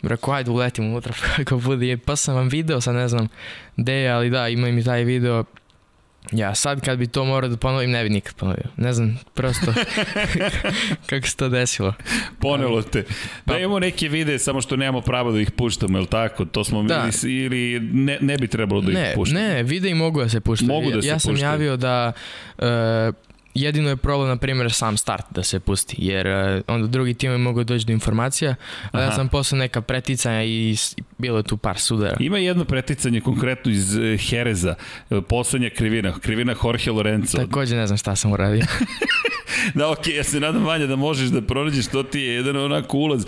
Rekao, 0.02 0.34
ajde 0.34 0.50
uletim 0.50 0.86
unutra 0.86 1.12
kako 1.36 1.56
bude. 1.56 1.96
Pa 1.96 2.16
sam 2.16 2.34
vam 2.34 2.48
video, 2.48 2.80
sad 2.80 2.94
ne 2.94 3.08
znam 3.08 3.28
gde 3.76 3.92
je, 3.92 4.10
ali 4.10 4.30
da, 4.30 4.48
ima 4.48 4.68
mi 4.68 4.84
taj 4.84 5.04
video 5.04 5.44
Ja 6.32 6.54
sad 6.54 6.80
kad 6.80 6.98
bi 6.98 7.06
to 7.06 7.24
morao 7.24 7.50
da 7.50 7.56
ponovim, 7.56 7.90
ne 7.90 8.02
bi 8.02 8.10
nikad 8.10 8.34
ponovio. 8.34 8.64
Ne 8.76 8.92
znam, 8.92 9.18
prosto 9.34 9.74
kako 11.08 11.26
se 11.26 11.36
to 11.36 11.48
desilo. 11.48 11.94
Ponelo 12.40 12.82
te. 12.82 13.04
Pa, 13.44 13.52
da 13.52 13.58
imamo 13.58 13.78
neke 13.78 14.08
videe, 14.08 14.38
samo 14.38 14.60
što 14.60 14.76
nemamo 14.76 15.00
pravo 15.00 15.32
da 15.32 15.40
ih 15.40 15.50
puštamo, 15.50 15.98
je 15.98 16.00
li 16.00 16.06
tako? 16.06 16.44
To 16.44 16.64
smo 16.64 16.82
da. 16.82 17.04
mi 17.24 17.32
ili 17.32 17.80
ne, 17.80 18.18
ne 18.20 18.36
bi 18.36 18.48
trebalo 18.48 18.80
da 18.80 18.92
ne, 18.92 19.08
ih 19.10 19.14
puštamo? 19.14 19.40
Ne, 19.40 19.62
videi 19.62 19.94
mogu 19.94 20.22
da 20.22 20.28
se 20.28 20.40
puštaju. 20.40 20.68
Mogu 20.68 20.90
da 20.90 21.02
se 21.02 21.08
ja 21.08 21.18
sam 21.18 21.32
puštaju. 21.32 21.50
javio 21.50 21.76
da 21.76 22.12
uh, 22.58 22.64
jedino 23.60 23.88
je 23.88 23.96
problem, 23.96 24.28
na 24.28 24.36
primjer, 24.36 24.72
sam 24.72 24.96
start 24.96 25.24
da 25.30 25.42
se 25.42 25.60
pusti, 25.60 25.96
jer 25.98 26.26
uh, 26.26 26.62
onda 26.66 26.86
drugi 26.86 27.14
tim 27.14 27.32
mogu 27.32 27.64
doći 27.64 27.86
do 27.86 27.92
informacija, 27.92 28.54
a 28.92 29.00
ja 29.00 29.12
sam 29.12 29.28
posle 29.28 29.58
neka 29.58 29.80
preticanja 29.80 30.44
i 30.44 30.76
bilo 31.18 31.36
je 31.36 31.42
tu 31.42 31.56
par 31.56 31.78
sudara. 31.78 32.16
Ima 32.20 32.38
jedno 32.38 32.64
preticanje 32.64 33.20
konkretno 33.20 33.72
iz 33.72 33.96
uh, 33.96 34.02
Hereza, 34.30 34.74
uh, 35.10 35.24
poslednja 35.28 35.70
krivina, 35.70 36.18
krivina 36.18 36.54
Jorge 36.64 36.90
Lorenzo. 36.90 37.38
Takođe 37.38 37.76
ne 37.76 37.86
znam 37.86 37.96
šta 37.96 38.16
sam 38.16 38.32
uradio. 38.32 38.64
da, 39.74 39.90
okej, 39.90 40.12
okay, 40.12 40.16
ja 40.16 40.24
se 40.24 40.40
nadam 40.40 40.64
Vanja 40.64 40.86
da 40.86 40.96
možeš 40.96 41.28
da 41.28 41.40
pronađeš, 41.40 41.86
to 41.86 42.02
ti 42.02 42.20
je 42.20 42.34
jedan 42.34 42.56
onako 42.56 42.98
ulaz. 42.98 43.26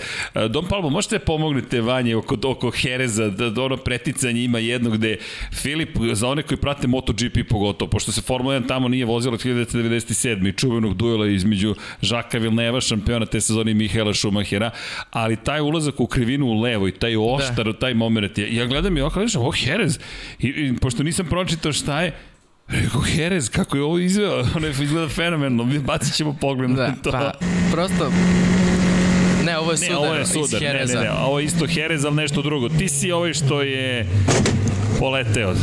Don 0.50 0.66
Palmo, 0.66 0.90
možete 0.90 1.18
da 1.18 1.24
pomognete 1.24 1.80
Vanje 1.80 2.16
oko, 2.16 2.36
oko 2.44 2.70
Hereza, 2.70 3.28
da, 3.28 3.50
da 3.50 3.62
ono 3.62 3.76
preticanje 3.76 4.44
ima 4.44 4.58
jedno 4.58 4.90
gde 4.90 5.18
Filip, 5.52 5.98
za 6.12 6.28
one 6.28 6.42
koji 6.42 6.58
prate 6.58 6.88
MotoGP 6.88 7.48
pogotovo, 7.48 7.90
pošto 7.90 8.12
se 8.12 8.20
Formula 8.20 8.54
1 8.54 8.68
tamo 8.68 8.88
nije 8.88 9.04
vozila 9.04 9.34
od 9.34 9.44
1997. 9.44 10.19
i 10.24 10.52
čuvenog 10.52 10.96
duela 10.96 11.26
između 11.26 11.74
Žaka 12.02 12.38
Vilneva, 12.38 12.80
šampiona 12.80 13.26
te 13.26 13.40
sezone 13.40 13.70
i 13.70 13.74
Mihaela 13.74 14.14
Schumachera, 14.14 14.70
ali 15.10 15.36
taj 15.36 15.60
ulazak 15.60 16.00
u 16.00 16.06
krivinu 16.06 16.46
u 16.46 16.60
levo 16.60 16.88
i 16.88 16.92
taj 16.92 17.16
oštar, 17.16 17.64
da. 17.64 17.72
taj 17.72 17.94
moment, 17.94 18.38
ja, 18.38 18.46
ja 18.50 18.66
gledam 18.66 18.96
i 18.96 19.00
okolo, 19.00 19.26
oh, 19.38 19.54
Herez, 19.64 19.98
I, 20.38 20.48
i, 20.48 20.76
pošto 20.80 21.02
nisam 21.02 21.26
pročitao 21.26 21.72
šta 21.72 22.02
je, 22.02 22.12
Rekao, 22.68 23.02
Jerez, 23.16 23.48
kako 23.48 23.76
je 23.76 23.82
ovo 23.82 23.98
izveo? 23.98 24.44
Ono 24.56 24.66
je 24.66 24.70
izgleda 24.70 25.08
fenomenalno, 25.08 25.64
mi 25.64 25.78
bacit 25.78 26.14
ćemo 26.14 26.36
pogled 26.40 26.70
da, 26.70 26.86
na 26.86 26.94
to. 27.02 27.10
Pa, 27.10 27.32
prosto, 27.72 28.10
Ne, 29.44 29.58
ovo 29.58 29.70
je 29.70 29.76
sudar, 29.76 29.92
ne, 29.92 29.96
ovo 29.98 30.14
je 30.14 30.26
sudar. 30.26 30.62
Ne, 30.62 30.72
ne, 30.72 30.94
ne, 30.94 31.10
ovo 31.10 31.38
je 31.38 31.44
isto 31.44 31.66
Jerez, 31.74 32.04
ali 32.04 32.16
nešto 32.16 32.42
drugo. 32.42 32.68
Ti 32.68 32.88
si 32.88 33.12
ovaj 33.12 33.34
što 33.34 33.62
je 33.62 34.06
poleteo. 34.98 35.54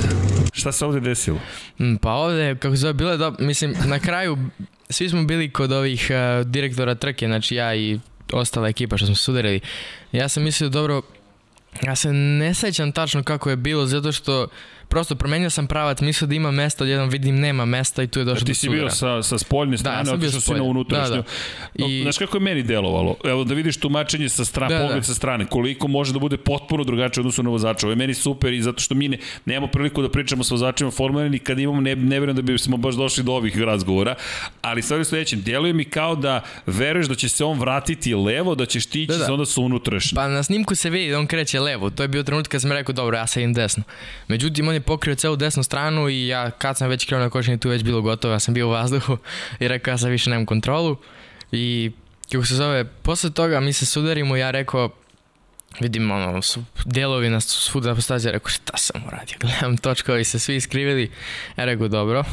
Šta 0.58 0.72
se 0.72 0.86
ovde 0.86 1.00
desilo? 1.00 1.40
Mm, 1.80 1.96
pa 1.96 2.12
ovde, 2.12 2.56
kako 2.60 2.76
se 2.76 2.80
zove, 2.80 2.94
bilo 2.94 3.12
je 3.12 3.18
da, 3.18 3.34
mislim, 3.40 3.76
na 3.86 4.00
kraju 4.00 4.38
svi 4.90 5.10
smo 5.10 5.24
bili 5.24 5.52
kod 5.52 5.72
ovih 5.72 6.08
uh, 6.10 6.48
direktora 6.48 6.96
trke, 6.96 7.28
znači 7.28 7.56
ja 7.56 7.76
i 7.76 8.00
ostala 8.34 8.68
ekipa 8.68 8.98
što 8.98 9.06
smo 9.06 9.16
sudarili. 9.16 9.60
Ja 10.12 10.30
sam 10.30 10.44
mislio, 10.44 10.70
dobro, 10.70 11.02
ja 11.84 11.96
se 11.96 12.14
ne 12.14 12.54
sećam 12.54 12.92
tačno 12.92 13.24
kako 13.24 13.50
je 13.50 13.56
bilo, 13.56 13.86
zato 13.86 14.12
što 14.12 14.48
prosto 14.88 15.16
promenio 15.16 15.50
sam 15.50 15.68
pravac, 15.68 16.02
mislio 16.02 16.28
da 16.28 16.36
ima 16.36 16.52
mesta, 16.52 16.84
odjednom 16.84 17.10
vidim 17.10 17.40
nema 17.40 17.66
mesta 17.66 18.04
i 18.04 18.08
tu 18.08 18.20
je 18.20 18.26
došlo 18.26 18.46
do 18.46 18.54
sudara. 18.54 18.54
Ti 18.54 18.60
si 18.60 18.70
bio 18.70 18.90
sa, 18.90 19.24
sa 19.24 19.38
spoljne 19.38 19.78
strane, 19.78 20.04
da, 20.04 20.10
ja 20.10 20.16
otišao 20.16 20.42
si 20.42 20.54
na 20.54 20.64
unutrašnju. 20.64 21.16
Da, 21.16 21.24
da. 21.78 21.86
I... 21.86 22.02
Znaš 22.02 22.18
kako 22.18 22.38
je 22.38 22.42
meni 22.42 22.64
delovalo? 22.64 23.16
Evo 23.24 23.44
da 23.44 23.54
vidiš 23.54 23.78
tumačenje 23.78 24.30
sa 24.30 24.46
strane, 24.46 24.76
da, 24.76 24.82
pogled 24.82 25.00
da. 25.00 25.04
sa 25.04 25.14
strane, 25.14 25.46
koliko 25.46 25.88
može 25.88 26.14
da 26.14 26.20
bude 26.20 26.38
potpuno 26.38 26.84
drugačije 26.84 27.22
odnosno 27.22 27.44
na 27.44 27.50
vozača. 27.50 27.88
Ovo 27.88 27.92
je 27.92 27.96
meni 27.96 28.14
super 28.14 28.54
i 28.54 28.62
zato 28.62 28.82
što 28.82 28.96
mi 28.96 29.08
ne, 29.08 29.18
nemamo 29.46 29.68
priliku 29.68 30.02
da 30.02 30.10
pričamo 30.10 30.44
sa 30.44 30.54
vozačima 30.54 30.92
Formula 30.92 31.24
1 31.24 31.36
i 31.36 31.40
kad 31.40 31.60
imamo 31.60 31.82
ne, 31.82 31.96
ne 31.96 32.20
verujem 32.20 32.36
da 32.36 32.42
bi 32.42 32.58
smo 32.58 32.78
baš 32.78 32.96
došli 32.96 33.24
do 33.24 33.32
ovih 33.32 33.62
razgovora, 33.62 34.16
ali 34.62 34.82
stvari 34.82 35.06
sledećem, 35.06 35.42
deluje 35.42 35.74
mi 35.74 35.86
kao 35.86 36.16
da 36.16 36.42
veruješ 36.66 37.08
da 37.08 37.16
će 37.16 37.30
se 37.30 37.44
on 37.44 37.60
vratiti 37.60 38.16
levo, 38.16 38.56
da 38.56 38.66
ćeš 38.66 38.86
ti 38.86 39.06
da, 39.06 39.18
da. 39.18 39.34
onda 39.34 39.46
sa 39.46 39.62
unutrašnje. 39.62 40.16
Pa 40.16 40.28
na 40.28 40.44
snimku 40.44 40.76
se 40.76 40.90
vidi 40.90 41.12
da 41.12 41.20
on 41.20 41.28
kreće 41.28 41.60
levo, 41.60 41.90
to 41.90 42.04
je 42.04 42.08
bio 42.08 42.24
trenutak 42.24 42.52
kad 42.52 42.62
sam 42.62 42.72
rekao 42.72 42.94
dobro, 42.94 43.18
ja 43.18 43.28
sedim 43.28 43.54
desno. 43.54 43.84
Međutim, 44.28 44.68
on 44.68 44.77
je 44.78 44.82
pokrio 44.82 45.16
celu 45.16 45.36
desnu 45.36 45.64
stranu 45.64 46.10
i 46.10 46.28
ja 46.28 46.52
kad 46.52 46.78
sam 46.78 46.90
već 46.90 47.06
krenuo 47.06 47.24
na 47.24 47.30
kočenje 47.30 47.58
tu 47.58 47.70
već 47.70 47.84
bilo 47.84 48.02
gotovo, 48.02 48.34
ja 48.34 48.40
sam 48.40 48.54
bio 48.54 48.68
u 48.68 48.72
vazduhu 48.72 49.18
i 49.60 49.68
rekao 49.68 49.92
ja 49.92 49.98
sad 49.98 50.10
više 50.10 50.30
nemam 50.30 50.46
kontrolu. 50.46 50.98
I 51.52 51.92
kako 52.32 52.46
se 52.46 52.56
zove, 52.56 52.86
posle 52.86 53.30
toga 53.30 53.60
mi 53.60 53.74
se 53.74 53.86
sudarimo 53.86 54.36
ja 54.36 54.52
rekao 54.52 54.90
vidim 55.80 56.12
ono, 56.12 56.42
su 56.42 56.64
delovi 56.86 57.30
na 57.30 57.40
svuda 57.40 57.96
po 57.96 58.02
stazi, 58.02 58.32
rekao 58.32 58.50
šta 58.50 58.78
sam 58.78 59.02
uradio, 59.08 59.38
gledam 59.42 59.78
točkovi 59.78 60.24
se 60.24 60.40
svi 60.40 60.56
iskrivili, 60.56 61.12
ja 61.58 61.66
rekao 61.66 61.88
dobro, 61.88 62.24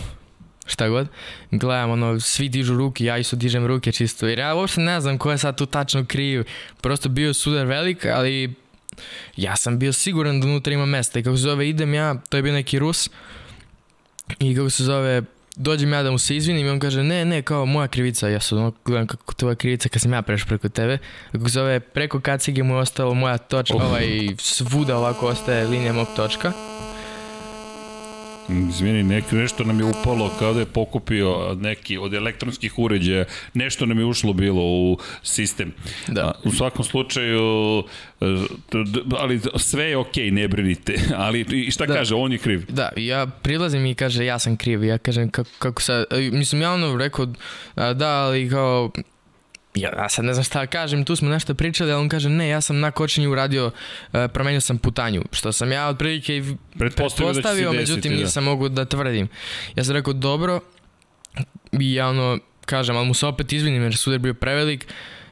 šta 0.66 0.88
god, 0.88 1.08
gledam 1.50 1.90
ono, 1.90 2.20
svi 2.20 2.48
dižu 2.48 2.74
ruke, 2.74 3.04
ja 3.04 3.18
isto 3.18 3.36
dižem 3.36 3.66
ruke 3.66 3.92
čisto, 3.92 4.26
jer 4.26 4.38
ja 4.38 4.54
uopšte 4.54 4.80
ne 4.80 5.00
znam 5.00 5.18
ko 5.18 5.30
je 5.30 5.38
sad 5.38 5.58
tu 5.58 5.66
tačno 5.66 6.04
kriv, 6.04 6.44
prosto 6.80 7.08
bio 7.08 7.34
sudar 7.34 7.66
velik, 7.66 8.06
ali 8.06 8.54
ja 9.36 9.56
sam 9.56 9.78
bio 9.78 9.92
siguran 9.92 10.40
da 10.40 10.46
unutra 10.46 10.72
ima 10.72 10.86
mesta 10.86 11.18
i 11.18 11.22
kako 11.22 11.36
se 11.36 11.42
zove 11.42 11.68
idem 11.68 11.94
ja, 11.94 12.14
to 12.28 12.36
je 12.36 12.42
bio 12.42 12.52
neki 12.52 12.78
Rus 12.78 13.10
i 14.38 14.56
kako 14.56 14.70
se 14.70 14.84
zove 14.84 15.22
dođem 15.56 15.92
ja 15.92 16.02
da 16.02 16.10
mu 16.10 16.18
se 16.18 16.36
izvinim 16.36 16.66
i 16.66 16.70
on 16.70 16.80
kaže 16.80 17.02
ne, 17.02 17.24
ne, 17.24 17.42
kao 17.42 17.66
moja 17.66 17.88
krivica, 17.88 18.28
ja 18.28 18.40
sam 18.40 18.72
gledam 18.84 19.06
kako 19.06 19.34
tvoja 19.34 19.54
krivica 19.54 19.88
kad 19.88 20.02
sam 20.02 20.12
ja 20.12 20.22
prešao 20.22 20.48
preko 20.48 20.68
tebe, 20.68 20.98
kako 21.32 21.48
se 21.48 21.52
zove 21.52 21.80
preko 21.80 22.20
kacige 22.20 22.62
mu 22.62 22.74
je 22.74 22.80
ostalo 22.80 23.14
moja 23.14 23.38
točka, 23.38 23.76
oh. 23.76 23.84
ovaj 23.84 24.08
svuda 24.38 24.96
ovako 24.96 25.26
ostaje 25.26 25.66
linija 25.66 25.92
mog 25.92 26.08
točka 26.16 26.52
Izvini, 28.48 29.02
nek, 29.02 29.32
nešto 29.32 29.64
nam 29.64 29.78
je 29.78 29.84
upalo 29.84 30.30
kao 30.38 30.54
da 30.54 30.60
je 30.60 30.66
pokupio 30.66 31.56
neki 31.60 31.98
od 31.98 32.14
elektronskih 32.14 32.78
uređaja, 32.78 33.24
nešto 33.54 33.86
nam 33.86 33.98
je 33.98 34.04
ušlo 34.04 34.32
bilo 34.32 34.62
u 34.62 34.98
sistem. 35.22 35.72
Da. 36.08 36.32
U 36.44 36.52
svakom 36.52 36.84
slučaju, 36.84 37.84
e, 38.20 38.26
ali 39.18 39.40
sve 39.56 39.84
je 39.84 39.96
okej, 39.96 40.24
okay, 40.24 40.30
ne 40.30 40.48
brinite. 40.48 40.94
Ali 41.24 41.70
šta 41.70 41.86
da. 41.86 41.94
kaže, 41.94 42.14
on 42.14 42.32
je 42.32 42.38
kriv. 42.38 42.64
Da, 42.68 42.90
ja 42.96 43.26
prilazim 43.26 43.86
i 43.86 43.94
kaže 43.94 44.24
ja 44.24 44.38
sam 44.38 44.56
kriv. 44.56 44.84
Ja 44.84 44.98
kažem 44.98 45.30
kako, 45.30 45.50
kako 45.58 45.82
sad, 45.82 46.04
e, 46.10 46.30
mislim 46.32 46.62
ja 46.62 46.72
ono 46.72 46.96
rekao 46.96 47.26
da, 47.76 48.08
ali 48.08 48.50
kao 48.50 48.90
ja, 49.74 49.90
ja 49.96 50.08
sad 50.08 50.24
ne 50.24 50.34
znam 50.34 50.44
šta 50.44 50.60
da 50.60 50.66
kažem, 50.66 51.04
tu 51.04 51.16
smo 51.16 51.28
nešto 51.28 51.54
pričali, 51.54 51.92
ali 51.92 52.00
on 52.00 52.08
kaže 52.08 52.28
ne, 52.28 52.48
ja 52.48 52.60
sam 52.60 52.80
na 52.80 52.90
kočenju 52.90 53.30
uradio, 53.30 53.66
uh, 53.66 54.20
promenio 54.32 54.60
sam 54.60 54.78
putanju, 54.78 55.22
što 55.32 55.52
sam 55.52 55.72
ja 55.72 55.88
otprilike 55.88 56.42
pretpostavio, 56.78 57.32
da 57.32 57.32
pretpostavio 57.32 57.70
da 57.70 57.76
međutim 57.76 58.10
desiti, 58.12 58.24
nisam 58.24 58.44
da. 58.44 58.50
mogu 58.50 58.68
da 58.68 58.84
tvrdim. 58.84 59.28
Ja 59.76 59.84
sam 59.84 59.94
rekao 59.94 60.12
dobro, 60.12 60.60
i 61.72 61.94
ja 61.94 62.08
ono, 62.08 62.38
kažem, 62.66 62.96
ali 62.96 63.06
mu 63.06 63.14
se 63.14 63.26
opet 63.26 63.52
izvinim 63.52 63.82
jer 63.82 63.96
sudar 63.96 64.18
bio 64.18 64.34
prevelik, 64.34 64.86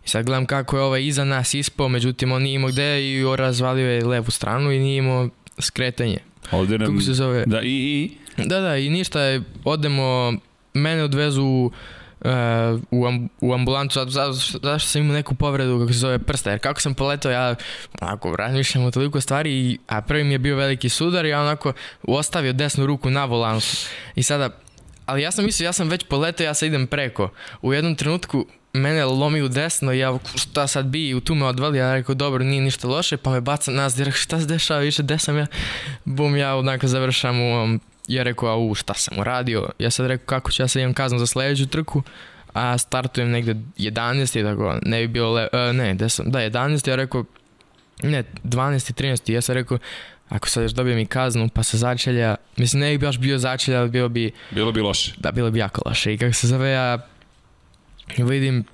i 0.04 0.08
sad 0.08 0.26
gledam 0.26 0.46
kako 0.46 0.76
je 0.76 0.82
ovaj 0.82 1.04
iza 1.04 1.24
nas 1.24 1.54
ispao, 1.54 1.88
međutim 1.88 2.32
on 2.32 2.42
nije 2.42 2.54
imao 2.54 2.70
gde 2.70 3.12
i 3.12 3.24
razvalio 3.36 3.90
je 3.90 4.04
levu 4.04 4.30
stranu 4.30 4.72
i 4.72 4.78
nije 4.78 4.96
imao 4.96 5.28
skretanje. 5.58 6.18
Ovde 6.50 6.78
nam... 6.78 6.88
Kako 6.88 7.00
se 7.00 7.14
zove? 7.14 7.44
Da, 7.46 7.62
i, 7.62 7.68
i? 7.68 8.10
Da, 8.44 8.60
da, 8.60 8.76
i 8.76 8.90
ništa, 8.90 9.20
je, 9.20 9.42
odemo, 9.64 10.34
mene 10.74 11.02
odvezu 11.02 11.42
u 11.42 11.72
uh, 12.24 12.80
u, 12.90 13.06
am, 13.06 13.28
u 13.40 13.54
ambulantu, 13.54 13.94
zato, 13.94 14.10
zato, 14.10 14.32
zašto 14.62 14.88
sam 14.88 15.02
imao 15.02 15.14
neku 15.14 15.34
povredu 15.34 15.78
kako 15.78 15.92
se 15.92 15.98
zove 15.98 16.18
prsta, 16.18 16.50
jer 16.50 16.60
kako 16.60 16.80
sam 16.80 16.94
poletao 16.94 17.32
ja 17.32 17.54
onako 18.00 18.36
razmišljam 18.36 18.84
o 18.84 18.90
toliko 18.90 19.20
stvari, 19.20 19.78
a 19.86 20.00
prvi 20.00 20.24
mi 20.24 20.34
je 20.34 20.38
bio 20.38 20.56
veliki 20.56 20.88
sudar 20.88 21.24
i 21.24 21.28
ja 21.28 21.40
onako 21.40 21.72
ostavio 22.02 22.52
desnu 22.52 22.86
ruku 22.86 23.10
na 23.10 23.24
volanu 23.24 23.60
i 24.14 24.22
sada, 24.22 24.50
ali 25.06 25.22
ja 25.22 25.30
sam 25.30 25.44
mislio, 25.44 25.66
ja 25.66 25.72
sam 25.72 25.88
već 25.88 26.04
poletao, 26.04 26.44
ja 26.44 26.54
sad 26.54 26.66
idem 26.66 26.86
preko. 26.86 27.28
U 27.62 27.72
jednom 27.72 27.94
trenutku 27.94 28.46
mene 28.72 29.04
lomi 29.04 29.42
u 29.42 29.48
desno 29.48 29.92
i 29.92 29.98
ja 29.98 30.18
šta 30.34 30.66
sad 30.66 30.86
bi 30.86 31.08
i 31.08 31.14
u 31.14 31.20
tu 31.20 31.34
me 31.34 31.46
odvali, 31.46 31.78
ja 31.78 31.94
rekao 31.94 32.14
dobro 32.14 32.44
nije 32.44 32.62
ništa 32.62 32.88
loše 32.88 33.16
pa 33.16 33.30
me 33.30 33.40
baca 33.40 33.70
nas 33.70 33.94
direkt 33.94 34.16
šta 34.16 34.40
se 34.40 34.46
dešava 34.46 34.80
više 34.80 35.02
gde 35.02 35.18
sam 35.18 35.38
ja? 35.38 35.46
Bum 36.04 36.36
ja 36.36 36.56
onako 36.56 36.86
završam 36.86 37.40
u 37.40 37.62
um, 37.62 37.80
ja 38.08 38.22
rekao, 38.22 38.48
a 38.48 38.56
u, 38.56 38.74
šta 38.74 38.94
sam 38.94 39.18
uradio? 39.18 39.68
Ja 39.78 39.90
sad 39.90 40.06
rekao, 40.06 40.26
kako 40.26 40.50
ću 40.50 40.62
ja 40.62 40.68
sad 40.68 40.82
imam 40.82 40.94
kaznu 40.94 41.18
za 41.18 41.26
sledeću 41.26 41.66
trku, 41.66 42.02
a 42.52 42.78
startujem 42.78 43.30
negde 43.30 43.54
11. 43.78 44.50
tako, 44.50 44.78
ne 44.82 45.00
bi 45.00 45.08
bilo, 45.08 45.32
le, 45.32 45.48
uh, 45.52 45.76
ne, 45.76 45.94
gde 45.94 46.08
sam, 46.08 46.30
da, 46.30 46.38
11. 46.38 46.88
Ja 46.88 46.96
rekao, 46.96 47.24
Ne, 48.02 48.24
12. 48.44 48.92
13. 48.92 49.32
Ja 49.32 49.40
sam 49.40 49.54
rekao, 49.54 49.78
ako 50.28 50.48
sad 50.48 50.62
još 50.62 50.72
dobijem 50.72 50.98
i 50.98 51.06
kaznu, 51.06 51.48
pa 51.48 51.62
se 51.62 51.78
začelja, 51.78 52.36
mislim 52.56 52.80
ne 52.80 52.90
bi 52.90 53.06
baš 53.06 53.18
bio 53.18 53.38
začelja, 53.38 53.80
ali 53.80 53.90
bilo 53.90 54.08
bi... 54.08 54.30
Bilo 54.50 54.72
bi 54.72 54.80
loše. 54.80 55.14
Da, 55.18 55.32
bilo 55.32 55.50
bi 55.50 55.58
jako 55.58 55.82
loše. 55.86 56.14
I 56.14 56.18
kako 56.18 56.32
se 56.32 56.46
zove, 56.46 56.70
ja 56.70 56.98
vidim, 58.18 58.64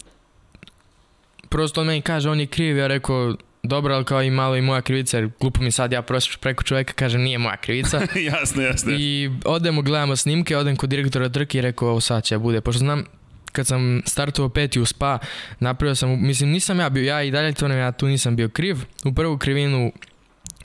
prosto 1.48 1.80
on 1.80 1.86
meni 1.86 2.02
kaže, 2.02 2.30
on 2.30 2.40
je 2.40 2.46
kriv, 2.46 2.76
ja 2.76 2.86
rekao, 2.86 3.34
dobro, 3.68 3.94
ali 3.94 4.04
kao 4.04 4.22
i 4.22 4.30
malo 4.30 4.56
i 4.56 4.62
moja 4.62 4.80
krivica, 4.80 5.16
jer 5.18 5.30
glupo 5.40 5.62
mi 5.62 5.70
sad 5.70 5.92
ja 5.92 6.02
prosto 6.02 6.36
preko 6.40 6.62
čoveka 6.62 6.92
kažem 6.92 7.22
nije 7.22 7.38
moja 7.38 7.56
krivica. 7.56 8.00
jasno, 8.32 8.62
jasno. 8.62 8.92
I 8.98 9.30
odemo, 9.44 9.82
gledamo 9.82 10.16
snimke, 10.16 10.56
odem 10.56 10.76
kod 10.76 10.90
direktora 10.90 11.28
trke 11.28 11.58
i 11.58 11.60
rekao 11.60 11.88
ovo 11.88 12.00
sad 12.00 12.24
će 12.24 12.38
bude, 12.38 12.60
pošto 12.60 12.78
znam 12.78 13.04
kad 13.52 13.66
sam 13.66 14.02
startovao 14.06 14.48
peti 14.48 14.80
u 14.80 14.86
spa, 14.86 15.18
napravio 15.60 15.94
sam, 15.94 16.26
mislim 16.26 16.50
nisam 16.50 16.80
ja 16.80 16.88
bio, 16.88 17.04
ja 17.04 17.22
i 17.22 17.30
dalje 17.30 17.52
to 17.52 17.68
ne, 17.68 17.76
ja 17.76 17.92
tu 17.92 18.06
nisam 18.06 18.36
bio 18.36 18.48
kriv. 18.48 18.76
U 19.04 19.14
prvu 19.14 19.38
krivinu 19.38 19.92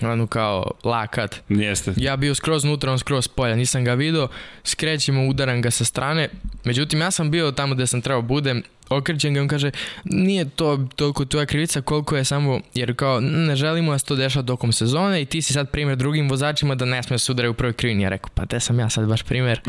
ono 0.02 0.28
kao 0.28 0.72
lakat. 0.84 1.42
Jeste. 1.50 1.94
Ja 1.98 2.16
bio 2.16 2.36
skroz 2.36 2.64
nutra, 2.64 2.92
on 2.92 3.00
skroz 3.00 3.28
polja, 3.28 3.56
nisam 3.56 3.86
ga 3.86 3.94
vidio, 3.94 4.28
skrećemo, 4.64 5.28
udaram 5.28 5.62
ga 5.62 5.72
sa 5.72 5.86
strane. 5.86 6.30
Međutim, 6.64 7.02
ja 7.02 7.12
sam 7.12 7.32
bio 7.32 7.52
tamo 7.52 7.76
gde 7.76 7.88
sam 7.88 8.02
trebao 8.02 8.22
budem, 8.22 8.64
okrećem 8.90 9.34
ga 9.34 9.42
on 9.42 9.48
kaže, 9.48 9.72
nije 10.04 10.50
to 10.50 10.88
toliko 10.96 11.26
tvoja 11.26 11.46
krivica 11.46 11.82
koliko 11.82 12.18
je 12.18 12.26
samo, 12.26 12.60
jer 12.74 12.96
kao 12.96 13.20
ne 13.22 13.56
želimo 13.56 13.92
da 13.92 14.00
se 14.00 14.06
to 14.06 14.16
dešava 14.16 14.46
tokom 14.46 14.72
sezone 14.72 15.22
i 15.22 15.26
ti 15.26 15.42
si 15.42 15.54
sad 15.54 15.70
primjer 15.70 15.98
drugim 15.98 16.30
vozačima 16.30 16.76
da 16.76 16.86
ne 16.86 17.04
smije 17.04 17.20
se 17.20 17.32
udaraju 17.32 17.52
u 17.52 17.54
prvoj 17.54 17.74
krivini. 17.74 18.04
Ja 18.04 18.10
rekao, 18.10 18.30
pa 18.34 18.46
te 18.46 18.60
sam 18.60 18.80
ja 18.80 18.90
sad 18.90 19.08
baš 19.08 19.24
primjer. 19.24 19.62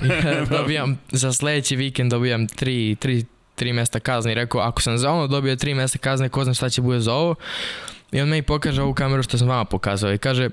dobijam, 0.58 0.98
za 1.12 1.32
sledeći 1.32 1.76
vikend 1.76 2.10
dobijam 2.10 2.48
tri, 2.48 2.96
tri, 3.00 3.24
tri 3.54 3.72
mesta 3.72 4.00
kazne 4.00 4.32
i 4.32 4.34
rekao, 4.34 4.60
ako 4.60 4.82
sam 4.82 4.98
za 4.98 5.10
ono 5.10 5.26
dobio 5.26 5.56
tri 5.56 5.74
mesta 5.74 5.98
kazne, 5.98 6.28
ko 6.28 6.44
znam 6.44 6.54
šta 6.54 6.68
će 6.68 6.82
bude 6.82 7.00
za 7.00 7.14
ovo. 7.14 7.34
I 8.12 8.20
on 8.20 8.28
meni 8.28 8.42
pokaže 8.42 8.82
ovu 8.82 8.94
kameru 8.94 9.22
što 9.22 9.38
sam 9.38 9.48
vama 9.48 9.64
pokazao 9.64 10.14
i 10.14 10.18
kaže, 10.18 10.50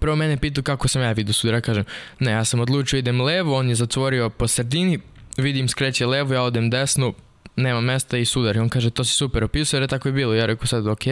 prvo 0.00 0.16
mene 0.16 0.36
pitu 0.36 0.62
kako 0.62 0.88
sam 0.88 1.02
ja 1.02 1.12
vidio 1.12 1.32
sudara, 1.32 1.60
kažem, 1.60 1.84
ne, 2.18 2.30
ja 2.30 2.44
sam 2.44 2.60
odlučio 2.60 2.98
idem 2.98 3.20
levo, 3.20 3.56
on 3.56 3.68
je 3.68 3.74
zatvorio 3.74 4.30
po 4.30 4.48
sredini, 4.48 4.98
vidim 5.36 5.68
skreće 5.68 6.06
levo, 6.06 6.34
ja 6.34 6.42
odem 6.42 6.70
desno, 6.70 7.14
nema 7.56 7.80
mesta 7.80 8.18
i 8.18 8.24
sudar. 8.24 8.56
I 8.56 8.58
on 8.58 8.68
kaže, 8.68 8.90
to 8.90 9.04
si 9.04 9.12
super 9.12 9.44
opisao 9.44 9.76
jer 9.76 9.82
je 9.82 9.88
tako 9.88 10.08
je 10.08 10.12
bilo. 10.12 10.34
Ja 10.34 10.46
rekao 10.46 10.66
sad, 10.66 10.86
ok. 10.86 11.06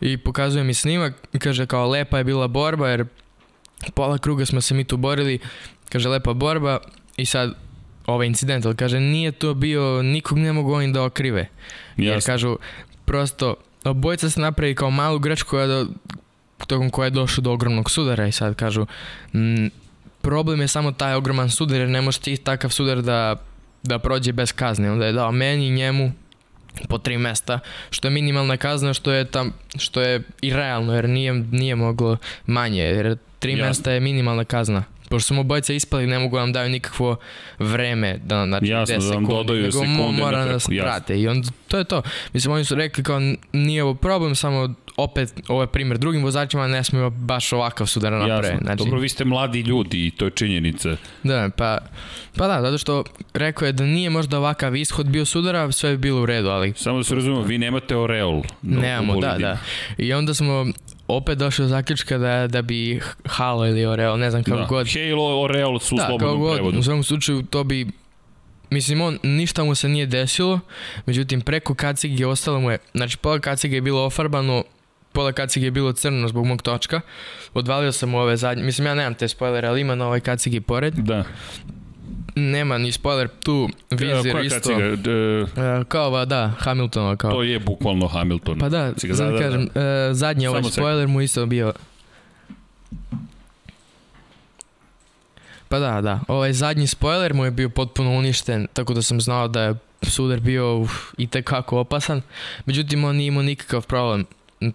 I 0.00 0.16
pokazuje 0.16 0.64
mi 0.64 0.74
snimak, 0.74 1.14
kaže 1.38 1.66
kao 1.66 1.88
lepa 1.88 2.18
je 2.18 2.24
bila 2.24 2.48
borba 2.48 2.88
jer 2.88 3.04
pola 3.94 4.18
kruga 4.18 4.46
smo 4.46 4.60
se 4.60 4.74
mi 4.74 4.84
tu 4.84 4.96
borili, 4.96 5.38
kaže 5.88 6.08
lepa 6.08 6.32
borba 6.32 6.78
i 7.16 7.26
sad 7.26 7.54
ovaj 8.06 8.26
incident, 8.26 8.66
ali 8.66 8.76
kaže 8.76 9.00
nije 9.00 9.32
to 9.32 9.54
bio, 9.54 10.02
nikog 10.02 10.38
ne 10.38 10.52
mogu 10.52 10.72
oni 10.72 10.92
da 10.92 11.04
okrive. 11.04 11.48
Jasne. 11.96 12.04
Jer 12.04 12.22
kažu, 12.24 12.56
prosto 13.04 13.54
Obojica 13.90 14.30
se 14.30 14.40
napravi 14.40 14.74
kao 14.74 14.90
malu 14.90 15.18
grečku 15.18 15.50
koja 15.50 15.66
do, 15.66 15.86
tokom 16.66 16.90
koja 16.90 17.04
je 17.04 17.10
došlo 17.10 17.42
do 17.42 17.52
ogromnog 17.52 17.90
sudara 17.90 18.26
i 18.26 18.32
sad 18.32 18.54
kažu 18.54 18.86
m, 19.34 19.70
problem 20.20 20.60
je 20.60 20.68
samo 20.68 20.92
taj 20.92 21.14
ogroman 21.14 21.50
sudar 21.50 21.80
jer 21.80 21.88
ne 21.88 22.00
može 22.00 22.18
ti 22.18 22.36
takav 22.36 22.70
sudar 22.70 23.02
da, 23.02 23.36
da 23.82 23.98
prođe 23.98 24.32
bez 24.32 24.52
kazne. 24.52 24.92
Onda 24.92 25.06
je 25.06 25.12
dao 25.12 25.32
meni 25.32 25.66
i 25.66 25.70
njemu 25.70 26.12
po 26.88 26.98
tri 26.98 27.18
mesta, 27.18 27.58
što 27.90 28.08
je 28.08 28.12
minimalna 28.12 28.56
kazna, 28.56 28.94
što 28.94 29.12
je 29.12 29.24
tam, 29.24 29.52
što 29.78 30.00
je 30.00 30.22
i 30.42 30.52
realno, 30.52 30.94
jer 30.94 31.08
nije, 31.08 31.32
nije 31.32 31.74
moglo 31.74 32.16
manje, 32.46 32.82
jer 32.82 33.16
tri 33.38 33.52
Jasne. 33.52 33.66
mesta 33.66 33.92
je 33.92 34.00
minimalna 34.00 34.44
kazna. 34.44 34.84
Pošto 35.08 35.26
smo 35.26 35.40
obojica 35.40 35.72
ispali, 35.72 36.06
ne 36.06 36.18
mogu 36.18 36.36
vam 36.36 36.52
daju 36.52 36.70
nikakvo 36.70 37.16
vreme, 37.58 38.18
da, 38.24 38.46
znači 38.46 38.66
Jasno, 38.66 38.94
10 38.94 38.98
da 38.98 39.08
sekundi, 39.08 39.28
dodaju 39.28 39.62
nego 39.62 39.72
sekunde 39.72 40.22
mora 40.22 40.44
da 40.44 40.52
nas 40.52 40.66
prate. 40.80 41.20
I 41.20 41.28
onda, 41.28 41.48
to 41.68 41.78
je 41.78 41.84
to. 41.84 42.02
Mislim, 42.32 42.54
oni 42.54 42.64
su 42.64 42.74
rekli 42.74 43.04
kao 43.04 43.20
nije 43.52 43.82
ovo 43.82 43.94
problem, 43.94 44.34
samo 44.34 44.74
opet, 44.96 45.34
ovo 45.48 45.62
je 45.62 45.66
primjer 45.66 45.98
drugim 45.98 46.22
vozačima, 46.22 46.66
ne 46.66 46.84
smijemo 46.84 47.10
baš 47.10 47.52
ovakav 47.52 47.86
sudar 47.86 48.12
da 48.12 48.18
naprave. 48.18 48.48
Jasno, 48.48 48.60
znači, 48.62 48.84
dobro, 48.84 49.00
vi 49.00 49.08
ste 49.08 49.24
mladi 49.24 49.60
ljudi 49.60 50.06
i 50.06 50.10
to 50.10 50.24
je 50.24 50.30
činjenica. 50.30 50.96
Da, 51.22 51.50
pa, 51.56 51.78
pa 52.36 52.46
da, 52.46 52.60
zato 52.62 52.78
što 52.78 53.04
rekao 53.34 53.66
je 53.66 53.72
da 53.72 53.84
nije 53.84 54.10
možda 54.10 54.38
ovakav 54.38 54.76
ishod 54.76 55.06
bio 55.06 55.24
sudara, 55.24 55.72
sve 55.72 55.90
bi 55.90 55.96
bilo 55.96 56.22
u 56.22 56.26
redu, 56.26 56.48
ali... 56.48 56.72
Samo 56.76 56.98
da 56.98 57.04
se 57.04 57.14
razumemo, 57.14 57.42
vi 57.42 57.58
nemate 57.58 57.96
oreol. 57.96 58.42
Nemamo, 58.62 59.20
da, 59.20 59.36
da. 59.38 59.58
I 59.98 60.12
onda 60.12 60.34
smo 60.34 60.66
opet 61.08 61.38
došao 61.38 61.64
do 61.64 61.68
zaključka 61.68 62.18
da, 62.18 62.46
da 62.46 62.62
bi 62.62 63.00
Halo 63.24 63.66
ili 63.66 63.86
Oreo, 63.86 64.16
ne 64.16 64.30
znam 64.30 64.42
kako 64.44 64.56
da. 64.56 64.66
god. 64.66 64.88
Halo, 64.92 65.42
Oreo 65.42 65.78
su 65.78 65.94
u 65.94 65.98
da, 65.98 66.06
slobodnom 66.06 66.40
god, 66.40 66.54
prevodu. 66.54 66.78
U 66.78 66.82
svakom 66.82 67.04
slučaju 67.04 67.42
to 67.42 67.64
bi 67.64 67.86
Mislim, 68.70 69.00
on, 69.00 69.18
ništa 69.22 69.64
mu 69.64 69.74
se 69.74 69.88
nije 69.88 70.06
desilo, 70.06 70.60
međutim, 71.06 71.40
preko 71.40 71.74
kacige 71.74 72.26
ostalo 72.26 72.60
mu 72.60 72.70
je, 72.70 72.78
znači, 72.94 73.16
pola 73.18 73.38
kacige 73.38 73.76
je 73.76 73.80
bilo 73.80 74.04
ofarbano, 74.04 74.64
pola 75.12 75.32
kacige 75.32 75.66
je 75.66 75.70
bilo 75.70 75.92
crno 75.92 76.28
zbog 76.28 76.46
mog 76.46 76.62
točka, 76.62 77.00
odvalio 77.54 77.92
sam 77.92 78.10
mu 78.10 78.18
ove 78.18 78.36
zadnje, 78.36 78.64
mislim, 78.64 78.86
ja 78.86 78.94
nemam 78.94 79.14
te 79.14 79.28
spoilere, 79.28 79.68
ali 79.68 79.80
ima 79.80 79.94
na 79.94 80.06
ovoj 80.06 80.20
kacigi 80.20 80.60
pored. 80.60 80.94
Da 80.94 81.24
nema 82.34 82.78
ni 82.78 82.92
spoiler 82.92 83.28
tu, 83.44 83.68
vizir 83.90 84.32
Koja 84.32 84.44
isto. 84.44 84.60
Kaciga? 84.60 84.96
De... 84.96 85.46
Kao 85.88 86.06
ova, 86.06 86.24
da, 86.24 86.52
Hamiltonova 86.58 87.16
kao. 87.16 87.30
To 87.30 87.42
je 87.42 87.58
bukvalno 87.58 88.06
Hamilton. 88.06 88.58
Pa 88.58 88.68
da, 88.68 88.92
Ciga, 88.92 89.14
da, 89.14 89.30
da, 89.30 89.38
kažem, 89.38 89.68
da. 89.74 90.14
zadnji 90.14 90.46
ovaj 90.46 90.62
spoiler 90.62 91.08
mu 91.08 91.20
isto 91.20 91.46
bio 91.46 91.72
Pa 95.68 95.78
da, 95.78 96.00
da. 96.00 96.20
Ovaj 96.28 96.52
zadnji 96.52 96.86
spoiler 96.86 97.34
mu 97.34 97.44
je 97.44 97.50
bio 97.50 97.68
potpuno 97.68 98.10
uništen, 98.10 98.66
tako 98.72 98.94
da 98.94 99.02
sam 99.02 99.20
znao 99.20 99.48
da 99.48 99.62
je 99.62 99.74
sudar 100.02 100.40
bio 100.40 100.78
uf, 100.78 100.92
i 101.18 101.26
tekako 101.26 101.78
opasan. 101.78 102.22
Međutim, 102.66 103.04
on 103.04 103.16
nije 103.16 103.28
imao 103.28 103.42
nikakav 103.42 103.86
problem. 103.86 104.24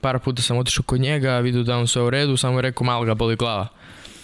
Par 0.01 0.19
puta 0.19 0.41
sam 0.41 0.57
otišao 0.57 0.83
kod 0.83 1.01
njega, 1.01 1.39
vidio 1.39 1.63
da 1.63 1.77
on 1.77 1.87
sve 1.87 2.01
u 2.01 2.09
redu, 2.09 2.37
samo 2.37 2.57
je 2.57 2.61
rekao 2.61 2.85
malo 2.85 3.05
ga 3.05 3.13
boli 3.13 3.35
glava. 3.35 3.67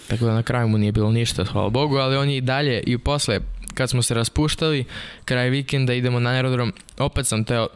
Tako 0.08 0.24
da 0.24 0.34
na 0.34 0.42
kraju 0.42 0.68
mu 0.68 0.78
nije 0.78 0.92
bilo 0.92 1.12
ništa, 1.12 1.44
hvala 1.44 1.68
Bogu, 1.68 1.96
ali 1.96 2.16
on 2.16 2.30
je 2.30 2.36
i 2.36 2.40
dalje 2.40 2.82
i 2.86 2.98
posle 2.98 3.40
kad 3.74 3.90
smo 3.90 4.02
se 4.02 4.14
raspuštali, 4.14 4.84
kraj 5.24 5.50
vikenda 5.50 5.94
idemo 5.94 6.20
na 6.20 6.30
aerodrom, 6.30 6.72
opet 6.98 7.26
sam 7.26 7.44
teo 7.44 7.68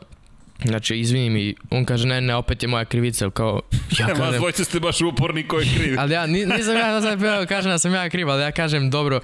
Znači, 0.64 0.96
izvini 0.96 1.30
mi, 1.30 1.54
on 1.70 1.84
kaže, 1.84 2.06
ne, 2.06 2.20
ne, 2.20 2.34
opet 2.34 2.62
je 2.62 2.68
moja 2.68 2.84
krivica, 2.84 3.30
kao, 3.30 3.60
ja 3.98 4.06
kažem... 4.06 4.24
Vas 4.24 4.36
dvojce 4.36 4.64
ste 4.64 4.80
baš 4.80 5.00
uporni 5.00 5.48
ko 5.48 5.58
je 5.58 5.66
kriv. 5.76 5.96
ali 6.00 6.14
ja, 6.14 6.26
nisam 6.26 6.76
ja 6.76 6.92
da 6.92 7.00
sad 7.00 7.48
kažem 7.48 7.70
da 7.70 7.78
sam 7.78 7.94
ja 7.94 8.10
kriv, 8.10 8.30
ali 8.30 8.42
ja 8.42 8.52
kažem, 8.52 8.90
dobro, 8.90 9.20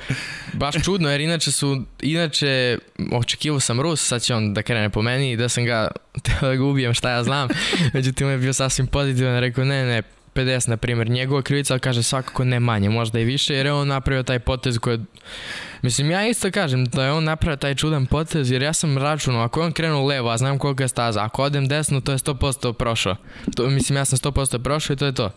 baš 0.52 0.74
čudno, 0.84 1.10
jer 1.10 1.20
inače 1.20 1.52
su, 1.52 1.82
inače, 2.02 2.78
očekivao 3.12 3.60
sam 3.60 3.80
Rus, 3.80 4.06
sad 4.06 4.22
će 4.22 4.34
on 4.34 4.54
da 4.54 4.62
krene 4.62 4.90
po 4.90 5.02
meni, 5.02 5.36
da 5.36 5.48
sam 5.48 5.64
ga, 5.64 5.90
teo 6.24 6.48
da 6.48 6.54
ga 6.54 6.64
ubijem, 6.64 6.94
šta 6.94 7.10
ja 7.10 7.22
znam, 7.22 7.48
međutim, 7.92 8.26
on 8.26 8.32
je 8.32 8.38
bio 8.38 8.52
sasvim 8.52 8.86
pozitivan, 8.86 9.40
rekao, 9.40 9.64
ne, 9.64 9.84
ne, 9.84 10.02
50, 10.38 10.68
na 10.68 10.76
primjer, 10.76 11.10
njegova 11.10 11.42
krivica, 11.42 11.78
kaže 11.78 12.02
svakako 12.02 12.44
ne 12.44 12.60
manje, 12.60 12.90
možda 12.90 13.20
i 13.20 13.24
više, 13.24 13.54
jer 13.54 13.66
je 13.66 13.72
on 13.72 13.88
napravio 13.88 14.22
taj 14.22 14.38
potez 14.38 14.78
koji 14.78 14.98
Mislim, 15.82 16.10
ja 16.10 16.28
isto 16.28 16.50
kažem 16.50 16.84
da 16.84 17.04
je 17.04 17.12
on 17.12 17.24
napravio 17.24 17.56
taj 17.56 17.74
čudan 17.74 18.06
potez, 18.06 18.50
jer 18.50 18.62
ja 18.62 18.72
sam 18.72 18.98
računao, 18.98 19.42
ako 19.42 19.60
je 19.60 19.66
on 19.66 19.72
krenuo 19.72 20.06
levo, 20.06 20.30
a 20.30 20.38
znam 20.38 20.58
koliko 20.58 20.82
je 20.82 20.88
staza, 20.88 21.24
ako 21.24 21.42
odem 21.42 21.68
desno, 21.68 22.00
to 22.00 22.12
je 22.12 22.18
100% 22.18 22.72
prošao. 22.72 23.16
To, 23.56 23.70
mislim, 23.70 23.96
ja 23.96 24.04
sam 24.04 24.18
100% 24.18 24.62
prošao 24.62 24.94
i 24.94 24.96
to 24.96 25.06
je 25.06 25.14
to. 25.14 25.30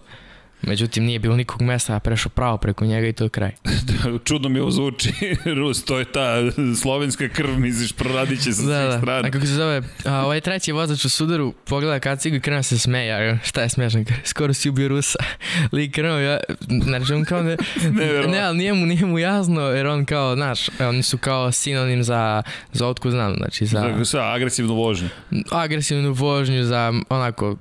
Međutim, 0.61 1.03
nije 1.03 1.19
bilo 1.19 1.35
nikog 1.35 1.61
mesta, 1.61 1.95
a 1.95 1.99
prešao 1.99 2.29
pravo 2.29 2.57
preko 2.57 2.85
njega 2.85 3.07
i 3.07 3.13
to 3.13 3.23
je 3.23 3.29
kraj. 3.29 3.51
Čudno 4.27 4.49
mi 4.49 4.59
ovo 4.59 4.71
zvuči, 4.71 5.13
Rus, 5.57 5.85
to 5.85 5.99
je 5.99 6.05
ta 6.05 6.35
slovenska 6.81 7.29
krv, 7.29 7.59
misliš, 7.59 7.91
proradit 7.93 8.43
će 8.43 8.51
sa 8.51 8.61
da, 8.61 8.79
svih 8.79 8.89
da. 8.89 8.97
strana. 8.97 9.27
A 9.27 9.31
kako 9.31 9.45
se 9.45 9.53
zove, 9.53 9.81
a, 10.05 10.25
ovaj 10.25 10.41
treći 10.41 10.71
vozač 10.71 11.05
u 11.05 11.09
sudaru 11.09 11.53
pogleda 11.65 11.99
kacigu 11.99 12.35
i 12.35 12.39
krenuo 12.39 12.63
se 12.63 12.79
smeja, 12.79 13.37
šta 13.43 13.61
je 13.61 13.69
smešno, 13.69 14.03
skoro 14.23 14.53
si 14.53 14.69
ubio 14.69 14.87
Rusa. 14.87 15.19
Lik 15.71 15.95
krenuo, 15.95 16.19
ja, 16.19 16.39
znači 16.83 17.13
on 17.13 17.25
kao 17.25 17.43
ne, 17.43 17.57
ne, 17.91 18.27
ne, 18.27 18.39
ali 18.39 18.57
nije 18.57 18.73
mu, 18.73 18.85
nije 18.85 19.05
mu 19.05 19.19
jasno, 19.19 19.61
jer 19.61 19.87
on 19.87 20.05
kao, 20.05 20.35
znaš, 20.35 20.69
oni 20.79 21.03
su 21.03 21.17
kao 21.17 21.51
sinonim 21.51 22.03
za, 22.03 22.43
za 22.73 22.87
otku 22.87 23.11
znam, 23.11 23.33
znači 23.37 23.65
za... 23.65 23.95
Za 24.01 24.33
agresivnu 24.33 24.75
vožnju. 24.75 25.09
Agresivnu 25.51 26.13
vožnju, 26.13 26.63
za 26.63 26.93
onako... 27.09 27.57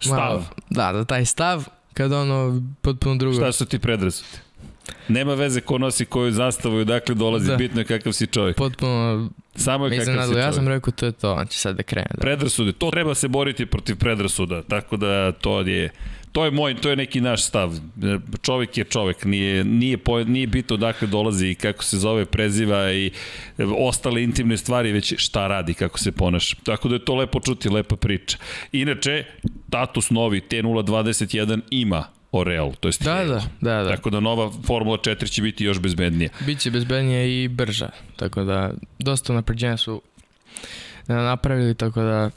Stav. 0.00 0.16
Malo, 0.16 0.44
da, 0.70 0.92
da, 0.92 1.04
taj 1.04 1.24
stav, 1.24 1.64
kad 1.94 2.12
ono 2.12 2.62
potpuno 2.80 3.16
drugo. 3.16 3.36
Šta 3.36 3.52
su 3.52 3.66
ti 3.66 3.78
predrasude? 3.78 4.38
Nema 5.08 5.34
veze 5.34 5.60
ko 5.60 5.78
nosi 5.78 6.04
koju 6.04 6.32
zastavu 6.32 6.78
i 6.78 6.80
odakle 6.80 7.14
dolazi, 7.14 7.46
da. 7.46 7.56
bitno 7.56 7.80
je 7.80 7.84
kakav 7.84 8.12
si 8.12 8.26
čovjek. 8.26 8.56
Potpuno 8.56 9.28
Samo 9.54 9.86
je 9.86 9.98
kakav 9.98 10.14
si 10.14 10.28
čovjek. 10.28 10.44
Ja 10.44 10.52
sam 10.52 10.68
rekao 10.68 10.92
to 10.92 11.06
je 11.06 11.12
to, 11.12 11.34
on 11.34 11.46
će 11.46 11.58
sad 11.58 11.76
da 11.76 11.82
krene. 11.82 12.10
Da. 12.14 12.20
Predrasude, 12.20 12.72
to 12.72 12.90
treba 12.90 13.14
se 13.14 13.28
boriti 13.28 13.66
protiv 13.66 13.96
predrasuda, 13.96 14.62
tako 14.62 14.96
da 14.96 15.32
to 15.32 15.60
je 15.60 15.90
to 16.34 16.44
je 16.44 16.50
moj, 16.50 16.74
to 16.74 16.90
je 16.90 16.96
neki 16.96 17.20
naš 17.20 17.44
stav. 17.44 17.78
Čovek 18.42 18.78
je 18.78 18.84
čovek, 18.84 19.24
nije, 19.24 19.64
nije, 19.64 19.98
po, 19.98 20.24
nije 20.24 20.46
bitno 20.46 20.74
odakle 20.74 21.08
dolazi 21.08 21.48
i 21.48 21.54
kako 21.54 21.84
se 21.84 21.98
zove, 21.98 22.24
preziva 22.24 22.92
i 22.92 23.10
ostale 23.78 24.22
intimne 24.22 24.56
stvari, 24.56 24.92
već 24.92 25.14
šta 25.16 25.46
radi, 25.46 25.74
kako 25.74 25.98
se 25.98 26.12
ponaša. 26.12 26.56
Tako 26.64 26.88
da 26.88 26.94
je 26.94 27.04
to 27.04 27.14
lepo 27.14 27.40
čuti, 27.40 27.68
lepa 27.68 27.96
priča. 27.96 28.38
Inače, 28.72 29.24
Tatus 29.70 30.10
novi 30.10 30.40
T021 30.40 31.60
ima 31.70 32.04
Oreal, 32.32 32.72
to 32.80 32.88
jest 32.88 33.02
da, 33.02 33.24
da, 33.24 33.42
da, 33.60 33.82
da. 33.82 33.96
Tako 33.96 34.10
da 34.10 34.20
nova 34.20 34.50
Formula 34.66 34.98
4 34.98 35.30
će 35.30 35.42
biti 35.42 35.64
još 35.64 35.78
bezbednija. 35.78 36.30
Biće 36.46 36.70
bezbednija 36.70 37.24
i 37.24 37.48
brža, 37.48 37.90
tako 38.16 38.44
da 38.44 38.72
dosta 38.98 39.32
napređenja 39.32 39.76
su 39.76 40.02
napravili, 41.08 41.74
tako 41.74 42.02
da 42.02 42.30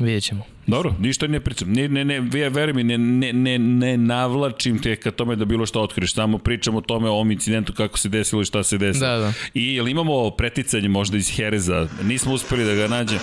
Vidjet 0.00 0.24
ćemo. 0.24 0.44
Dobro, 0.66 0.94
ništa 1.00 1.26
ne 1.26 1.40
pričam. 1.40 1.72
Ne, 1.72 1.88
ne, 1.88 2.04
ne, 2.04 2.20
veruj 2.50 2.72
mi, 2.72 2.84
ne, 2.84 2.98
ne, 2.98 3.32
ne, 3.32 3.58
ne 3.58 3.96
navlačim 3.96 4.78
te 4.78 4.96
ka 4.96 5.10
tome 5.10 5.36
da 5.36 5.44
bilo 5.44 5.66
što 5.66 5.80
otkriješ. 5.80 6.14
Samo 6.14 6.38
pričam 6.38 6.76
o 6.76 6.80
tome, 6.80 7.08
o 7.08 7.12
ovom 7.12 7.30
incidentu, 7.30 7.72
kako 7.72 7.98
se 7.98 8.08
desilo 8.08 8.42
i 8.42 8.44
šta 8.44 8.62
se 8.62 8.78
desilo. 8.78 9.06
Da, 9.06 9.18
da. 9.18 9.32
I 9.54 9.74
jel 9.74 9.88
imamo 9.88 10.30
preticanje 10.30 10.88
možda 10.88 11.16
iz 11.16 11.36
Hereza? 11.36 11.88
Nismo 12.02 12.32
uspeli 12.32 12.64
da 12.64 12.74
ga 12.74 12.88
nađemo. 12.88 13.20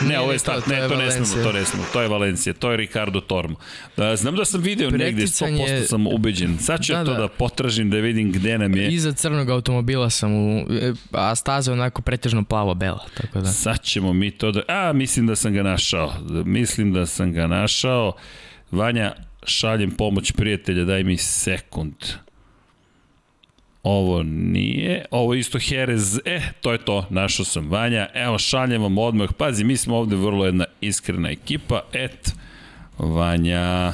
Ne, 0.00 0.20
ovo 0.20 0.32
je 0.32 0.38
start, 0.38 0.66
ne, 0.66 0.88
to 0.88 0.96
ne 0.96 1.10
smemo, 1.10 1.44
to 1.44 1.52
ne 1.52 1.64
smemo. 1.64 1.84
To 1.92 2.00
je 2.00 2.08
Valencija, 2.08 2.52
to 2.52 2.70
je 2.70 2.76
Ricardo 2.76 3.20
Tormo. 3.20 3.56
Da, 3.96 4.16
znam 4.16 4.36
da 4.36 4.44
sam 4.44 4.60
video 4.60 4.90
negde, 4.90 5.22
100% 5.22 5.86
sam 5.86 6.06
ubeđen. 6.06 6.58
Sad 6.58 6.82
ću 6.84 6.92
da, 6.92 7.04
to 7.04 7.12
da. 7.12 7.18
da 7.18 7.28
potražim 7.28 7.90
da 7.90 7.96
vidim 7.96 8.32
gde 8.32 8.58
nam 8.58 8.76
je. 8.76 8.88
Iza 8.88 9.12
crnog 9.12 9.50
automobila 9.50 10.10
sam 10.10 10.32
u, 10.34 10.66
a 11.12 11.34
staza 11.34 11.70
je 11.70 11.72
onako 11.72 12.02
pretežno 12.02 12.44
plavo-bela. 12.44 13.04
Tako 13.16 13.40
da. 13.40 13.52
Sad 13.52 13.82
ćemo 13.82 14.12
mi 14.12 14.30
to 14.30 14.52
da... 14.52 14.62
A, 14.68 14.92
mislim 14.92 15.26
da 15.26 15.36
sam 15.36 15.52
ga 15.52 15.62
našao. 15.62 16.12
Mislim 16.44 16.92
da 16.92 17.06
sam 17.06 17.32
ga 17.32 17.46
našao. 17.46 18.12
Vanja, 18.70 19.12
šaljem 19.46 19.90
pomoć 19.90 20.32
prijatelja, 20.32 20.84
daj 20.84 21.04
mi 21.04 21.16
sekund. 21.16 21.94
Ovo 23.84 24.22
nije, 24.22 25.04
ovo 25.10 25.34
isto 25.34 25.58
Jerez, 25.68 26.20
e, 26.24 26.40
to 26.60 26.72
je 26.72 26.78
to, 26.78 27.06
našao 27.10 27.44
sam 27.44 27.70
Vanja, 27.70 28.08
evo 28.14 28.38
šaljem 28.38 28.82
vam 28.82 28.98
odmah, 28.98 29.32
pazi, 29.38 29.64
mi 29.64 29.76
smo 29.76 29.96
ovde 29.96 30.16
vrlo 30.16 30.46
jedna 30.46 30.64
iskrena 30.80 31.30
ekipa, 31.30 31.82
et, 31.92 32.32
Vanja, 32.98 33.92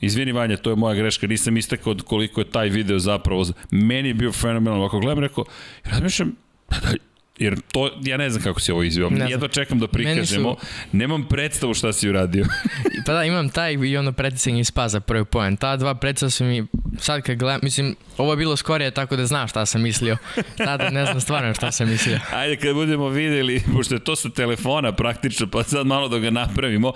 Izvini 0.00 0.32
Vanja, 0.32 0.56
to 0.56 0.70
je 0.70 0.76
moja 0.76 0.94
greška, 0.94 1.26
nisam 1.26 1.56
istakao 1.56 1.94
koliko 2.04 2.40
je 2.40 2.50
taj 2.50 2.68
video 2.68 2.98
zapravo, 2.98 3.46
meni 3.70 4.08
je 4.08 4.14
bio 4.14 4.32
fenomenalno, 4.32 4.84
ako 4.84 5.00
gledam, 5.00 5.18
rekao, 5.18 5.44
razmišljam, 5.84 6.36
da, 6.70 6.76
da 6.80 7.09
Jer 7.40 7.60
to, 7.72 7.90
ja 8.04 8.16
ne 8.16 8.30
znam 8.30 8.42
kako 8.42 8.60
si 8.60 8.72
ovo 8.72 8.82
izveo. 8.82 9.10
Jedva 9.28 9.48
čekam 9.48 9.78
da 9.78 9.88
prikažemo. 9.88 10.56
Su... 10.60 10.66
Nemam 10.92 11.28
predstavu 11.28 11.74
šta 11.74 11.92
si 11.92 12.08
uradio. 12.08 12.44
pa 13.06 13.12
da, 13.12 13.24
imam 13.24 13.48
taj 13.48 13.72
i 13.72 13.96
ono 13.96 14.12
preticanje 14.12 14.60
iz 14.60 14.70
paza 14.70 15.00
prvi 15.00 15.24
poen. 15.24 15.56
Ta 15.56 15.76
dva 15.76 15.94
predstava 15.94 16.30
su 16.30 16.44
mi, 16.44 16.66
sad 16.98 17.22
kad 17.22 17.36
gledam, 17.36 17.60
mislim, 17.62 17.96
ovo 18.18 18.32
je 18.32 18.36
bilo 18.36 18.56
skorije 18.56 18.90
tako 18.90 19.16
da 19.16 19.26
znam 19.26 19.48
šta 19.48 19.66
sam 19.66 19.82
mislio. 19.82 20.16
Tada 20.56 20.90
ne 20.90 21.04
znam 21.04 21.20
stvarno 21.20 21.54
šta 21.54 21.72
sam 21.72 21.88
mislio. 21.88 22.18
Ajde 22.40 22.56
kad 22.56 22.74
budemo 22.74 23.08
videli, 23.08 23.62
pošto 23.74 23.94
je 23.94 24.04
to 24.04 24.16
sa 24.16 24.30
telefona 24.30 24.92
praktično, 24.92 25.46
pa 25.46 25.62
sad 25.62 25.86
malo 25.86 26.08
da 26.08 26.18
ga 26.18 26.30
napravimo, 26.30 26.92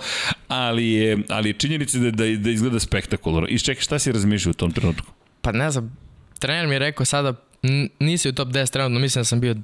ali 0.47 0.91
je, 0.91 1.17
ali 1.29 1.49
je 1.49 1.53
činjenica 1.53 1.97
da, 1.97 2.11
da, 2.11 2.25
da 2.37 2.49
izgleda 2.49 2.79
spektakularno. 2.79 3.47
I 3.49 3.59
čekaj, 3.59 3.81
šta 3.81 3.99
si 3.99 4.11
razmišljao 4.11 4.51
u 4.51 4.53
tom 4.53 4.71
trenutku? 4.71 5.07
Pa 5.41 5.51
ne 5.51 5.71
znam, 5.71 5.97
trener 6.39 6.67
mi 6.67 6.75
je 6.75 6.79
rekao 6.79 7.05
sada, 7.05 7.33
nisi 7.99 8.29
u 8.29 8.33
top 8.33 8.47
10 8.47 8.71
trenutno, 8.71 8.99
mislim 8.99 9.19
da 9.19 9.25
sam 9.25 9.39
bio 9.39 9.55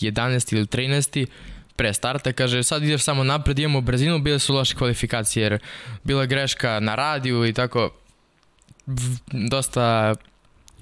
11. 0.00 0.54
ili 0.54 0.66
13. 0.66 1.26
pre 1.76 1.94
starta, 1.94 2.32
kaže 2.32 2.62
sad 2.62 2.82
ideš 2.82 3.02
samo 3.02 3.24
napred, 3.24 3.58
imamo 3.58 3.80
brzinu, 3.80 4.18
bile 4.18 4.38
su 4.38 4.54
loše 4.54 4.74
kvalifikacije 4.74 5.42
jer 5.42 5.58
bila 6.04 6.26
greška 6.26 6.80
na 6.80 6.94
radiju 6.94 7.46
i 7.46 7.52
tako 7.52 7.90
dosta 9.32 10.14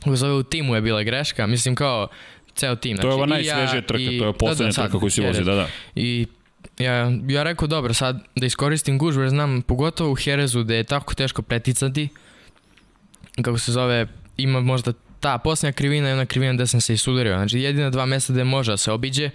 zove 0.07 0.33
u 0.33 0.43
timu 0.43 0.75
je 0.75 0.81
bila 0.81 1.03
greška, 1.03 1.47
mislim 1.47 1.75
kao 1.75 2.09
ceo 2.55 2.77
tim. 2.77 2.97
Znači, 2.97 3.03
to 3.03 3.09
je 3.09 3.15
ova 3.15 3.27
najsvežija 3.27 3.75
ja, 3.75 3.87
trka, 3.87 4.03
i, 4.03 4.19
to 4.19 4.27
je 4.27 4.33
poslednja 4.33 4.73
da, 4.73 4.83
da, 4.83 4.89
trka 4.89 4.99
koju 4.99 5.11
si 5.11 5.21
vozi, 5.21 5.45
da, 5.45 5.55
da. 5.55 5.69
I 5.95 6.27
ja, 6.79 7.13
ja 7.29 7.43
rekao, 7.43 7.69
dobro, 7.69 7.95
sad 7.95 8.25
da 8.37 8.47
iskoristim 8.47 8.99
gužbu, 8.99 9.21
jer 9.23 9.31
znam, 9.31 9.63
pogotovo 9.63 10.13
u 10.13 10.15
Herezu, 10.15 10.63
da 10.63 10.75
je 10.75 10.85
tako 10.85 11.15
teško 11.15 11.43
preticati, 11.43 12.09
kako 13.43 13.59
se 13.59 13.73
zove, 13.73 14.07
ima 14.37 14.61
možda 14.61 14.93
ta 15.21 15.39
posljednja 15.39 15.73
krivina 15.73 16.09
je 16.09 16.15
ona 16.15 16.27
krivina 16.27 16.53
gde 16.53 16.67
sam 16.67 16.81
se 16.81 16.95
isudario. 16.95 17.35
Znači 17.35 17.59
jedina 17.59 17.91
dva 17.91 18.07
mesta 18.07 18.33
gde 18.33 18.45
može 18.45 18.73
da 18.73 18.77
se 18.77 18.93
obiđe. 18.93 19.31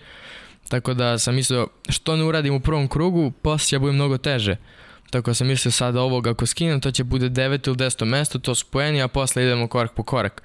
Tako 0.70 0.94
da 0.94 1.18
sam 1.18 1.36
mislio 1.36 1.68
što 1.90 2.16
ne 2.16 2.24
uradim 2.24 2.54
u 2.54 2.60
prvom 2.60 2.88
krugu, 2.88 3.32
posle 3.32 3.68
će 3.68 3.80
bude 3.80 3.94
mnogo 3.94 4.18
teže. 4.18 4.56
Tako 5.10 5.30
da 5.30 5.34
sam 5.34 5.48
mislio 5.48 5.72
sada 5.72 6.02
ovog 6.02 6.28
ako 6.28 6.46
skinem, 6.46 6.82
to 6.82 6.92
će 6.92 7.04
bude 7.04 7.30
9 7.30 7.68
ili 7.68 7.78
10 7.78 8.06
mesto, 8.06 8.40
to 8.40 8.56
su 8.56 8.66
poeni, 8.66 9.02
a 9.02 9.08
posle 9.08 9.44
idemo 9.44 9.68
korak 9.68 9.94
po 9.94 10.04
korak. 10.04 10.42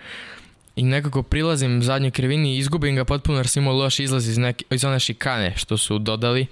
I 0.77 0.83
nekako 0.83 1.23
prilazim 1.23 1.83
zadnjoj 1.83 2.11
krivini 2.11 2.55
i 2.55 2.59
izgubim 2.59 2.97
ga 2.97 3.05
potpuno 3.05 3.39
jer 3.39 3.49
sam 3.49 3.63
imao 3.63 3.75
loš 3.75 4.01
izlaz 4.01 4.29
iz, 4.29 4.39
neke, 4.39 4.65
iz 4.71 4.85
one 4.85 5.01
šikane 5.01 5.55
što 5.57 5.79
su 5.79 5.99
dodali. 5.99 6.47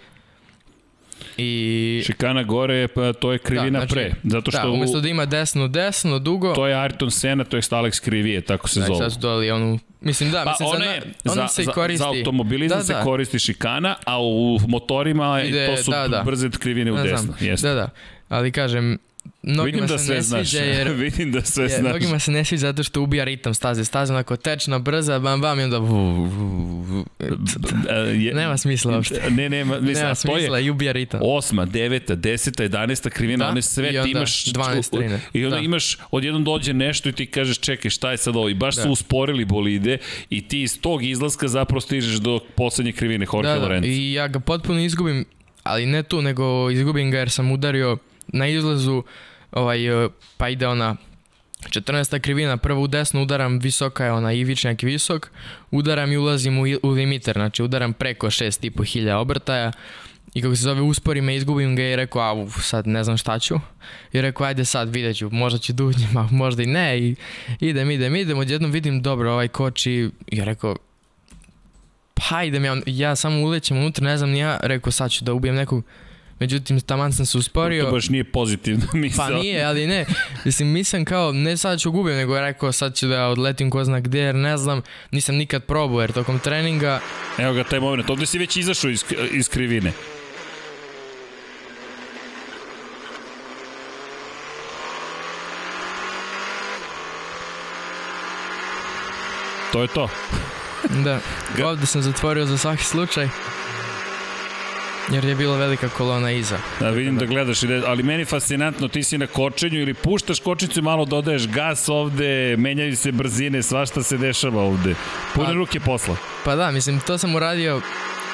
I... 1.37 2.03
Šikana 2.07 2.43
gore, 2.43 2.89
pa 2.89 3.13
to 3.13 3.33
je 3.33 3.39
krivina 3.39 3.81
da, 3.81 3.87
znači, 3.87 3.95
pre. 3.95 4.15
Zato 4.25 4.51
što 4.51 4.63
da, 4.63 4.69
umesto 4.69 5.01
da 5.01 5.09
ima 5.09 5.27
desno, 5.27 5.69
desno, 5.69 6.19
dugo... 6.19 6.55
To 6.55 6.67
je 6.67 6.75
Ayrton 6.75 7.11
Senna, 7.11 7.45
to 7.45 7.57
je 7.57 7.63
Alex 7.63 8.01
Krivije, 8.05 8.41
tako 8.41 8.69
se 8.69 8.81
da, 8.81 8.87
zove. 8.87 8.99
Sad 8.99 9.13
su 9.13 9.19
doli 9.19 9.51
onu... 9.51 9.79
Mislim, 10.01 10.31
da, 10.31 10.45
pa 10.45 10.51
mislim, 10.51 10.69
one, 10.69 11.03
za, 11.25 11.33
ona 11.33 11.49
se 11.49 11.63
za, 11.63 11.73
koristi. 11.73 11.99
Za 11.99 12.09
automobilizam 12.09 12.79
da, 12.79 12.85
se 12.85 12.93
da. 12.93 13.03
koristi 13.03 13.39
šikana, 13.39 13.95
a 14.05 14.23
u 14.23 14.59
motorima 14.69 15.43
Ide, 15.43 15.67
to 15.67 15.83
su 15.83 15.91
da, 15.91 16.09
da. 16.09 16.23
brze 16.23 16.51
krivine 16.51 16.93
u 16.93 16.97
da, 16.97 17.03
desno. 17.03 17.35
Jeste. 17.41 17.69
Da, 17.69 17.75
da. 17.75 17.91
Ali 18.29 18.53
kažem, 18.53 18.99
Mnogima 19.43 19.83
Vidim 19.83 19.87
da 19.87 19.99
sve 19.99 20.23
znaš. 20.23 20.53
Jer, 20.53 20.89
Vidim 21.03 21.33
da 21.33 21.43
sve 21.43 21.69
znaš. 21.69 21.91
Mnogima 21.91 22.19
se 22.19 22.31
ne 22.31 22.45
sviđa 22.45 22.61
zato 22.61 22.83
što 22.83 23.03
ubija 23.03 23.25
ritam 23.25 23.55
staze. 23.55 23.85
Staza 23.85 24.15
onako 24.15 24.37
tečna, 24.37 24.79
brza, 24.79 25.19
bam, 25.19 25.41
bam 25.41 25.61
i 25.61 25.63
onda... 25.63 25.81
nema 28.35 28.59
smisla 28.59 28.95
uopšte. 28.95 29.23
Ne, 29.39 29.49
ne, 29.49 29.65
mislim, 29.65 29.95
nema 29.95 30.15
smisla 30.15 30.61
i 30.61 30.71
ubija 30.71 30.93
ritam. 30.93 31.21
Osma, 31.23 31.65
deveta, 31.65 32.15
deseta, 32.15 32.63
jedanesta 32.63 33.11
krivina, 33.11 33.45
da? 33.45 33.51
one 33.51 33.63
sve 33.63 34.03
ti 34.03 34.11
imaš... 34.11 34.45
12 34.45 34.91
trine. 34.91 35.21
I 35.33 35.45
onda 35.45 35.57
da. 35.57 35.63
imaš, 35.63 35.99
odjednom 36.11 36.45
dođe 36.45 36.73
nešto 36.73 37.09
i 37.09 37.13
ti 37.13 37.27
kažeš 37.27 37.59
čekaj 37.59 37.91
šta 37.91 38.11
je 38.11 38.17
sad 38.17 38.37
ovo. 38.37 38.49
I 38.49 38.55
baš 38.55 38.77
da. 38.77 38.83
su 38.83 38.91
usporili 38.91 39.45
bolide 39.45 39.99
i 40.31 40.49
ti 40.49 40.63
iz 40.63 40.81
tog 40.81 41.05
izlaska 41.05 41.49
zapravo 41.49 41.81
stižeš 41.81 42.17
do 42.17 42.41
poslednje 42.57 42.93
krivine 42.93 43.27
Jorge 43.33 43.49
da, 43.49 43.55
da. 43.55 43.61
Lorenzo. 43.61 43.89
I 43.89 44.13
ja 44.13 44.29
ga 44.29 44.41
potpuno 44.41 44.81
izgubim, 44.81 45.25
ali 45.63 45.87
ne 45.87 46.03
tu, 46.03 46.23
nego 46.23 46.71
izgubim 46.71 47.11
ga 47.11 47.19
jer 47.19 47.31
sam 47.31 47.53
udario 47.53 47.99
na 48.29 48.47
izlazu 48.47 49.03
ovaj, 49.53 50.05
e, 50.05 50.09
pa 50.37 50.49
ide 50.49 50.67
ona 50.67 50.97
14. 51.67 52.21
krivina, 52.21 52.57
prvo 52.57 52.83
u 52.83 52.87
desno 52.87 53.23
udaram, 53.23 53.59
visoka 53.59 54.05
je 54.05 54.13
ona 54.13 54.33
ivičnjak 54.33 54.83
visok, 54.83 55.31
udaram 55.71 56.13
i 56.13 56.17
ulazim 56.17 56.59
u, 56.59 56.65
u 56.83 56.91
limiter, 56.91 57.35
znači 57.35 57.63
udaram 57.63 57.93
preko 57.93 58.27
6,5 58.27 58.93
hilja 58.93 59.19
obrtaja 59.19 59.73
i 60.35 60.43
kako 60.43 60.57
se 60.57 60.63
zove 60.63 60.81
uspori 60.81 61.21
me, 61.21 61.37
izgubim 61.37 61.77
ga 61.77 61.83
i 61.83 61.97
rekao, 61.97 62.23
a 62.23 62.33
uf, 62.33 62.57
sad 62.63 62.87
ne 62.87 63.05
znam 63.05 63.17
šta 63.17 63.39
ću. 63.39 63.55
I 64.13 64.21
rekao, 64.21 64.47
ajde 64.47 64.65
sad 64.65 64.89
vidjet 64.95 65.17
ću, 65.17 65.31
možda 65.31 65.59
ću 65.59 65.73
dužnje, 65.73 66.07
ma 66.13 66.29
možda 66.31 66.63
i 66.63 66.67
ne. 66.67 66.99
I 66.99 67.17
idem, 67.61 67.91
idem, 67.91 68.17
idem, 68.17 68.39
odjednom 68.39 68.71
vidim, 68.71 69.03
dobro, 69.03 69.33
ovaj 69.33 69.49
koči, 69.49 70.11
i 70.27 70.45
rekao, 70.45 70.77
pa 72.15 72.45
idem 72.45 72.65
ja, 72.65 72.77
ja 72.87 73.17
samo 73.17 73.41
ulećem 73.41 73.79
unutra, 73.79 74.05
ne 74.05 74.19
znam 74.19 74.35
ja, 74.35 74.61
rekao, 74.63 74.93
sad 74.93 75.11
ću 75.11 75.25
da 75.25 75.33
ubijem 75.33 75.55
nekog, 75.55 75.85
Međutim, 76.41 76.81
taman 76.81 77.13
sam 77.13 77.27
se 77.27 77.39
usporio. 77.39 77.85
To 77.85 77.91
baš 77.91 78.09
nije 78.09 78.25
pozitivno 78.25 78.87
misao. 79.03 79.29
Pa 79.29 79.35
nije, 79.35 79.65
ali 79.65 79.87
ne. 79.87 80.07
Mislim, 80.45 80.69
mislim 80.69 81.05
kao, 81.05 81.33
ne 81.33 81.57
sad 81.57 81.81
ću 81.81 81.91
gubim, 81.91 82.17
nego 82.17 82.35
je 82.35 82.43
rekao 82.43 82.73
sad 82.73 82.97
ću 82.97 83.09
da 83.09 83.27
odletim 83.27 83.71
ko 83.71 83.85
zna 83.85 84.01
gde, 84.01 84.19
jer 84.19 84.35
ne 84.35 84.57
znam, 84.57 84.83
nisam 85.11 85.35
nikad 85.35 85.65
probao, 85.65 86.01
jer 86.01 86.13
tokom 86.13 86.39
treninga... 86.39 87.01
Evo 87.39 87.53
ga 87.55 87.65
taj 87.65 87.81
moment, 87.81 88.11
ovde 88.11 88.27
si 88.27 88.39
već 88.39 88.57
izašao 88.57 88.91
iz, 88.91 89.05
iz 89.33 89.49
krivine. 89.49 89.93
To 99.73 99.83
je 99.83 99.89
to. 99.89 100.09
da, 101.05 101.21
ovde 101.65 101.87
sam 101.87 102.03
zatvorio 102.03 102.47
za 102.47 102.59
svaki 102.59 102.85
slučaj. 102.85 103.29
Jer 105.13 105.25
je 105.25 105.35
bila 105.35 105.57
velika 105.57 105.89
kolona 105.89 106.31
iza. 106.31 106.59
Da, 106.81 106.91
vidim 106.91 107.17
da 107.17 107.27
gledaš, 107.27 107.63
ali 107.87 108.03
meni 108.03 108.25
fascinantno, 108.25 108.89
ti 108.89 109.03
si 109.03 109.19
na 109.19 109.27
kočenju 109.27 109.81
ili 109.81 109.95
puštaš 109.95 110.41
kočicu 110.41 110.79
i 110.79 110.83
malo 110.83 111.05
dodaješ 111.05 111.49
gas 111.49 111.89
ovde, 111.89 112.57
menjaju 112.57 112.97
se 112.97 113.13
brzine, 113.13 113.63
svašta 113.63 114.03
se 114.03 114.19
dešava 114.19 114.63
ovde. 114.63 114.95
Pune 115.35 115.47
pa, 115.47 115.53
ruke 115.53 115.81
posla. 115.81 116.17
Pa 116.45 116.57
da, 116.57 116.71
mislim, 116.71 117.01
to 117.01 117.19
sam 117.19 117.35
uradio 117.35 117.81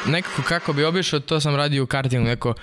nekako 0.06 0.42
kako 0.42 0.72
bi 0.72 0.84
obišao, 0.84 1.20
to 1.20 1.40
sam 1.40 1.56
radio 1.56 1.82
u 1.82 1.86
kartingu, 1.86 2.26
neko 2.26 2.54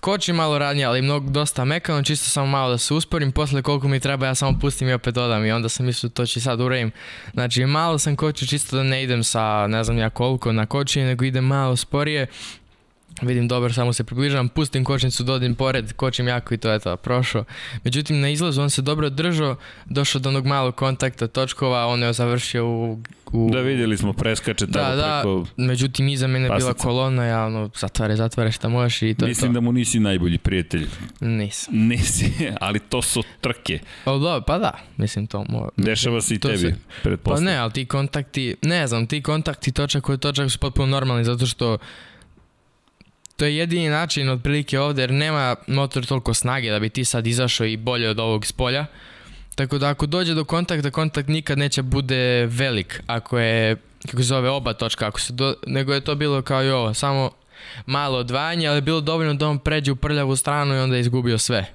koči 0.00 0.32
malo 0.32 0.58
radnje, 0.58 0.84
ali 0.84 1.02
mnogo 1.02 1.30
dosta 1.30 1.64
mekano, 1.64 2.02
čisto 2.02 2.30
samo 2.30 2.46
malo 2.46 2.70
da 2.70 2.78
se 2.78 2.94
usporim, 2.94 3.32
posle 3.32 3.62
koliko 3.62 3.88
mi 3.88 4.00
treba 4.00 4.26
ja 4.26 4.34
samo 4.34 4.58
pustim 4.60 4.88
i 4.88 4.92
opet 4.92 5.14
dodam 5.14 5.44
i 5.44 5.52
onda 5.52 5.68
sam 5.68 5.86
mislio 5.86 6.10
to 6.10 6.26
će 6.26 6.40
sad 6.40 6.60
uradim. 6.60 6.90
Znači 7.32 7.64
malo 7.64 7.98
sam 7.98 8.16
kočio 8.16 8.48
čisto 8.48 8.76
da 8.76 8.82
ne 8.82 9.02
idem 9.02 9.24
sa 9.24 9.66
ne 9.66 9.84
znam 9.84 9.98
ja 9.98 10.10
koliko 10.10 10.52
na 10.52 10.66
kočenje, 10.66 11.06
nego 11.06 11.24
idem 11.24 11.44
malo 11.44 11.76
sporije 11.76 12.26
vidim 13.22 13.48
dobro, 13.48 13.72
samo 13.72 13.92
se 13.92 14.04
približavam, 14.04 14.48
pustim 14.48 14.84
kočnicu, 14.84 15.24
dodim 15.24 15.54
pored, 15.54 15.92
kočim 15.92 16.28
jako 16.28 16.54
i 16.54 16.56
to 16.56 16.70
je 16.70 16.78
to, 16.78 16.96
prošao. 16.96 17.44
Međutim, 17.84 18.20
na 18.20 18.28
izlazu 18.28 18.62
on 18.62 18.70
se 18.70 18.82
dobro 18.82 19.10
držao, 19.10 19.56
došao 19.86 20.20
do 20.20 20.28
onog 20.28 20.46
malog 20.46 20.74
kontakta 20.74 21.26
točkova, 21.26 21.86
on 21.86 22.02
je 22.02 22.12
završio 22.12 22.66
u... 22.66 22.98
u... 23.32 23.50
Da, 23.50 23.60
vidjeli 23.60 23.96
smo, 23.96 24.12
preskače 24.12 24.66
tamo 24.66 24.88
da, 24.88 24.96
da, 24.96 25.20
preko... 25.22 25.46
međutim, 25.56 26.08
iza 26.08 26.26
mene 26.26 26.48
pasica. 26.48 26.66
bila 26.66 26.74
kolona, 26.74 27.24
ja 27.24 27.46
ono, 27.46 27.70
zatvare, 27.76 28.16
zatvare 28.16 28.52
šta 28.52 28.68
možeš 28.68 29.02
i 29.02 29.14
to 29.14 29.26
Mislim 29.26 29.50
to. 29.50 29.54
da 29.54 29.60
mu 29.60 29.72
nisi 29.72 30.00
najbolji 30.00 30.38
prijatelj. 30.38 30.86
Nisam. 31.20 31.74
Nisi, 31.76 32.32
ali 32.60 32.78
to 32.78 33.02
su 33.02 33.22
trke. 33.40 33.78
O, 34.04 34.18
da, 34.18 34.40
pa 34.46 34.58
da, 34.58 34.72
mislim 34.96 35.26
to... 35.26 35.44
Mo... 35.48 35.68
Dešava 35.76 36.20
se 36.20 36.34
i 36.34 36.38
tebi, 36.38 36.58
se... 36.58 36.74
Pa 37.22 37.40
ne, 37.40 37.56
ali 37.56 37.72
ti 37.72 37.84
kontakti, 37.84 38.56
ne 38.62 38.86
znam, 38.86 39.06
ti 39.06 39.22
kontakti 39.22 39.72
točak 39.72 40.02
koji 40.02 40.18
točak 40.18 40.50
su 40.50 40.58
potpuno 40.58 40.86
normalni, 40.86 41.24
zato 41.24 41.46
što 41.46 41.78
to 43.36 43.44
je 43.44 43.56
jedini 43.56 43.88
način 43.88 44.28
otprilike 44.28 44.80
ovde 44.80 45.02
jer 45.02 45.10
nema 45.10 45.56
motor 45.66 46.06
toliko 46.06 46.34
snage 46.34 46.70
da 46.70 46.78
bi 46.78 46.88
ti 46.88 47.04
sad 47.04 47.26
izašao 47.26 47.66
i 47.66 47.76
bolje 47.76 48.08
od 48.08 48.20
ovog 48.20 48.46
spolja. 48.46 48.86
Tako 49.54 49.78
da 49.78 49.88
ako 49.88 50.06
dođe 50.06 50.34
do 50.34 50.44
kontakta, 50.44 50.90
kontakt 50.90 51.28
nikad 51.28 51.58
neće 51.58 51.82
bude 51.82 52.46
velik 52.46 53.02
ako 53.06 53.38
je, 53.38 53.76
kako 54.06 54.16
se 54.16 54.22
zove, 54.22 54.50
oba 54.50 54.72
točka, 54.72 55.06
ako 55.06 55.20
se 55.20 55.32
do, 55.32 55.54
nego 55.66 55.94
je 55.94 56.00
to 56.00 56.14
bilo 56.14 56.42
kao 56.42 56.64
i 56.64 56.70
ovo, 56.70 56.94
samo 56.94 57.30
malo 57.86 58.18
odvajanje, 58.18 58.66
ali 58.66 58.76
je 58.76 58.82
bilo 58.82 59.00
dovoljno 59.00 59.34
da 59.34 59.48
on 59.48 59.58
pređe 59.58 59.92
u 59.92 59.96
prljavu 59.96 60.36
stranu 60.36 60.74
i 60.74 60.78
onda 60.78 60.96
je 60.96 61.00
izgubio 61.00 61.38
sve. 61.38 61.66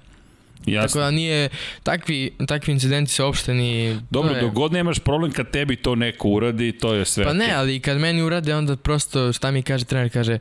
Jasno. 0.65 0.87
Tako 0.87 0.99
da 0.99 1.11
nije, 1.11 1.49
takvi, 1.83 2.31
takvi 2.47 2.73
incidenti 2.73 3.11
se 3.11 3.23
uopšte 3.23 3.53
ni... 3.53 3.99
Dobro, 4.09 4.35
je... 4.35 4.41
dok 4.41 4.53
god 4.53 4.71
nemaš 4.71 4.99
problem 4.99 5.31
kad 5.31 5.51
tebi 5.51 5.75
to 5.75 5.95
neko 5.95 6.27
uradi, 6.27 6.71
to 6.71 6.93
je 6.93 7.05
sve. 7.05 7.25
Pa 7.25 7.33
ne, 7.33 7.53
ali 7.53 7.79
kad 7.79 7.97
meni 7.97 8.21
urade, 8.21 8.55
onda 8.55 8.75
prosto, 8.75 9.33
šta 9.33 9.51
mi 9.51 9.63
kaže 9.63 9.85
trener, 9.85 10.13
kaže, 10.13 10.39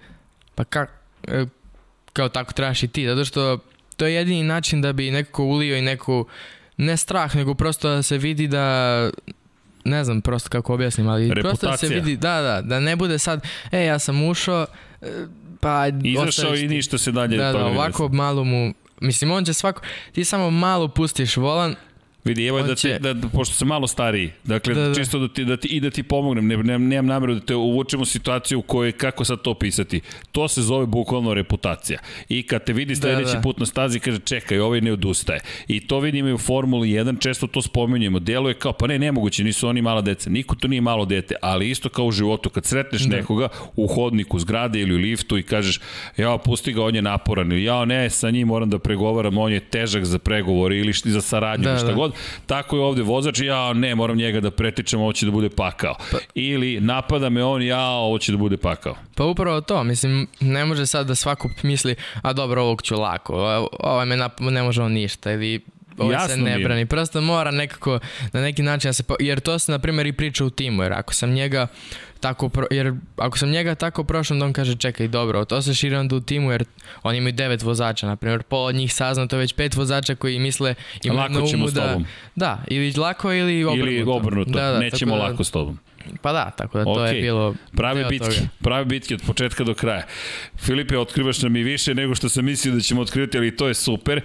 pa 0.54 0.64
kak, 0.64 0.90
e, 0.90 0.99
kao 2.12 2.28
tako 2.28 2.52
trebaš 2.52 2.82
i 2.82 2.88
ti, 2.88 3.06
zato 3.06 3.24
što 3.24 3.58
to 3.96 4.06
je 4.06 4.14
jedini 4.14 4.42
način 4.42 4.82
da 4.82 4.92
bi 4.92 5.10
neko 5.10 5.44
ulio 5.44 5.76
i 5.76 5.82
neku, 5.82 6.26
ne 6.76 6.96
strah, 6.96 7.36
nego 7.36 7.54
prosto 7.54 7.88
da 7.88 8.02
se 8.02 8.18
vidi 8.18 8.48
da 8.48 9.10
ne 9.84 10.04
znam 10.04 10.20
prosto 10.20 10.48
kako 10.48 10.74
objasnim, 10.74 11.08
ali 11.08 11.28
Reputacija. 11.28 11.50
prosto 11.50 11.66
da 11.66 11.76
se 11.76 11.88
vidi, 11.88 12.16
da, 12.16 12.40
da, 12.40 12.62
da 12.62 12.80
ne 12.80 12.96
bude 12.96 13.18
sad, 13.18 13.46
e, 13.72 13.84
ja 13.84 13.98
sam 13.98 14.22
ušao, 14.22 14.66
e, 15.02 15.06
pa... 15.60 15.84
Izašao 16.04 16.54
i 16.54 16.68
ništa 16.68 16.98
se 16.98 17.12
dalje 17.12 17.36
Da, 17.36 17.52
da, 17.52 17.66
ovako 17.66 18.08
malo 18.08 18.44
mu, 18.44 18.74
mislim, 19.00 19.30
on 19.30 19.44
će 19.44 19.52
svako, 19.52 19.82
ti 20.12 20.24
samo 20.24 20.50
malo 20.50 20.88
pustiš 20.88 21.36
volan, 21.36 21.74
Vidi, 22.24 22.46
evo 22.46 22.62
da, 22.62 22.74
će... 22.74 22.98
da, 22.98 23.12
da, 23.12 23.28
pošto 23.28 23.54
sam 23.54 23.68
malo 23.68 23.86
stariji, 23.86 24.30
dakle, 24.44 24.74
da, 24.74 24.88
da. 24.88 24.94
čisto 24.94 25.18
da 25.18 25.28
ti, 25.28 25.44
da 25.44 25.56
ti, 25.56 25.68
i 25.68 25.80
da 25.80 25.90
ti 25.90 26.02
pomognem, 26.02 26.46
ne, 26.46 26.56
ne, 26.56 26.78
nemam 26.78 27.06
nameru 27.06 27.34
da 27.34 27.40
te 27.40 27.54
uvučemo 27.54 28.02
u 28.02 28.06
situaciju 28.06 28.58
u 28.58 28.62
kojoj, 28.62 28.92
kako 28.92 29.24
sad 29.24 29.42
to 29.42 29.54
pisati, 29.54 30.00
to 30.32 30.48
se 30.48 30.62
zove 30.62 30.86
bukvalno 30.86 31.34
reputacija. 31.34 31.98
I 32.28 32.42
kad 32.42 32.64
te 32.64 32.72
vidi 32.72 32.96
sledeći 32.96 33.30
da, 33.30 33.32
da. 33.32 33.40
put 33.40 33.58
na 33.58 33.66
stazi, 33.66 34.00
kaže, 34.00 34.18
čekaj, 34.18 34.58
ovaj 34.58 34.80
ne 34.80 34.92
odustaje. 34.92 35.40
I 35.68 35.80
to 35.80 36.00
vidimo 36.00 36.28
i 36.28 36.32
u 36.32 36.38
Formuli 36.38 36.88
1, 36.88 37.20
često 37.20 37.46
to 37.46 37.62
spomenjujemo, 37.62 38.18
deluje 38.18 38.54
kao, 38.54 38.72
pa 38.72 38.86
ne, 38.86 38.98
nemoguće, 38.98 39.44
nisu 39.44 39.68
oni 39.68 39.82
mala 39.82 40.00
deca, 40.00 40.30
niko 40.30 40.54
to 40.54 40.68
nije 40.68 40.80
malo 40.80 41.04
dete, 41.04 41.34
ali 41.42 41.70
isto 41.70 41.88
kao 41.88 42.04
u 42.04 42.12
životu, 42.12 42.50
kad 42.50 42.64
sretneš 42.64 43.02
da. 43.02 43.16
nekoga 43.16 43.48
u 43.76 43.86
hodniku, 43.86 44.38
zgrade 44.38 44.80
ili 44.80 44.94
u 44.94 44.98
liftu 44.98 45.38
i 45.38 45.42
kažeš, 45.42 45.80
ja, 46.16 46.38
pusti 46.38 46.72
ga, 46.72 46.84
on 46.84 46.94
je 46.94 47.02
naporan, 47.02 47.52
ja, 47.52 47.84
ne, 47.84 48.10
sa 48.10 48.30
njim 48.30 48.48
moram 48.48 48.70
da 48.70 48.78
pregovaram, 48.78 49.38
on 49.38 49.52
je 49.52 49.60
težak 49.60 50.04
za 50.04 50.18
pregovor 50.18 50.72
ili 50.72 50.92
za 50.92 51.20
saradnju, 51.20 51.64
da, 51.64 51.76
šta 51.76 51.86
da. 51.86 51.92
god, 51.92 52.09
god, 52.10 52.46
tako 52.46 52.76
je 52.76 52.82
ovde 52.82 53.02
vozač, 53.02 53.40
ja 53.40 53.72
ne, 53.72 53.94
moram 53.94 54.16
njega 54.16 54.40
da 54.40 54.50
pretičem, 54.50 55.00
ovo 55.00 55.12
će 55.12 55.26
da 55.26 55.32
bude 55.32 55.50
pakao. 55.50 55.94
Pa, 56.12 56.18
Ili 56.34 56.80
napada 56.80 57.28
me 57.28 57.44
on, 57.44 57.62
ja, 57.62 57.86
ovo 57.88 58.18
će 58.18 58.32
da 58.32 58.38
bude 58.38 58.56
pakao. 58.56 58.96
Pa 59.14 59.24
upravo 59.24 59.60
to, 59.60 59.84
mislim, 59.84 60.26
ne 60.40 60.64
može 60.64 60.86
sad 60.86 61.06
da 61.06 61.14
svako 61.14 61.48
misli, 61.62 61.94
a 62.22 62.32
dobro, 62.32 62.62
ovog 62.62 62.82
ću 62.82 62.94
lako, 62.96 63.34
ovo 63.80 64.04
me 64.04 64.16
nap 64.16 64.40
ne 64.40 64.62
može 64.62 64.82
on 64.82 64.92
ništa, 64.92 65.32
ili 65.32 65.60
ovo 65.98 66.12
Jasno 66.12 66.28
se 66.28 66.40
ne 66.40 66.58
brani. 66.58 66.86
Prosto 66.86 67.20
mora 67.20 67.50
nekako, 67.50 67.98
na 68.32 68.40
neki 68.40 68.62
način 68.62 68.88
da 68.88 68.92
se, 68.92 69.02
jer 69.20 69.40
to 69.40 69.58
se, 69.58 69.72
na 69.72 69.78
primjer, 69.78 70.06
i 70.06 70.12
priča 70.12 70.44
u 70.44 70.50
timu, 70.50 70.82
jer 70.82 70.92
ako 70.92 71.14
sam 71.14 71.30
njega 71.30 71.66
tako, 72.20 72.48
pro, 72.48 72.66
jer 72.70 72.94
ako 73.16 73.38
sam 73.38 73.50
njega 73.50 73.74
tako 73.74 74.04
prošao, 74.04 74.34
onda 74.34 74.46
on 74.46 74.52
kaže 74.52 74.76
čekaj 74.76 75.08
dobro, 75.08 75.44
to 75.44 75.62
se 75.62 75.74
širi 75.74 75.96
onda 75.96 76.16
u 76.16 76.20
timu 76.20 76.52
jer 76.52 76.64
oni 77.02 77.18
imaju 77.18 77.32
devet 77.32 77.62
vozača, 77.62 78.06
na 78.06 78.16
primjer 78.16 78.42
pola 78.42 78.66
od 78.66 78.74
njih 78.74 78.94
sazna, 78.94 79.26
to 79.26 79.36
već 79.36 79.52
pet 79.52 79.74
vozača 79.74 80.14
koji 80.14 80.38
misle 80.38 80.74
imaju 81.02 81.20
lako 81.20 81.32
na 81.32 81.40
umu 81.54 81.66
da, 81.66 81.70
s 81.70 81.74
tobom. 81.74 82.06
da, 82.36 82.64
ili 82.68 82.92
lako 82.92 83.32
ili 83.32 83.64
obrnuto. 83.64 83.90
Ili 83.90 84.04
obrnuto, 84.10 84.50
da, 84.50 84.72
da, 84.72 84.78
nećemo 84.78 85.16
da, 85.16 85.22
lako 85.22 85.44
s 85.44 85.50
tobom. 85.50 85.78
Pa 86.22 86.32
da, 86.32 86.50
tako 86.50 86.78
da 86.78 86.84
to 86.84 86.90
okay. 86.90 87.14
je 87.14 87.20
bilo... 87.20 87.54
Prave 87.76 88.04
bitke, 88.04 88.30
toga. 88.30 88.48
prave 88.62 88.84
bitke 88.84 89.14
od 89.14 89.22
početka 89.26 89.64
do 89.64 89.74
kraja. 89.74 90.02
Filipe, 90.58 90.98
otkrivaš 90.98 91.42
nam 91.42 91.56
i 91.56 91.62
više 91.62 91.94
nego 91.94 92.14
što 92.14 92.28
sam 92.28 92.44
mislio 92.44 92.74
da 92.74 92.80
ćemo 92.80 93.00
otkriti, 93.00 93.38
ali 93.38 93.56
to 93.56 93.68
je 93.68 93.74
super. 93.74 94.20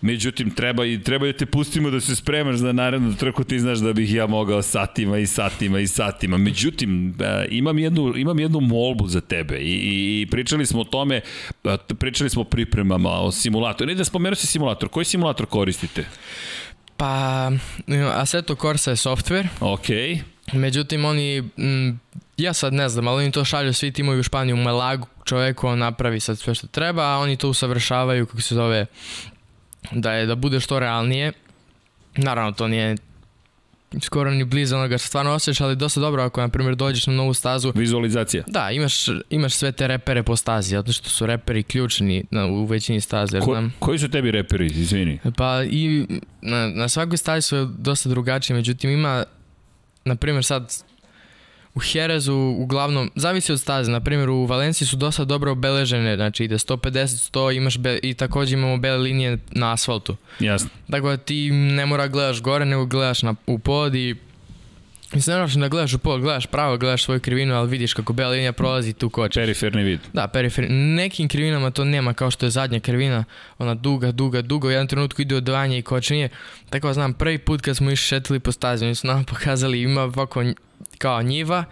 Međutim, 0.00 0.50
treba, 0.50 0.84
i, 0.84 1.02
treba 1.02 1.26
da 1.26 1.32
te 1.32 1.46
pustimo 1.46 1.90
da 1.90 2.00
se 2.00 2.16
spremaš 2.16 2.56
za 2.56 2.72
narednu 2.72 3.14
trku, 3.16 3.44
ti 3.44 3.60
znaš 3.60 3.78
da 3.78 3.92
bih 3.92 4.14
ja 4.14 4.26
mogao 4.26 4.62
satima 4.62 5.18
i 5.18 5.26
satima 5.26 5.80
i 5.80 5.86
satima. 5.86 6.38
Međutim, 6.38 7.14
e, 7.20 7.46
imam 7.50 7.78
jednu, 7.78 8.16
imam 8.16 8.40
jednu 8.40 8.60
molbu 8.60 9.08
za 9.08 9.20
tebe 9.20 9.58
i, 9.58 9.72
i, 9.72 10.20
i 10.22 10.26
pričali 10.30 10.66
smo 10.66 10.80
o 10.80 10.84
tome, 10.84 11.20
pričali 11.98 12.30
smo 12.30 12.42
o 12.42 12.44
pripremama, 12.44 13.10
o 13.10 13.32
simulatoru. 13.32 13.88
Ne 13.88 13.94
da 13.94 14.04
spomenuo 14.04 14.34
si 14.34 14.46
simulator, 14.46 14.88
koji 14.88 15.04
simulator 15.04 15.46
koristite? 15.46 16.04
Pa, 16.96 17.50
Assetto 18.14 18.54
Corsa 18.54 18.90
je 18.90 18.96
software. 18.96 19.46
Ok. 19.60 19.86
Međutim, 20.52 21.04
oni, 21.04 21.38
m, 21.58 22.00
ja 22.36 22.52
sad 22.52 22.72
ne 22.72 22.88
znam, 22.88 23.08
ali 23.08 23.22
oni 23.22 23.32
to 23.32 23.44
šalju 23.44 23.72
svi 23.72 23.92
timovi 23.92 24.20
u 24.20 24.22
Španiju 24.22 24.54
u 24.54 24.58
Malagu, 24.58 25.06
čoveku 25.24 25.68
on 25.68 25.78
napravi 25.78 26.20
sad 26.20 26.38
sve 26.38 26.54
što 26.54 26.66
treba, 26.66 27.02
a 27.02 27.18
oni 27.18 27.36
to 27.36 27.48
usavršavaju, 27.48 28.26
kako 28.26 28.40
se 28.40 28.54
zove, 28.54 28.86
da 29.92 30.12
je 30.12 30.26
da 30.26 30.34
bude 30.34 30.60
što 30.60 30.78
realnije. 30.78 31.32
Naravno, 32.16 32.52
to 32.52 32.68
nije 32.68 32.96
skoro 34.00 34.30
ni 34.30 34.44
blizu 34.44 34.76
onoga 34.76 34.98
što 34.98 35.06
stvarno 35.06 35.32
osjećaš, 35.32 35.60
ali 35.60 35.76
dosta 35.76 36.00
dobro 36.00 36.22
ako, 36.22 36.40
na 36.40 36.48
primjer, 36.48 36.76
dođeš 36.76 37.06
na 37.06 37.12
novu 37.12 37.34
stazu. 37.34 37.72
Vizualizacija. 37.74 38.44
Da, 38.46 38.70
imaš, 38.70 39.06
imaš 39.30 39.54
sve 39.54 39.72
te 39.72 39.86
repere 39.86 40.22
po 40.22 40.36
stazi, 40.36 40.70
zato 40.70 40.92
što 40.92 41.10
su 41.10 41.26
reperi 41.26 41.62
ključni 41.62 42.24
na, 42.30 42.46
u 42.46 42.64
većini 42.64 43.00
staze. 43.00 43.40
Ko, 43.40 43.44
znam. 43.44 43.74
Koji 43.78 43.98
su 43.98 44.08
tebi 44.08 44.30
reperi, 44.30 44.66
izvini? 44.66 45.18
Pa 45.36 45.62
i 45.64 46.06
na, 46.42 46.68
na 46.68 46.88
svakoj 46.88 47.16
stazi 47.16 47.42
su 47.42 47.64
dosta 47.64 48.08
drugačije, 48.08 48.56
međutim 48.56 48.90
ima, 48.90 49.24
na 50.04 50.16
primjer 50.16 50.44
sad 50.44 50.72
u 51.74 51.80
Herezu 51.80 52.34
uglavnom, 52.34 53.10
zavisi 53.14 53.52
od 53.52 53.60
staze, 53.60 53.90
na 53.90 54.00
primjer 54.00 54.30
u 54.30 54.46
Valenciji 54.46 54.88
su 54.88 54.96
dosta 54.96 55.24
dobro 55.24 55.52
obeležene, 55.52 56.16
znači 56.16 56.44
ide 56.44 56.54
150, 56.54 57.30
100 57.32 57.56
imaš 57.56 57.78
be, 57.78 57.98
i 58.02 58.14
takođe 58.14 58.54
imamo 58.54 58.76
bele 58.76 58.98
linije 58.98 59.38
na 59.50 59.72
asfaltu. 59.72 60.16
Jasno. 60.40 60.70
Tako 60.90 61.08
da 61.08 61.16
ti 61.16 61.50
ne 61.50 61.86
mora 61.86 62.08
gledaš 62.08 62.40
gore, 62.40 62.64
nego 62.64 62.86
gledaš 62.86 63.22
na, 63.22 63.34
u 63.46 63.58
pod 63.58 63.94
i 63.94 64.16
Mislim, 65.14 65.34
ne 65.34 65.38
moraš 65.38 65.54
da 65.54 65.68
gledaš 65.68 65.94
u 65.94 65.98
pod, 65.98 66.20
gledaš 66.20 66.46
pravo, 66.46 66.76
gledaš 66.76 67.04
svoju 67.04 67.20
krivinu, 67.20 67.54
ali 67.54 67.68
vidiš 67.68 67.94
kako 67.94 68.12
bela 68.12 68.30
linija 68.30 68.52
prolazi 68.52 68.92
tu 68.92 69.10
kočeš. 69.10 69.34
Periferni 69.34 69.82
vid. 69.82 70.00
Da, 70.12 70.28
periferni. 70.28 70.94
Nekim 70.94 71.28
krivinama 71.28 71.70
to 71.70 71.84
nema, 71.84 72.14
kao 72.14 72.30
što 72.30 72.46
je 72.46 72.50
zadnja 72.50 72.80
krivina, 72.80 73.24
ona 73.58 73.74
duga, 73.74 74.12
duga, 74.12 74.42
duga, 74.42 74.68
u 74.68 74.70
jednom 74.70 74.88
trenutku 74.88 75.22
ide 75.22 75.36
odvajanje 75.36 75.78
i 75.78 75.82
kočenje. 75.82 76.28
Tako 76.70 76.86
da 76.86 76.92
znam, 76.92 77.14
prvi 77.14 77.38
put 77.38 77.60
kad 77.60 77.76
smo 77.76 77.90
išli 77.90 78.06
šetili 78.06 78.40
po 78.40 78.52
stazi, 78.52 78.84
oni 78.84 78.94
su 78.94 79.06
nam 79.06 79.24
pokazali, 79.32 79.82
ima 79.82 80.02
ovako 80.02 80.44
kao 81.00 81.22
njiva, 81.22 81.64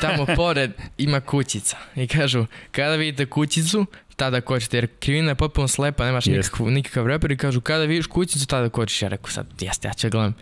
tamo 0.00 0.26
pored 0.36 0.70
ima 0.98 1.20
kućica. 1.20 1.76
I 1.96 2.06
kažu, 2.06 2.46
kada 2.72 2.94
vidite 2.94 3.26
kućicu, 3.26 3.86
tada 4.16 4.40
kočite, 4.40 4.76
jer 4.76 4.86
krivina 5.00 5.30
je 5.30 5.34
potpuno 5.34 5.68
slepa, 5.68 6.04
nemaš 6.04 6.26
nikakav, 6.26 6.70
nikakav 6.70 7.06
reper 7.06 7.32
i 7.32 7.36
kažu, 7.36 7.60
kada 7.60 7.84
vidiš 7.84 8.06
kućicu, 8.06 8.46
tada 8.46 8.68
kočiš. 8.68 9.02
Ja 9.02 9.08
rekao, 9.08 9.30
sad, 9.30 9.46
jeste, 9.60 9.88
ja 9.88 9.94
ću 9.94 10.10
gledam. 10.10 10.34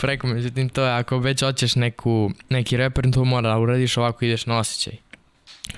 Preko, 0.00 0.26
međutim, 0.26 0.68
to 0.68 0.84
je, 0.84 0.92
ako 0.92 1.18
već 1.18 1.42
hoćeš 1.42 1.76
neku, 1.76 2.30
neki 2.48 2.76
reper, 2.76 3.12
to 3.12 3.24
mora 3.24 3.48
da 3.48 3.58
uradiš 3.58 3.96
ovako, 3.96 4.24
ideš 4.24 4.46
na 4.46 4.58
osjećaj. 4.58 4.96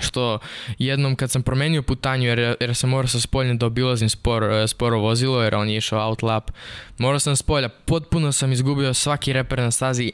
Što 0.00 0.38
jednom 0.78 1.16
kad 1.16 1.30
sam 1.30 1.42
promenio 1.42 1.82
putanju, 1.82 2.28
jer, 2.28 2.56
jer 2.60 2.74
sam 2.74 2.90
morao 2.90 3.08
sa 3.08 3.20
spoljne 3.20 3.54
da 3.54 3.66
obilazim 3.66 4.08
spor, 4.08 4.42
sporo 4.68 4.98
vozilo, 4.98 5.42
jer 5.42 5.54
on 5.54 5.68
je 5.68 5.76
išao 5.76 6.08
out 6.08 6.22
lap, 6.22 6.50
morao 6.98 7.18
sam 7.18 7.36
s 7.36 7.42
polja, 7.42 7.68
potpuno 7.68 8.32
sam 8.32 8.52
izgubio 8.52 8.94
svaki 8.94 9.32
reper 9.32 9.58
na 9.58 9.70
stazi, 9.70 10.12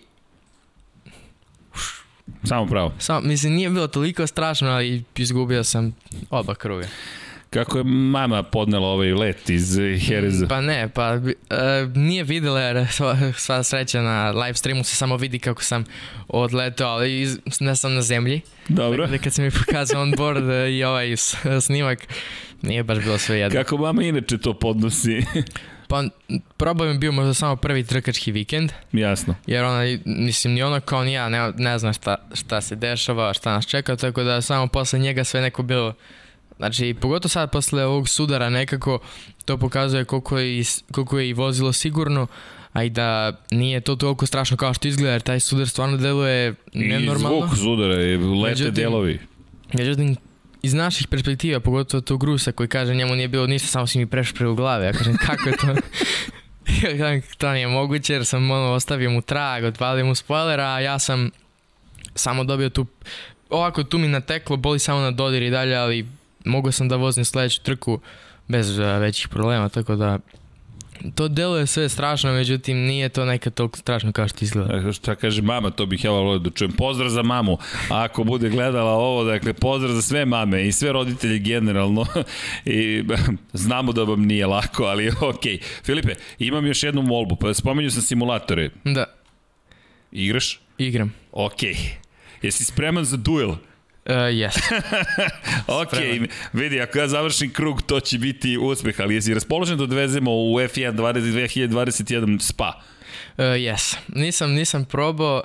Samo 2.44 2.66
pravo. 2.66 2.92
Samo, 2.98 3.20
mislim, 3.20 3.52
nije 3.52 3.70
bilo 3.70 3.86
toliko 3.86 4.26
strašno, 4.26 4.68
ali 4.68 5.02
izgubio 5.16 5.64
sam 5.64 5.94
oba 6.30 6.54
kruga. 6.54 6.86
Kako 7.50 7.78
je 7.78 7.84
mama 7.84 8.42
podnela 8.42 8.88
ovaj 8.88 9.12
let 9.12 9.50
iz 9.50 9.78
Hereza? 10.00 10.46
Pa 10.46 10.60
ne, 10.60 10.88
pa 10.88 11.14
uh, 11.14 11.26
nije 11.94 12.24
videla 12.24 12.60
jer 12.60 12.86
sva, 12.90 13.32
sva 13.36 13.62
sreća 13.62 14.02
na 14.02 14.30
live 14.30 14.54
streamu 14.54 14.84
se 14.84 14.96
samo 14.96 15.16
vidi 15.16 15.38
kako 15.38 15.62
sam 15.62 15.84
odletao, 16.28 16.88
ali 16.88 17.20
iz, 17.20 17.38
ne 17.60 17.76
sam 17.76 17.94
na 17.94 18.02
zemlji. 18.02 18.40
Dobro. 18.68 19.02
Dakle, 19.02 19.18
kad 19.18 19.34
sam 19.34 19.44
mi 19.44 19.50
pokazao 19.50 20.02
on 20.02 20.12
board 20.16 20.44
i 20.70 20.84
ovaj 20.84 21.16
snimak, 21.60 21.98
nije 22.62 22.82
baš 22.82 22.98
bilo 22.98 23.18
sve 23.18 23.38
jedno. 23.38 23.60
Kako 23.60 23.76
mama 23.76 24.02
inače 24.02 24.38
to 24.38 24.54
podnosi? 24.54 25.22
Pa 25.88 26.04
problem 26.56 26.88
je 26.92 26.98
bio 26.98 27.12
možda 27.12 27.34
samo 27.34 27.56
prvi 27.56 27.84
trkački 27.84 28.32
vikend. 28.32 28.72
Jasno. 28.92 29.34
Jer 29.46 29.64
ona, 29.64 29.98
mislim, 30.04 30.54
ni 30.54 30.62
ona 30.62 30.80
kao 30.80 31.04
ni 31.04 31.12
ja 31.12 31.28
ne, 31.28 31.52
ne 31.56 31.78
zna 31.78 31.92
šta, 31.92 32.16
šta 32.34 32.60
se 32.60 32.76
dešava, 32.76 33.34
šta 33.34 33.52
nas 33.52 33.66
čeka, 33.66 33.96
tako 33.96 34.22
da 34.22 34.42
samo 34.42 34.66
posle 34.66 34.98
njega 34.98 35.24
sve 35.24 35.40
neko 35.40 35.62
bilo 35.62 35.94
Znači, 36.56 36.94
pogotovo 37.00 37.28
sad 37.28 37.50
posle 37.50 37.84
ovog 37.84 38.08
sudara 38.08 38.50
nekako 38.50 38.98
to 39.44 39.56
pokazuje 39.56 40.04
koliko 40.04 40.38
je, 40.38 40.64
koliko 40.92 41.18
je 41.18 41.28
i 41.28 41.32
vozilo 41.32 41.72
sigurno, 41.72 42.26
a 42.72 42.84
i 42.84 42.90
da 42.90 43.32
nije 43.50 43.80
to 43.80 43.96
toliko 43.96 44.26
strašno 44.26 44.56
kao 44.56 44.74
što 44.74 44.88
izgleda, 44.88 45.12
jer 45.12 45.22
taj 45.22 45.40
sudar 45.40 45.68
stvarno 45.68 45.96
deluje 45.96 46.54
nenormalno. 46.74 47.38
I 47.38 47.40
zvuk 47.40 47.58
sudara, 47.58 48.02
i 48.02 48.16
lete 48.16 48.48
međutim, 48.48 48.74
delovi. 48.74 49.20
Međutim, 49.72 50.16
iz 50.66 50.74
naših 50.74 51.08
perspektiva, 51.08 51.60
pogotovo 51.60 52.00
tog 52.00 52.24
Rusa 52.24 52.52
koji 52.52 52.68
kaže 52.68 52.94
njemu 52.94 53.14
nije 53.14 53.28
bilo 53.28 53.46
ništa, 53.46 53.68
samo 53.68 53.86
si 53.86 53.98
mi 53.98 54.06
prešpre 54.06 54.48
u 54.48 54.54
glave. 54.54 54.86
Ja 54.86 54.92
kažem, 54.92 55.16
kako 55.16 55.48
je 55.48 55.56
to? 55.56 55.66
ja 56.86 56.98
kažem, 56.98 57.22
to 57.38 57.52
nije 57.52 57.68
moguće 57.68 58.12
jer 58.12 58.26
sam 58.26 58.50
ono, 58.50 58.72
ostavio 58.72 59.10
mu 59.10 59.22
trag, 59.22 59.64
odvalio 59.64 60.06
mu 60.06 60.14
spoiler, 60.14 60.60
a 60.60 60.80
ja 60.80 60.98
sam 60.98 61.30
samo 62.14 62.44
dobio 62.44 62.68
tu, 62.68 62.86
ovako 63.50 63.84
tu 63.84 63.98
mi 63.98 64.08
nateklo, 64.08 64.56
boli 64.56 64.78
samo 64.78 65.00
na 65.00 65.10
dodir 65.10 65.42
i 65.42 65.50
dalje, 65.50 65.76
ali 65.76 66.06
mogu 66.44 66.72
sam 66.72 66.88
da 66.88 66.96
vozim 66.96 67.24
sledeću 67.24 67.62
trku 67.62 68.00
bez 68.48 68.78
većih 68.78 69.28
problema, 69.28 69.68
tako 69.68 69.96
da 69.96 70.18
To 71.14 71.28
deluje 71.28 71.66
sve 71.66 71.88
strašno, 71.88 72.32
međutim 72.32 72.76
nije 72.76 73.08
to 73.08 73.24
nekad 73.24 73.54
toliko 73.54 73.78
strašno 73.78 74.12
kao 74.12 74.28
što 74.28 74.44
izgleda. 74.44 74.92
Šta 74.92 75.14
kaže 75.14 75.42
mama, 75.42 75.70
to 75.70 75.86
bih 75.86 76.04
ja 76.04 76.10
volio 76.10 76.38
da 76.38 76.50
čujem. 76.50 76.72
Pozdrav 76.72 77.08
za 77.08 77.22
mamu, 77.22 77.58
ako 77.90 78.24
bude 78.24 78.48
gledala 78.48 78.92
ovo, 78.92 79.24
dakle 79.24 79.52
pozdrav 79.52 79.92
za 79.94 80.02
sve 80.02 80.24
mame 80.24 80.66
i 80.66 80.72
sve 80.72 80.92
roditelje 80.92 81.38
generalno. 81.38 82.06
I 82.64 83.04
znamo 83.52 83.92
da 83.92 84.02
vam 84.02 84.22
nije 84.22 84.46
lako, 84.46 84.84
ali 84.84 85.08
ok. 85.30 85.42
Filipe, 85.84 86.14
imam 86.38 86.66
još 86.66 86.82
jednu 86.82 87.02
molbu, 87.02 87.36
pa 87.36 87.54
spominju 87.54 87.90
sam 87.90 88.02
simulatore. 88.02 88.70
Da. 88.84 89.04
Igraš? 90.12 90.60
Igram. 90.78 91.14
Ok. 91.32 91.62
Jesi 92.42 92.64
spreman 92.64 93.04
za 93.04 93.16
duel? 93.16 93.54
Uh, 94.06 94.12
yes. 94.12 94.54
ok, 95.82 95.88
Spreman. 95.88 96.28
vidi, 96.52 96.80
ako 96.80 96.98
ja 96.98 97.08
završim 97.08 97.52
krug, 97.52 97.82
to 97.82 98.00
će 98.00 98.18
biti 98.18 98.58
uspeh, 98.58 99.00
ali 99.00 99.14
jesi 99.14 99.34
raspoložen 99.34 99.78
da 99.78 99.84
odvezemo 99.84 100.30
u 100.30 100.54
F1 100.60 100.92
2021 100.92 102.40
Spa? 102.40 102.72
Uh, 103.38 103.44
yes. 103.44 103.96
Nisam, 104.08 104.52
nisam 104.52 104.84
probao, 104.84 105.42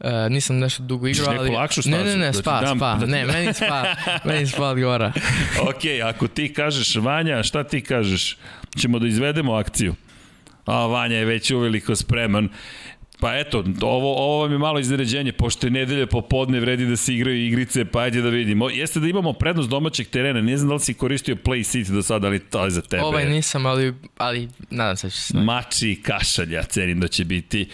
Uh, 0.00 0.10
nisam 0.30 0.58
nešto 0.58 0.82
dugo 0.82 1.06
igrao, 1.06 1.28
ali... 1.28 1.38
Neku 1.38 1.54
lakšu 1.54 1.82
stazu? 1.82 1.96
Ne, 1.96 2.04
ne, 2.04 2.16
ne, 2.16 2.26
da 2.26 2.32
spa, 2.32 2.60
dam... 2.60 2.78
spa. 2.78 2.96
Ne, 3.06 3.24
meni 3.26 3.54
spa, 3.54 3.84
meni 4.28 4.46
spa 4.46 4.64
odgovara. 4.64 5.12
ok, 5.60 5.82
ako 6.04 6.28
ti 6.28 6.52
kažeš 6.52 6.96
Vanja, 6.96 7.42
šta 7.42 7.64
ti 7.64 7.80
kažeš? 7.80 8.36
Ćemo 8.78 8.98
da 8.98 9.06
izvedemo 9.06 9.54
akciju. 9.54 9.94
A, 10.66 10.86
Vanja 10.86 11.16
je 11.16 11.24
već 11.24 11.50
uveliko 11.50 11.96
spreman. 11.96 12.48
Pa 13.24 13.38
eto, 13.38 13.64
ovo, 13.82 14.16
ovo 14.16 14.42
vam 14.42 14.52
je 14.52 14.58
malo 14.58 14.78
izneređenje, 14.78 15.32
pošto 15.32 15.66
je 15.66 15.70
nedelja 15.70 16.06
popodne, 16.06 16.60
vredi 16.60 16.86
da 16.86 16.96
se 16.96 17.14
igraju 17.14 17.46
igrice, 17.46 17.84
pa 17.84 18.00
ajde 18.00 18.22
da 18.22 18.28
vidimo. 18.28 18.70
Jeste 18.70 19.00
da 19.00 19.08
imamo 19.08 19.32
prednost 19.32 19.68
domaćeg 19.68 20.08
terena, 20.08 20.40
ne 20.40 20.56
znam 20.56 20.68
da 20.68 20.74
li 20.74 20.80
si 20.80 20.94
koristio 20.94 21.34
Play 21.34 21.76
City 21.76 21.94
do 21.94 22.02
sada, 22.02 22.26
ali 22.26 22.38
to 22.38 22.64
je 22.64 22.70
za 22.70 22.82
tebe. 22.82 23.02
Ovaj 23.02 23.24
nisam, 23.24 23.66
ali, 23.66 23.94
ali 24.16 24.48
nadam 24.70 24.96
se 24.96 25.06
da 25.06 25.10
će 25.10 25.16
se. 25.16 25.38
Mači 25.38 25.90
i 25.90 26.02
kašalja, 26.02 26.62
cenim 26.62 27.00
da 27.00 27.08
će 27.08 27.24
biti 27.24 27.68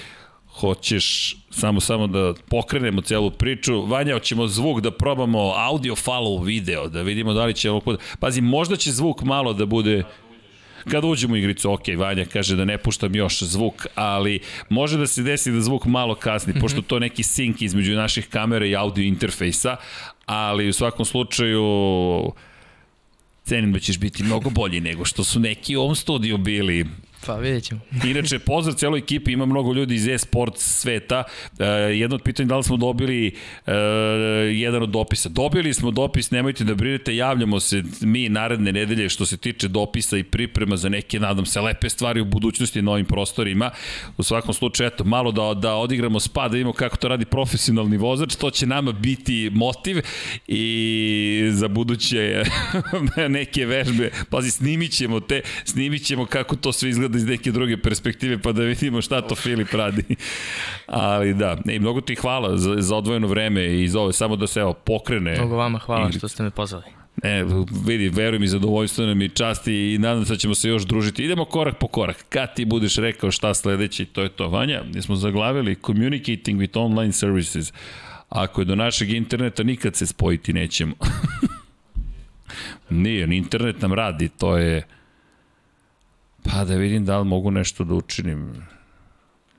hoćeš 0.60 1.36
samo 1.50 1.80
samo 1.80 2.06
da 2.06 2.34
pokrenemo 2.48 3.00
celu 3.00 3.30
priču. 3.30 3.86
Vanja, 3.86 4.14
hoćemo 4.14 4.46
zvuk 4.46 4.80
da 4.80 4.90
probamo 4.90 5.52
audio 5.56 5.94
follow 5.94 6.44
video, 6.44 6.88
da 6.88 7.02
vidimo 7.02 7.32
da 7.32 7.44
li 7.44 7.54
će 7.54 7.70
ovo... 7.70 7.96
Pazi, 8.20 8.40
možda 8.40 8.76
će 8.76 8.92
zvuk 8.92 9.22
malo 9.22 9.52
da 9.52 9.66
bude 9.66 10.02
Kad 10.88 11.04
uđemo 11.04 11.34
u 11.34 11.36
igricu, 11.36 11.72
ok, 11.72 11.82
Vanja 11.96 12.24
kaže 12.24 12.56
da 12.56 12.64
ne 12.64 12.78
puštam 12.78 13.14
još 13.14 13.42
zvuk, 13.42 13.86
ali 13.94 14.40
može 14.68 14.98
da 14.98 15.06
se 15.06 15.22
desi 15.22 15.52
da 15.52 15.60
zvuk 15.60 15.84
malo 15.84 16.14
kasni, 16.14 16.54
pošto 16.60 16.78
mhm. 16.78 16.86
to 16.86 16.98
neki 16.98 17.22
sink 17.22 17.62
između 17.62 17.94
naših 17.94 18.28
kamera 18.28 18.66
i 18.66 18.76
audio 18.76 19.04
interfejsa, 19.04 19.76
ali 20.26 20.68
u 20.68 20.72
svakom 20.72 21.04
slučaju 21.04 21.62
cenim 23.44 23.72
da 23.72 23.78
ćeš 23.78 23.98
biti 23.98 24.22
mnogo 24.22 24.50
bolji 24.50 24.80
nego 24.80 25.04
što 25.04 25.24
su 25.24 25.40
neki 25.40 25.76
u 25.76 25.80
ovom 25.80 25.94
studiju 25.94 26.38
bili. 26.38 26.86
Pa 27.26 27.36
vidjet 27.36 27.64
ćemo. 27.64 27.80
Inače, 28.10 28.38
pozdrav 28.38 28.74
celoj 28.74 28.98
ekipi, 28.98 29.32
ima 29.32 29.46
mnogo 29.46 29.72
ljudi 29.72 29.94
iz 29.94 30.08
e-sport 30.08 30.54
sveta. 30.56 31.24
Uh, 31.52 31.58
jedno 31.94 32.16
od 32.16 32.22
pitanja 32.22 32.46
da 32.46 32.56
li 32.56 32.64
smo 32.64 32.76
dobili 32.76 33.34
uh, 33.66 33.72
jedan 34.52 34.82
od 34.82 34.88
dopisa. 34.88 35.28
Dobili 35.28 35.74
smo 35.74 35.90
dopis, 35.90 36.30
nemojte 36.30 36.64
da 36.64 36.74
brinete, 36.74 37.16
javljamo 37.16 37.60
se 37.60 37.82
mi 38.00 38.28
naredne 38.28 38.72
nedelje 38.72 39.08
što 39.08 39.26
se 39.26 39.36
tiče 39.36 39.68
dopisa 39.68 40.18
i 40.18 40.22
priprema 40.22 40.76
za 40.76 40.88
neke, 40.88 41.20
nadam 41.20 41.46
se, 41.46 41.60
lepe 41.60 41.88
stvari 41.88 42.20
u 42.20 42.24
budućnosti 42.24 42.82
na 42.82 42.92
ovim 42.92 43.06
prostorima. 43.06 43.70
U 44.16 44.22
svakom 44.22 44.54
slučaju, 44.54 44.86
eto, 44.86 45.04
malo 45.04 45.32
da, 45.32 45.54
da 45.60 45.74
odigramo 45.74 46.20
spa, 46.20 46.48
da 46.48 46.52
vidimo 46.52 46.72
kako 46.72 46.96
to 46.96 47.08
radi 47.08 47.24
profesionalni 47.24 47.96
vozač, 47.96 48.34
to 48.34 48.50
će 48.50 48.66
nama 48.66 48.92
biti 48.92 49.50
motiv 49.52 49.96
i 50.48 51.48
za 51.50 51.68
buduće 51.68 52.42
neke 53.28 53.66
vežbe. 53.66 54.10
Pazi, 54.30 54.50
snimit 54.50 54.92
ćemo 54.92 55.20
te, 55.20 55.42
snimit 55.64 56.06
ćemo 56.06 56.26
kako 56.26 56.56
to 56.56 56.72
sve 56.72 56.90
izgleda 56.90 57.09
iz 57.16 57.26
neke 57.26 57.52
druge 57.52 57.76
perspektive 57.76 58.38
pa 58.38 58.52
da 58.52 58.62
vidimo 58.62 59.02
šta 59.02 59.20
to 59.20 59.34
Filip 59.34 59.72
radi. 59.72 60.16
Ali 60.86 61.34
da, 61.34 61.58
ne, 61.64 61.78
mnogo 61.78 62.00
ti 62.00 62.14
hvala 62.14 62.56
za, 62.56 62.76
za 62.78 62.96
odvojeno 62.96 63.26
vreme 63.26 63.82
i 63.82 63.88
za 63.88 64.00
ovo, 64.00 64.12
samo 64.12 64.36
da 64.36 64.46
se 64.46 64.60
evo, 64.60 64.72
pokrene. 64.72 65.34
Mnogo 65.34 65.56
vama 65.56 65.78
hvala 65.78 66.12
što 66.12 66.28
ste 66.28 66.42
me 66.42 66.50
pozvali. 66.50 66.84
E, 67.22 67.44
vidi, 67.86 68.08
verujem 68.08 68.42
i 68.42 68.48
zadovoljstvo 68.48 69.06
nam 69.06 69.22
i 69.22 69.28
časti 69.28 69.94
i 69.94 69.98
nadam 69.98 70.24
se 70.24 70.32
da 70.32 70.38
ćemo 70.38 70.54
se 70.54 70.68
još 70.68 70.82
družiti. 70.82 71.24
Idemo 71.24 71.44
korak 71.44 71.78
po 71.78 71.86
korak. 71.86 72.24
Kad 72.28 72.54
ti 72.54 72.64
budeš 72.64 72.96
rekao 72.96 73.30
šta 73.30 73.54
sledeći, 73.54 74.04
to 74.04 74.22
je 74.22 74.28
to. 74.28 74.48
Vanja, 74.48 74.82
mi 74.94 75.02
smo 75.02 75.16
zaglavili 75.16 75.76
Communicating 75.86 76.60
with 76.60 76.78
Online 76.78 77.12
Services. 77.12 77.72
Ako 78.28 78.60
je 78.60 78.64
do 78.64 78.76
našeg 78.76 79.10
interneta, 79.10 79.62
nikad 79.62 79.96
se 79.96 80.06
spojiti 80.06 80.52
nećemo. 80.52 80.94
Nije, 82.90 83.36
internet 83.36 83.82
nam 83.82 83.92
radi, 83.92 84.28
to 84.28 84.56
je 84.56 84.82
Pa 86.44 86.64
da 86.64 86.74
vidim 86.74 87.04
da 87.04 87.18
li 87.18 87.24
mogu 87.24 87.50
nešto 87.50 87.84
da 87.84 87.94
učinim. 87.94 88.66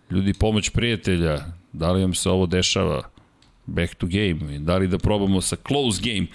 Ljudi, 0.10 0.34
pomoć 0.34 0.70
prijatelja, 0.70 1.46
da 1.74 1.92
li 1.92 2.02
vam 2.02 2.14
se 2.14 2.30
ovo 2.30 2.46
dešava? 2.46 3.04
Back 3.66 3.96
to 3.96 4.08
game, 4.08 4.60
da 4.60 4.78
li 4.78 4.88
da 4.88 4.98
probamo 4.98 5.42
sa 5.42 5.56
close 5.68 6.02
game? 6.04 6.28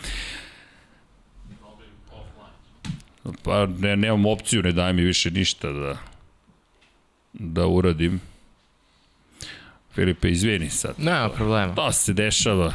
Pa 3.43 3.67
ne, 3.67 3.97
nemam 3.97 4.27
opciju, 4.27 4.63
ne 4.63 4.73
daj 4.73 4.93
mi 4.93 5.03
više 5.03 5.31
ništa 5.31 5.73
da 5.73 5.97
da 7.39 7.67
uradim. 7.67 8.21
Filipe, 9.95 10.31
izvini 10.31 10.71
sad. 10.71 10.95
Nema 10.99 11.29
problema. 11.29 11.75
To 11.75 11.93
se 11.93 12.13
dešava. 12.13 12.73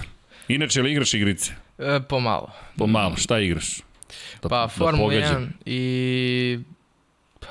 Inače, 0.48 0.81
li 0.81 0.91
igraš 0.91 1.14
igrice? 1.14 1.53
E, 1.77 1.99
pomalo. 2.10 2.52
Pomalo, 2.77 3.15
šta 3.15 3.39
igraš? 3.39 3.77
Da, 4.41 4.49
pa, 4.49 4.61
da 4.61 4.68
Formula 4.68 5.14
1 5.14 5.48
i 5.65 6.60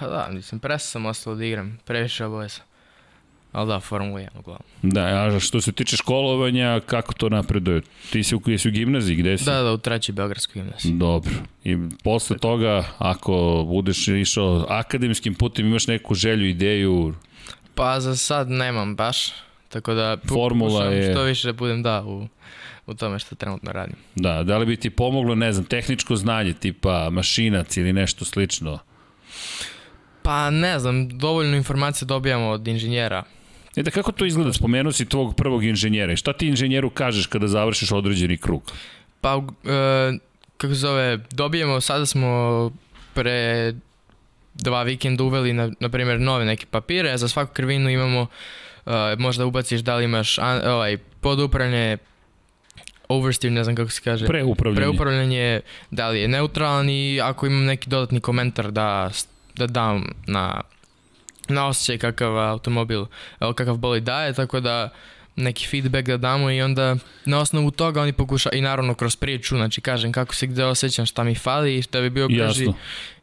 Pa 0.01 0.07
da, 0.07 0.29
mislim, 0.31 0.59
presto 0.59 0.89
sam 0.89 1.07
ostalo 1.07 1.37
da 1.37 1.45
igram, 1.45 1.79
previše 1.85 2.25
oboje 2.25 2.49
sam. 2.49 2.65
Ali 3.53 3.69
da, 3.69 3.81
Formula 3.81 4.21
1 4.21 4.29
uglavnom. 4.39 4.67
Da, 4.83 5.01
a 5.03 5.41
što 5.41 5.61
se 5.61 5.73
tiče 5.73 5.97
školovanja, 5.97 6.81
kako 6.87 7.15
to 7.15 7.29
napreduje? 7.29 7.83
Ti 8.11 8.23
si 8.23 8.35
u, 8.35 8.41
jesi 8.47 8.69
u 8.69 8.73
gimnaziji, 8.73 9.17
gde 9.17 9.39
si? 9.39 9.45
Da, 9.45 9.63
da, 9.63 9.73
u 9.73 9.79
trećoj 9.79 10.13
Beogradskoj 10.13 10.63
gimnaziji. 10.63 10.93
Dobro. 10.93 11.33
I 11.65 11.77
posle 12.05 12.39
toga, 12.39 12.85
ako 12.99 13.65
budeš 13.69 14.09
išao 14.09 14.67
akademskim 14.69 15.35
putem, 15.35 15.67
imaš 15.67 15.87
neku 15.87 16.15
želju, 16.15 16.49
ideju? 16.49 17.15
Pa 17.75 18.01
za 18.01 18.17
sad 18.17 18.51
nemam 18.51 18.97
baš. 18.97 19.33
Tako 19.69 19.95
da 19.95 20.17
Formula 20.29 20.85
je... 20.85 21.13
što 21.13 21.23
više 21.23 21.49
da 21.49 21.53
budem 21.53 21.83
da 21.83 22.03
u, 22.03 22.29
u 22.87 22.95
tome 22.95 23.19
što 23.19 23.35
trenutno 23.35 23.73
radim. 23.73 23.97
Da, 24.15 24.43
da 24.43 24.59
li 24.59 24.67
bi 24.67 24.77
ti 24.77 24.91
pomoglo, 24.91 25.35
ne 25.35 25.53
znam, 25.53 25.65
tehničko 25.65 26.17
znanje, 26.17 26.53
tipa 26.53 27.11
mašinac 27.11 27.77
ili 27.77 27.93
nešto 27.93 28.25
slično? 28.25 28.79
Pa 30.23 30.51
ne 30.51 30.79
znam, 30.79 31.09
dovoljno 31.09 31.57
informacije 31.57 32.07
dobijamo 32.07 32.49
od 32.49 32.69
inženjera. 32.69 33.25
E 33.77 33.83
da 33.83 33.91
kako 33.91 34.13
to 34.13 34.25
izgleda? 34.25 34.53
Spomenuo 34.53 34.93
si 34.93 35.05
tvog 35.05 35.37
prvog 35.37 35.65
inženjera. 35.65 36.17
Šta 36.17 36.33
ti 36.33 36.49
inženjeru 36.49 36.91
kažeš 36.91 37.27
kada 37.27 37.49
završiš 37.49 37.93
određeni 37.93 38.39
krug? 38.39 38.73
Pa, 39.21 39.43
e, 39.65 40.19
kako 40.57 40.75
se 40.75 40.81
zove, 40.81 41.19
dobijemo, 41.31 41.81
sada 41.81 42.07
smo 42.07 42.71
pre 43.15 43.73
dva 44.55 44.83
vikenda 44.83 45.25
uveli, 45.25 45.53
na, 45.53 45.71
na 45.81 45.89
primjer, 45.89 46.21
nove 46.21 46.45
neke 46.45 46.67
papire, 46.67 47.19
za 47.19 47.29
svaku 47.29 47.53
krvinu 47.53 47.91
imamo, 47.91 48.27
uh, 48.87 48.93
možda 49.19 49.47
ubaciš 49.47 49.81
da 49.81 49.97
li 49.97 50.05
imaš 50.05 50.39
an, 50.39 50.61
ovaj, 50.67 50.97
podupravljanje, 51.21 51.99
oversteer, 53.09 53.53
ne 53.53 53.65
znam 53.65 53.77
kako 53.77 53.91
se 53.91 54.01
kaže. 54.05 54.27
Preupravljanje. 54.27 54.81
Preupravljanje, 54.81 55.61
da 55.91 56.09
li 56.09 56.21
je 56.21 56.29
neutralan 56.29 56.91
i 56.91 57.21
ako 57.23 57.47
imam 57.47 57.65
neki 57.65 57.91
dodatni 57.91 58.21
komentar 58.21 58.71
da 58.71 59.11
da 59.61 59.67
dam 59.67 60.05
na, 60.27 60.61
na 61.49 61.67
osjećaj 61.67 61.99
kakav 61.99 62.39
automobil, 62.39 63.05
kakav 63.39 63.77
boli 63.77 64.01
daje, 64.01 64.33
tako 64.33 64.61
da 64.61 64.89
neki 65.37 65.67
feedback 65.67 66.07
da 66.07 66.17
damo 66.17 66.51
i 66.51 66.63
onda 66.63 66.97
na 67.25 67.39
osnovu 67.39 67.71
toga 67.71 68.03
oni 68.03 68.13
pokušaju, 68.13 68.59
i 68.59 68.61
naravno 68.61 68.95
kroz 68.95 69.17
priču, 69.17 69.57
znači 69.57 69.81
kažem 69.81 70.13
kako 70.13 70.35
se 70.35 70.47
gde 70.47 70.65
osjećam, 70.65 71.07
šta 71.07 71.25
mi 71.25 71.35
fali 71.35 71.79
i 71.79 71.83
šta 71.83 72.01
bi 72.01 72.11
bio 72.11 72.29
brži 72.29 72.65
Jasno. 72.65 72.75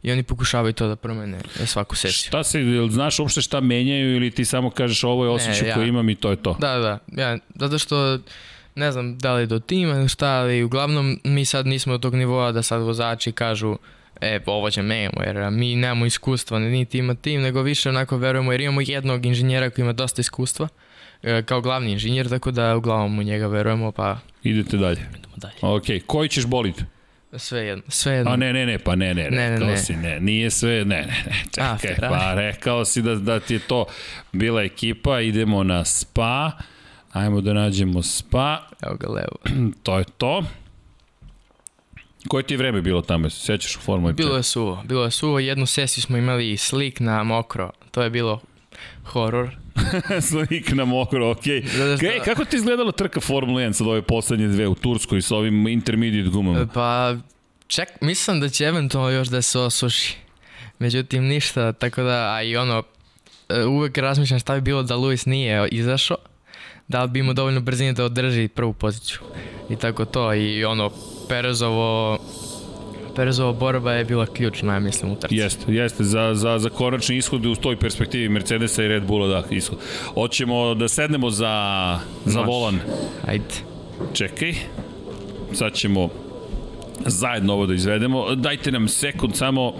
i 0.02 0.12
oni 0.12 0.22
pokušavaju 0.22 0.72
to 0.72 0.88
da 0.88 0.96
promene 0.96 1.38
svaku 1.66 1.96
sesiju. 1.96 2.28
Šta 2.28 2.44
se, 2.44 2.62
znaš 2.90 3.18
uopšte 3.18 3.42
šta 3.42 3.60
menjaju 3.60 4.16
ili 4.16 4.30
ti 4.30 4.44
samo 4.44 4.70
kažeš 4.70 5.04
ovo 5.04 5.24
je 5.24 5.30
osjećaj 5.30 5.68
ja, 5.68 5.74
koji 5.74 5.88
imam 5.88 6.10
i 6.10 6.14
to 6.14 6.30
je 6.30 6.36
to? 6.36 6.56
Da, 6.60 6.78
da, 6.78 7.22
ja, 7.22 7.38
zato 7.54 7.78
što 7.78 8.18
ne 8.74 8.92
znam 8.92 9.18
da 9.18 9.34
li 9.34 9.46
do 9.46 9.58
tima 9.58 10.08
šta, 10.08 10.28
ali 10.28 10.62
uglavnom 10.62 11.20
mi 11.24 11.44
sad 11.44 11.66
nismo 11.66 11.92
do 11.92 11.98
tog 11.98 12.14
nivoa 12.14 12.52
da 12.52 12.62
sad 12.62 12.82
vozači 12.82 13.32
kažu 13.32 13.76
e, 14.20 14.40
ovo 14.46 14.70
će 14.70 14.82
menjamo, 14.82 15.22
jer 15.26 15.50
mi 15.50 15.76
nemamo 15.76 16.06
iskustva, 16.06 16.58
niti 16.58 16.98
ima 16.98 17.14
tim, 17.14 17.42
nego 17.42 17.62
više 17.62 17.88
onako 17.88 18.16
verujemo, 18.16 18.52
jer 18.52 18.60
imamo 18.60 18.80
jednog 18.80 19.26
inženjera 19.26 19.70
koji 19.70 19.82
ima 19.82 19.92
dosta 19.92 20.20
iskustva, 20.20 20.68
e, 21.22 21.42
kao 21.42 21.60
glavni 21.60 21.92
inženjer, 21.92 22.28
tako 22.28 22.50
da 22.50 22.76
uglavnom 22.76 23.18
u 23.18 23.22
njega 23.22 23.46
verujemo, 23.46 23.92
pa... 23.92 24.18
Idete 24.42 24.76
dalje. 24.76 25.00
Idemo 25.18 25.34
dalje. 25.36 25.54
Ok, 25.62 25.84
koji 26.06 26.28
ćeš 26.28 26.46
boliti? 26.46 26.84
Sve 27.36 27.60
jedno, 27.60 27.84
sve 27.88 28.12
jedno. 28.12 28.32
A 28.32 28.36
ne, 28.36 28.52
ne, 28.52 28.66
ne, 28.66 28.78
pa 28.78 28.94
ne, 28.94 29.14
ne, 29.14 29.30
ne 29.30 29.50
rekao 29.50 29.66
ne, 29.66 29.72
ne. 29.72 29.78
si, 29.78 29.96
ne, 29.96 30.20
nije 30.20 30.50
sve, 30.50 30.84
ne, 30.84 30.84
ne, 30.84 31.24
ne, 31.26 31.42
čekaj, 31.50 32.06
A, 32.06 32.10
pa 32.10 32.34
rekao 32.34 32.84
si 32.84 33.02
da, 33.02 33.14
da 33.14 33.40
ti 33.40 33.54
je 33.54 33.58
to 33.58 33.86
bila 34.32 34.62
ekipa, 34.62 35.20
idemo 35.20 35.64
na 35.64 35.84
spa, 35.84 36.52
ajmo 37.12 37.40
da 37.40 37.52
nađemo 37.52 38.02
spa. 38.02 38.68
Evo 38.82 38.96
ga 38.96 39.08
levo. 39.08 39.36
to 39.82 39.98
je 39.98 40.04
to. 40.18 40.44
Koje 42.28 42.42
ti 42.42 42.54
je 42.54 42.58
vreme 42.58 42.82
bilo 42.82 43.02
tamo, 43.02 43.30
se 43.30 43.40
sećaš 43.40 43.76
u 43.76 43.80
Formuli 43.80 44.12
4? 44.12 44.16
Bilo 44.16 44.36
je 44.36 44.42
suvo, 44.42 44.82
bilo 44.84 45.04
je 45.04 45.10
suvo, 45.10 45.38
jednu 45.38 45.66
sesiju 45.66 46.02
smo 46.02 46.16
imali 46.16 46.56
slik 46.56 47.00
na 47.00 47.22
mokro, 47.22 47.70
to 47.90 48.02
je 48.02 48.10
bilo 48.10 48.40
horor. 49.04 49.56
slik 50.30 50.72
na 50.72 50.84
mokro, 50.84 51.30
okej. 51.30 51.62
Okay. 51.62 51.96
Šta... 51.96 52.06
E, 52.06 52.20
kako 52.24 52.44
ti 52.44 52.56
izgledala 52.56 52.92
trka 52.92 53.20
Formula 53.20 53.60
1 53.60 53.72
sad 53.72 53.86
ove 53.86 54.02
poslednje 54.02 54.48
dve 54.48 54.68
u 54.68 54.74
Turskoj 54.74 55.22
sa 55.22 55.36
ovim 55.36 55.68
intermediate 55.68 56.30
gumama? 56.30 56.66
Pa, 56.74 57.16
ček, 57.66 57.88
mislim 58.00 58.40
da 58.40 58.48
će 58.48 58.64
eventualno 58.64 59.10
još 59.10 59.28
da 59.28 59.42
se 59.42 59.58
osuši. 59.58 60.16
Međutim, 60.78 61.24
ništa, 61.24 61.72
tako 61.72 62.02
da, 62.02 62.34
a 62.34 62.42
i 62.42 62.56
ono, 62.56 62.82
e, 63.48 63.64
uvek 63.64 63.98
razmišljam 63.98 64.40
šta 64.40 64.54
bi 64.54 64.60
bilo 64.60 64.82
da 64.82 64.96
Luis 64.96 65.26
nije 65.26 65.68
izašao, 65.68 66.16
da 66.88 67.02
li 67.02 67.10
bi 67.10 67.18
imao 67.18 67.34
dovoljno 67.34 67.60
brzine 67.60 67.92
da 67.92 68.04
održi 68.04 68.48
prvu 68.48 68.72
poziciju. 68.72 69.18
I 69.70 69.76
tako 69.76 70.04
to, 70.04 70.34
i 70.34 70.64
ono, 70.64 70.90
Perezovo 71.28 72.18
Perezova 73.18 73.52
borba 73.52 73.92
je 73.92 74.04
bila 74.04 74.26
ključna, 74.26 74.72
ja 74.72 74.78
mislim, 74.78 75.12
u 75.12 75.16
trci. 75.16 75.36
Jeste, 75.36 75.72
jeste, 75.72 76.04
za, 76.04 76.34
za, 76.34 76.58
za 76.58 76.68
konačni 76.68 77.16
ishod 77.16 77.46
u 77.46 77.54
toj 77.54 77.76
perspektivi 77.76 78.28
Mercedesa 78.28 78.82
i 78.84 78.88
Red 78.88 79.06
Bulla, 79.06 79.26
da, 79.26 79.42
ishod. 79.50 79.78
Hoćemo 80.14 80.74
da 80.74 80.88
sednemo 80.88 81.30
za, 81.30 81.98
za 82.24 82.40
volan. 82.40 82.78
Ajde. 83.26 83.44
Čekaj, 84.12 84.54
sad 85.52 85.72
ćemo 85.72 86.08
zajedno 87.06 87.52
ovo 87.52 87.66
da 87.66 87.74
izvedemo. 87.74 88.34
Dajte 88.34 88.72
nam 88.72 88.88
sekund 88.88 89.36
samo 89.36 89.72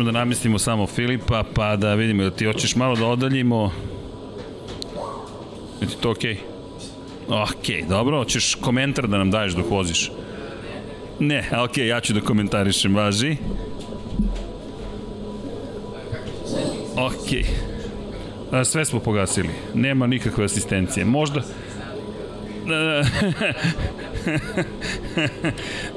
ćemo 0.00 0.12
da 0.12 0.18
namestimo 0.18 0.58
samo 0.58 0.86
Filipa, 0.86 1.44
pa 1.54 1.76
da 1.76 1.94
vidimo 1.94 2.22
da 2.22 2.30
ti 2.30 2.44
hoćeš 2.44 2.76
malo 2.76 2.96
da 2.96 3.06
odaljimo. 3.06 3.72
Je 5.80 5.88
ti 5.88 5.96
to 6.00 6.10
okej? 6.10 6.36
Okay? 7.28 7.42
Okej, 7.42 7.82
okay, 7.82 7.88
dobro, 7.88 8.18
hoćeš 8.18 8.54
komentar 8.54 9.08
da 9.08 9.18
nam 9.18 9.30
daješ 9.30 9.52
dok 9.52 9.70
voziš. 9.70 10.10
Ne, 11.18 11.48
a 11.52 11.64
okej, 11.64 11.84
okay, 11.84 11.88
ja 11.88 12.00
ću 12.00 12.12
da 12.12 12.20
komentarišem, 12.20 12.94
važi. 12.96 13.36
Okej. 16.96 17.44
Okay. 18.50 18.64
Sve 18.64 18.84
smo 18.84 19.00
pogasili. 19.00 19.50
Nema 19.74 20.06
nikakve 20.06 20.44
asistencije. 20.44 21.04
Možda... 21.04 21.40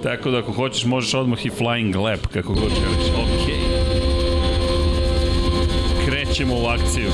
Tako 0.03 0.31
da 0.31 0.39
ako 0.39 0.51
hoćeš 0.51 0.85
možeš 0.85 1.13
odmah 1.13 1.45
i 1.45 1.49
flying 1.49 1.95
lap 2.01 2.27
kako 2.33 2.53
god 2.53 2.69
želiš. 2.69 3.22
Krećemo 6.43 6.55
u 6.55 6.65
akciju. 6.65 7.09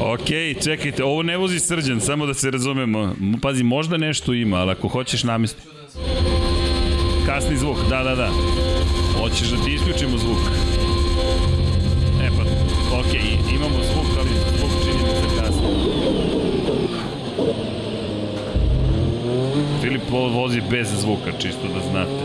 Ok, 0.00 0.62
čekajte, 0.64 1.04
ovo 1.04 1.22
ne 1.22 1.36
vozi 1.36 1.60
srđan, 1.60 2.00
samo 2.00 2.26
da 2.26 2.34
se 2.34 2.50
razumemo. 2.50 3.14
Pazi, 3.42 3.62
možda 3.62 3.96
nešto 3.96 4.32
ima, 4.32 4.56
ali 4.56 4.70
ako 4.70 4.88
hoćeš 4.88 5.24
namesti. 5.24 5.62
Kasni 7.26 7.56
zvuk, 7.56 7.76
da, 7.90 8.02
da, 8.02 8.14
da. 8.14 8.30
Hoćeš 9.20 9.48
da 9.48 9.64
ti 9.64 9.74
isključimo 9.74 10.18
zvuk. 10.18 10.65
Vozi 20.10 20.62
bez 20.70 20.88
zvuka, 21.00 21.32
čisto 21.38 21.68
da 21.74 21.80
znate. 21.90 22.20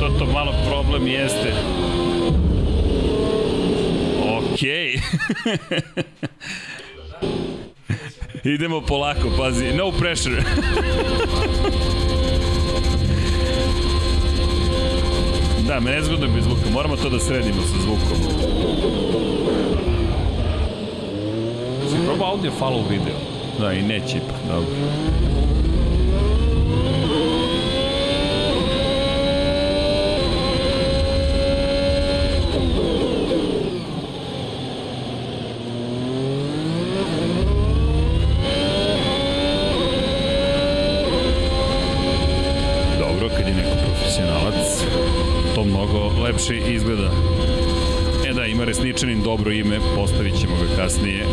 To 0.00 0.08
to 0.18 0.26
malo 0.32 0.52
problem 0.68 1.06
jeste. 1.06 1.52
Okej. 4.38 5.00
Idemo 8.54 8.80
polako, 8.80 9.30
pazi. 9.38 9.72
No 9.76 9.92
pressure. 9.92 10.42
da, 15.68 15.80
me 15.80 15.90
nezgodno 15.90 16.28
bez 16.34 16.44
zvuka. 16.44 16.70
Moramo 16.72 16.96
to 16.96 17.10
da 17.10 17.18
sredimo 17.18 17.62
sa 17.62 17.78
zvukom. 17.82 18.16
Si 21.90 21.96
probao 22.06 22.28
audio 22.28 22.50
follow 22.60 22.88
video? 22.90 23.16
Da, 23.60 23.72
i 23.72 23.82
neće 23.82 24.16
ipak, 24.16 24.36
dobro. 24.48 24.74
Lepše 46.32 46.56
izgleda. 46.72 47.10
E 48.26 48.32
da, 48.32 48.46
ima 48.46 48.64
Resničanin 48.64 49.22
dobro 49.22 49.52
ime, 49.52 49.78
postavit 49.96 50.40
ćemo 50.40 50.54
ga 50.56 50.82
kasnije. 50.82 51.24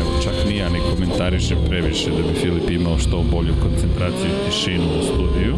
Evo, 0.00 0.22
čak 0.22 0.34
ja 0.56 0.68
ne 0.68 0.78
komentarišem 0.90 1.58
previše 1.68 2.10
da 2.10 2.22
bi 2.22 2.38
Filip 2.40 2.70
imao 2.70 2.98
što 2.98 3.24
bolju 3.32 3.54
koncentraciju 3.62 4.30
i 4.30 4.50
tišinu 4.50 4.84
u 5.00 5.02
studiju. 5.02 5.56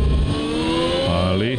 Ali, 1.09 1.59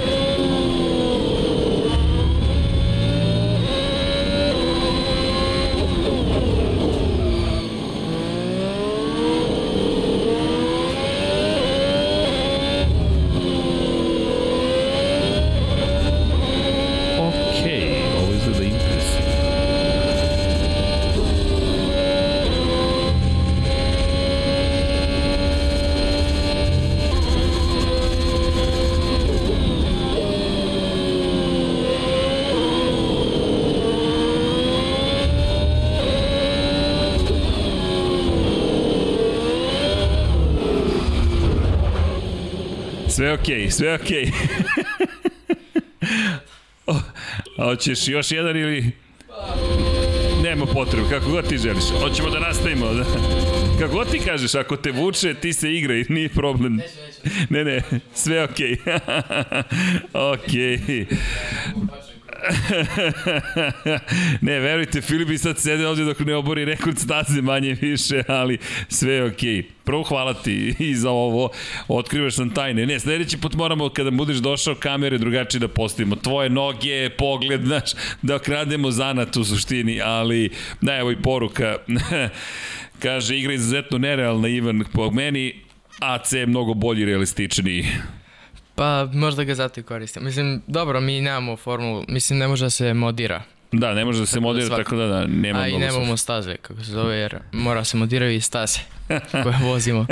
Sve 43.24 43.34
okej, 43.34 43.68
okay, 43.68 43.72
sve 43.72 43.94
okej. 43.94 44.32
Okay. 46.86 47.00
Hoćeš 47.56 48.08
još 48.08 48.32
jedan 48.32 48.58
ili... 48.58 48.92
Nema 50.44 50.66
potrebe, 50.66 51.10
kako 51.10 51.30
god 51.30 51.48
ti 51.48 51.58
želiš. 51.58 51.84
Hoćemo 52.02 52.30
da 52.30 52.40
nastavimo, 52.40 52.94
da? 52.94 53.06
Kako 53.80 54.06
ti 54.06 54.20
kažeš, 54.20 54.56
ako 54.56 54.78
te 54.78 54.92
vuče, 54.92 55.34
ti 55.34 55.54
se 55.54 55.74
igraj, 55.74 56.06
nije 56.10 56.30
problem. 56.30 56.80
Ne, 57.50 57.64
ne, 57.64 57.82
sve 58.14 58.44
okej. 58.44 58.76
Okay. 58.86 59.64
okej. 60.34 60.78
Okay. 60.78 61.06
ne, 64.42 64.60
verujte, 64.60 65.02
Filip 65.02 65.30
i 65.30 65.38
sad 65.38 65.60
sede 65.60 65.88
ovdje 65.88 66.06
dok 66.06 66.20
ne 66.20 66.36
obori 66.36 66.66
rekord 66.66 67.00
staze 67.00 67.42
manje 67.42 67.78
više, 67.82 68.24
ali 68.28 68.58
sve 68.90 69.14
je 69.14 69.24
okej. 69.24 69.50
Okay. 69.50 69.64
Prvo 69.84 70.04
hvala 70.04 70.34
ti 70.34 70.76
i 70.90 70.96
za 70.96 71.10
ovo, 71.10 71.50
otkrivaš 71.88 72.38
nam 72.38 72.50
tajne. 72.50 72.86
Ne, 72.86 73.00
sledeći 73.00 73.38
put 73.38 73.54
moramo 73.54 73.90
kada 73.90 74.12
budeš 74.12 74.38
došao 74.38 74.76
kamere 74.76 75.18
drugačije 75.18 75.60
da 75.60 75.68
postavimo. 75.68 76.16
Tvoje 76.16 76.50
noge, 76.50 77.10
pogled, 77.10 77.66
znaš, 77.66 77.92
da 78.22 78.36
okrademo 78.36 78.92
zanat 78.92 79.38
u 79.38 79.44
suštini, 79.44 80.02
ali 80.02 80.50
da, 80.82 80.98
evo 80.98 81.12
i 81.12 81.22
poruka. 81.22 81.78
Kaže, 83.04 83.38
igra 83.38 83.54
izuzetno 83.54 83.98
nerealna, 83.98 84.48
Ivan, 84.48 84.84
po 84.94 85.12
meni 85.12 85.54
AC 86.00 86.34
je 86.34 86.46
mnogo 86.46 86.74
bolji, 86.74 87.06
realističniji. 87.06 87.86
Pa 88.76 89.10
možda 89.14 89.44
ga 89.44 89.56
zato 89.56 89.80
i 89.80 89.84
koristim. 89.84 90.24
Mislim, 90.24 90.62
dobro, 90.68 91.02
mi 91.02 91.22
nemamo 91.22 91.58
formulu, 91.58 92.04
mislim 92.08 92.40
ne 92.40 92.48
može 92.48 92.66
da 92.66 92.70
se 92.70 92.94
modira. 92.94 93.44
Da, 93.72 93.94
ne 93.94 94.06
može 94.06 94.20
da 94.20 94.26
se 94.26 94.32
tako 94.32 94.42
da 94.42 94.48
modira, 94.48 94.70
da 94.70 94.76
tako 94.76 94.96
da, 94.96 95.08
da 95.08 95.28
nema 95.28 95.60
A 95.60 95.68
i 95.68 95.78
nemamo 95.78 96.18
staze, 96.18 96.56
kako 96.58 96.84
se 96.84 96.92
zove, 96.92 97.18
jer 97.18 97.40
mora 97.52 97.84
se 97.84 97.98
modiraju 97.98 98.36
i 98.36 98.42
staze 98.42 98.80
koje 99.44 99.56
vozimo. 99.62 100.06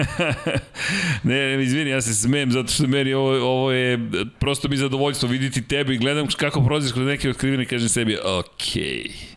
ne, 1.24 1.58
ne, 1.58 1.64
izvini, 1.64 1.90
ja 1.90 2.02
se 2.02 2.14
smem 2.14 2.52
zato 2.52 2.72
što 2.72 2.88
meni 2.88 3.14
ovo, 3.14 3.52
ovo 3.52 3.72
je 3.72 4.00
prosto 4.40 4.68
mi 4.68 4.78
zadovoljstvo 4.78 5.30
viditi 5.30 5.68
tebe 5.68 5.94
i 5.94 5.98
gledam 5.98 6.28
kako 6.28 6.64
prolaziš 6.64 6.92
kroz 6.92 7.08
neke 7.08 7.30
otkrivene 7.30 7.64
i 7.64 7.66
kažem 7.66 7.90
sebi, 7.90 8.18
okej. 8.24 8.82
Okay 8.84 9.31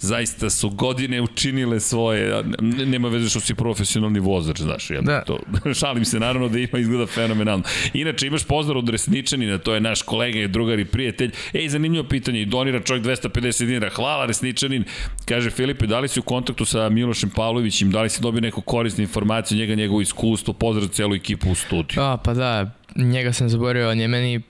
zaista 0.00 0.50
su 0.50 0.70
godine 0.70 1.20
učinile 1.20 1.80
svoje, 1.80 2.44
nema 2.60 3.08
veze 3.08 3.28
što 3.28 3.40
si 3.40 3.54
profesionalni 3.54 4.20
vozač, 4.20 4.60
znaš, 4.60 4.90
ja 4.90 5.00
da. 5.00 5.24
to, 5.24 5.38
šalim 5.80 6.04
se 6.04 6.20
naravno 6.20 6.48
da 6.48 6.58
ima 6.58 6.78
izgleda 6.78 7.06
fenomenalno. 7.06 7.64
Inače, 7.92 8.26
imaš 8.26 8.44
pozdrav 8.44 8.78
od 8.78 8.88
Resničanina, 8.88 9.58
to 9.58 9.74
je 9.74 9.80
naš 9.80 10.02
kolega, 10.02 10.48
drugar 10.48 10.78
i 10.78 10.84
prijatelj. 10.84 11.32
Ej, 11.52 11.68
zanimljivo 11.68 12.08
pitanje, 12.08 12.42
i 12.42 12.46
donira 12.46 12.80
čovjek 12.80 13.04
250 13.04 13.66
dinara. 13.66 13.90
Hvala 13.90 14.26
Resničanin, 14.26 14.84
kaže 15.24 15.50
Filipe, 15.50 15.86
da 15.86 16.00
li 16.00 16.08
si 16.08 16.20
u 16.20 16.22
kontaktu 16.22 16.64
sa 16.64 16.88
Milošem 16.88 17.30
Pavlovićem, 17.30 17.90
da 17.90 18.02
li 18.02 18.10
si 18.10 18.22
dobio 18.22 18.40
neku 18.40 18.60
korisnu 18.60 19.02
informaciju, 19.02 19.58
njega, 19.58 19.74
njegovo 19.74 20.00
iskustvo, 20.00 20.54
pozdrav 20.54 20.88
celu 20.88 21.14
ekipu 21.14 21.50
u 21.50 21.54
studiju. 21.54 22.02
A, 22.02 22.16
pa 22.16 22.34
da, 22.34 22.70
njega 22.96 23.32
sam 23.32 23.48
zaborio, 23.48 23.90
on 23.90 24.00
je 24.00 24.08
meni, 24.08 24.40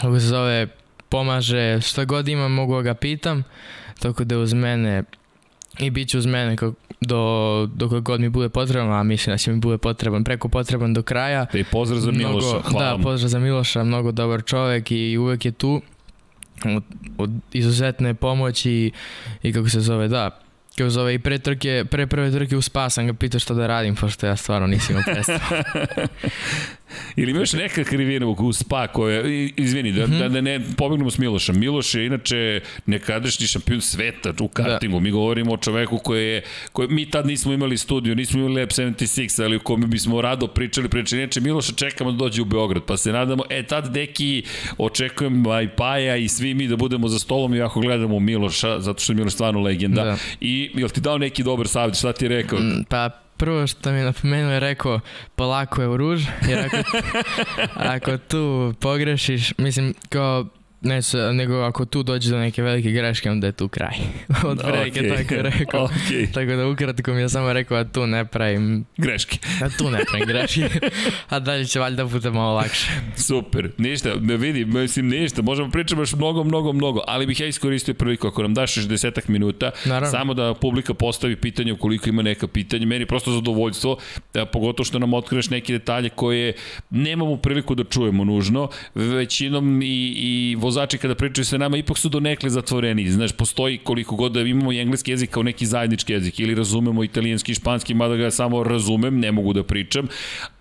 kako 0.00 0.20
se 0.20 0.26
zove, 0.26 0.66
pomaže, 1.08 1.80
šta 1.80 2.04
god 2.04 2.28
imam 2.28 2.52
mogu 2.52 2.82
ga 2.82 2.94
pitam 2.94 3.44
tako 3.98 4.24
da 4.24 4.38
uz 4.38 4.52
mene 4.52 5.02
i 5.78 5.90
bit 5.90 6.08
će 6.08 6.18
uz 6.18 6.26
mene 6.26 6.56
kako, 6.56 6.74
do, 7.00 7.68
dok 7.74 7.92
god 7.92 8.20
mi 8.20 8.28
bude 8.28 8.48
potrebno, 8.48 8.92
a 8.92 9.02
mislim 9.02 9.34
da 9.34 9.38
će 9.38 9.52
mi 9.52 9.60
bude 9.60 9.78
potreban, 9.78 10.24
preko 10.24 10.48
potreban 10.48 10.94
do 10.94 11.02
kraja. 11.02 11.46
I 11.54 11.64
pozdrav 11.64 12.00
za 12.00 12.10
Miloša, 12.10 12.46
mnogo, 12.48 12.62
hvala 12.70 12.96
Da, 12.96 13.02
pozdrav 13.02 13.28
za 13.28 13.38
Miloša, 13.38 13.84
mnogo 13.84 14.12
dobar 14.12 14.42
čovek 14.44 14.90
i 14.90 15.18
uvek 15.18 15.44
je 15.44 15.52
tu 15.52 15.82
od, 16.64 16.82
od 17.18 17.30
izuzetne 17.52 18.14
pomoći 18.14 18.90
i 19.42 19.52
kako 19.52 19.68
se 19.68 19.80
zove, 19.80 20.08
da, 20.08 20.40
kako 20.78 20.90
zove 20.90 21.14
i 21.14 21.18
pre 21.18 21.38
trke, 21.38 21.84
pre 21.90 22.06
prve 22.06 22.32
trke 22.32 22.56
u 22.56 22.62
spa 22.62 22.90
sam 22.90 23.06
ga 23.06 23.12
pitao 23.12 23.40
šta 23.40 23.54
da 23.54 23.66
radim, 23.66 23.94
pošto 23.94 24.26
ja 24.26 24.36
stvarno 24.36 24.66
nisam 24.66 24.90
imao 24.90 25.04
predstavu. 25.14 25.62
Ili 27.16 27.30
imaš 27.30 27.52
neka 27.52 27.84
krivina 27.84 28.26
u 28.26 28.52
spa 28.52 28.86
koja, 28.86 29.22
izvini, 29.56 29.92
da, 29.92 30.06
mm 30.06 30.10
-hmm. 30.10 30.18
da, 30.18 30.28
da 30.28 30.40
ne 30.40 30.60
pobegnemo 30.76 31.10
s 31.10 31.18
Milošem. 31.18 31.58
Miloš 31.58 31.94
je 31.94 32.06
inače 32.06 32.60
nekadašnji 32.86 33.46
šampion 33.46 33.80
sveta 33.80 34.32
u 34.40 34.48
kartingu. 34.48 34.96
Da. 34.96 35.02
Mi 35.02 35.10
govorimo 35.10 35.52
o 35.52 35.56
čoveku 35.56 35.98
koji 35.98 36.26
je, 36.26 36.42
koji, 36.72 36.88
mi 36.88 37.10
tad 37.10 37.26
nismo 37.26 37.52
imali 37.52 37.78
studiju, 37.78 38.14
nismo 38.14 38.40
imali 38.40 38.60
Lab 38.60 38.68
76, 38.68 39.44
ali 39.44 39.56
u 39.56 39.60
kome 39.60 39.86
bismo 39.86 40.20
rado 40.20 40.46
pričali, 40.46 40.88
pričali. 40.88 41.22
Inače, 41.22 41.40
Miloša 41.40 41.72
čekamo 41.72 42.12
da 42.12 42.16
dođe 42.16 42.42
u 42.42 42.44
Beograd, 42.44 42.82
pa 42.84 42.96
se 42.96 43.12
nadamo, 43.12 43.44
e 43.50 43.62
tad 43.62 43.92
deki 43.92 44.42
očekujem 44.78 45.44
i 45.64 45.68
Paja 45.76 46.16
i 46.16 46.28
svi 46.28 46.54
mi 46.54 46.68
da 46.68 46.76
budemo 46.76 47.08
za 47.08 47.18
stolom 47.18 47.54
i 47.54 47.62
ako 47.62 47.80
gledamo 47.80 48.20
Miloša, 48.20 48.80
zato 48.80 49.00
što 49.00 49.12
je 49.12 49.16
Miloš 49.16 49.32
stvarno 49.32 49.60
legenda. 49.60 50.04
Da. 50.04 50.16
I 50.40 50.70
jel 50.74 50.88
ti 50.88 51.00
dao 51.00 51.18
neki 51.18 51.42
dobar 51.42 51.68
savjet, 51.68 51.98
šta 51.98 52.12
ti 52.12 52.24
je 52.24 52.28
rekao? 52.28 52.58
Mm, 52.58 52.84
pa 52.88 53.27
prvo 53.38 53.66
što 53.66 53.90
mi 53.92 53.98
je 53.98 54.04
napomenuo 54.04 54.52
je 54.52 54.60
rekao 54.60 55.00
polako 55.36 55.82
je 55.82 55.88
u 55.88 55.96
ruž, 55.96 56.22
jer 56.48 56.58
ako, 56.58 56.76
ako 57.94 58.18
tu 58.18 58.74
pogrešiš, 58.80 59.58
mislim 59.58 59.94
kao 60.08 60.46
Ne, 60.80 61.00
nego 61.32 61.54
ako 61.54 61.84
tu 61.84 62.02
dođe 62.02 62.30
do 62.30 62.38
neke 62.38 62.62
velike 62.62 62.90
greške, 62.90 63.30
onda 63.30 63.46
je 63.46 63.52
tu 63.52 63.68
kraj. 63.68 63.96
Od 64.50 64.62
breke, 64.66 65.00
okay. 65.00 65.16
tako 65.16 65.42
rekao. 65.42 65.88
Okay. 65.88 66.32
Tako 66.32 66.52
da 66.52 66.66
ukratko 66.66 67.14
mi 67.14 67.20
je 67.20 67.28
samo 67.28 67.52
rekao, 67.52 67.78
a 67.78 67.84
tu 67.84 68.06
ne 68.06 68.24
pravim... 68.24 68.84
Greške. 68.96 69.38
A 69.62 69.68
tu 69.78 69.90
ne 69.90 69.98
pravim 70.10 70.26
greške. 70.26 70.68
a 71.28 71.38
dalje 71.38 71.64
će 71.64 71.80
valjda 71.80 72.04
bude 72.04 72.30
malo 72.30 72.54
lakše. 72.54 72.90
Super. 73.16 73.70
Ništa, 73.78 74.14
ne 74.20 74.36
vidi, 74.36 74.64
mislim 74.64 75.08
ništa. 75.08 75.42
Možemo 75.42 75.70
pričati 75.70 76.00
još 76.00 76.12
mnogo, 76.12 76.44
mnogo, 76.44 76.72
mnogo, 76.72 77.00
ali 77.06 77.26
bih 77.26 77.40
ja 77.40 77.46
iskoristio 77.46 77.94
priliku 77.94 78.26
ako 78.26 78.42
nam 78.42 78.54
daš 78.54 78.76
još 78.76 78.88
desetak 78.88 79.28
minuta, 79.28 79.70
Naravno. 79.84 80.10
samo 80.10 80.34
da 80.34 80.54
publika 80.54 80.94
postavi 80.94 81.36
pitanje 81.36 81.72
ukoliko 81.72 82.08
ima 82.08 82.22
neka 82.22 82.48
pitanja. 82.48 82.86
Meni 82.86 83.02
je 83.02 83.06
prosto 83.06 83.32
zadovoljstvo, 83.32 83.98
da, 84.34 84.46
pogotovo 84.46 84.84
što 84.84 84.98
nam 84.98 85.14
otkriješ 85.14 85.50
neke 85.50 85.72
detalje 85.72 86.08
koje 86.08 86.52
nemamo 86.90 87.36
priliku 87.36 87.74
da 87.74 87.84
čujemo 87.84 88.24
nužno. 88.24 88.68
Većinom 88.94 89.82
i, 89.82 90.14
i 90.16 90.56
vozači 90.68 90.98
kada 90.98 91.14
pričaju 91.14 91.44
sa 91.44 91.58
nama 91.58 91.76
ipak 91.76 91.98
su 91.98 92.08
donekle 92.08 92.50
zatvoreni. 92.50 93.10
Znaš, 93.10 93.32
postoji 93.32 93.78
koliko 93.78 94.16
god 94.16 94.32
da 94.32 94.40
imamo 94.40 94.72
i 94.72 94.80
engleski 94.80 95.10
jezik 95.10 95.30
kao 95.30 95.42
neki 95.42 95.66
zajednički 95.66 96.12
jezik 96.12 96.40
ili 96.40 96.54
razumemo 96.54 97.04
italijanski 97.04 97.54
španski, 97.54 97.94
mada 97.94 98.16
ga 98.16 98.30
samo 98.30 98.62
razumem, 98.62 99.20
ne 99.20 99.32
mogu 99.32 99.52
da 99.52 99.64
pričam. 99.64 100.08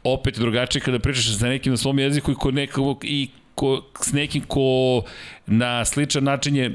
Opet 0.04 0.40
drugačije 0.40 0.82
kada 0.82 1.00
pričaš 1.00 1.38
sa 1.38 1.50
nekim 1.50 1.74
na 1.74 1.78
svom 1.78 2.00
jeziku 2.00 2.32
i 2.32 2.36
kod 2.36 2.54
nekog 2.54 3.04
i 3.04 3.28
ko, 3.58 3.82
s 4.02 4.14
nekim 4.14 4.44
ko 4.48 5.02
na 5.48 5.86
sličan 5.86 6.24
način 6.24 6.56
je 6.56 6.72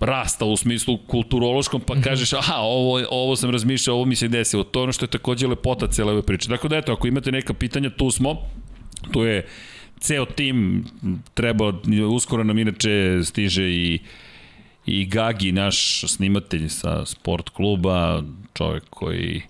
rasta 0.00 0.44
u 0.44 0.56
smislu 0.56 0.98
kulturološkom, 1.06 1.80
pa 1.80 1.94
mhm. 1.94 2.02
kažeš, 2.02 2.32
aha, 2.32 2.56
ovo, 2.58 3.00
ovo 3.10 3.36
sam 3.36 3.50
razmišljao, 3.50 3.96
ovo 3.96 4.04
mi 4.04 4.16
se 4.16 4.28
desilo. 4.28 4.64
To 4.64 4.80
je 4.80 4.82
ono 4.82 4.92
što 4.92 5.04
je 5.04 5.10
takođe 5.10 5.46
lepota 5.46 5.88
cele 5.88 6.12
ove 6.12 6.22
priče. 6.22 6.48
Dakle, 6.48 6.68
da 6.68 6.76
eto, 6.76 6.92
ako 6.92 7.06
imate 7.06 7.32
neka 7.32 7.54
pitanja, 7.54 7.90
tu 7.90 8.10
smo. 8.10 8.36
Tu 9.12 9.24
je 9.24 9.46
ceo 10.00 10.24
tim 10.24 10.84
treba, 11.34 11.72
uskoro 12.10 12.44
nam 12.44 12.58
inače 12.58 13.20
stiže 13.24 13.70
i 13.70 13.98
i 14.86 15.06
Gagi, 15.06 15.52
naš 15.52 16.04
snimatelj 16.06 16.68
sa 16.68 17.06
sport 17.06 17.48
kluba, 17.48 18.22
čovek 18.54 18.84
koji... 18.90 19.42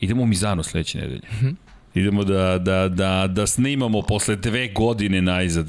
Idemo 0.00 0.22
u 0.22 0.26
Mizano 0.26 0.62
sledeće 0.62 0.98
nedelje. 0.98 1.20
Mm 1.20 1.46
-hmm. 1.46 1.54
Idemo 1.94 2.24
da, 2.24 2.58
da, 2.58 2.88
da, 2.88 3.26
da 3.26 3.46
snimamo 3.46 4.02
posle 4.02 4.36
dve 4.36 4.68
godine 4.68 5.22
najzad. 5.22 5.66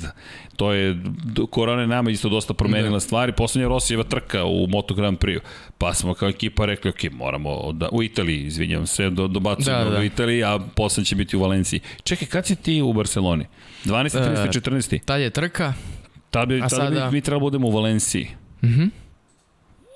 To 0.56 0.74
je, 0.74 0.98
korona 1.50 1.82
je 1.82 1.88
nama 1.88 2.12
isto 2.12 2.30
dosta 2.30 2.54
promenila 2.54 2.94
da. 2.94 3.00
stvari. 3.00 3.32
Poslednja 3.32 3.68
Rosijeva 3.68 4.04
trka 4.04 4.46
u 4.46 4.68
Moto 4.68 4.94
Grand 4.94 5.18
Prix. 5.18 5.40
Pa 5.78 5.94
smo 5.94 6.14
kao 6.14 6.30
ekipa 6.30 6.66
rekli, 6.66 6.90
ok, 6.90 7.12
moramo 7.12 7.72
da, 7.72 7.90
u 7.92 8.04
Italiji, 8.04 8.46
izvinjam 8.46 8.88
se, 8.88 9.10
do, 9.10 9.28
dobacujemo 9.28 9.84
da, 9.84 9.90
da. 9.90 10.00
u 10.00 10.04
Italiji, 10.04 10.44
a 10.44 10.60
posle 10.76 11.04
će 11.04 11.16
biti 11.16 11.38
u 11.38 11.40
Valenciji. 11.40 11.80
Čekaj, 12.04 12.28
kad 12.28 12.46
si 12.46 12.56
ti 12.56 12.82
u 12.82 12.94
Barceloni? 12.94 13.46
12. 13.86 14.10
13. 14.10 14.62
14. 14.62 15.06
Tad 15.06 15.22
je 15.22 15.30
trka. 15.30 15.74
Tad 16.32 16.48
bi, 16.48 16.60
tad 16.60 16.70
sada... 16.70 17.06
mi, 17.06 17.12
mi 17.12 17.22
trebalo 17.22 17.40
budemo 17.40 17.68
u 17.68 17.72
Valenciji. 17.72 18.28
Mhm. 18.64 18.82
Mm 18.82 19.04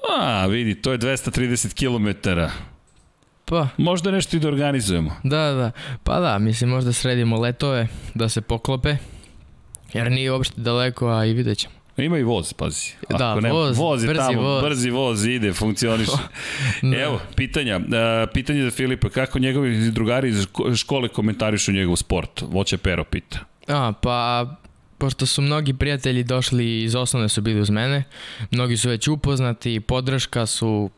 a, 0.10 0.46
vidi, 0.48 0.76
to 0.76 0.92
je 0.92 0.98
230 0.98 1.74
km. 1.74 2.30
Pa. 3.50 3.68
Možda 3.78 4.12
nešto 4.12 4.38
i 4.38 4.40
da 4.40 4.48
organizujemo. 4.48 5.16
Da, 5.24 5.52
da. 5.52 5.72
Pa 6.04 6.20
da, 6.20 6.40
mislim 6.40 6.70
možda 6.70 6.94
sredimo 6.94 7.40
letove, 7.40 7.88
da 8.14 8.30
se 8.30 8.42
poklope. 8.42 8.96
Jer 9.94 10.12
nije 10.12 10.32
uopšte 10.32 10.62
daleko, 10.62 11.08
a 11.08 11.26
i 11.26 11.34
vidjet 11.34 11.58
ćemo. 11.58 11.74
Ima 11.98 12.18
i 12.18 12.24
voz, 12.24 12.54
pazi. 12.54 12.92
Ako 13.10 13.18
da, 13.18 13.36
ne, 13.36 13.52
voz, 13.52 13.78
voz 13.78 14.04
je 14.04 14.08
brzi 14.08 14.20
tamo, 14.20 14.42
voz. 14.42 14.64
brzi 14.64 14.90
voz 14.90 15.26
ide, 15.26 15.54
funkcioniše. 15.54 16.12
da. 16.82 16.98
Evo, 16.98 17.20
pitanja. 17.36 17.78
Uh, 17.78 17.84
pitanje 18.34 18.64
za 18.64 18.72
Filipa, 18.72 19.10
kako 19.10 19.40
njegovi 19.40 19.92
drugari 19.92 20.30
iz 20.30 20.48
škole 20.76 21.10
komentarišu 21.10 21.72
njegov 21.72 21.96
sport? 21.96 22.42
Voće 22.42 22.78
Pero 22.78 23.04
pita. 23.04 23.40
A, 23.68 23.94
pa 24.02 24.46
pošto 24.98 25.26
su 25.26 25.42
mnogi 25.42 25.74
prijatelji 25.74 26.24
došli 26.24 26.84
iz 26.84 26.96
osnovne 26.96 27.30
su 27.30 27.42
bili 27.42 27.60
uz 27.60 27.70
mene, 27.70 28.04
mnogi 28.52 28.78
su 28.78 28.90
već 28.90 29.08
upoznati, 29.08 29.80
podrška 29.80 30.46
su 30.46 30.90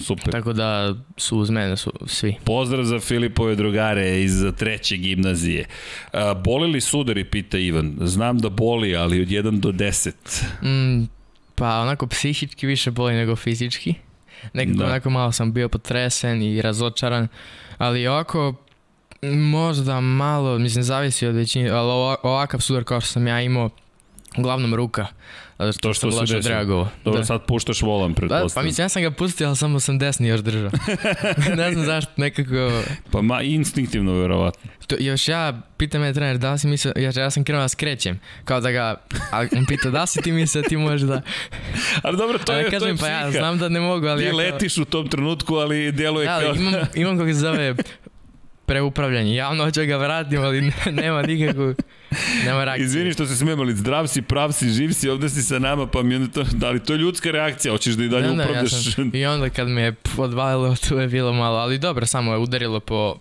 Super. 0.00 0.32
Tako 0.32 0.52
da 0.52 0.94
su 1.16 1.38
uz 1.38 1.50
mene 1.50 1.76
su 1.76 1.92
svi. 2.06 2.34
Pozdrav 2.44 2.84
za 2.84 3.00
Filipove 3.00 3.54
drugare 3.54 4.22
iz 4.22 4.44
treće 4.58 4.96
gimnazije. 4.96 5.66
A, 6.12 6.34
boli 6.34 6.72
li 6.72 6.80
sudari, 6.80 7.24
pita 7.24 7.58
Ivan. 7.58 7.96
Znam 8.00 8.38
da 8.38 8.48
boli, 8.48 8.96
ali 8.96 9.22
od 9.22 9.28
1 9.28 9.60
do 9.60 9.72
10. 9.72 10.12
Mm, 10.62 11.08
pa 11.54 11.80
onako 11.80 12.06
psihički 12.06 12.66
više 12.66 12.90
boli 12.90 13.14
nego 13.14 13.36
fizički. 13.36 13.94
Nekako 14.52 14.78
da. 14.78 14.84
onako 14.84 15.10
malo 15.10 15.32
sam 15.32 15.52
bio 15.52 15.68
potresen 15.68 16.42
i 16.42 16.62
razočaran, 16.62 17.28
ali 17.78 18.06
ovako 18.06 18.54
možda 19.32 20.00
malo, 20.00 20.58
mislim 20.58 20.84
zavisi 20.84 21.26
od 21.26 21.34
većine, 21.34 21.70
ali 21.70 22.16
ovakav 22.22 22.60
sudar 22.60 22.84
kao 22.84 23.00
što 23.00 23.12
sam 23.12 23.26
ja 23.26 23.40
imao 23.40 23.70
Uglavnom 24.36 24.74
ruka. 24.74 25.06
Zato 25.58 25.78
to 25.78 25.94
što 25.94 26.26
se 26.26 26.34
desi. 26.34 26.48
Dobro, 27.04 27.20
da. 27.20 27.24
sad 27.24 27.46
puštaš 27.46 27.82
volan, 27.82 28.14
pretpostavljam. 28.14 28.48
Da, 28.48 28.54
pa 28.54 28.62
mislim, 28.62 28.84
ja 28.84 28.88
sam 28.88 29.02
ga 29.02 29.10
pustio, 29.10 29.46
ali 29.46 29.56
samo 29.56 29.80
sam 29.80 29.98
desni 29.98 30.28
još 30.28 30.40
držao. 30.40 30.70
ne 31.56 31.72
znam 31.72 31.84
zašto, 31.84 32.12
nekako... 32.16 32.82
Pa 33.10 33.22
ma, 33.22 33.42
instinktivno, 33.42 34.12
verovatno. 34.12 34.70
To, 34.86 34.96
još 34.98 35.28
ja, 35.28 35.60
pita 35.76 35.98
me 35.98 36.14
trener, 36.14 36.38
da 36.38 36.52
li 36.52 36.58
si 36.58 36.66
mislio, 36.66 36.92
ja, 36.96 37.12
ja 37.16 37.30
sam 37.30 37.44
krenuo 37.44 37.62
da 37.62 37.68
skrećem, 37.68 38.20
kao 38.44 38.60
da 38.60 38.70
ga, 38.70 38.96
ali 39.30 39.48
on 39.56 39.66
pita 39.66 39.90
da 39.90 40.06
si 40.06 40.22
ti 40.22 40.32
mislio, 40.32 40.62
ti 40.62 40.76
možeš 40.76 41.00
da... 41.00 41.22
ali 42.02 42.16
dobro, 42.16 42.38
to, 42.38 42.52
je, 42.52 42.64
kažem, 42.64 42.80
to 42.80 42.86
je 42.86 42.96
pa 42.96 43.08
ja 43.08 43.30
znam 43.30 43.58
da 43.58 43.68
ne 43.68 43.80
mogu, 43.80 44.06
ali... 44.06 44.20
Ti 44.20 44.24
ja 44.24 44.30
kao... 44.30 44.38
letiš 44.38 44.78
u 44.78 44.84
tom 44.84 45.08
trenutku, 45.08 45.54
ali 45.54 45.92
djeluje 45.92 46.26
da, 46.26 46.40
kao... 46.40 46.54
imam, 46.54 46.74
imam 46.94 47.18
kako 47.18 47.28
se 47.28 47.34
zove 47.34 47.74
preupravljanje. 48.66 49.34
Javno 49.34 49.64
hoću 49.64 49.86
ga 49.86 49.96
vratim, 49.96 50.42
ali 50.42 50.72
nema 51.02 51.22
nikakvu, 51.22 51.74
nema 52.46 52.64
reakcije. 52.64 52.84
Izvini 52.84 53.12
što 53.12 53.26
se 53.26 53.36
smijem, 53.36 53.60
ali 53.60 53.76
zdrav 53.76 54.06
si, 54.06 54.22
prav 54.22 54.52
si, 54.52 54.68
živ 54.68 54.92
si, 54.92 55.08
ovde 55.08 55.28
si 55.28 55.42
sa 55.42 55.58
nama, 55.58 55.86
pa 55.86 56.02
mi 56.02 56.16
onda 56.16 56.32
to, 56.32 56.44
da 56.52 56.70
li 56.70 56.80
to 56.80 56.92
je 56.92 56.98
ljudska 56.98 57.30
reakcija, 57.30 57.72
hoćeš 57.72 57.94
da 57.94 58.04
i 58.04 58.08
dalje 58.08 58.26
ne, 58.26 58.44
upravljaš? 58.44 58.72
Ja 58.72 58.92
sam, 58.92 59.10
I 59.14 59.26
onda 59.26 59.50
kad 59.50 59.68
me 59.68 59.82
je 59.82 59.94
odvalilo, 60.16 60.76
tu 60.88 60.96
je 60.96 61.08
bilo 61.08 61.32
malo, 61.32 61.58
ali 61.58 61.78
dobro, 61.78 62.06
samo 62.06 62.32
je 62.32 62.38
udarilo 62.38 62.80
po, 62.80 63.16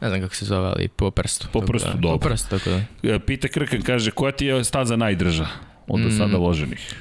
ne 0.00 0.08
znam 0.08 0.20
kako 0.20 0.34
se 0.34 0.44
zove, 0.44 0.68
ali 0.68 0.88
po 0.88 1.10
prstu. 1.10 1.48
Po 1.52 1.60
prstu, 1.60 1.88
da, 1.88 1.98
dobro. 1.98 2.18
Po 2.18 2.28
prstu, 2.28 2.48
tako 2.48 2.70
da. 2.70 3.10
E, 3.14 3.18
Pita 3.18 3.48
Krkan 3.48 3.82
kaže, 3.82 4.10
koja 4.10 4.32
ti 4.32 4.46
je 4.46 4.64
staza 4.64 4.96
najdrža 4.96 5.46
od 5.86 6.00
do 6.00 6.10
sada 6.10 6.38
mm. 6.38 6.42
loženih? 6.42 6.94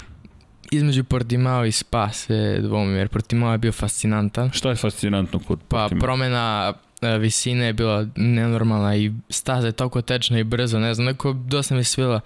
Između 0.72 1.04
Portimao 1.04 1.66
i 1.66 1.72
Spa 1.72 2.10
se 2.10 2.60
dvomim, 2.62 2.96
jer 2.96 3.08
Portimao 3.08 3.52
je 3.52 3.58
bio 3.58 3.72
fascinantan. 3.72 4.52
Šta 4.52 4.70
je 4.70 4.76
fascinantno 4.76 5.40
kod 5.40 5.60
Portimao? 5.60 5.90
Pa 5.90 6.06
promena 6.06 6.74
visina 7.02 7.66
je 7.66 7.74
bila 7.74 8.08
nenormalna 8.16 8.96
i 8.96 9.12
staza 9.30 9.68
je 9.68 9.72
toliko 9.72 10.02
tečna 10.02 10.40
i 10.40 10.44
brzo, 10.44 10.80
ne 10.80 10.94
znam, 10.94 11.06
neko 11.06 11.34
dosta 11.34 11.76
mi 11.76 11.84
svila. 11.84 12.22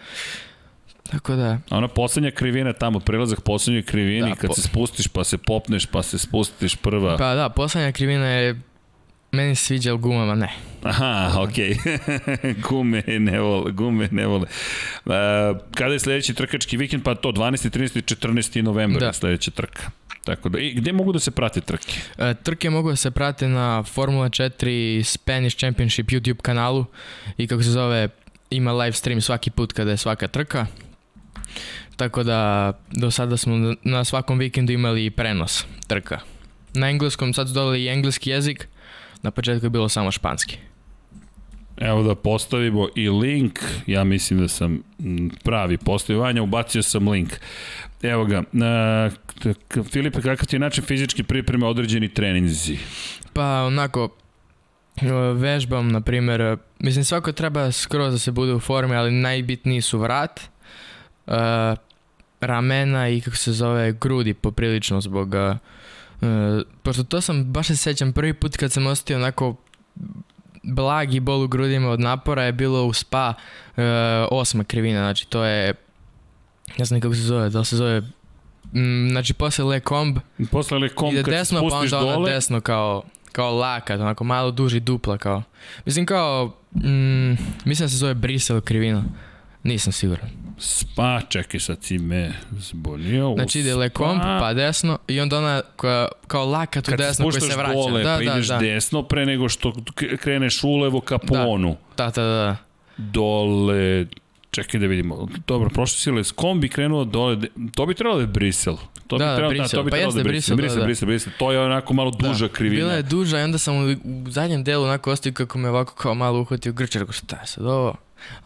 Tako 1.11 1.35
da... 1.35 1.57
A 1.69 1.77
ona 1.77 1.87
poslednja 1.87 2.31
krivina 2.31 2.73
tamo, 2.73 2.99
prelazak 2.99 3.41
poslednjoj 3.41 3.83
krivini, 3.83 4.29
da, 4.29 4.35
kad 4.35 4.47
po... 4.47 4.53
se 4.53 4.61
spustiš 4.61 5.07
pa 5.07 5.23
se 5.23 5.37
popneš 5.37 5.85
pa 5.85 6.03
se 6.03 6.17
spustiš 6.17 6.75
prva. 6.75 7.17
Pa 7.17 7.35
da, 7.35 7.49
poslednja 7.49 7.91
krivina 7.91 8.27
je 8.27 8.61
meni 9.31 9.55
sviđa, 9.55 9.93
gumama 9.93 10.35
ne. 10.35 10.49
Aha, 10.83 11.41
okej. 11.41 11.73
Okay. 11.73 12.55
gume 12.69 13.03
ne 13.07 13.39
vole, 13.39 13.71
gume 13.71 14.09
ne 14.11 14.27
vole. 14.27 14.45
Uh, 15.05 15.13
kada 15.75 15.93
je 15.93 15.99
sledeći 15.99 16.33
trkački 16.33 16.77
vikend? 16.77 17.03
Pa 17.03 17.15
to, 17.15 17.31
12. 17.31 17.79
13. 17.79 18.15
14. 18.15 18.61
novembar 18.61 18.99
da. 18.99 19.07
je 19.07 19.13
sledeća 19.13 19.51
trka. 19.51 19.91
Tako 20.23 20.49
da, 20.49 20.59
i 20.59 20.73
gde 20.73 20.91
mogu 20.93 21.11
da 21.11 21.19
se 21.19 21.31
prate 21.31 21.61
trke? 21.61 21.93
E, 22.17 22.33
trke 22.43 22.69
mogu 22.69 22.89
da 22.89 22.95
se 22.95 23.11
prate 23.11 23.47
na 23.47 23.83
Formula 23.83 24.29
4 24.29 25.03
Spanish 25.03 25.57
Championship 25.57 26.07
YouTube 26.07 26.41
kanalu 26.41 26.85
i 27.37 27.47
kako 27.47 27.63
se 27.63 27.69
zove, 27.69 28.09
ima 28.49 28.73
live 28.73 28.91
stream 28.91 29.21
svaki 29.21 29.51
put 29.51 29.73
kada 29.73 29.91
je 29.91 29.97
svaka 29.97 30.27
trka. 30.27 30.65
Tako 31.95 32.23
da 32.23 32.71
do 32.91 33.11
sada 33.11 33.37
smo 33.37 33.75
na 33.83 34.03
svakom 34.03 34.39
vikendu 34.39 34.73
imali 34.73 35.09
prenos 35.09 35.65
trka. 35.87 36.19
Na 36.73 36.89
engleskom 36.89 37.33
sad 37.33 37.47
su 37.47 37.53
dodali 37.53 37.83
i 37.83 37.87
engleski 37.87 38.29
jezik, 38.29 38.67
na 39.23 39.31
početku 39.31 39.65
je 39.65 39.69
bilo 39.69 39.89
samo 39.89 40.11
španski. 40.11 40.57
Evo 41.77 42.03
da 42.03 42.15
postavimo 42.15 42.87
i 42.95 43.09
link, 43.09 43.59
ja 43.87 44.03
mislim 44.03 44.39
da 44.39 44.47
sam 44.47 44.83
pravi 45.43 45.77
postavivanja, 45.77 46.43
ubacio 46.43 46.83
sam 46.83 47.07
link. 47.07 47.29
Evo 48.01 48.25
ga, 48.25 48.43
Filipe, 49.91 50.21
kakav 50.21 50.47
ti 50.47 50.55
je 50.55 50.59
način 50.59 50.83
fizički 50.83 51.23
pripreme 51.23 51.67
određeni 51.67 52.13
treninzi? 52.13 52.77
Pa 53.33 53.63
onako, 53.63 54.09
vežbam, 55.35 55.91
na 55.91 56.01
primjer, 56.01 56.57
mislim 56.79 57.05
svako 57.05 57.31
treba 57.31 57.71
skroz 57.71 58.13
da 58.13 58.19
se 58.19 58.31
bude 58.31 58.53
u 58.53 58.59
formi, 58.59 58.95
ali 58.95 59.11
najbitniji 59.11 59.81
su 59.81 59.99
vrat, 59.99 60.39
uh, 61.27 61.33
ramena 62.41 63.09
i 63.09 63.21
kako 63.21 63.37
se 63.37 63.51
zove 63.51 63.91
grudi 63.91 64.33
poprilično 64.33 65.01
zbog 65.01 65.35
uh, 66.21 66.27
pošto 66.83 67.03
to 67.03 67.21
sam 67.21 67.43
baš 67.43 67.67
se 67.67 67.75
sećam 67.75 68.13
prvi 68.13 68.33
put 68.33 68.57
kad 68.57 68.71
sam 68.71 68.87
ostio 68.87 69.17
onako 69.17 69.55
blagi 70.63 71.19
bol 71.19 71.43
u 71.43 71.47
grudima 71.47 71.89
od 71.89 71.99
napora 71.99 72.43
je 72.43 72.51
bilo 72.51 72.85
u 72.85 72.93
spa 72.93 73.33
uh, 73.77 73.83
osma 74.31 74.63
krivina, 74.63 74.99
znači 74.99 75.27
to 75.27 75.43
je 75.43 75.73
ne 76.77 76.85
znam 76.85 77.01
kako 77.01 77.15
se 77.15 77.21
zove, 77.21 77.49
da 77.49 77.59
li 77.59 77.65
se 77.65 77.75
zove 77.75 78.01
mm, 78.73 79.09
znači 79.11 79.33
posle 79.33 79.65
Le 79.65 79.79
Comb 79.79 80.17
posle 80.51 80.79
Le 80.79 80.89
Comb 80.99 81.15
kad 81.15 81.25
desno, 81.25 81.59
se 81.59 81.65
spustiš 81.67 81.91
pa 81.91 81.97
onda 81.97 82.13
dole. 82.13 82.31
desno 82.31 82.61
kao 82.61 83.03
kao 83.31 83.55
lakat, 83.55 83.99
onako 83.99 84.23
malo 84.23 84.51
duži 84.51 84.79
dupla 84.79 85.17
kao 85.17 85.43
mislim 85.85 86.05
kao 86.05 86.53
mm, 86.75 87.31
mislim 87.65 87.85
da 87.85 87.89
se 87.89 87.97
zove 87.97 88.13
Brisel 88.13 88.61
krivina 88.61 89.03
nisam 89.63 89.93
siguran 89.93 90.29
Spa, 90.57 91.21
čekaj 91.29 91.59
sad 91.59 91.83
si 91.83 91.97
me 91.97 92.33
zbolio. 92.51 93.33
Znači 93.35 93.59
ide 93.59 93.75
Le 93.75 93.89
Comb, 93.89 94.21
pa 94.21 94.53
desno 94.53 94.97
i 95.07 95.19
onda 95.19 95.37
ona 95.37 95.61
koja, 95.75 96.07
kao 96.27 96.45
lakat 96.45 96.87
u 96.87 96.91
desno 96.97 97.29
koji 97.29 97.41
se 97.41 97.57
vraća. 97.57 97.73
Dole, 97.73 98.03
da, 98.03 98.17
pa 98.17 98.23
da, 98.23 98.33
ideš 98.33 98.47
da. 98.47 98.57
desno 98.57 99.03
pre 99.03 99.25
nego 99.25 99.49
što 99.49 99.73
kreneš 100.19 100.63
ulevo 100.63 101.01
ka 101.01 101.17
ponu. 101.17 101.75
Da, 101.97 102.05
da, 102.05 102.23
da. 102.23 102.29
da. 102.29 102.55
Dole, 102.97 104.05
Čekaj 104.51 104.79
da 104.79 104.87
vidimo. 104.87 105.27
Dobro, 105.47 105.69
prošlo 105.69 105.97
si 105.97 106.11
Les 106.11 106.31
Kombi 106.31 106.69
krenuo 106.69 107.05
dole. 107.05 107.37
To 107.75 107.85
bi 107.85 107.93
trebalo 107.93 108.17
da 108.17 108.23
je 108.23 108.27
Brisel. 108.27 108.77
To 109.07 109.17
da, 109.17 109.25
bi 109.25 109.35
trebalo, 109.35 109.53
da, 109.53 109.63
da, 109.63 109.67
to 109.67 109.83
bi 109.83 109.89
pa 109.89 109.95
trebalo 109.95 110.13
da 110.13 110.19
je 110.19 110.23
Brisel. 110.23 110.57
Brisel, 110.57 110.75
da, 110.75 110.79
da. 110.79 110.85
Brisel, 110.85 111.07
Brisel. 111.07 111.33
To 111.39 111.51
je 111.51 111.59
onako 111.59 111.93
malo 111.93 112.11
da. 112.11 112.27
duža 112.27 112.47
da. 112.47 112.53
krivina. 112.53 112.81
Bila 112.81 112.93
je 112.93 113.03
duža 113.03 113.39
i 113.39 113.43
onda 113.43 113.57
sam 113.57 113.75
u, 113.75 113.95
u 114.27 114.31
zadnjem 114.31 114.63
delu 114.63 114.83
onako 114.83 115.11
ostio 115.11 115.31
kako 115.31 115.57
me 115.57 115.69
ovako 115.69 115.95
kao 115.95 116.13
malo 116.15 116.41
uhvatio 116.41 116.73
grč. 116.73 116.95
Rekao 116.95 117.13
šta 117.13 117.35
je 117.35 117.47
sad 117.47 117.65
ovo? 117.65 117.95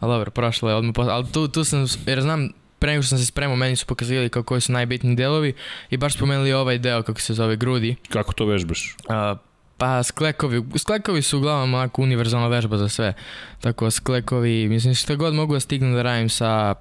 Ali 0.00 0.12
dobro, 0.12 0.30
prošlo 0.30 0.70
je 0.70 0.76
odmah. 0.76 0.94
Ali 0.96 1.32
tu, 1.32 1.48
tu 1.48 1.64
sam, 1.64 1.86
jer 2.06 2.20
znam, 2.20 2.48
pre 2.78 2.90
nego 2.90 3.02
što 3.02 3.08
sam 3.08 3.18
se 3.18 3.26
spremao, 3.26 3.56
meni 3.56 3.76
su 3.76 3.86
pokazivali 3.86 4.28
kao 4.28 4.42
koji 4.42 4.60
su 4.60 4.72
najbitniji 4.72 5.16
delovi 5.16 5.54
i 5.90 5.96
baš 5.96 6.14
spomenuli 6.14 6.52
ovaj 6.52 6.78
deo 6.78 7.02
kako 7.02 7.20
se 7.20 7.34
zove 7.34 7.56
grudi. 7.56 7.96
Kako 8.08 8.32
to 8.32 8.46
vežbaš? 8.46 8.96
Uh, 9.08 9.38
Pa 9.78 10.02
sklekovi, 10.02 10.64
sklekovi 10.78 11.22
su 11.22 11.38
uglavnom 11.38 11.74
onako 11.74 12.02
univerzalna 12.02 12.48
vežba 12.48 12.76
za 12.76 12.88
sve. 12.88 13.14
Tako 13.60 13.90
sklekovi, 13.90 14.68
mislim 14.68 14.94
što 14.94 15.16
god 15.16 15.34
mogu 15.34 15.54
da 15.54 15.60
stignem 15.60 15.94
da 15.94 16.02
radim 16.02 16.28
sa 16.28 16.74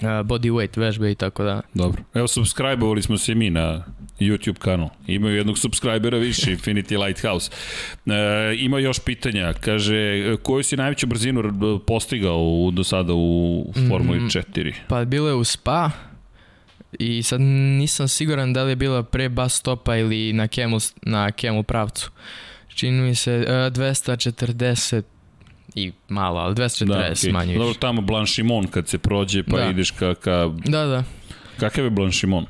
body 0.00 0.50
weight 0.50 0.80
vežbe 0.80 1.10
i 1.10 1.14
tako 1.14 1.44
da. 1.44 1.60
Dobro. 1.74 2.02
Evo 2.14 2.26
subscribe-ovali 2.26 3.02
smo 3.02 3.18
se 3.18 3.34
mi 3.34 3.50
na 3.50 3.84
YouTube 4.20 4.58
kanal. 4.58 4.88
Imaju 5.06 5.36
jednog 5.36 5.58
subscribera 5.58 6.18
više, 6.18 6.50
Infinity 6.56 7.06
Lighthouse. 7.06 7.50
E, 8.06 8.54
ima 8.56 8.78
još 8.78 8.98
pitanja. 8.98 9.52
Kaže, 9.52 10.36
koju 10.42 10.62
si 10.62 10.76
najveću 10.76 11.06
brzinu 11.06 11.42
postigao 11.86 12.38
u, 12.38 12.70
do 12.70 12.84
sada 12.84 13.12
u 13.14 13.72
Formuli 13.88 14.20
4? 14.20 14.70
Mm, 14.70 14.74
pa 14.88 15.04
bilo 15.04 15.28
je 15.28 15.34
u 15.34 15.44
Spa, 15.44 15.90
i 16.98 17.22
sad 17.22 17.40
nisam 17.40 18.08
siguran 18.08 18.52
da 18.52 18.62
li 18.62 18.72
je 18.72 18.76
bila 18.76 19.02
pre 19.02 19.28
bus 19.28 19.54
stopa 19.54 19.96
ili 19.96 20.32
na 20.32 20.46
Camel, 20.46 20.80
na 21.02 21.30
Camel 21.30 21.62
pravcu. 21.62 22.10
Čini 22.68 23.00
mi 23.00 23.14
se 23.14 23.36
uh, 23.36 23.44
e, 23.44 23.50
240 23.70 25.02
i 25.74 25.92
malo, 26.08 26.40
ali 26.40 26.54
240 26.54 26.86
da, 26.86 26.94
okay. 26.94 27.32
manje 27.32 27.58
Dobro, 27.58 27.74
tamo 27.74 28.02
Blanchimon 28.02 28.66
kad 28.66 28.88
se 28.88 28.98
prođe 28.98 29.42
pa 29.42 29.56
da. 29.56 29.66
ideš 29.66 29.90
ka, 29.90 30.14
ka... 30.14 30.50
Da, 30.64 30.86
da. 30.86 31.04
Kakav 31.60 31.84
je 31.84 31.90
Blanchimon? 31.90 32.46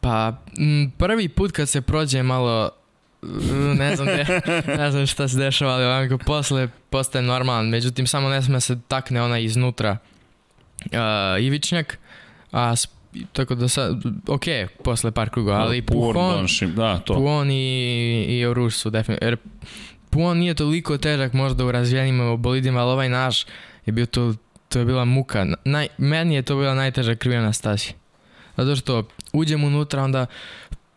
Pa, 0.00 0.42
m, 0.58 0.92
prvi 0.98 1.28
put 1.28 1.52
kad 1.52 1.68
se 1.68 1.80
prođe 1.80 2.22
malo 2.22 2.70
ne 3.76 3.96
znam, 3.96 4.06
de, 4.06 4.26
ne 4.78 4.90
znam 4.90 5.06
šta 5.06 5.28
se 5.28 5.38
dešava, 5.38 5.72
ali 5.72 5.84
onako 5.84 6.24
posle 6.24 6.68
postaje 6.90 7.22
normalan, 7.22 7.68
međutim 7.68 8.06
samo 8.06 8.28
ne 8.28 8.42
sme 8.42 8.60
se 8.60 8.78
takne 8.88 9.22
ona 9.22 9.38
iznutra 9.38 9.96
uh, 10.84 11.44
ivičnjak, 11.44 11.98
a 12.52 12.74
tako 13.32 13.54
da 13.54 13.68
sad, 13.68 13.96
ok, 14.26 14.44
posle 14.84 15.10
par 15.10 15.30
kruga, 15.30 15.52
da, 15.52 15.58
ali 15.58 15.82
Puhon, 15.82 16.46
da, 16.74 16.98
to. 16.98 17.14
Puhon 17.14 17.50
i, 17.50 18.24
i 18.28 18.46
Oruž 18.46 18.74
su 18.74 18.90
definitivno, 18.90 19.30
jer 19.30 19.36
Puhon 20.16 20.38
nije 20.38 20.54
toliko 20.54 20.98
težak 20.98 21.32
možda 21.32 21.64
u 21.64 21.72
razvijenim 21.72 22.36
bolidima, 22.36 22.80
ali 22.80 22.92
ovaj 22.92 23.08
naš 23.08 23.46
je 23.86 23.92
bio 23.92 24.06
to, 24.06 24.34
to 24.68 24.78
je 24.78 24.84
bila 24.84 25.04
muka. 25.04 25.46
Naj, 25.64 25.88
meni 25.98 26.34
je 26.34 26.42
to 26.42 26.56
bila 26.56 26.74
najteža 26.74 27.14
krivina 27.14 27.42
na 27.42 27.52
stazi. 27.52 27.92
Zato 28.56 28.76
što 28.76 29.08
uđem 29.32 29.64
unutra, 29.64 30.02
onda 30.02 30.26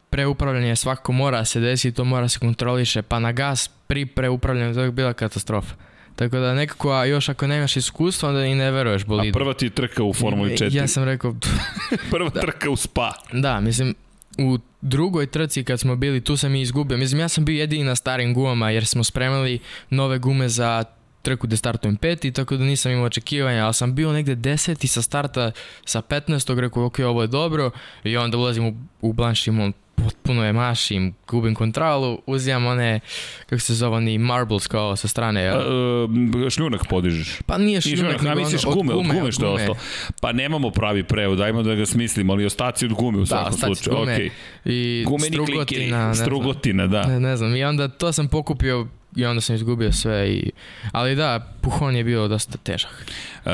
preupravljanje 0.10 0.76
svako 0.76 1.12
mora 1.12 1.46
se 1.46 1.60
desi, 1.60 1.92
to 1.92 2.04
mora 2.04 2.28
se 2.28 2.40
kontroliše, 2.40 3.02
pa 3.02 3.20
na 3.20 3.32
gas 3.32 3.70
pri 3.88 4.06
preupravljanju 4.06 4.74
to 4.74 4.82
je 4.82 4.92
bila 4.92 5.14
katastrofa. 5.14 5.76
Tako 6.16 6.38
da 6.38 6.54
nekako, 6.54 6.92
a 6.92 7.06
još 7.06 7.30
ako 7.30 7.48
nemaš 7.48 7.78
iskustva, 7.78 8.30
onda 8.30 8.46
i 8.46 8.56
ne 8.56 8.72
veruješ 8.72 9.06
bolidu. 9.06 9.38
A 9.38 9.40
prva 9.40 9.54
ti 9.54 9.66
je 9.66 9.70
trka 9.70 10.04
u 10.04 10.14
Formuli 10.14 10.52
4. 10.52 10.76
Ja 10.76 10.88
sam 10.88 11.04
rekao... 11.04 11.36
prva 12.12 12.30
da. 12.30 12.42
trka 12.42 12.70
u 12.70 12.76
Spa. 12.76 13.14
Da, 13.34 13.60
mislim, 13.60 13.96
u 14.40 14.60
drugoj 14.82 15.28
trci 15.28 15.64
kad 15.64 15.80
smo 15.80 15.96
bili, 15.96 16.22
tu 16.22 16.38
sam 16.38 16.56
i 16.56 16.62
izgubio. 16.62 16.98
Mislim, 16.98 17.20
ja 17.20 17.28
sam 17.28 17.46
bio 17.46 17.60
jedini 17.60 17.84
na 17.84 17.96
starim 17.96 18.34
gumama 18.34 18.70
jer 18.70 18.86
smo 18.86 19.04
spremali 19.04 19.60
nove 19.90 20.20
gume 20.20 20.50
za 20.50 20.84
trku 21.22 21.48
gde 21.48 21.58
startujem 21.58 21.96
peti, 21.98 22.32
tako 22.32 22.58
da 22.58 22.64
nisam 22.64 22.92
imao 22.92 23.06
očekivanja, 23.06 23.66
ali 23.66 23.74
sam 23.74 23.96
bio 23.96 24.14
negde 24.14 24.36
deseti 24.36 24.88
sa 24.88 25.02
starta 25.02 25.52
sa 25.86 26.02
15. 26.02 26.60
rekao, 26.60 26.86
ok, 26.86 27.00
ovo 27.00 27.22
je 27.22 27.28
dobro, 27.28 27.72
i 28.04 28.18
onda 28.18 28.38
ulazim 28.38 28.66
u, 28.66 28.74
u 29.02 29.14
Blanchimon 29.14 29.74
potpuno 30.04 30.46
je 30.46 30.54
mašim, 30.54 31.14
gubim 31.28 31.56
kontrolu, 31.56 32.22
uzimam 32.26 32.66
one, 32.66 33.00
kako 33.46 33.60
se 33.60 33.74
zove, 33.74 33.98
oni 33.98 34.18
marbles 34.18 34.68
kao 34.68 34.96
sa 34.96 35.08
strane. 35.08 35.44
Ja. 35.44 35.58
Uh, 35.58 36.50
šljunak 36.50 36.88
podižeš. 36.90 37.40
Pa 37.46 37.58
nije 37.58 37.82
šljunak, 37.82 38.00
šljunak 38.00 38.22
nego 38.22 38.40
misliš 38.40 38.66
ono, 38.66 38.76
gume, 38.76 38.94
od 38.94 39.08
gume, 39.08 39.24
od 39.24 39.34
što 39.34 39.46
je 39.46 39.52
ostalo. 39.52 39.76
Pa 40.22 40.32
nemamo 40.32 40.72
pravi 40.72 41.04
prevod, 41.04 41.38
dajmo 41.38 41.64
da 41.64 41.76
ga 41.76 41.86
smislimo, 41.86 42.34
ali 42.34 42.46
ostaci 42.46 42.86
od 42.86 42.94
gume 42.94 43.18
u 43.18 43.22
da, 43.22 43.26
svakom 43.26 43.76
slučaju. 43.76 43.98
Gume. 43.98 44.18
Okay. 44.18 44.30
I 44.66 45.04
Gumeni 45.08 45.34
strugotina, 45.34 45.66
klikeri, 45.66 46.16
strugotina, 46.16 46.88
da. 46.88 47.04
Ne, 47.08 47.20
ne 47.20 47.38
znam, 47.38 47.56
i 47.56 47.64
onda 47.64 47.88
to 47.88 48.12
sam 48.12 48.28
pokupio 48.28 48.88
i 49.16 49.26
onda 49.26 49.42
sam 49.42 49.56
izgubio 49.56 49.92
sve 49.92 50.30
i 50.30 50.52
ali 50.92 51.16
da 51.16 51.54
Puhon 51.62 51.96
je 51.96 52.04
bio 52.04 52.28
dosta 52.28 52.58
težak. 52.58 53.06
Uh, 53.46 53.52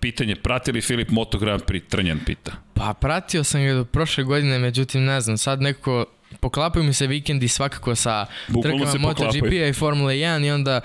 pitanje 0.00 0.36
pratili 0.36 0.80
Filip 0.80 1.10
Moto 1.10 1.38
Grand 1.38 1.62
Prix 1.62 1.88
Trnjan 1.88 2.20
pita. 2.26 2.52
Pa 2.74 2.94
pratio 2.94 3.44
sam 3.44 3.64
ga 3.64 3.72
do 3.72 3.84
prošle 3.84 4.24
godine, 4.24 4.58
međutim 4.58 5.04
ne 5.04 5.20
znam, 5.20 5.38
sad 5.38 5.62
nekako 5.62 6.06
poklapaju 6.40 6.84
mi 6.84 6.92
se 6.92 7.06
vikendi 7.06 7.48
svakako 7.48 7.94
sa 7.94 8.26
Bukvalno 8.48 8.84
trkama 8.84 9.08
MotoGP-a 9.08 9.66
i 9.66 9.72
Formula 9.72 10.12
1 10.12 10.46
i 10.46 10.50
onda 10.50 10.80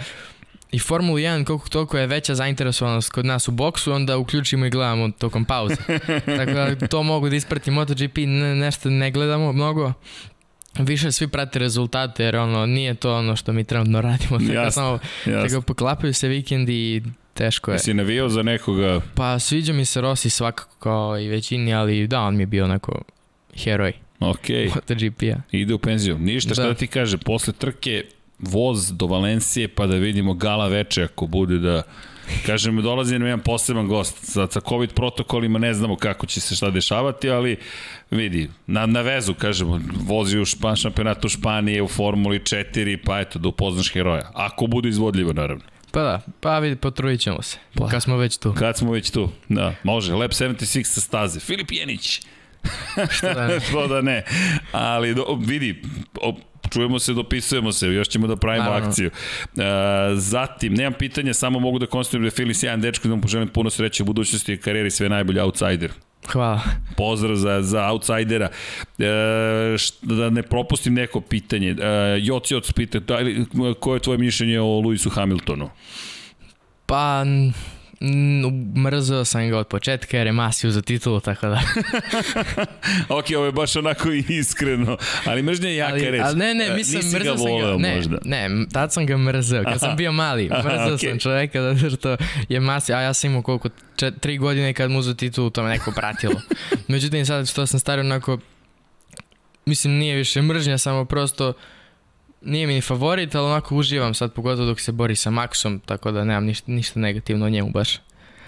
i 0.71 0.79
Formula 0.79 1.19
1 1.19 1.45
koliko 1.45 1.69
toliko 1.69 1.97
je 1.97 2.07
veća 2.07 2.35
zainteresovanost 2.35 3.11
kod 3.11 3.25
nas 3.25 3.47
u 3.47 3.51
boksu, 3.51 3.93
onda 3.93 4.17
uključimo 4.17 4.65
i 4.65 4.69
gledamo 4.69 5.11
tokom 5.11 5.45
pauze. 5.45 5.75
Tako 6.37 6.51
da 6.51 6.87
to 6.87 7.03
mogu 7.03 7.29
da 7.29 7.35
ispratim 7.35 7.73
MotoGP, 7.73 8.17
ne, 8.17 8.55
nešto 8.55 8.89
ne 8.89 9.11
gledamo 9.11 9.51
mnogo, 9.51 9.93
više 10.79 11.11
svi 11.11 11.27
prate 11.27 11.59
rezultate 11.59 12.23
jer 12.23 12.35
ono 12.35 12.65
nije 12.65 12.93
to 12.93 13.15
ono 13.15 13.35
što 13.35 13.53
mi 13.53 13.63
trenutno 13.63 14.01
radimo 14.01 14.39
tako 14.47 14.51
jasne, 14.51 14.71
samo 14.71 14.99
jasne. 15.25 15.49
tako 15.49 15.61
poklapaju 15.61 16.13
se 16.13 16.27
vikendi 16.27 16.73
i 16.73 17.01
teško 17.33 17.71
je. 17.71 17.75
Jesi 17.75 17.93
navijao 17.93 18.29
za 18.29 18.43
nekoga? 18.43 19.01
Pa 19.15 19.39
sviđa 19.39 19.73
mi 19.73 19.85
se 19.85 20.01
Rossi 20.01 20.29
svakako 20.29 20.75
kao 20.79 21.19
i 21.19 21.27
većini, 21.27 21.73
ali 21.73 22.07
da, 22.07 22.21
on 22.21 22.35
mi 22.35 22.43
je 22.43 22.47
bio 22.47 22.63
onako 22.63 23.01
heroj. 23.55 23.93
Ok. 24.19 24.49
MotoGP-a. 24.75 25.41
Ide 25.51 25.73
u 25.73 25.79
penziju. 25.79 26.17
Ništa, 26.19 26.49
da. 26.49 26.53
šta 26.53 26.63
da 26.63 26.73
ti 26.73 26.87
kaže, 26.87 27.17
posle 27.17 27.53
trke 27.53 28.03
voz 28.39 28.91
do 28.91 29.05
Valencije 29.05 29.67
pa 29.67 29.87
da 29.87 29.95
vidimo 29.95 30.33
gala 30.33 30.67
veče 30.67 31.03
ako 31.03 31.27
bude 31.27 31.57
da 31.57 31.83
Kažem, 32.45 32.81
dolazi 32.81 33.19
nam 33.19 33.27
jedan 33.27 33.39
poseban 33.39 33.87
gost. 33.87 34.17
Sa, 34.25 34.47
sa 34.51 34.59
COVID 34.69 34.93
protokolima 34.93 35.59
ne 35.59 35.73
znamo 35.73 35.95
kako 35.95 36.25
će 36.25 36.41
se 36.41 36.55
šta 36.55 36.69
dešavati, 36.69 37.29
ali 37.29 37.57
vidi, 38.11 38.49
na, 38.67 38.85
na 38.85 39.01
vezu, 39.01 39.33
kažemo, 39.33 39.81
vozi 39.93 40.39
u 40.39 40.45
špan, 40.45 40.75
šampionatu 40.75 41.29
Španije, 41.29 41.81
u 41.81 41.87
Formuli 41.87 42.39
4, 42.39 42.97
pa 43.05 43.19
eto, 43.19 43.39
da 43.39 43.47
upoznaš 43.47 43.93
heroja. 43.93 44.31
Ako 44.33 44.67
bude 44.67 44.89
izvodljivo, 44.89 45.33
naravno. 45.33 45.63
Pa 45.91 46.01
da, 46.01 46.21
pa 46.39 46.59
vidi, 46.59 46.75
potrudit 46.75 47.21
ćemo 47.21 47.41
se. 47.41 47.57
Pa, 47.75 47.87
kad 47.87 48.03
smo 48.03 48.17
već 48.17 48.37
tu. 48.37 48.53
Kad 48.53 48.77
smo 48.77 48.91
već 48.91 49.09
tu, 49.11 49.29
da. 49.49 49.75
Može, 49.83 50.13
Lab 50.13 50.31
76 50.31 50.83
sa 50.83 51.01
staze. 51.01 51.39
Filip 51.39 51.71
Jenić. 51.71 52.21
Što 53.09 53.33
da 53.33 53.47
ne. 53.47 53.59
Što 53.69 53.87
da 53.87 54.01
ne. 54.01 54.23
Ali 54.71 55.15
do, 55.15 55.39
vidi, 55.45 55.81
čujemo 56.69 56.99
se, 56.99 57.13
dopisujemo 57.13 57.71
se, 57.71 57.87
još 57.87 58.07
ćemo 58.07 58.27
da 58.27 58.35
pravimo 58.35 58.65
Naravno. 58.65 58.89
akciju. 58.89 59.09
Uh, 59.55 59.63
zatim, 60.15 60.73
nemam 60.73 60.93
pitanja, 60.93 61.33
samo 61.33 61.59
mogu 61.59 61.79
da 61.79 61.85
konstatujem 61.85 62.23
da 62.23 62.27
je 62.27 62.31
Fili 62.31 62.53
sjajan 62.53 62.81
dečko, 62.81 63.07
da 63.07 63.15
mu 63.15 63.21
poželim 63.21 63.47
puno 63.47 63.69
sreće 63.69 64.03
u 64.03 64.05
budućnosti 64.05 64.53
i 64.53 64.57
karijeri, 64.57 64.91
sve 64.91 65.09
najbolje 65.09 65.41
outsider. 65.43 65.91
Hvala. 66.31 66.61
Pozdrav 66.97 67.35
za, 67.35 67.61
za 67.61 67.91
outsidera. 67.91 68.49
E, 68.99 69.05
da 70.01 70.29
ne 70.29 70.43
propustim 70.43 70.93
neko 70.93 71.21
pitanje. 71.21 71.69
E, 71.69 72.19
Joc 72.21 72.51
Joc 72.51 72.71
pita, 72.71 72.99
da, 72.99 73.17
koje 73.79 73.95
je 73.95 74.01
tvoje 74.01 74.17
mišljenje 74.17 74.59
o 74.59 74.63
Lewisu 74.65 75.09
Hamiltonu? 75.09 75.69
Pa, 76.85 77.23
mrzeo 78.77 79.25
sam 79.25 79.49
ga 79.49 79.57
od 79.57 79.67
početka 79.67 80.17
jer 80.17 80.27
je 80.27 80.33
Masiju 80.33 80.71
za 80.71 80.81
titulu, 80.81 81.19
tako 81.19 81.47
da. 81.47 81.61
ok, 83.17 83.25
ovo 83.37 83.45
je 83.45 83.51
baš 83.51 83.75
onako 83.75 84.11
iskreno, 84.11 84.97
ali 85.25 85.43
mržnja 85.43 85.69
je 85.69 85.75
jaka 85.75 85.93
ali, 85.93 86.11
reč. 86.11 86.21
Ali 86.23 86.35
ne, 86.35 86.53
ne, 86.53 86.65
e, 86.65 86.73
mislim, 86.73 87.01
Nisi 87.03 87.15
mrzeo 87.15 87.37
sam 87.37 87.59
ga, 87.59 87.77
ne, 87.77 87.95
možda. 87.95 88.17
ne, 88.25 88.49
tad 88.73 88.93
sam 88.93 89.05
ga 89.05 89.17
mrzeo, 89.17 89.63
kad 89.63 89.67
Aha. 89.67 89.79
sam 89.79 89.95
bio 89.95 90.11
mali, 90.11 90.43
mrzeo 90.43 90.71
Aha, 90.71 90.89
okay. 90.89 91.09
sam 91.09 91.19
čoveka 91.19 91.61
da 91.61 91.89
što 91.89 92.17
je 92.49 92.59
Masija, 92.59 92.97
a 92.97 93.01
ja 93.01 93.13
sam 93.13 93.29
imao 93.29 93.41
koliko, 93.41 93.69
čet, 93.95 94.13
tri 94.19 94.37
godine 94.37 94.73
kad 94.73 94.91
mu 94.91 95.01
za 95.01 95.13
titulu, 95.13 95.49
to 95.49 95.63
me 95.63 95.69
neko 95.69 95.91
pratilo. 95.91 96.41
Međutim, 96.87 97.25
sad 97.25 97.49
što 97.49 97.67
sam 97.67 97.79
stari 97.79 98.01
onako, 98.01 98.37
mislim, 99.65 99.93
nije 99.93 100.15
više 100.15 100.41
mržnja, 100.41 100.77
samo 100.77 101.05
prosto, 101.05 101.53
nije 102.45 102.67
mi 102.67 102.73
ni 102.73 102.81
favorit, 102.81 103.35
ali 103.35 103.45
onako 103.45 103.75
uživam 103.75 104.13
sad, 104.13 104.33
pogotovo 104.33 104.67
dok 104.67 104.79
se 104.79 104.91
bori 104.91 105.15
sa 105.15 105.29
Maxom, 105.29 105.79
tako 105.85 106.11
da 106.11 106.23
nemam 106.23 106.45
ništa, 106.45 106.71
ništa 106.71 106.99
negativno 106.99 107.45
o 107.45 107.49
njemu 107.49 107.69
baš. 107.71 107.99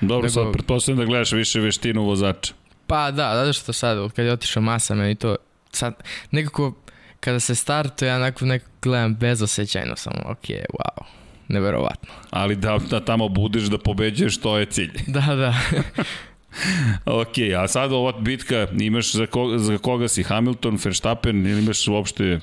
Dobro, 0.01 0.17
Nego, 0.17 0.29
sad 0.29 0.53
pretpostavljam 0.53 0.99
da 0.99 1.05
gledaš 1.05 1.31
više 1.31 1.59
veštinu 1.59 2.03
vozača. 2.03 2.53
Pa 2.87 3.11
da, 3.11 3.35
zato 3.35 3.53
što 3.53 3.73
sad, 3.73 4.11
kad 4.11 4.25
je 4.25 4.31
otišao 4.31 4.63
masa, 4.63 4.95
meni 4.95 5.15
to 5.15 5.35
sad 5.71 5.93
nekako 6.31 6.73
kada 7.19 7.39
se 7.39 7.55
startuje, 7.55 8.09
ja 8.09 8.15
onako 8.15 8.45
nekako 8.45 8.71
gledam 8.81 9.15
bezosećajno 9.15 9.95
samo, 9.95 10.19
ok, 10.25 10.45
wow, 10.49 11.03
neverovatno. 11.47 12.09
Ali 12.29 12.55
da, 12.55 12.79
da 12.89 13.05
tamo 13.05 13.29
budeš 13.29 13.63
da 13.63 13.77
pobeđuješ, 13.77 14.37
to 14.37 14.57
je 14.57 14.65
cilj. 14.65 14.91
Da, 15.07 15.35
da. 15.35 15.55
ok, 17.05 17.33
a 17.57 17.67
sad 17.67 17.91
ova 17.91 18.19
bitka, 18.19 18.67
imaš 18.79 19.11
za, 19.11 19.25
koga, 19.25 19.57
za 19.57 19.77
koga 19.77 20.07
si, 20.07 20.23
Hamilton, 20.23 20.77
Verstappen 20.83 21.47
ili 21.47 21.63
imaš 21.63 21.87
uopšte 21.87 22.39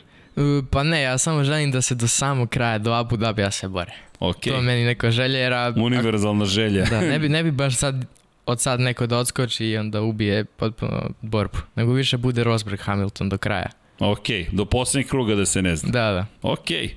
Pa 0.70 0.82
ne, 0.82 1.02
ja 1.02 1.18
samo 1.18 1.44
želim 1.44 1.70
da 1.70 1.82
se 1.82 1.94
do 1.94 2.08
samog 2.08 2.48
kraja, 2.48 2.78
do 2.78 2.92
Abu 2.92 3.16
Dhabija 3.16 3.50
se 3.50 3.68
bore. 3.68 3.92
Okay. 4.20 4.48
To 4.48 4.54
je 4.54 4.62
meni 4.62 4.84
neka 4.84 5.10
želja, 5.10 5.38
jer... 5.38 5.52
A, 5.52 5.72
Univerzalna 5.76 6.44
želja. 6.44 6.84
da, 6.84 7.00
ne 7.00 7.18
bi, 7.18 7.28
ne 7.28 7.42
bi 7.42 7.50
baš 7.62 7.76
sad 7.76 8.06
od 8.46 8.60
sad 8.60 8.80
neko 8.80 9.06
da 9.06 9.18
odskoči 9.18 9.66
i 9.66 9.76
onda 9.76 10.00
ubije 10.00 10.44
potpuno 10.44 11.10
borbu. 11.20 11.58
Nego 11.74 11.92
više 11.92 12.16
bude 12.16 12.44
Rosberg 12.44 12.80
Hamilton 12.80 13.28
do 13.28 13.38
kraja. 13.38 13.70
Ok, 14.00 14.26
do 14.52 14.64
poslednjeg 14.64 15.10
kruga 15.10 15.34
da 15.34 15.46
se 15.46 15.62
ne 15.62 15.76
zna. 15.76 15.90
Da, 15.90 16.12
da. 16.12 16.26
Ok. 16.42 16.70
E, 16.70 16.92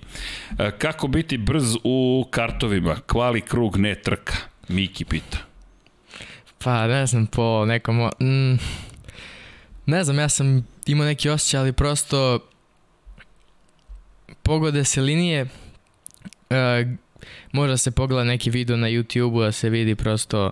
kako 0.77 1.07
biti 1.07 1.37
brz 1.37 1.75
u 1.83 2.27
kartovima? 2.31 2.95
Kvali 3.07 3.41
krug, 3.41 3.77
ne 3.77 3.95
trka. 3.95 4.33
Miki 4.67 5.05
pita. 5.05 5.37
Pa 6.63 6.87
ne 6.87 7.05
znam, 7.05 7.27
po 7.27 7.65
nekom... 7.65 7.97
Mm, 8.21 8.57
ne 9.85 10.03
znam, 10.03 10.19
ja 10.19 10.29
sam 10.29 10.67
imao 10.85 11.05
neki 11.05 11.29
osjećaj, 11.29 11.59
ali 11.59 11.73
prosto 11.73 12.39
pogode 14.47 14.83
se 14.83 15.01
linije, 15.01 15.41
uh, 15.41 15.47
možda 17.51 17.77
se 17.77 17.91
pogleda 17.91 18.23
neki 18.23 18.49
video 18.49 18.77
na 18.77 18.87
YouTube-u 18.87 19.41
da 19.41 19.51
se 19.51 19.69
vidi 19.69 19.95
prosto 19.95 20.51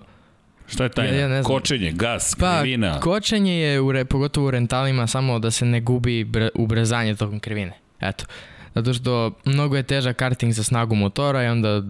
Šta 0.68 0.84
je 0.84 0.90
taj? 0.90 1.18
Ja, 1.18 1.28
ja 1.28 1.42
kočenje, 1.42 1.92
gas, 1.92 2.34
pa, 2.40 2.60
krivina. 2.60 3.00
kočenje 3.00 3.52
je 3.52 3.80
u 3.80 3.92
re, 3.92 4.04
pogotovo 4.04 4.46
u 4.46 4.50
rentalima 4.50 5.06
samo 5.06 5.38
da 5.38 5.50
se 5.50 5.64
ne 5.64 5.80
gubi 5.80 6.24
br, 6.24 6.48
ubrzanje 6.54 7.14
tokom 7.14 7.40
krivine. 7.40 7.72
Eto. 8.00 8.24
Zato 8.74 8.94
što 8.94 9.32
mnogo 9.44 9.76
je 9.76 9.82
težak 9.82 10.16
karting 10.16 10.52
za 10.52 10.64
snagu 10.64 10.94
motora 10.94 11.44
i 11.44 11.46
onda 11.46 11.82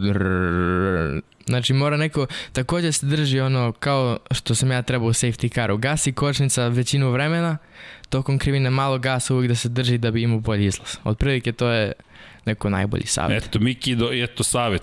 Znači 1.46 1.72
mora 1.72 1.96
neko 1.96 2.26
takođe 2.52 2.92
se 2.92 3.06
drži 3.06 3.40
ono 3.40 3.72
kao 3.72 4.18
što 4.30 4.54
sam 4.54 4.70
ja 4.70 4.82
trebao 4.82 5.08
u 5.08 5.12
safety 5.12 5.54
caru. 5.54 5.76
Gas 5.76 6.06
i 6.06 6.12
kočnica 6.12 6.68
većinu 6.68 7.10
vremena, 7.10 7.58
tokom 8.08 8.38
krivine 8.38 8.70
malo 8.70 8.98
gasa 8.98 9.34
uvijek 9.34 9.48
da 9.48 9.54
se 9.54 9.68
drži 9.68 9.98
da 9.98 10.10
bi 10.10 10.22
imao 10.22 10.38
bolji 10.38 10.66
izlaz. 10.66 10.96
Otprilike 11.04 11.52
to 11.52 11.68
je 11.68 11.92
neko 12.46 12.70
najbolji 12.70 13.06
savjet. 13.06 13.44
Eto, 13.44 13.58
Miki, 13.58 13.94
do, 13.94 14.10
eto 14.12 14.44
savjet. 14.44 14.82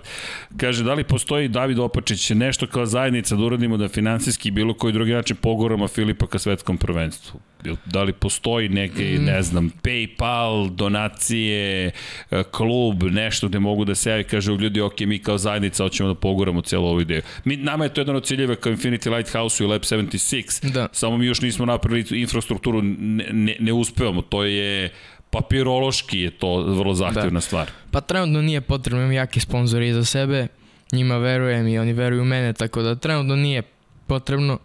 Kaže, 0.57 0.83
da 0.83 0.93
li 0.93 1.03
postoji 1.03 1.47
David 1.47 1.79
Opačić 1.79 2.29
nešto 2.29 2.67
kao 2.67 2.85
zajednica 2.85 3.35
da 3.35 3.43
uradimo 3.43 3.77
da 3.77 3.87
finansijski 3.87 4.51
bilo 4.51 4.73
koji 4.73 4.93
drugi 4.93 5.11
način 5.13 5.35
pogoramo 5.35 5.87
Filipa 5.87 6.27
ka 6.27 6.39
svetskom 6.39 6.77
prvenstvu? 6.77 7.39
Da 7.85 8.03
li 8.03 8.13
postoji 8.13 8.69
neke, 8.69 9.17
mm. 9.19 9.23
ne 9.25 9.41
znam, 9.41 9.71
Paypal, 9.83 10.69
donacije, 10.69 11.91
e, 12.31 12.43
klub, 12.51 13.03
nešto 13.03 13.47
gde 13.47 13.59
mogu 13.59 13.85
da 13.85 13.95
se 13.95 14.09
javi, 14.09 14.23
kaže 14.23 14.51
ljudi, 14.51 14.81
ok, 14.81 14.99
mi 14.99 15.19
kao 15.19 15.37
zajednica 15.37 15.83
hoćemo 15.83 16.09
da 16.09 16.15
pogoramo 16.15 16.61
celu 16.61 16.85
ovu 16.85 17.01
ideju. 17.01 17.21
Mi, 17.45 17.57
nama 17.57 17.83
je 17.83 17.93
to 17.93 18.01
jedan 18.01 18.15
od 18.15 18.25
ciljeva 18.25 18.55
kao 18.55 18.71
Infinity 18.71 19.15
Lighthouse 19.15 19.63
i 19.63 19.67
Lab 19.67 19.81
76, 19.81 20.71
da. 20.71 20.87
samo 20.91 21.17
mi 21.17 21.25
još 21.25 21.41
nismo 21.41 21.65
napravili 21.65 22.21
infrastrukturu, 22.21 22.81
ne, 22.81 23.25
ne, 23.31 23.55
ne 23.59 23.73
uspevamo, 23.73 24.21
to 24.21 24.43
je 24.43 24.89
papirološki 25.33 26.19
je 26.19 26.31
to 26.31 26.61
vrlo 26.61 26.93
zahtevna 26.93 27.37
da. 27.37 27.41
stvar. 27.41 27.71
Pa 27.91 28.01
trenutno 28.01 28.41
nije 28.41 28.61
potrebno, 28.61 29.01
imam 29.01 29.11
jaki 29.11 29.39
sponzori 29.39 29.93
za 29.93 30.05
sebe, 30.05 30.47
njima 30.91 31.17
verujem 31.17 31.67
i 31.67 31.79
oni 31.79 31.93
veruju 31.93 32.21
u 32.21 32.25
mene, 32.25 32.53
tako 32.53 32.81
da 32.81 32.95
trenutno 32.95 33.35
nije 33.35 33.61
potrebno. 34.07 34.59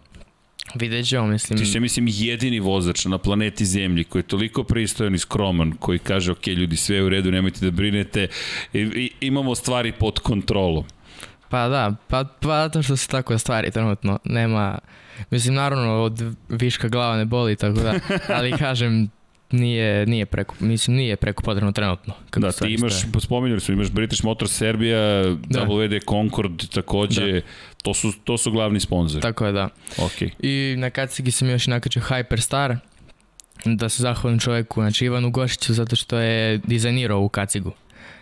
Vidjet 0.75 1.07
ćemo, 1.07 1.27
mislim... 1.27 1.59
Ti 1.59 1.65
si, 1.65 1.79
mislim, 1.79 2.05
jedini 2.09 2.59
vozač 2.59 3.05
na 3.05 3.17
planeti 3.17 3.65
Zemlji 3.65 4.03
koji 4.03 4.19
je 4.19 4.27
toliko 4.27 4.63
pristojan 4.63 5.15
i 5.15 5.19
skroman, 5.19 5.71
koji 5.79 5.99
kaže, 5.99 6.31
ok, 6.31 6.47
ljudi, 6.47 6.77
sve 6.77 6.95
je 6.95 7.03
u 7.03 7.09
redu, 7.09 7.31
nemojte 7.31 7.65
da 7.65 7.71
brinete, 7.71 8.27
I, 8.73 8.79
i, 8.79 9.11
imamo 9.21 9.55
stvari 9.55 9.91
pod 9.91 10.19
kontrolom. 10.19 10.85
Pa 11.49 11.67
da, 11.67 11.95
pa, 12.07 12.23
pa 12.39 12.63
zato 12.63 12.83
što 12.83 12.97
se 12.97 13.07
tako 13.07 13.37
stvari 13.37 13.71
trenutno, 13.71 14.19
nema... 14.23 14.79
Mislim, 15.29 15.55
naravno, 15.55 16.03
od 16.03 16.35
viška 16.49 16.87
glava 16.87 17.17
ne 17.17 17.25
boli, 17.25 17.55
tako 17.55 17.79
da, 17.79 17.99
ali 18.37 18.51
kažem, 18.57 19.09
nije, 19.51 20.05
nije 20.05 20.25
preko, 20.25 20.55
mislim, 20.59 20.97
nije 20.97 21.15
preko 21.15 21.43
potrebno 21.43 21.71
trenutno. 21.71 22.13
Da, 22.35 22.51
ti 22.51 22.73
imaš, 22.73 22.93
stoje. 22.99 23.21
spominjali 23.21 23.61
smo, 23.61 23.73
imaš 23.73 23.91
British 23.91 24.23
Motor 24.23 24.49
Serbia, 24.49 25.23
da. 25.23 25.65
WD 25.65 26.09
Concord 26.09 26.69
takođe, 26.69 27.31
da. 27.31 27.41
to, 27.83 27.93
su, 27.93 28.11
to 28.23 28.37
su 28.37 28.51
glavni 28.51 28.79
sponzori. 28.79 29.21
Tako 29.21 29.45
je, 29.45 29.51
da. 29.51 29.69
Okay. 29.97 30.29
I 30.39 30.75
na 30.77 30.89
kacigi 30.89 31.31
sam 31.31 31.49
još 31.49 31.67
nakačio 31.67 32.01
Hyperstar, 32.01 32.77
da 33.65 33.89
se 33.89 34.01
zahvalim 34.01 34.39
čoveku, 34.39 34.81
znači 34.81 35.05
Ivanu 35.05 35.31
Gošiću 35.31 35.73
zato 35.73 35.95
što 35.95 36.19
je 36.19 36.57
dizajnirao 36.57 37.17
ovu 37.17 37.29
kacigu. 37.29 37.71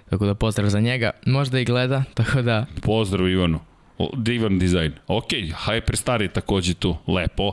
Tako 0.09 0.25
da 0.25 0.35
pozdrav 0.35 0.69
za 0.69 0.79
njega. 0.79 1.11
Možda 1.25 1.59
i 1.59 1.65
gleda, 1.65 2.03
tako 2.13 2.41
da... 2.41 2.65
Pozdrav 2.81 3.29
Ivanu. 3.29 3.59
Divan 4.17 4.59
dizajn. 4.59 4.93
Ok, 5.07 5.29
Hyperstar 5.65 6.21
je 6.21 6.27
takođe 6.27 6.73
tu. 6.73 6.97
Lepo. 7.07 7.51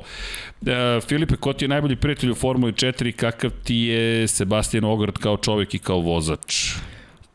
E, 0.67 1.01
Filipe, 1.09 1.37
ko 1.37 1.53
ti 1.53 1.65
je 1.65 1.69
najbolji 1.69 1.97
prijatelj 1.97 2.31
u 2.31 2.35
Formuli 2.35 2.73
4? 2.73 3.13
Kakav 3.13 3.51
ti 3.65 3.77
je 3.77 4.29
Sebastian 4.29 4.85
Ogard 4.85 5.19
kao 5.19 5.37
čovjek 5.37 5.75
i 5.75 5.79
kao 5.79 5.99
vozač? 6.01 6.75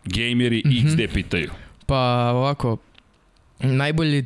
Gameri 0.06 0.62
mm 0.66 0.70
-hmm. 0.70 0.88
XD 0.88 1.14
pitaju. 1.14 1.52
Pa 1.86 2.32
ovako, 2.36 2.78
najbolji, 3.60 4.26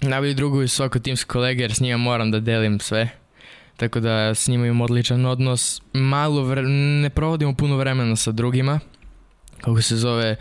najbolji 0.00 0.34
drugovi 0.34 0.68
su 0.68 0.76
svako 0.76 0.98
timski 0.98 1.28
kolege 1.28 1.62
jer 1.62 1.74
s 1.74 1.80
njima 1.80 1.96
moram 1.96 2.30
da 2.30 2.40
delim 2.40 2.80
sve. 2.80 3.08
Tako 3.76 4.00
da 4.00 4.34
s 4.34 4.48
njima 4.48 4.66
imam 4.66 4.80
odličan 4.80 5.26
odnos. 5.26 5.82
Malo 5.92 6.42
vre, 6.42 6.62
ne 7.02 7.10
provodimo 7.10 7.54
puno 7.54 7.76
vremena 7.76 8.16
sa 8.16 8.32
drugima, 8.32 8.80
kako 9.60 9.82
se 9.82 9.96
zove, 9.96 10.36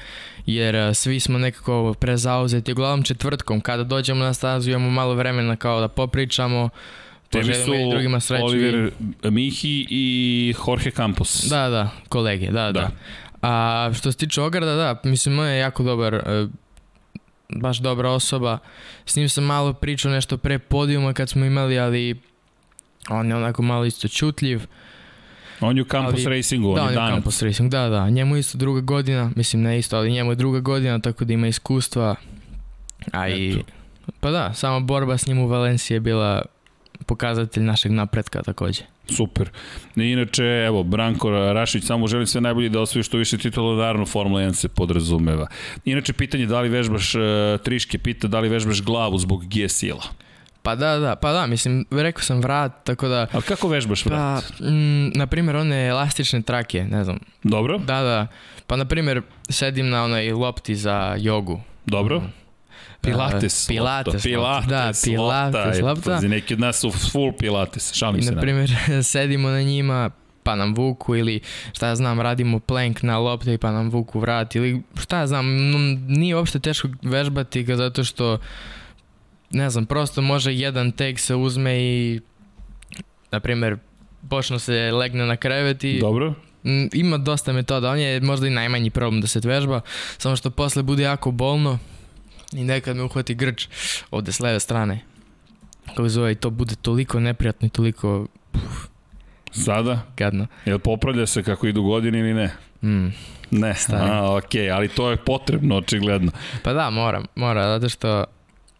jer 0.46 0.96
svi 0.96 1.20
smo 1.20 1.40
nekako 1.40 1.94
prezauzeti. 2.00 2.72
Uglavnom 2.72 3.04
četvrtkom, 3.04 3.62
kada 3.62 3.84
dođemo 3.84 4.24
na 4.24 4.34
stazu 4.34 4.70
imamo 4.70 4.90
malo 4.90 5.14
vremena 5.14 5.56
kao 5.56 5.80
da 5.80 5.88
popričamo, 5.88 6.70
Tebi 7.30 7.54
su 7.54 7.72
drugima 7.92 8.20
sreću. 8.20 8.46
Oliver 8.46 8.92
Mihi 9.24 9.88
i 9.90 10.54
Jorge 10.68 10.92
Campos. 10.92 11.46
Da, 11.50 11.70
da, 11.70 11.90
kolege, 12.10 12.52
da, 12.52 12.64
da. 12.64 12.72
da. 12.72 12.90
A 13.42 13.92
što 13.94 14.12
se 14.12 14.18
tiče 14.18 14.42
Ograda, 14.42 14.76
da, 14.76 15.10
mislim, 15.10 15.40
on 15.40 15.48
je 15.48 15.58
jako 15.58 15.84
dobar, 15.84 16.14
e, 16.14 16.48
baš 17.50 17.78
dobra 17.78 18.10
osoba. 18.10 18.58
S 19.06 19.16
njim 19.16 19.30
sam 19.30 19.44
malo 19.44 19.74
pričao 19.74 20.12
nešto 20.12 20.38
pre 20.38 20.60
podijuma 20.60 21.14
kad 21.14 21.30
smo 21.30 21.46
imali, 21.46 21.80
ali 21.80 22.16
on 23.10 23.30
je 23.30 23.36
onako 23.36 23.62
malo 23.62 23.86
isto 23.86 24.08
čutljiv. 24.08 24.62
On 25.62 25.78
je 25.78 25.82
u 25.82 25.86
Campus 25.86 26.26
ali, 26.26 26.36
Racingu, 26.36 26.70
on 26.70 26.76
da, 26.76 26.82
je 26.82 26.96
danas. 26.96 27.14
Campus 27.14 27.42
Racing, 27.42 27.72
da, 27.72 27.90
da. 27.90 28.10
Njemu 28.10 28.38
isto 28.38 28.58
druga 28.58 28.82
godina, 28.82 29.32
mislim 29.36 29.62
ne 29.62 29.80
isto, 29.80 29.98
ali 29.98 30.12
njemu 30.12 30.32
je 30.32 30.36
druga 30.36 30.60
godina, 30.60 31.00
tako 31.00 31.26
da 31.26 31.34
ima 31.34 31.48
iskustva. 31.48 32.16
A 33.12 33.28
Eto. 33.28 33.38
i, 33.38 33.64
pa 34.20 34.32
da, 34.32 34.54
sama 34.54 34.80
borba 34.80 35.18
s 35.18 35.28
njim 35.28 35.40
u 35.40 35.48
Valenciji 35.48 35.96
je 35.96 36.00
bila 36.00 36.42
pokazatelj 37.06 37.64
našeg 37.64 37.92
napretka 37.92 38.42
takođe. 38.42 38.82
Super. 39.10 39.50
Inače, 39.96 40.44
evo, 40.44 40.84
Branko 40.84 41.30
Rašić 41.30 41.84
samo 41.84 42.08
želi 42.08 42.28
sve 42.28 42.42
najbolje 42.42 42.70
da 42.70 42.80
osvoji 42.80 43.04
što 43.04 43.18
više 43.18 43.38
titula, 43.38 43.78
naravno 43.78 44.06
Formula 44.06 44.42
1 44.42 44.54
se 44.54 44.68
podrazumeva. 44.68 45.48
Inače, 45.86 46.14
pitanje 46.14 46.46
da 46.46 46.62
li 46.62 46.70
vežbaš, 46.70 47.16
uh, 47.16 47.22
Triške 47.64 47.98
pita 47.98 48.28
da 48.28 48.40
li 48.40 48.50
vežbaš 48.50 48.82
glavu 48.82 49.18
zbog 49.18 49.46
G 49.46 49.70
sila. 49.70 50.04
Pa 50.68 50.76
da, 50.76 50.98
da, 51.00 51.16
pa 51.16 51.32
da, 51.32 51.48
mislim, 51.48 51.86
rekao 51.92 52.24
sam 52.24 52.42
vrat, 52.42 52.72
tako 52.84 53.08
da... 53.08 53.28
Ali 53.32 53.44
kako 53.44 53.68
vežbaš 53.68 54.06
vrat? 54.06 54.44
Pa, 54.60 54.66
na 55.16 55.28
primjer, 55.28 55.56
one 55.56 55.88
elastične 55.88 56.42
trake, 56.42 56.84
ne 56.84 57.04
znam. 57.04 57.20
Dobro. 57.44 57.78
Da, 57.78 58.02
da. 58.02 58.28
Pa, 58.68 58.76
na 58.76 58.86
primjer, 58.86 59.22
sedim 59.50 59.90
na 59.90 60.04
onoj 60.04 60.32
lopti 60.32 60.76
za 60.76 61.16
jogu. 61.20 61.62
Dobro. 61.86 62.20
Mm. 62.20 62.34
Pilates. 63.02 63.68
Pilates. 63.68 64.24
Pilates. 64.24 64.70
Da, 64.70 64.92
Pilates. 65.04 65.82
Lopta. 65.82 66.12
Pazi, 66.12 66.28
neki 66.28 66.54
od 66.54 66.60
nas 66.60 66.80
su 66.80 66.92
full 66.92 67.32
Pilates. 67.40 67.94
Šalim 67.94 68.24
se. 68.24 68.32
Na 68.32 68.42
primjer, 68.42 68.70
sedimo 69.04 69.50
na 69.50 69.62
njima, 69.62 70.10
pa 70.44 70.56
nam 70.56 70.76
vuku 70.76 71.16
ili 71.16 71.40
šta 71.74 71.88
ja 71.88 71.96
znam, 71.96 72.22
radimo 72.22 72.60
plank 72.60 73.04
na 73.04 73.18
lopte 73.18 73.58
pa 73.58 73.72
nam 73.72 73.90
vuku 73.90 74.20
vrat 74.20 74.56
ili 74.56 74.82
šta 75.02 75.20
ja 75.20 75.28
znam, 75.28 75.46
nije 76.08 76.36
uopšte 76.36 76.60
teško 76.60 76.88
vežbati 77.02 77.64
ga 77.64 77.76
zato 77.76 78.04
što 78.04 78.38
ne 79.50 79.70
znam, 79.70 79.86
prosto 79.86 80.22
može 80.22 80.54
jedan 80.54 80.92
tek 80.92 81.20
se 81.20 81.36
uzme 81.36 81.80
i 81.80 82.22
na 83.32 83.40
primjer 83.40 83.78
počne 84.30 84.60
se 84.60 84.92
legne 84.92 85.26
na 85.26 85.38
krevet 85.38 85.84
i 85.84 86.00
Dobro. 86.00 86.34
Ima 86.94 87.18
dosta 87.18 87.54
metoda, 87.54 87.92
on 87.92 88.00
je 88.00 88.22
možda 88.22 88.48
i 88.48 88.50
najmanji 88.50 88.90
problem 88.90 89.22
da 89.22 89.28
se 89.28 89.42
vežba, 89.44 89.82
samo 90.18 90.36
što 90.36 90.50
posle 90.50 90.84
bude 90.84 91.04
jako 91.04 91.32
bolno 91.32 91.80
i 92.54 92.64
nekad 92.64 92.96
me 92.96 93.04
uhvati 93.04 93.36
grč 93.36 93.68
ovde 94.12 94.32
s 94.32 94.40
leve 94.40 94.60
strane. 94.60 95.00
Kako 95.88 96.10
zove, 96.10 96.32
i 96.32 96.36
to 96.36 96.50
bude 96.50 96.76
toliko 96.76 97.20
neprijatno 97.20 97.66
i 97.66 97.70
toliko... 97.70 98.28
Uf, 98.54 98.88
Sada? 99.52 100.02
Gadno. 100.18 100.48
Jel 100.66 100.80
popravlja 100.80 101.26
se 101.26 101.44
kako 101.44 101.68
idu 101.68 101.84
godine 101.84 102.20
ili 102.20 102.34
ne? 102.34 102.52
Mm. 102.84 103.14
Ne, 103.52 103.76
Stari. 103.76 104.10
a, 104.12 104.36
ok, 104.36 104.56
ali 104.74 104.88
to 104.88 105.12
je 105.12 105.18
potrebno, 105.18 105.78
očigledno. 105.78 106.32
Pa 106.64 106.74
da, 106.74 106.90
moram, 106.90 107.26
mora, 107.36 107.80
zato 107.80 107.90
što 107.90 108.24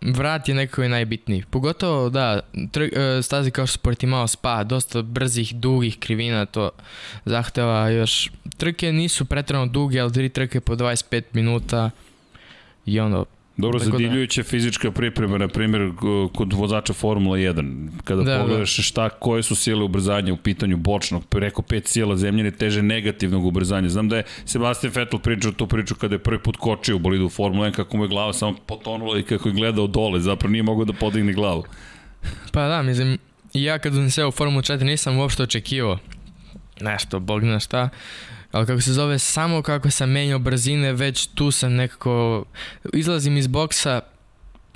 vrat 0.02 0.50
je 0.50 0.56
nekako 0.56 0.84
je 0.84 0.90
najbitniji. 0.90 1.44
Pogotovo, 1.50 2.10
da, 2.10 2.40
tr, 2.72 2.82
e, 2.82 3.22
stazi 3.24 3.52
kao 3.52 3.68
što 3.68 3.80
Portimao 3.80 4.28
Spa, 4.28 4.64
dosta 4.64 5.02
brzih, 5.02 5.56
dugih 5.56 6.00
krivina, 6.00 6.46
to 6.46 6.70
zahteva 7.26 7.90
još... 7.90 8.32
Trke 8.58 8.92
nisu 8.92 9.26
pretrano 9.26 9.66
duge, 9.66 10.00
ali 10.00 10.14
tri 10.14 10.30
trke 10.30 10.62
po 10.62 10.76
25 10.76 11.24
minuta 11.34 11.90
i 12.86 13.00
ono, 13.00 13.26
Dobro, 13.58 13.80
Tako 13.80 13.92
zadivljujuća 13.92 14.42
da. 14.42 14.48
fizička 14.48 14.92
priprema, 14.92 15.38
na 15.38 15.48
primjer, 15.48 15.92
kod 16.36 16.54
vozača 16.54 16.94
Formula 16.94 17.38
1, 17.38 17.90
kada 18.04 18.24
da, 18.24 18.32
da. 18.32 18.42
pogledaš 18.42 18.78
da. 18.78 18.84
šta, 18.84 19.10
koje 19.10 19.44
su 19.44 19.56
sile 19.56 19.84
ubrzanja 19.84 20.34
u 20.34 20.38
pitanju 20.38 20.78
bočnog, 20.78 21.26
preko 21.26 21.62
pet 21.62 21.88
sila 21.88 22.18
zemljene 22.18 22.52
teže 22.52 22.82
negativnog 22.82 23.46
ubrzanja. 23.46 23.90
Znam 23.90 24.10
da 24.10 24.18
je 24.18 24.24
Sebastian 24.46 24.94
Vettel 24.96 25.20
pričao 25.20 25.52
tu 25.52 25.68
priču 25.68 25.96
kada 25.96 26.16
je 26.16 26.20
prvi 26.20 26.40
put 26.40 26.58
kočio 26.58 26.96
u 26.96 27.00
bolidu 27.00 27.30
Formula 27.30 27.68
1, 27.68 27.72
kako 27.72 27.98
mu 27.98 28.04
je 28.04 28.08
glava 28.08 28.34
samo 28.34 28.56
potonula 28.66 29.20
i 29.20 29.24
kako 29.24 29.50
je 29.50 29.54
gledao 29.56 29.88
dole, 29.88 30.20
zapravo 30.20 30.52
nije 30.52 30.64
mogao 30.64 30.86
da 30.86 30.94
podigne 30.94 31.34
glavu. 31.34 31.64
Pa 32.52 32.68
da, 32.68 32.82
mislim, 32.82 33.18
ja 33.54 33.80
kad 33.80 33.94
sam 33.94 34.10
seo 34.12 34.28
u 34.28 34.32
Formulu 34.32 34.62
4 34.62 34.84
nisam 34.84 35.18
uopšte 35.18 35.44
očekivao 35.44 35.98
nešto, 36.82 37.20
bog 37.20 37.44
na 37.44 37.60
šta, 37.60 37.90
ali 38.58 38.66
kako 38.66 38.82
se 38.82 38.94
zove, 38.94 39.20
samo 39.20 39.62
kako 39.62 39.92
sam 39.92 40.12
menjao 40.12 40.40
brzine, 40.40 40.94
već 40.94 41.28
tu 41.28 41.52
sam 41.52 41.74
nekako, 41.74 42.46
izlazim 42.94 43.38
iz 43.38 43.48
boksa, 43.48 44.02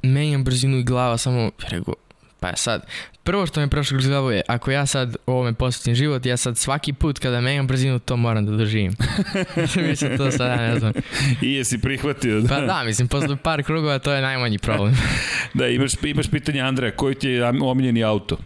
menjam 0.03 0.43
brzinu 0.43 0.77
i 0.77 0.83
glava, 0.83 1.17
samo, 1.17 1.51
rego, 1.69 1.93
pa 2.39 2.47
je 2.47 2.57
sad, 2.57 2.85
prvo 3.23 3.45
što 3.45 3.59
mi 3.59 3.63
je 3.63 3.69
prošlo 3.69 3.95
kroz 3.95 4.07
glavu 4.07 4.31
je, 4.31 4.41
ako 4.47 4.71
ja 4.71 4.85
sad 4.85 5.15
u 5.27 5.31
ovome 5.31 5.53
posvetim 5.53 5.95
život, 5.95 6.25
ja 6.25 6.37
sad 6.37 6.57
svaki 6.57 6.93
put 6.93 7.19
kada 7.19 7.41
menjam 7.41 7.67
brzinu, 7.67 7.99
to 7.99 8.17
moram 8.17 8.45
da 8.45 8.51
doživim. 8.51 8.93
mislim, 9.89 10.17
to 10.17 10.31
sad, 10.31 10.59
ne 10.59 10.79
znam. 10.79 10.93
I 11.41 11.53
jesi 11.53 11.81
prihvatio, 11.81 12.41
da? 12.41 12.47
Pa 12.47 12.61
da, 12.61 12.83
mislim, 12.83 13.07
posle 13.07 13.35
par 13.35 13.63
krugova 13.63 13.99
to 13.99 14.13
je 14.13 14.21
najmanji 14.21 14.57
problem. 14.57 14.97
da, 15.53 15.67
imaš, 15.67 15.91
imaš 16.03 16.27
pitanje 16.27 16.61
Andreja, 16.61 16.95
koji 16.95 17.15
ti 17.15 17.29
je 17.29 17.45
omiljeni 17.61 18.03
auto? 18.03 18.37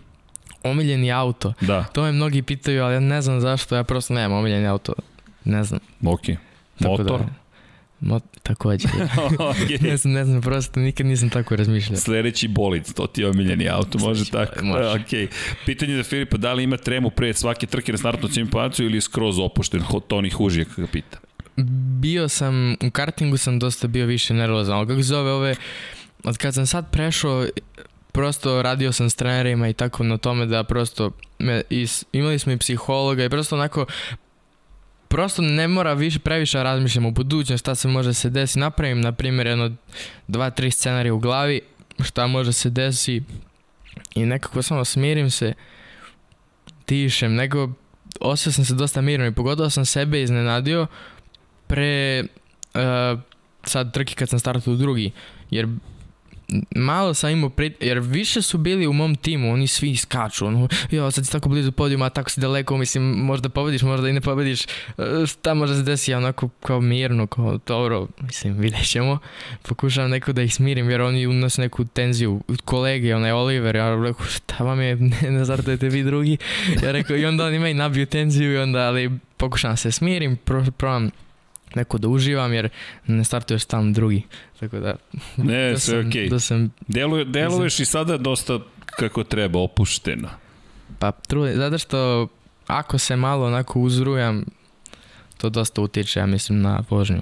Omiljeni 0.63 1.11
auto? 1.11 1.53
Da. 1.61 1.83
To 1.83 2.03
me 2.03 2.11
mnogi 2.11 2.41
pitaju, 2.41 2.83
ali 2.83 2.93
ja 2.93 2.99
ne 2.99 3.21
znam 3.21 3.41
zašto, 3.41 3.75
ja 3.75 3.83
prosto 3.83 4.13
nemam 4.13 4.37
omiljeni 4.37 4.67
auto. 4.67 4.93
Ne 5.45 5.63
znam. 5.63 5.79
Ok. 6.03 6.21
Motor? 6.79 7.19
Da, 7.19 7.29
Mo, 7.99 8.19
takođe. 8.43 8.87
okay. 9.51 9.83
ne 9.83 9.97
znam, 9.97 10.13
ne 10.13 10.25
znam, 10.25 10.41
prosto 10.41 10.79
nikad 10.79 11.05
nisam 11.05 11.29
tako 11.29 11.55
razmišljao. 11.55 11.97
Sledeći 11.97 12.47
bolid, 12.47 12.93
to 12.93 13.07
ti 13.07 13.21
je 13.21 13.29
omiljeni 13.29 13.69
auto, 13.69 13.97
može 13.99 14.31
tako. 14.31 14.65
Može. 14.65 14.89
Ok. 14.89 15.29
Pitanje 15.65 15.95
za 15.95 16.03
Filipa, 16.03 16.37
da 16.37 16.53
li 16.53 16.63
ima 16.63 16.77
tremu 16.77 17.09
pre 17.09 17.33
svake 17.33 17.67
trke 17.67 17.91
na 17.91 17.97
startnom 17.97 18.31
cimpacu 18.31 18.83
ili 18.83 19.01
skroz 19.01 19.39
opušten? 19.39 19.81
Toni 20.07 20.29
Hužijek 20.29 20.67
ga 20.77 20.87
pita. 20.87 21.17
Bio 21.99 22.29
sam, 22.29 22.73
u 22.73 22.91
kartingu 22.91 23.37
sam 23.37 23.59
dosta 23.59 23.87
bio 23.87 24.05
više 24.05 24.33
nervozan, 24.33 24.77
ali 24.77 24.87
kako 24.87 25.01
zove 25.01 25.31
ove, 25.31 25.55
od 26.23 26.37
kad 26.37 26.53
sam 26.53 26.65
sad 26.65 26.91
prešao, 26.91 27.45
prosto 28.11 28.61
radio 28.61 28.91
sam 28.91 29.09
s 29.09 29.15
trenerima 29.15 29.67
i 29.67 29.73
tako 29.73 30.03
na 30.03 30.17
tome 30.17 30.45
da 30.45 30.63
prosto 30.63 31.11
me, 31.39 31.61
is, 31.69 32.05
imali 32.11 32.39
smo 32.39 32.51
i 32.51 32.57
psihologa 32.57 33.25
i 33.25 33.29
prosto 33.29 33.55
onako 33.55 33.85
prosto 35.15 35.41
ne 35.41 35.67
mora 35.67 35.93
više 35.93 36.19
previše 36.19 36.63
razmišljam 36.63 37.05
o 37.05 37.11
budućnosti, 37.11 37.63
šta 37.63 37.75
se 37.75 37.87
može 37.87 38.13
se 38.13 38.29
desi. 38.29 38.59
Napravim, 38.59 39.01
na 39.01 39.11
primjer, 39.11 39.47
jedno 39.47 39.71
dva, 40.27 40.49
tri 40.49 40.71
scenarije 40.71 41.11
u 41.11 41.19
glavi, 41.19 41.61
šta 42.03 42.27
može 42.27 42.53
se 42.53 42.69
desi 42.69 43.23
i 44.15 44.25
nekako 44.25 44.61
samo 44.61 44.85
smirim 44.85 45.31
se, 45.31 45.53
tišem, 46.85 47.35
nego 47.35 47.69
osjećao 48.19 48.53
sam 48.53 48.65
se 48.65 48.73
dosta 48.73 49.01
mirno 49.01 49.25
i 49.25 49.31
pogotovo 49.31 49.69
sam 49.69 49.85
sebe 49.85 50.21
iznenadio 50.21 50.87
pre 51.67 52.23
uh, 52.73 53.19
sad 53.63 53.93
trke 53.93 54.15
kad 54.15 54.29
sam 54.29 54.39
startao 54.39 54.73
u 54.73 54.77
drugi, 54.77 55.11
jer 55.51 55.67
malo 56.75 57.13
sam 57.13 57.29
imao 57.29 57.49
prit... 57.49 57.83
jer 57.83 57.99
više 57.99 58.41
su 58.41 58.57
bili 58.57 58.87
u 58.87 58.93
mom 58.93 59.15
timu, 59.15 59.53
oni 59.53 59.67
svi 59.67 59.95
skaču, 59.95 60.45
ono, 60.45 60.67
jo, 60.91 61.11
sad 61.11 61.25
si 61.25 61.31
tako 61.31 61.49
blizu 61.49 61.71
podijuma, 61.71 62.09
tako 62.09 62.29
si 62.29 62.41
daleko, 62.41 62.77
mislim, 62.77 63.03
možda 63.03 63.49
pobediš, 63.49 63.81
možda 63.81 64.09
i 64.09 64.13
ne 64.13 64.21
pobediš, 64.21 64.63
e, 64.63 64.67
šta 65.27 65.53
može 65.53 65.75
se 65.75 65.83
desi, 65.83 66.13
onako 66.13 66.47
kao 66.47 66.81
mirno, 66.81 67.27
kao 67.27 67.59
dobro, 67.67 68.07
mislim, 68.21 68.57
vidjet 68.57 68.87
ćemo, 68.87 69.19
pokušavam 69.61 70.09
neko 70.09 70.33
da 70.33 70.41
ih 70.41 70.53
smirim, 70.55 70.89
jer 70.89 71.01
oni 71.01 71.27
unose 71.27 71.61
neku 71.61 71.85
tenziju, 71.85 72.41
kolege, 72.65 73.15
onaj 73.15 73.31
Oliver, 73.31 73.75
ja 73.75 73.95
rekao, 74.03 74.25
šta 74.25 74.63
vam 74.63 74.81
je, 74.81 74.95
ne, 74.95 75.31
ne 75.31 75.45
zartujete 75.45 75.89
vi 75.89 76.03
drugi, 76.03 76.37
ja 76.83 76.91
rekao, 76.91 77.17
i 77.17 77.25
onda 77.25 77.45
oni 77.45 77.59
meni 77.59 77.73
nabiju 77.73 78.05
tenziju, 78.05 78.53
i 78.53 78.57
onda, 78.57 78.79
ali 78.79 79.11
pokušavam 79.37 79.77
se 79.77 79.91
smirim, 79.91 80.37
pro, 80.37 80.65
probam 80.77 81.11
neko 81.75 81.97
da 81.97 82.07
uživam 82.07 82.53
jer 82.53 82.69
ne 83.07 83.23
startuješ 83.23 83.65
tamo 83.65 83.91
drugi. 83.91 84.21
Tako 84.59 84.79
da... 84.79 84.95
Ne, 85.37 85.71
da 85.71 85.79
sve 85.79 85.99
okej. 85.99 86.09
Okay. 86.11 86.29
Da 86.29 86.39
sam... 86.39 86.71
Deluje, 86.87 87.25
deluješ 87.25 87.79
i 87.79 87.85
sada 87.85 88.17
dosta 88.17 88.59
kako 88.85 89.23
treba, 89.23 89.59
opušteno. 89.59 90.29
Pa 90.99 91.11
trudim, 91.11 91.55
zato 91.55 91.77
što 91.77 92.27
ako 92.67 92.97
se 92.97 93.15
malo 93.15 93.45
onako 93.47 93.79
uzrujam, 93.79 94.45
to 95.37 95.49
dosta 95.49 95.81
utiče, 95.81 96.19
ja 96.19 96.25
mislim, 96.25 96.61
na 96.61 96.83
vožnju. 96.89 97.21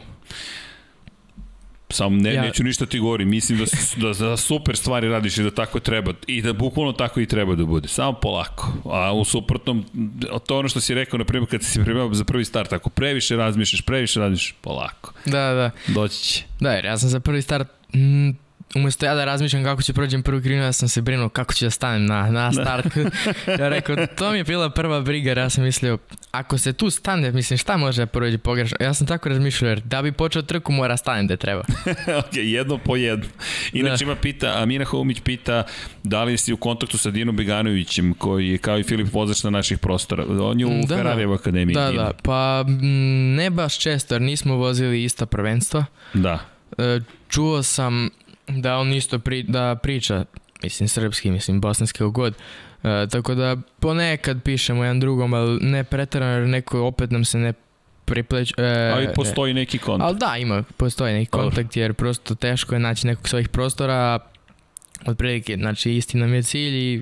Samo 1.94 2.18
ne, 2.18 2.34
ja. 2.34 2.42
neću 2.42 2.64
ništa 2.64 2.86
ti 2.86 3.00
govori, 3.00 3.26
mislim 3.26 3.60
da, 3.60 3.66
da, 4.08 4.14
da 4.14 4.38
super 4.38 4.78
stvari 4.78 5.10
radiš 5.10 5.38
i 5.38 5.44
da 5.44 5.52
tako 5.52 5.80
treba 5.80 6.14
i 6.28 6.42
da 6.42 6.54
bukvalno 6.54 6.94
tako 6.94 7.20
i 7.20 7.26
treba 7.26 7.56
da 7.56 7.66
bude, 7.66 7.88
samo 7.88 8.14
polako. 8.14 8.74
A 8.86 9.14
u 9.14 9.26
suprotnom, 9.26 9.86
to 10.48 10.60
ono 10.60 10.70
što 10.70 10.80
si 10.80 10.94
rekao, 10.94 11.18
na 11.18 11.26
primjer, 11.26 11.50
kad 11.50 11.64
si 11.64 11.72
se 11.72 11.84
pripremao 11.84 12.14
za 12.14 12.24
prvi 12.24 12.46
start, 12.46 12.74
ako 12.74 12.90
previše 12.90 13.36
razmišljaš, 13.36 13.82
previše 13.82 14.20
razmišljaš, 14.20 14.56
polako. 14.62 15.14
Da, 15.26 15.54
da. 15.54 15.72
Doći 15.88 16.24
će. 16.24 16.44
Da, 16.60 16.72
jer 16.72 16.86
ja 16.86 16.98
sam 16.98 17.10
za 17.10 17.20
prvi 17.20 17.42
start 17.42 17.68
mm, 17.96 18.30
umesto 18.76 19.06
ja 19.06 19.16
da 19.16 19.26
razmišljam 19.26 19.64
kako 19.64 19.82
ću 19.82 19.94
prođem 19.94 20.24
prvu 20.24 20.42
krivinu, 20.42 20.64
ja 20.64 20.74
sam 20.74 20.90
se 20.90 21.02
brinuo 21.02 21.30
kako 21.30 21.54
ću 21.54 21.66
da 21.66 21.72
stanem 21.72 22.06
na, 22.06 22.32
na 22.32 22.50
da. 22.50 22.52
start. 22.52 22.88
ja 23.60 23.70
rekao, 23.70 23.96
to 24.16 24.32
mi 24.32 24.38
je 24.38 24.44
bila 24.44 24.70
prva 24.70 25.02
briga, 25.02 25.32
ja 25.32 25.50
sam 25.50 25.64
mislio, 25.64 25.98
ako 26.32 26.58
se 26.58 26.74
tu 26.74 26.90
stane, 26.90 27.32
mislim, 27.32 27.58
šta 27.58 27.78
može 27.78 28.02
da 28.02 28.06
prođe 28.06 28.38
pogrešno? 28.38 28.78
Ja 28.80 28.94
sam 28.94 29.08
tako 29.08 29.30
razmišljao, 29.30 29.70
jer 29.70 29.82
da 29.82 30.02
bi 30.02 30.12
počeo 30.12 30.42
trku, 30.42 30.72
mora 30.72 30.98
stanem 30.98 31.28
da 31.28 31.38
treba. 31.38 31.62
ok, 32.20 32.34
jedno 32.34 32.78
po 32.78 32.96
jedno. 32.96 33.26
Inače 33.74 34.06
da. 34.06 34.12
ima 34.12 34.16
pita, 34.22 34.54
Amina 34.58 34.86
Homić 34.86 35.20
pita, 35.20 35.64
da 36.04 36.24
li 36.24 36.38
si 36.38 36.54
u 36.54 36.58
kontaktu 36.58 36.98
sa 36.98 37.12
Dinom 37.12 37.36
Beganovićem, 37.36 38.14
koji 38.14 38.48
je 38.48 38.58
kao 38.58 38.80
i 38.80 38.84
Filip 38.84 39.14
vozač 39.14 39.44
na 39.44 39.50
naših 39.50 39.80
prostora. 39.80 40.26
On 40.42 40.60
je 40.60 40.66
u 40.66 40.86
da, 40.88 40.96
Ferrarijev 40.96 41.34
akademiji. 41.34 41.74
Da, 41.74 41.92
da, 41.92 42.12
pa 42.24 42.66
ne 43.36 43.50
baš 43.50 43.80
često, 43.80 44.16
jer 44.16 44.22
nismo 44.22 44.56
vozili 44.56 45.04
ista 45.04 45.26
prvenstva. 45.26 45.86
Da. 46.14 46.40
E, 46.78 47.00
čuo 47.30 47.64
sam 47.64 48.10
da 48.48 48.78
on 48.78 48.94
isto 48.94 49.20
pri, 49.20 49.44
da 49.44 49.76
priča, 49.84 50.26
mislim 50.64 50.90
srpski, 50.90 51.32
mislim 51.32 51.62
bosanski 51.62 52.04
god. 52.04 52.34
E, 52.84 53.08
tako 53.12 53.36
da 53.36 53.58
ponekad 53.80 54.44
pišemo 54.44 54.84
jedan 54.84 55.00
drugom, 55.00 55.34
ali 55.34 55.60
ne 55.62 55.84
pretarano 55.84 56.32
jer 56.32 56.48
neko 56.48 56.82
opet 56.82 57.12
nam 57.12 57.26
se 57.26 57.38
ne 57.38 57.54
pripleć... 58.06 58.54
E, 58.58 58.92
ali 58.96 59.08
postoji 59.16 59.54
neki 59.54 59.78
kontakt. 59.78 60.08
Ali 60.08 60.18
da, 60.18 60.38
ima, 60.38 60.64
postoji 60.78 61.14
neki 61.14 61.32
kontakt 61.32 61.78
jer 61.78 61.94
prosto 61.94 62.36
teško 62.36 62.76
je 62.76 62.80
naći 62.80 63.08
nekog 63.08 63.28
svojih 63.28 63.50
prostora, 63.50 64.20
otprilike, 65.06 65.56
znači 65.56 65.92
isti 65.92 66.18
nam 66.18 66.34
je 66.34 66.44
cilj 66.44 66.76
i 66.76 67.02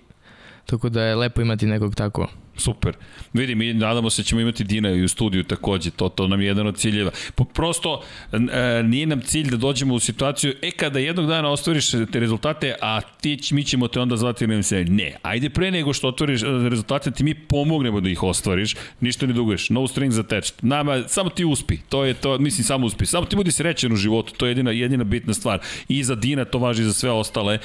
tako 0.66 0.90
da 0.90 1.04
je 1.04 1.16
lepo 1.16 1.42
imati 1.42 1.66
nekog 1.66 1.96
tako 1.96 2.28
Super. 2.62 2.96
Vidi, 3.34 3.56
mi 3.56 3.74
nadamo 3.74 4.10
se 4.10 4.22
da 4.22 4.26
ćemo 4.26 4.42
imati 4.42 4.64
Dina 4.64 4.90
i 4.90 5.04
u 5.04 5.08
studiju 5.08 5.44
takođe, 5.44 5.92
to, 5.92 6.10
to 6.10 6.28
nam 6.28 6.42
je 6.42 6.48
jedan 6.48 6.68
od 6.68 6.78
ciljeva. 6.78 7.12
Prosto, 7.54 8.02
e, 8.34 8.84
nije 8.84 9.06
nam 9.06 9.22
cilj 9.22 9.50
da 9.50 9.58
dođemo 9.58 9.94
u 9.94 10.00
situaciju, 10.00 10.54
e, 10.62 10.72
kada 10.72 11.00
jednog 11.00 11.28
dana 11.28 11.50
ostvariš 11.50 11.92
te 11.92 12.20
rezultate, 12.20 12.76
a 12.82 13.02
ti, 13.02 13.40
mi 13.52 13.64
ćemo 13.64 13.88
te 13.88 14.00
onda 14.00 14.18
zvati 14.18 14.48
na 14.48 14.64
se, 14.64 14.86
ne, 14.86 15.16
ajde 15.22 15.50
pre 15.50 15.72
nego 15.72 15.94
što 15.94 16.08
otvoriš 16.08 16.44
e, 16.44 16.46
rezultate, 16.70 17.12
ti 17.12 17.24
mi 17.24 17.36
pomognemo 17.36 18.02
da 18.02 18.10
ih 18.10 18.24
ostvariš, 18.24 18.76
ništa 19.00 19.26
ne 19.26 19.34
duguješ, 19.34 19.70
no 19.70 19.88
strings 19.88 20.18
attached. 20.18 20.54
Nama, 20.62 21.04
samo 21.08 21.30
ti 21.30 21.46
uspi, 21.46 21.78
to 21.90 22.06
je 22.06 22.14
to, 22.14 22.38
mislim, 22.38 22.64
samo 22.64 22.86
uspi. 22.86 23.06
Samo 23.06 23.26
ti 23.26 23.36
budi 23.36 23.52
srećen 23.52 23.94
u 23.94 23.96
životu, 23.96 24.34
to 24.38 24.46
je 24.46 24.50
jedina, 24.50 24.72
jedina 24.72 25.04
bitna 25.04 25.34
stvar. 25.34 25.60
I 25.88 26.04
za 26.04 26.16
Dina 26.16 26.46
to 26.46 26.60
važi 26.60 26.84
za 26.84 26.94
sve 26.94 27.12
ostale. 27.12 27.60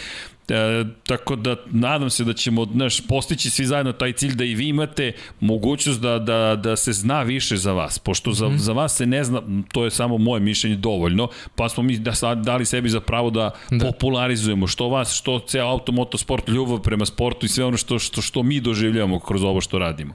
E, 0.48 0.84
tako 1.06 1.36
da 1.36 1.56
nadam 1.70 2.10
se 2.10 2.24
da 2.24 2.32
ćemo 2.32 2.64
znaš, 2.64 3.06
postići 3.06 3.50
svi 3.50 3.66
zajedno 3.66 3.92
taj 3.92 4.12
cilj 4.12 4.34
da 4.34 4.44
i 4.44 4.54
vi 4.54 4.68
imate 4.68 5.12
mogućnost 5.40 6.00
da, 6.00 6.18
da, 6.18 6.56
da 6.56 6.76
se 6.76 6.92
zna 6.92 7.22
više 7.22 7.56
za 7.56 7.72
vas, 7.72 7.98
pošto 7.98 8.32
za, 8.32 8.48
mm 8.48 8.58
za 8.58 8.72
vas 8.72 8.96
se 8.96 9.06
ne 9.06 9.24
zna, 9.24 9.42
to 9.72 9.84
je 9.84 9.90
samo 9.90 10.18
moje 10.18 10.40
mišljenje 10.40 10.76
dovoljno, 10.76 11.28
pa 11.54 11.68
smo 11.68 11.82
mi 11.82 11.98
da 11.98 12.34
dali 12.34 12.64
sebi 12.64 12.88
za 12.88 13.00
pravo 13.00 13.30
da, 13.30 13.50
da. 13.70 13.86
popularizujemo 13.86 14.66
što 14.66 14.88
vas, 14.88 15.14
što 15.14 15.38
ceo 15.38 15.66
automotosport, 15.66 16.48
ljubav 16.48 16.80
prema 16.80 17.06
sportu 17.06 17.46
i 17.46 17.48
sve 17.48 17.64
ono 17.64 17.76
što, 17.76 17.98
što, 17.98 18.22
što 18.22 18.42
mi 18.42 18.60
doživljavamo 18.60 19.18
kroz 19.18 19.44
ovo 19.44 19.60
što 19.60 19.78
radimo. 19.78 20.14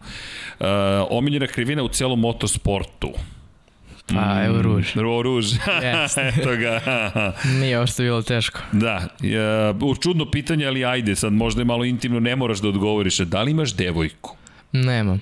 E, 0.60 0.66
omiljena 1.10 1.48
krivina 1.48 1.84
u 1.84 1.90
celom 1.90 2.20
motosportu. 2.20 3.10
Pa, 4.13 4.43
evo 4.45 4.61
ruž. 4.61 4.97
Evo 4.97 5.21
ruž. 5.21 5.45
Eto 6.38 6.55
ga. 6.55 6.81
Nije 7.59 7.77
ovo 7.77 7.88
što 7.88 8.03
je 8.03 8.07
bilo 8.07 8.21
teško. 8.21 8.59
Da. 8.71 9.07
Uh, 9.81 9.97
čudno 10.01 10.31
pitanje, 10.31 10.65
ali 10.65 10.85
ajde, 10.85 11.15
sad 11.15 11.33
možda 11.33 11.61
je 11.61 11.65
malo 11.65 11.85
intimno, 11.85 12.19
ne 12.19 12.35
moraš 12.35 12.59
da 12.59 12.69
odgovoriš. 12.69 13.17
Da 13.17 13.41
li 13.41 13.51
imaš 13.51 13.73
devojku? 13.73 14.35
Nemam. 14.71 15.21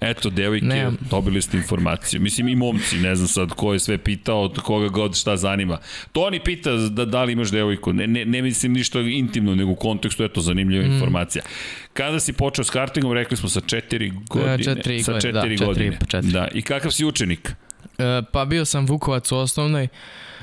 Eto, 0.00 0.30
devojke, 0.30 0.66
Nemam. 0.66 0.96
dobili 1.10 1.42
ste 1.42 1.56
informaciju. 1.56 2.20
Mislim, 2.20 2.48
i 2.48 2.56
momci, 2.56 2.98
ne 2.98 3.14
znam 3.14 3.28
sad 3.28 3.50
ko 3.50 3.72
je 3.72 3.78
sve 3.78 3.98
pitao, 3.98 4.42
od 4.42 4.58
koga 4.60 4.88
god 4.88 5.16
šta 5.16 5.36
zanima. 5.36 5.78
Toni 6.12 6.40
pita 6.40 6.72
da, 6.72 7.04
da 7.04 7.24
li 7.24 7.32
imaš 7.32 7.50
devojku. 7.50 7.92
Ne, 7.92 8.06
ne, 8.06 8.24
ne 8.24 8.42
mislim 8.42 8.72
ništa 8.72 9.00
intimno, 9.00 9.54
nego 9.54 9.70
u 9.70 9.76
kontekstu, 9.76 10.24
eto, 10.24 10.40
zanimljiva 10.40 10.84
mm. 10.84 10.92
informacija. 10.92 11.44
Kada 11.92 12.20
si 12.20 12.32
počeo 12.32 12.64
s 12.64 12.70
kartingom, 12.70 13.12
rekli 13.12 13.36
smo 13.36 13.48
sa 13.48 13.60
četiri 13.60 14.12
godine. 14.28 14.64
Četiri, 14.64 15.02
sa 15.02 15.12
četiri, 15.12 15.32
da, 15.32 15.42
četiri 15.42 15.56
godine. 15.66 15.98
Četiri, 16.08 16.32
da. 16.32 16.48
I 16.54 16.62
kakav 16.62 16.90
si 16.90 17.04
učenik? 17.04 17.52
E, 17.98 18.22
pa 18.32 18.44
bio 18.44 18.64
sam 18.64 18.86
Vukovac 18.86 19.32
u 19.32 19.36
osnovnoj, 19.36 19.88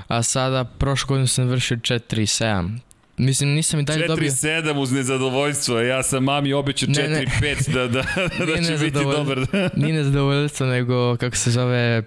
a 0.07 0.23
sada 0.23 0.63
prošle 0.63 1.07
godine 1.07 1.27
sam 1.27 1.47
vršio 1.47 1.77
4-7. 1.77 2.77
Mislim, 3.17 3.49
nisam 3.49 3.79
i 3.79 3.83
dalje 3.83 4.07
dobio... 4.07 4.29
4-7 4.29 4.77
uz 4.77 4.91
nezadovoljstvo, 4.91 5.79
ja 5.79 6.03
sam 6.03 6.23
mami 6.23 6.53
obećao 6.53 6.89
4-5 6.89 7.73
da, 7.73 7.87
da, 7.87 8.03
da 8.45 8.63
će 8.63 8.77
biti 8.85 8.91
dobar. 8.91 9.37
nije 9.81 9.93
nezadovoljstvo, 9.93 10.67
nego 10.67 11.17
kako 11.17 11.35
se 11.35 11.51
zove, 11.51 12.03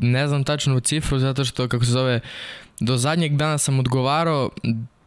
ne 0.00 0.28
znam 0.28 0.44
tačno 0.44 0.76
u 0.76 0.80
cifru, 0.80 1.18
zato 1.18 1.44
što 1.44 1.68
kako 1.68 1.84
se 1.84 1.90
zove, 1.90 2.20
do 2.80 2.96
zadnjeg 2.96 3.36
dana 3.36 3.58
sam 3.58 3.78
odgovarao, 3.78 4.50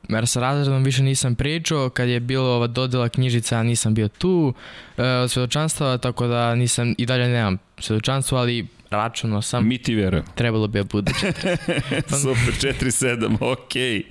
jer 0.10 0.28
sa 0.28 0.40
razredom 0.40 0.84
više 0.84 1.04
nisam 1.04 1.36
pričao, 1.36 1.90
kad 1.90 2.10
je 2.10 2.20
bilo 2.20 2.50
ova 2.50 2.68
dodela 2.68 3.10
knjižica 3.10 3.64
nisam 3.64 3.94
bio 3.94 4.08
tu 4.08 4.54
e, 4.98 5.04
od 5.04 5.32
svedočanstva, 5.32 5.98
tako 5.98 6.28
da 6.28 6.56
nisam 6.56 6.96
i 6.98 7.06
dalje 7.06 7.28
nemam 7.28 7.58
svedočanstvo, 7.80 8.38
ali 8.38 8.68
računao 8.96 9.42
sam. 9.42 9.68
Mi 9.68 9.78
ti 9.78 9.96
verujem. 9.96 10.26
Trebalo 10.36 10.68
bi 10.68 10.80
da 10.80 10.84
bude 10.84 11.12
4. 11.22 12.22
super, 12.22 12.74
4-7, 12.82 13.36
okej. 13.42 13.82
Okay. 13.82 14.04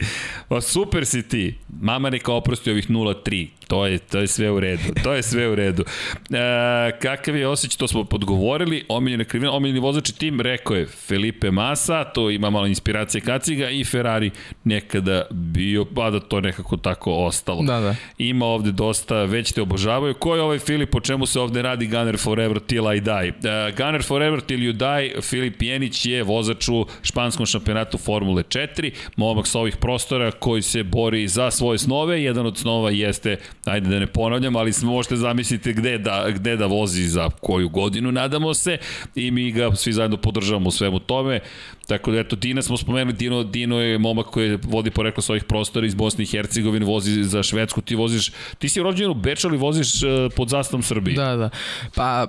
Pa 0.48 0.60
super 0.60 1.06
si 1.06 1.28
ti. 1.28 1.58
Mama 1.80 2.10
neka 2.10 2.32
oprosti 2.32 2.70
ovih 2.70 2.90
0-3. 2.90 3.48
To 3.68 3.86
je, 3.86 3.98
to 3.98 4.18
je 4.18 4.26
sve 4.26 4.50
u 4.50 4.60
redu. 4.60 4.82
To 5.02 5.12
je 5.12 5.22
sve 5.22 5.48
u 5.48 5.54
redu. 5.54 5.84
E, 6.30 6.98
kakav 7.02 7.36
je 7.36 7.48
osjećaj, 7.48 7.78
to 7.78 7.88
smo 7.88 8.04
podgovorili. 8.04 8.84
Omiljena 8.88 9.24
krivina, 9.24 9.52
omiljeni 9.52 9.80
vozači 9.80 10.18
tim, 10.18 10.40
rekao 10.40 10.76
je 10.76 10.86
Felipe 10.86 11.50
Massa, 11.50 12.04
to 12.04 12.30
ima 12.30 12.50
malo 12.50 12.66
inspiracije 12.66 13.20
Kaciga 13.20 13.70
i 13.70 13.84
Ferrari 13.84 14.30
nekada 14.64 15.22
bio, 15.30 15.84
pa 15.84 16.10
da 16.10 16.20
to 16.20 16.40
nekako 16.40 16.76
tako 16.76 17.12
ostalo. 17.12 17.62
Da, 17.62 17.80
da. 17.80 17.96
Ima 18.18 18.46
ovde 18.46 18.72
dosta, 18.72 19.24
već 19.24 19.52
te 19.52 19.62
obožavaju. 19.62 20.14
Ko 20.14 20.36
je 20.36 20.42
ovaj 20.42 20.58
Filip, 20.58 20.94
o 20.94 21.00
čemu 21.00 21.26
se 21.26 21.40
ovde 21.40 21.62
radi 21.62 21.86
Gunner 21.86 22.18
Forever 22.18 22.60
Till 22.60 22.92
I 22.96 23.00
Die? 23.00 23.28
E, 23.28 23.72
Gunner 23.76 24.02
Forever 24.02 24.40
Till 24.40 24.60
You 24.60 24.72
Die, 24.74 25.22
Filip 25.22 25.62
Jenić 25.62 26.06
je 26.06 26.22
vozač 26.22 26.68
u 26.68 26.86
španskom 27.02 27.46
šampionatu 27.46 27.98
Formule 27.98 28.42
4, 28.42 28.90
momak 29.16 29.46
sa 29.46 29.58
ovih 29.58 29.76
prostora 29.76 30.30
koji 30.30 30.62
se 30.62 30.82
bori 30.82 31.28
za 31.28 31.50
svoje 31.50 31.78
snove. 31.78 32.22
Jedan 32.22 32.46
od 32.46 32.58
snova 32.58 32.90
jeste 32.90 33.36
ajde 33.64 33.88
da 33.88 33.98
ne 33.98 34.06
ponavljam, 34.06 34.56
ali 34.56 34.72
možete 34.82 35.16
zamisliti 35.16 35.72
gde 35.72 35.98
da, 35.98 36.26
gde 36.34 36.56
da 36.56 36.66
vozi 36.66 37.02
za 37.02 37.30
koju 37.30 37.68
godinu, 37.68 38.12
nadamo 38.12 38.54
se, 38.54 38.78
i 39.14 39.30
mi 39.30 39.52
ga 39.52 39.74
svi 39.74 39.92
zajedno 39.92 40.16
podržavamo 40.16 40.68
u 40.68 40.72
svemu 40.72 40.98
tome. 40.98 41.40
Tako 41.86 42.10
da, 42.10 42.18
eto, 42.18 42.36
Dina 42.36 42.62
smo 42.62 42.76
spomenuli, 42.76 43.16
Dino, 43.16 43.42
Dino 43.42 43.80
je 43.80 43.98
momak 43.98 44.26
koji 44.26 44.58
vodi 44.62 44.90
poreklo 44.90 45.22
svojih 45.22 45.44
prostora 45.44 45.86
iz 45.86 45.94
Bosne 45.94 46.24
i 46.24 46.26
Hercegovine, 46.26 46.86
vozi 46.86 47.24
za 47.24 47.42
Švedsku, 47.42 47.80
ti 47.80 47.94
voziš, 47.94 48.32
ti 48.58 48.68
si 48.68 48.82
rođen 48.82 49.10
u 49.10 49.14
Beču, 49.14 49.48
ali 49.48 49.58
voziš 49.58 50.02
uh, 50.02 50.32
pod 50.36 50.48
zastavom 50.48 50.82
Srbije. 50.82 51.16
Da, 51.16 51.36
da. 51.36 51.50
Pa, 51.94 52.26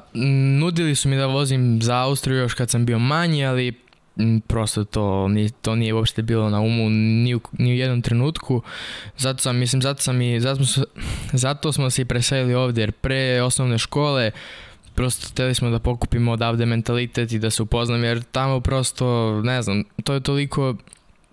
nudili 0.59 0.95
su 0.95 1.09
mi 1.09 1.15
da 1.15 1.25
vozim 1.25 1.81
za 1.81 1.95
Austriju 1.95 2.37
još 2.37 2.53
kad 2.53 2.69
sam 2.69 2.85
bio 2.85 2.99
manji, 2.99 3.45
ali 3.45 3.73
prosto 4.47 4.83
to, 4.83 5.29
to 5.61 5.75
nije 5.75 5.93
uopšte 5.93 6.21
bilo 6.21 6.49
na 6.49 6.59
umu 6.59 6.89
ni 6.89 7.35
u, 7.35 7.41
ni 7.51 7.71
u 7.71 7.75
jednom 7.75 8.01
trenutku. 8.01 8.61
Zato 9.17 9.39
sam, 9.39 9.57
mislim, 9.57 9.81
zato 9.81 10.01
sam 10.01 10.21
i, 10.21 10.39
zato 10.39 10.65
smo, 10.65 10.83
zato 11.45 11.71
smo 11.71 11.89
se 11.89 12.01
i 12.01 12.05
preselili 12.05 12.53
ovde, 12.53 12.81
jer 12.81 12.91
pre 12.91 13.41
osnovne 13.41 13.77
škole 13.77 14.31
prosto 14.95 15.27
hteli 15.31 15.55
smo 15.55 15.69
da 15.69 15.79
pokupimo 15.79 16.31
odavde 16.31 16.65
mentalitet 16.65 17.31
i 17.31 17.39
da 17.39 17.49
se 17.49 17.63
upoznam, 17.63 18.03
jer 18.03 18.23
tamo 18.23 18.59
prosto, 18.59 19.41
ne 19.41 19.61
znam, 19.61 19.83
to 20.03 20.13
je 20.13 20.19
toliko 20.19 20.75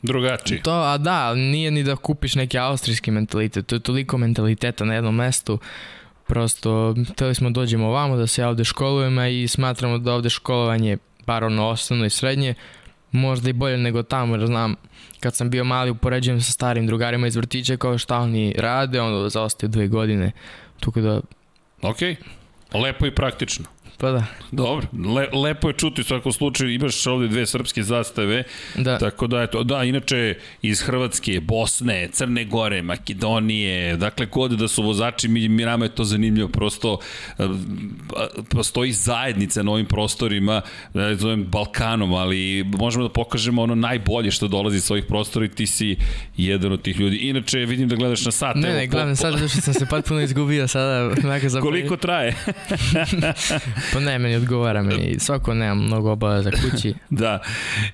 Drugačiji. 0.02 0.62
To, 0.62 0.72
a 0.72 0.98
da, 0.98 1.34
nije 1.34 1.70
ni 1.70 1.84
da 1.84 1.96
kupiš 1.96 2.34
neki 2.34 2.58
austrijski 2.58 3.10
mentalitet, 3.10 3.66
to 3.66 3.74
je 3.74 3.80
toliko 3.80 4.18
mentaliteta 4.18 4.84
na 4.84 4.94
jednom 4.94 5.14
mestu. 5.14 5.58
Prosto, 6.26 6.94
hteli 7.12 7.34
smo 7.34 7.50
da 7.50 7.54
dođemo 7.54 7.86
ovamo, 7.86 8.16
da 8.16 8.26
se 8.26 8.46
ovde 8.46 8.64
školujemo 8.64 9.24
i 9.24 9.48
smatramo 9.48 9.98
da 9.98 10.12
ovde 10.12 10.30
školovanje 10.30 10.98
bar 11.26 11.44
ono 11.44 11.68
osnovno 11.68 12.06
i 12.06 12.10
srednje, 12.10 12.54
možda 13.12 13.50
i 13.50 13.52
bolje 13.52 13.76
nego 13.76 14.02
tamo, 14.02 14.36
jer 14.36 14.46
znam, 14.46 14.74
kad 15.20 15.34
sam 15.34 15.50
bio 15.50 15.64
mali 15.64 15.90
upoređujem 15.90 16.40
sa 16.40 16.52
starim 16.52 16.86
drugarima 16.86 17.26
iz 17.26 17.36
vrtića 17.36 17.76
kao 17.76 17.98
šta 17.98 18.18
oni 18.18 18.54
rade, 18.58 19.00
onda 19.00 19.28
zaostaju 19.28 19.70
dve 19.70 19.88
godine, 19.88 20.32
tako 20.80 21.00
da... 21.00 21.20
Ok, 21.82 21.98
lepo 22.78 23.06
i 23.06 23.14
praktično. 23.14 23.64
Pa 23.98 24.10
da. 24.10 24.24
Dobro, 24.50 24.86
le, 25.14 25.28
lepo 25.32 25.68
je 25.68 25.74
čuti 25.74 26.00
u 26.00 26.04
svakom 26.04 26.32
slučaju, 26.32 26.70
imaš 26.70 27.06
ovde 27.06 27.28
dve 27.28 27.46
srpske 27.46 27.82
zastave, 27.82 28.44
da. 28.76 28.98
tako 28.98 29.26
da 29.26 29.42
eto, 29.42 29.64
da, 29.64 29.84
inače 29.84 30.34
iz 30.62 30.82
Hrvatske, 30.82 31.40
Bosne, 31.40 32.08
Crne 32.12 32.44
Gore, 32.44 32.82
Makedonije, 32.82 33.96
dakle 33.96 34.26
kod 34.26 34.50
da 34.50 34.68
su 34.68 34.82
vozači, 34.82 35.28
mi, 35.28 35.48
mi 35.48 35.64
nama 35.64 35.84
je 35.84 35.94
to 35.94 36.04
zanimljivo, 36.04 36.48
prosto 36.48 36.98
eh, 37.38 37.44
postoji 38.50 38.92
zajednica 38.92 39.62
na 39.62 39.72
ovim 39.72 39.86
prostorima, 39.86 40.60
da 40.94 41.14
zovem 41.14 41.44
Balkanom, 41.44 42.14
ali 42.14 42.64
možemo 42.64 43.04
da 43.04 43.12
pokažemo 43.12 43.62
ono 43.62 43.74
najbolje 43.74 44.30
što 44.30 44.48
dolazi 44.48 44.80
sa 44.80 44.94
ovih 44.94 45.04
prostora 45.08 45.44
i 45.44 45.48
ti 45.48 45.66
si 45.66 45.96
jedan 46.36 46.72
od 46.72 46.82
tih 46.82 47.00
ljudi. 47.00 47.16
Inače, 47.16 47.58
vidim 47.58 47.88
da 47.88 47.96
gledaš 47.96 48.24
na 48.24 48.30
sat. 48.30 48.56
Ne, 48.56 48.74
ne, 48.74 48.86
gledam 48.86 49.16
sad, 49.16 49.32
zato 49.32 49.48
što 49.48 49.60
sam 49.60 49.74
se 49.74 49.86
potpuno 49.86 50.20
izgubio 50.20 50.68
sada. 50.68 51.14
Koliko 51.62 51.96
traje? 51.96 52.36
Pa 53.92 54.00
ne, 54.00 54.18
meni 54.18 54.36
odgovara 54.36 54.82
meni. 54.82 55.18
Svako 55.18 55.54
nema 55.54 55.74
mnogo 55.74 56.10
obaveza 56.10 56.50
kući. 56.50 56.94
da. 57.10 57.42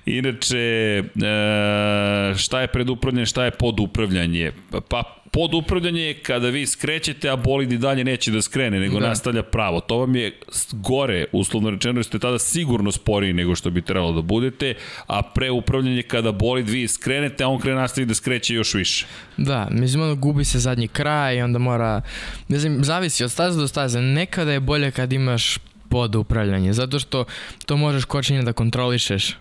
Inače, 0.05 0.57
e, 0.57 2.33
šta 2.37 2.61
je 2.61 2.67
predupravljanje, 2.67 3.25
šta 3.25 3.45
je 3.45 3.51
podupravljanje? 3.51 4.51
Pa 4.89 5.19
pod 5.31 5.53
upravljanje 5.53 6.01
je 6.01 6.13
kada 6.13 6.49
vi 6.49 6.67
skrećete, 6.67 7.29
a 7.29 7.35
bolid 7.35 7.71
i 7.71 7.77
dalje 7.77 8.03
neće 8.03 8.31
da 8.31 8.41
skrene, 8.41 8.79
nego 8.79 8.99
da. 8.99 9.07
nastavlja 9.07 9.43
pravo. 9.43 9.79
To 9.79 9.97
vam 9.97 10.15
je 10.15 10.39
gore, 10.71 11.25
uslovno 11.31 11.69
rečeno, 11.69 12.03
ste 12.03 12.19
tada 12.19 12.39
sigurno 12.39 12.91
sporiji 12.91 13.33
nego 13.33 13.55
što 13.55 13.69
bi 13.69 13.81
trebalo 13.81 14.11
da 14.13 14.21
budete, 14.21 14.73
a 15.07 15.21
pre 15.21 15.51
upravljanje 15.51 16.01
kada 16.01 16.31
bolid 16.31 16.69
vi 16.69 16.87
skrenete, 16.87 17.43
a 17.43 17.47
on 17.47 17.59
krene 17.59 17.81
nastavi 17.81 18.05
da 18.05 18.13
skreće 18.13 18.53
još 18.53 18.73
više. 18.73 19.05
Da, 19.37 19.67
mislim, 19.71 20.03
ono 20.03 20.15
gubi 20.15 20.45
se 20.45 20.59
zadnji 20.59 20.87
kraj 20.87 21.37
i 21.37 21.41
onda 21.41 21.59
mora, 21.59 22.01
ne 22.47 22.59
znam, 22.59 22.83
zavisi 22.83 23.23
od 23.23 23.31
staze 23.31 23.59
do 23.59 23.67
staze. 23.67 24.01
Nekada 24.01 24.51
je 24.51 24.59
bolje 24.59 24.91
kad 24.91 25.13
imaš 25.13 25.57
pod 25.89 26.15
upravljanje, 26.15 26.73
zato 26.73 26.99
što 26.99 27.25
to 27.65 27.77
možeš 27.77 28.05
kočenje 28.05 28.41
da 28.41 28.53
kontrolišeš, 28.53 29.37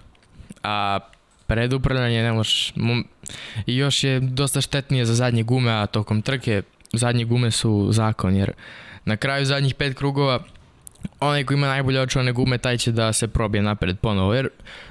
a 0.63 0.99
predupravljanje 1.47 2.23
ne 2.23 2.33
možeš. 2.33 2.73
I 3.67 3.77
još 3.77 4.05
je 4.05 4.21
dosta 4.21 4.61
štetnije 4.61 5.07
za 5.07 5.15
zadnje 5.15 5.43
gume, 5.43 5.73
a 5.73 5.87
tokom 5.87 6.23
trke 6.23 6.63
zadnje 6.93 7.25
gume 7.25 7.51
su 7.51 7.89
zakon, 7.91 8.37
jer 8.37 8.53
na 9.05 9.17
kraju 9.17 9.47
zadnjih 9.47 9.75
pet 9.75 9.97
krugova 9.97 10.41
onaj 11.21 11.45
ko 11.45 11.55
ima 11.55 11.67
najbolje 11.67 12.01
očuvane 12.01 12.33
gume, 12.33 12.59
taj 12.59 12.79
će 12.79 12.93
da 12.93 13.13
se 13.13 13.29
probije 13.29 13.63
napred 13.63 13.99
ponovo, 13.99 14.35
jer 14.35 14.49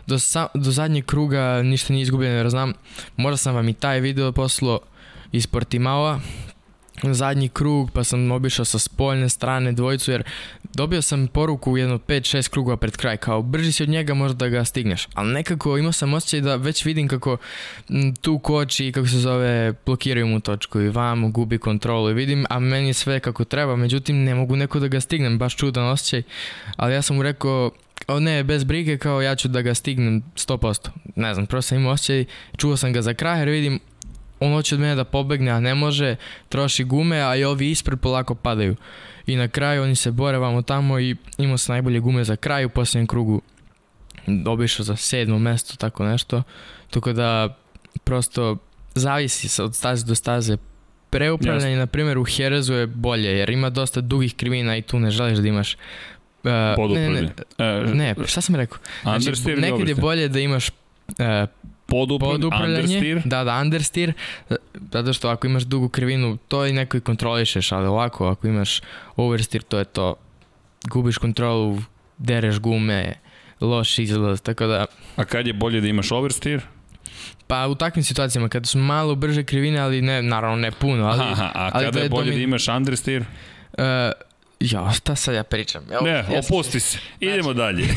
do, 0.08 0.20
sa, 0.20 0.48
do 0.54 0.72
zadnjeg 0.72 1.06
kruga 1.06 1.62
ništa 1.64 1.94
nije 1.94 2.02
izgubljeno, 2.02 2.36
jer 2.36 2.50
znam, 2.50 2.74
možda 3.18 3.38
sam 3.38 3.56
vam 3.56 3.70
i 3.70 3.74
taj 3.74 4.00
video 4.00 4.32
poslao 4.32 4.80
iz 5.32 5.48
Portimao, 5.48 6.20
zadnji 7.04 7.50
krug, 7.50 7.92
pa 7.92 8.04
sam 8.04 8.32
obišao 8.32 8.66
sa 8.66 8.80
spoljne 8.80 9.30
strane 9.30 9.72
dvojicu, 9.72 10.12
jer 10.12 10.24
dobio 10.74 11.02
sam 11.02 11.28
poruku 11.28 11.78
jedno 11.78 11.98
5-6 11.98 12.50
krugova 12.50 12.78
pred 12.78 12.98
kraj, 12.98 13.18
kao 13.18 13.42
brži 13.42 13.72
si 13.72 13.84
od 13.84 13.90
njega 13.90 14.14
možda 14.14 14.38
da 14.38 14.50
ga 14.50 14.66
stigneš, 14.66 15.08
ali 15.14 15.34
nekako 15.34 15.78
imao 15.78 15.92
sam 15.92 16.14
osjećaj 16.14 16.42
da 16.42 16.56
već 16.56 16.86
vidim 16.86 17.08
kako 17.08 17.38
tu 18.22 18.40
koči, 18.40 18.92
kako 18.92 19.08
se 19.08 19.20
zove, 19.20 19.74
blokiraju 19.86 20.28
mu 20.28 20.40
točku 20.40 20.82
i 20.82 20.90
vamo 20.90 21.30
gubi 21.30 21.58
kontrolu 21.58 22.10
i 22.10 22.14
vidim, 22.14 22.46
a 22.50 22.60
meni 22.60 22.94
sve 22.94 23.20
kako 23.20 23.44
treba, 23.44 23.76
međutim 23.76 24.24
ne 24.24 24.36
mogu 24.36 24.56
neko 24.56 24.80
da 24.80 24.88
ga 24.88 25.00
stignem, 25.00 25.38
baš 25.38 25.56
čudan 25.56 25.88
osjećaj, 25.88 26.24
ali 26.76 26.94
ja 26.94 27.02
sam 27.02 27.16
mu 27.16 27.24
rekao, 27.24 27.72
O 28.08 28.20
ne, 28.20 28.44
bez 28.44 28.64
brige, 28.64 28.98
kao 28.98 29.22
ja 29.22 29.36
ću 29.36 29.48
da 29.48 29.62
ga 29.62 29.74
stignem 29.74 30.24
100%. 30.36 30.90
Ne 31.16 31.34
znam, 31.34 31.46
prosto 31.46 31.70
sam 31.70 31.78
imao 31.78 31.94
osjećaj, 31.94 32.26
čuo 32.58 32.78
sam 32.78 32.94
ga 32.94 33.02
za 33.02 33.14
kraj 33.14 33.40
jer 33.40 33.50
vidim, 33.50 33.80
on 34.40 34.54
hoće 34.54 34.76
od 34.76 34.82
mene 34.82 34.96
da 34.96 35.04
pobegne, 35.04 35.52
a 35.52 35.60
ne 35.60 35.76
može, 35.76 36.16
troši 36.50 36.84
gume, 36.84 37.22
a 37.22 37.36
i 37.36 37.44
ovi 37.44 37.72
ispred 37.72 38.00
polako 38.00 38.36
padaju. 38.36 38.76
I 39.28 39.36
na 39.36 39.48
kraju 39.48 39.84
oni 39.84 39.96
se 39.96 40.12
bore 40.12 40.38
vamo 40.38 40.62
tamo 40.62 41.00
i 41.00 41.16
imao 41.38 41.58
se 41.58 41.72
najbolje 41.72 42.00
gume 42.00 42.24
za 42.24 42.36
kraj 42.36 42.66
u 42.66 42.70
posljednjem 42.70 43.08
krugu. 43.08 43.42
Obišao 44.46 44.84
za 44.84 44.96
sedmo 44.96 45.40
mesto, 45.40 45.76
tako 45.76 46.06
nešto. 46.06 46.44
Tako 46.90 47.14
da, 47.14 47.58
prosto, 48.04 48.58
zavisi 48.96 49.62
od 49.62 49.76
staze 49.76 50.06
do 50.06 50.16
staze. 50.16 50.58
Preupravljanje, 51.10 51.76
yes. 51.76 51.80
na 51.80 51.88
primjer, 51.88 52.18
u 52.18 52.24
Herezu 52.24 52.74
je 52.74 52.88
bolje, 52.88 53.38
jer 53.38 53.50
ima 53.50 53.70
dosta 53.70 54.02
dugih 54.02 54.36
krivina 54.36 54.78
i 54.78 54.82
tu 54.82 55.00
ne 55.00 55.12
želiš 55.12 55.38
da 55.40 55.48
imaš 55.48 55.78
Uh, 56.44 56.92
ne, 56.94 57.10
ne, 57.10 57.34
ne, 57.58 57.94
ne, 57.94 58.16
šta 58.28 58.42
sam 58.42 58.56
rekao? 58.56 58.78
Znači, 59.02 59.32
nekad 59.58 59.88
je 59.88 59.96
bolje 59.96 60.28
da 60.30 60.40
imaš 60.40 60.70
uh, 60.70 61.50
Podupravljanje, 61.88 62.80
understeer. 62.80 63.22
Da, 63.26 63.44
da, 63.44 63.60
understeer, 63.62 64.14
zato 64.92 65.14
što 65.14 65.30
ako 65.30 65.48
imaš 65.48 65.64
dugu 65.64 65.90
krivinu, 65.90 66.38
to 66.48 66.66
i 66.66 66.74
neko 66.74 66.98
i 66.98 67.02
kontrolišeš, 67.02 67.72
ali 67.72 67.88
ovako, 67.88 68.28
ako 68.28 68.48
imaš 68.48 68.82
oversteer, 69.16 69.64
to 69.64 69.78
je 69.78 69.86
to, 69.86 70.16
gubiš 70.90 71.18
kontrolu, 71.18 71.82
dereš 72.18 72.60
gume, 72.60 73.14
loš 73.62 74.00
izlaz, 74.00 74.42
tako 74.42 74.68
da... 74.68 74.86
A 75.16 75.26
kad 75.26 75.48
je 75.48 75.54
bolje 75.54 75.82
da 75.82 75.88
imaš 75.88 76.12
oversteer? 76.12 76.62
Pa 77.48 77.68
u 77.68 77.76
takvim 77.76 78.04
situacijama, 78.04 78.50
kada 78.50 78.66
su 78.66 78.78
malo 78.78 79.16
brže 79.16 79.44
krivine, 79.44 79.80
ali 79.80 80.02
ne, 80.02 80.22
naravno 80.22 80.58
ne 80.58 80.72
puno, 80.72 81.06
ali... 81.06 81.22
Aha, 81.22 81.52
a 81.54 81.70
ali 81.74 81.86
kada 81.86 82.00
je 82.00 82.10
bolje 82.10 82.32
da 82.32 82.42
imaš 82.42 82.68
understeer? 82.68 83.22
Uh, 83.78 83.84
Ja, 84.60 84.92
šta 84.92 85.16
sad 85.16 85.36
ja 85.36 85.44
pričam? 85.44 85.84
Ja, 85.92 86.02
ne, 86.02 86.12
ja 86.12 86.26
opusti 86.40 86.80
se. 86.80 86.98
Idemo 87.20 87.54
znači... 87.54 87.58
dalje. 87.58 87.88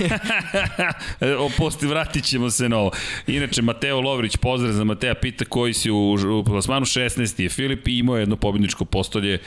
opusti, 1.46 1.86
vratit 1.86 2.24
ćemo 2.24 2.50
se 2.50 2.68
na 2.68 2.78
ovo. 2.78 2.90
Inače, 3.26 3.62
Mateo 3.62 4.00
Lovrić, 4.00 4.36
pozdrav 4.36 4.72
za 4.72 4.84
Mateja, 4.84 5.14
pita 5.14 5.44
koji 5.44 5.74
si 5.74 5.90
u, 5.90 6.12
u 6.38 6.44
plasmanu 6.44 6.86
16. 6.86 7.42
je 7.42 7.48
Filip 7.48 7.88
i 7.88 7.98
imao 7.98 8.16
jedno 8.16 8.36
pobjedničko 8.36 8.84
postolje 8.84 9.38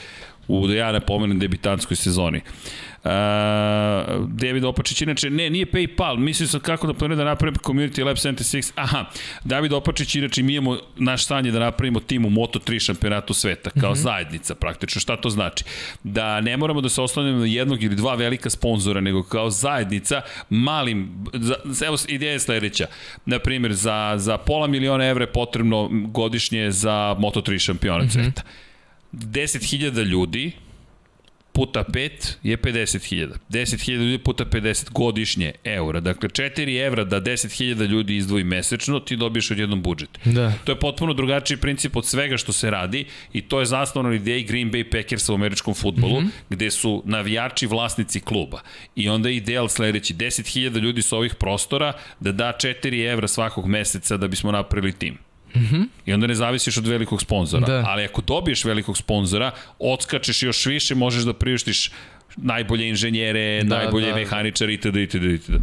u, 0.48 0.68
da 0.68 0.74
ja 0.74 0.92
ne 0.92 1.00
pomenem, 1.00 1.40
debitanskoj 1.40 1.98
sezoni. 1.98 2.42
Uh, 3.04 3.10
David 4.28 4.64
Opačić, 4.64 5.02
inače, 5.02 5.30
ne, 5.30 5.50
nije 5.50 5.66
Paypal, 5.66 6.18
mislio 6.18 6.48
sam 6.48 6.60
kako 6.60 6.88
da 6.88 6.94
planiram 6.94 7.18
da 7.18 7.24
napravim 7.24 7.56
Community 7.56 8.06
Lab 8.06 8.18
76, 8.18 8.72
aha, 8.76 9.06
David 9.44 9.74
Opačić, 9.74 10.16
inače, 10.16 10.44
mi 10.44 10.54
imamo 10.54 10.78
naš 10.98 11.26
stanje 11.26 11.52
da 11.52 11.60
napravimo 11.60 12.00
tim 12.00 12.26
u 12.26 12.30
Moto3 12.30 12.86
šampionatu 12.86 13.34
sveta, 13.34 13.70
kao 13.70 13.92
mm 13.92 13.94
-hmm. 13.94 14.02
zajednica 14.02 14.56
praktično, 14.56 15.02
šta 15.02 15.18
to 15.18 15.30
znači? 15.30 15.64
Da 16.04 16.42
ne 16.42 16.58
moramo 16.58 16.82
da 16.82 16.90
se 16.90 17.02
oslanimo 17.02 17.40
na 17.40 17.46
jednog 17.46 17.84
ili 17.84 17.96
dva 17.96 18.16
velika 18.16 18.50
sponzora, 18.50 19.02
nego 19.02 19.24
kao 19.24 19.50
zajednica, 19.50 20.22
malim, 20.50 21.26
za, 21.66 21.86
evo, 21.86 21.98
ideja 22.08 22.32
je 22.32 22.40
sledeća, 22.40 22.86
na 23.26 23.40
primjer, 23.40 23.74
za, 23.74 24.14
za 24.18 24.38
pola 24.38 24.68
miliona 24.68 25.06
evra 25.06 25.24
je 25.24 25.32
potrebno 25.32 25.90
godišnje 25.92 26.72
za 26.72 27.16
Moto3 27.20 27.60
šampionat 27.60 28.06
mm 28.06 28.10
-hmm. 28.10 28.24
sveta. 28.24 28.42
10.000 29.14 30.04
ljudi 30.04 30.52
puta 31.54 31.84
5 31.84 32.34
je 32.44 32.58
50.000. 32.58 33.30
10.000 33.50 33.92
ljudi 33.92 34.18
puta 34.18 34.46
50 34.46 34.92
godišnje 34.92 35.52
eura. 35.64 36.00
Dakle, 36.00 36.30
4 36.30 36.86
evra 36.86 37.04
da 37.04 37.22
10.000 37.22 37.88
ljudi 37.88 38.16
izdvoji 38.18 38.44
mesečno, 38.44 39.00
ti 39.00 39.16
dobiješ 39.16 39.52
odjednom 39.52 39.82
budžet. 39.82 40.10
Da. 40.26 40.54
To 40.64 40.72
je 40.72 40.80
potpuno 40.80 41.14
drugačiji 41.14 41.58
princip 41.58 41.96
od 41.96 42.06
svega 42.06 42.38
što 42.38 42.54
se 42.54 42.70
radi 42.70 43.06
i 43.34 43.42
to 43.42 43.60
je 43.60 43.66
zasnovano 43.66 44.10
na 44.10 44.16
ideji 44.16 44.44
Green 44.44 44.72
Bay 44.72 44.84
Packersa 44.92 45.32
u 45.32 45.36
američkom 45.36 45.74
futbolu, 45.74 46.22
mm 46.22 46.26
-hmm. 46.26 46.30
gde 46.50 46.72
su 46.72 47.04
navijači 47.06 47.68
vlasnici 47.68 48.20
kluba. 48.20 48.62
I 48.96 49.10
onda 49.10 49.30
je 49.30 49.36
ideal 49.36 49.68
sledeći, 49.68 50.14
10.000 50.14 50.80
ljudi 50.80 51.02
sa 51.02 51.18
ovih 51.18 51.36
prostora 51.36 51.94
da 52.20 52.32
da 52.32 52.54
4 52.60 53.12
evra 53.12 53.28
svakog 53.28 53.68
meseca 53.68 54.18
da 54.18 54.28
bismo 54.28 54.52
napravili 54.52 54.94
tim. 54.94 55.18
Mm 55.56 55.60
-hmm. 55.60 55.88
I 56.06 56.14
onda 56.14 56.28
ne 56.28 56.36
zavisiš 56.36 56.78
od 56.78 56.88
velikog 56.88 57.22
sponzora. 57.22 57.68
Da. 57.68 57.84
Ali 57.88 58.04
ako 58.04 58.22
dobiješ 58.22 58.66
velikog 58.66 58.98
sponzora, 58.98 59.52
odskačeš 59.80 60.44
još 60.44 60.66
više, 60.66 60.96
možeš 60.96 61.24
da 61.24 61.34
priuštiš 61.34 61.92
najbolje 62.38 62.90
inženjere, 62.90 63.64
da, 63.64 63.78
najbolje 63.78 64.10
da. 64.10 64.16
mehaničare 64.16 64.74
itd. 64.74 64.96
itd. 64.96 65.24
itd. 65.24 65.56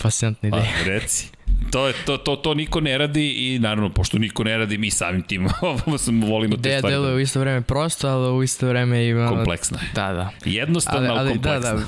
Fascinantna 0.00 0.48
ideja. 0.48 0.62
Pa, 0.84 0.90
reci. 0.90 1.28
To, 1.70 1.86
je, 1.86 1.94
to, 2.06 2.16
to, 2.16 2.36
to 2.36 2.54
niko 2.54 2.80
ne 2.80 2.98
radi 2.98 3.28
i 3.28 3.58
naravno, 3.58 3.90
pošto 3.90 4.18
niko 4.18 4.44
ne 4.44 4.58
radi, 4.58 4.78
mi 4.78 4.90
samim 4.90 5.22
tim 5.22 5.48
volimo 6.30 6.56
te 6.56 6.60
Ideja 6.60 6.78
stvari. 6.78 6.94
Ideja 6.94 7.00
deluje 7.00 7.14
u 7.14 7.20
isto 7.20 7.40
vreme 7.40 7.60
prosto, 7.62 8.08
ali 8.08 8.38
u 8.38 8.42
isto 8.42 8.68
vreme 8.68 9.06
ima... 9.06 9.28
Kompleksna 9.28 9.78
je. 9.82 9.88
Da, 9.94 10.12
da. 10.12 10.30
Jednostavna, 10.44 11.08
ali, 11.08 11.18
ali, 11.18 11.18
ali 11.18 11.32
kompleksna. 11.32 11.72
Da, 11.72 11.78
da. 11.78 11.84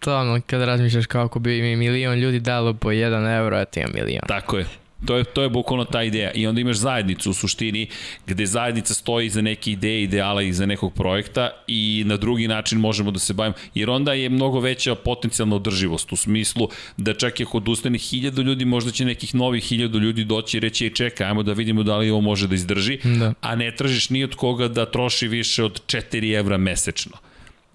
To 0.00 0.16
ono, 0.18 0.40
kada 0.46 0.64
razmišljaš 0.64 1.06
kako 1.06 1.38
bi 1.38 1.62
mi 1.62 1.76
milion 1.76 2.18
ljudi 2.18 2.40
dalo 2.40 2.74
po 2.74 2.90
jedan 2.90 3.26
euro, 3.26 3.56
a 3.56 3.64
ti 3.64 3.80
imam 3.80 3.92
milion. 3.94 4.22
Tako 4.28 4.58
je. 4.58 4.66
To 5.04 5.16
je, 5.16 5.24
to 5.24 5.42
je 5.42 5.48
bukvalno 5.48 5.84
ta 5.84 6.02
ideja. 6.02 6.30
I 6.32 6.46
onda 6.46 6.60
imaš 6.60 6.76
zajednicu 6.76 7.30
u 7.30 7.34
suštini 7.34 7.86
gde 8.26 8.46
zajednica 8.46 8.94
stoji 8.94 9.30
za 9.30 9.42
neke 9.42 9.70
ideje, 9.70 10.02
ideala 10.02 10.42
i 10.42 10.52
za 10.52 10.66
nekog 10.66 10.94
projekta 10.94 11.50
i 11.66 12.02
na 12.06 12.16
drugi 12.16 12.48
način 12.48 12.78
možemo 12.78 13.10
da 13.10 13.18
se 13.18 13.34
bavimo. 13.34 13.54
Jer 13.74 13.90
onda 13.90 14.12
je 14.12 14.28
mnogo 14.28 14.60
veća 14.60 14.94
potencijalna 14.94 15.56
održivost 15.56 16.12
u 16.12 16.16
smislu 16.16 16.68
da 16.96 17.14
čak 17.14 17.40
i 17.40 17.42
ako 17.42 17.56
odustane 17.56 17.98
hiljadu 17.98 18.42
ljudi, 18.42 18.64
možda 18.64 18.90
će 18.90 19.04
nekih 19.04 19.34
novih 19.34 19.64
hiljadu 19.64 19.98
ljudi 19.98 20.24
doći 20.24 20.56
i 20.56 20.60
reći, 20.60 20.84
ej 20.84 20.90
čekaj, 20.90 21.26
ajmo 21.26 21.42
da 21.42 21.52
vidimo 21.52 21.82
da 21.82 21.96
li 21.96 22.10
ovo 22.10 22.20
može 22.20 22.48
da 22.48 22.54
izdrži, 22.54 22.98
da. 23.04 23.34
a 23.40 23.56
ne 23.56 23.76
tražiš 23.76 24.10
ni 24.10 24.24
od 24.24 24.34
koga 24.34 24.68
da 24.68 24.90
troši 24.90 25.28
više 25.28 25.64
od 25.64 25.82
4 25.86 26.38
evra 26.38 26.56
mesečno 26.56 27.25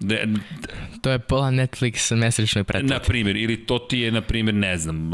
De, 0.02 0.28
to 1.00 1.10
je 1.10 1.18
pola 1.18 1.50
Netflix 1.50 2.16
mesečnoj 2.16 2.64
pretplati. 2.64 2.94
Na 2.94 3.00
primjer, 3.00 3.36
ili 3.36 3.56
to 3.66 3.78
ti 3.78 3.98
je, 3.98 4.12
na 4.12 4.20
primjer, 4.20 4.54
ne 4.54 4.78
znam, 4.78 5.10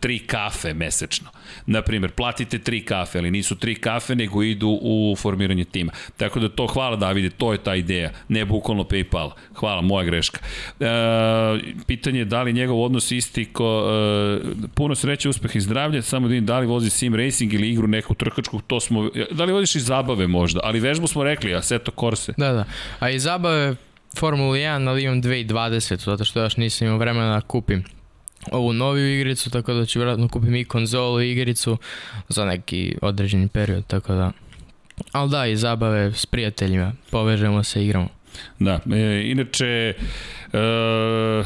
tri 0.00 0.18
kafe 0.18 0.74
mesečno. 0.74 1.28
Na 1.66 1.82
primjer, 1.82 2.10
platite 2.10 2.58
tri 2.58 2.84
kafe, 2.84 3.18
ali 3.18 3.30
nisu 3.30 3.56
tri 3.56 3.74
kafe, 3.74 4.14
nego 4.14 4.42
idu 4.42 4.78
u 4.82 5.14
formiranje 5.18 5.64
tima. 5.64 5.92
Tako 6.16 6.40
da 6.40 6.48
to, 6.48 6.66
hvala 6.66 6.96
Davide, 6.96 7.30
to 7.30 7.52
je 7.52 7.58
ta 7.58 7.74
ideja, 7.74 8.10
ne 8.28 8.44
bukvalno 8.44 8.84
Paypal. 8.84 9.30
Hvala, 9.54 9.80
moja 9.80 10.04
greška. 10.04 10.38
E, 10.80 10.86
pitanje 11.86 12.18
je 12.18 12.24
da 12.24 12.42
li 12.42 12.52
njegov 12.52 12.82
odnos 12.82 13.10
isti 13.10 13.44
ko 13.44 13.84
e, 13.84 14.66
puno 14.74 14.94
sreće, 14.94 15.28
uspeh 15.28 15.56
i 15.56 15.60
zdravlje, 15.60 16.02
samo 16.02 16.28
da 16.28 16.40
da 16.40 16.58
li 16.58 16.66
vozi 16.66 16.90
sim 16.90 17.14
racing 17.14 17.52
ili 17.52 17.70
igru 17.70 17.86
neku 17.88 18.14
trkačku, 18.14 18.60
to 18.60 18.80
smo, 18.80 19.10
da 19.30 19.44
li 19.44 19.52
vodiš 19.52 19.74
i 19.74 19.80
zabave 19.80 20.26
možda, 20.26 20.60
ali 20.64 20.80
vežbu 20.80 21.06
smo 21.06 21.24
rekli, 21.24 21.54
a 21.54 21.62
Seto 21.62 21.92
Corse. 22.00 22.34
Da, 22.36 22.52
da, 22.52 22.64
a 22.98 23.10
i 23.10 23.18
zabave 23.18 23.76
Formula 24.18 24.56
1, 24.56 24.88
ali 24.88 25.02
imam 25.02 25.22
2020, 25.22 26.04
zato 26.04 26.24
što 26.24 26.42
još 26.42 26.56
nisam 26.56 26.86
imao 26.86 26.98
vremena 26.98 27.34
da 27.34 27.40
kupim 27.40 27.84
ovu 28.50 28.72
noviju 28.72 29.20
igricu, 29.20 29.50
tako 29.50 29.74
da 29.74 29.86
ću 29.86 29.98
vjerojatno 29.98 30.28
kupim 30.28 30.54
i 30.54 30.64
konzolu 30.64 31.22
i 31.22 31.30
igricu 31.30 31.78
za 32.28 32.44
neki 32.44 32.96
određeni 33.02 33.48
period, 33.48 33.86
tako 33.86 34.14
da... 34.14 34.32
Ali 35.12 35.30
da, 35.30 35.46
i 35.46 35.56
zabave 35.56 36.12
s 36.12 36.26
prijateljima, 36.26 36.92
povežemo 37.10 37.62
se, 37.62 37.84
igramo. 37.84 38.08
Da, 38.58 38.80
e, 38.92 39.22
inače... 39.30 39.94
E, 40.52 41.42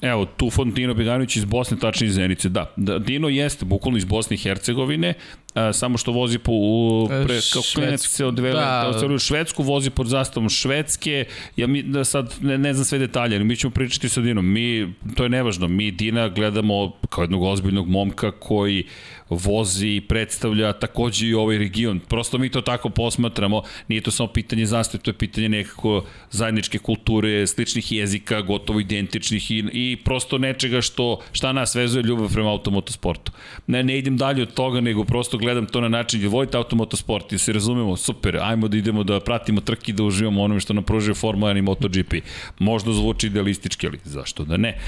Evo, 0.00 0.26
tu 0.26 0.50
Fontino 0.50 0.94
Beganović 0.94 1.36
iz 1.36 1.44
Bosne, 1.44 1.78
tačnije 1.78 2.08
iz 2.08 2.14
Zenice. 2.14 2.48
Da, 2.48 2.72
da 2.76 2.98
Dino 2.98 3.28
jeste 3.28 3.64
bukvalno 3.64 3.98
iz 3.98 4.04
Bosne 4.04 4.34
i 4.34 4.38
Hercegovine, 4.38 5.14
a, 5.54 5.72
samo 5.72 5.98
što 5.98 6.12
vozi 6.12 6.38
po 6.38 6.52
u, 6.52 7.06
pre, 7.08 7.40
kako 7.52 7.98
se 7.98 8.24
odvele, 8.24 8.60
da. 8.60 8.98
da 9.00 9.14
u 9.14 9.18
Švedsku, 9.18 9.62
vozi 9.62 9.90
pod 9.90 10.06
zastavom 10.06 10.48
Švedske, 10.48 11.24
ja 11.56 11.66
mi 11.66 11.82
da 11.82 12.04
sad 12.04 12.34
ne, 12.40 12.58
ne 12.58 12.74
znam 12.74 12.84
sve 12.84 12.98
detalje, 12.98 13.36
ali 13.36 13.44
mi 13.44 13.56
ćemo 13.56 13.70
pričati 13.70 14.08
sa 14.08 14.20
Dinom, 14.20 14.52
mi, 14.52 14.94
to 15.16 15.22
je 15.22 15.28
nevažno, 15.28 15.68
mi 15.68 15.90
Dina 15.90 16.28
gledamo 16.28 16.92
kao 17.08 17.22
jednog 17.22 17.42
ozbiljnog 17.42 17.88
momka 17.88 18.30
koji 18.30 18.84
vozi 19.28 19.88
i 19.88 20.00
predstavlja 20.00 20.72
takođe 20.72 21.26
i 21.26 21.34
ovaj 21.34 21.58
region. 21.58 22.00
Prosto 22.00 22.38
mi 22.38 22.48
to 22.48 22.60
tako 22.60 22.88
posmatramo, 22.88 23.62
nije 23.88 24.00
to 24.00 24.10
samo 24.10 24.26
pitanje 24.26 24.66
zastave, 24.66 25.02
to 25.02 25.10
je 25.10 25.14
pitanje 25.14 25.48
nekako 25.48 26.04
zajedničke 26.30 26.78
kulture, 26.78 27.46
sličnih 27.46 27.92
jezika, 27.92 28.40
gotovo 28.40 28.80
identičnih 28.80 29.50
i, 29.50 29.64
i 29.72 29.96
prosto 30.04 30.38
nečega 30.38 30.80
što, 30.80 31.20
šta 31.32 31.52
nas 31.52 31.74
vezuje 31.74 32.02
ljubav 32.02 32.32
prema 32.32 32.50
automotosportu. 32.50 33.32
Ne, 33.66 33.82
ne 33.82 33.98
idem 33.98 34.16
dalje 34.16 34.42
od 34.42 34.54
toga, 34.54 34.80
nego 34.80 35.04
prosto 35.04 35.38
gledam 35.44 35.66
to 35.66 35.80
na 35.80 35.88
način 35.88 36.18
gdje 36.18 36.28
volite 36.28 36.56
automotosport 36.56 37.32
i 37.32 37.38
se 37.38 37.52
razumemo, 37.52 37.96
super, 37.96 38.38
ajmo 38.42 38.68
da 38.68 38.76
idemo 38.76 39.04
da 39.04 39.20
pratimo 39.20 39.60
trke 39.60 39.92
da 39.92 40.02
uživamo 40.04 40.42
onome 40.42 40.60
što 40.60 40.72
nam 40.72 40.84
pružuje 40.84 41.14
Formula 41.14 41.52
1 41.52 41.58
i 41.58 41.62
MotoGP. 41.62 42.14
Možda 42.58 42.92
zvuči 42.92 43.26
idealistički, 43.26 43.86
ali 43.86 43.98
zašto 44.04 44.44
da 44.44 44.56
ne? 44.56 44.78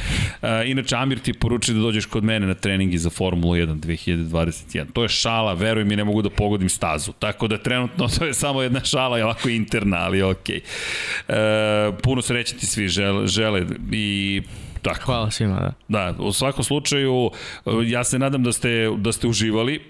A, 0.42 0.62
inače, 0.62 0.96
Amir 0.96 1.18
ti 1.18 1.32
poruči 1.32 1.72
da 1.72 1.80
dođeš 1.80 2.06
kod 2.06 2.24
mene 2.24 2.46
na 2.46 2.54
treningi 2.54 2.98
za 2.98 3.10
Formulu 3.10 3.54
1 3.54 3.80
2021. 3.80 4.92
To 4.92 5.02
je 5.02 5.08
šala, 5.08 5.52
veruj 5.52 5.84
mi, 5.84 5.96
ne 5.96 6.04
mogu 6.04 6.22
da 6.22 6.30
pogodim 6.30 6.68
stazu. 6.68 7.12
Tako 7.12 7.48
da 7.48 7.58
trenutno 7.58 8.08
to 8.18 8.24
je 8.24 8.34
samo 8.34 8.62
jedna 8.62 8.84
šala, 8.84 9.18
je 9.18 9.24
ovako 9.24 9.48
interna, 9.48 9.96
ali 9.96 10.22
okej. 10.22 10.60
Okay. 11.28 11.92
E, 11.92 11.92
puno 12.02 12.22
sreće 12.22 12.56
ti 12.56 12.66
svi 12.66 12.88
žele, 12.88 13.26
žele 13.26 13.66
i 13.92 14.42
Tako. 14.86 15.04
Hvala 15.04 15.30
svima, 15.30 15.60
da. 15.60 15.72
Da, 15.88 16.14
u 16.18 16.32
svakom 16.32 16.64
slučaju, 16.64 17.30
ja 17.86 18.04
se 18.04 18.18
nadam 18.18 18.42
da 18.42 18.52
ste, 18.52 18.90
da 18.96 19.12
ste 19.12 19.26
uživali 19.26 19.80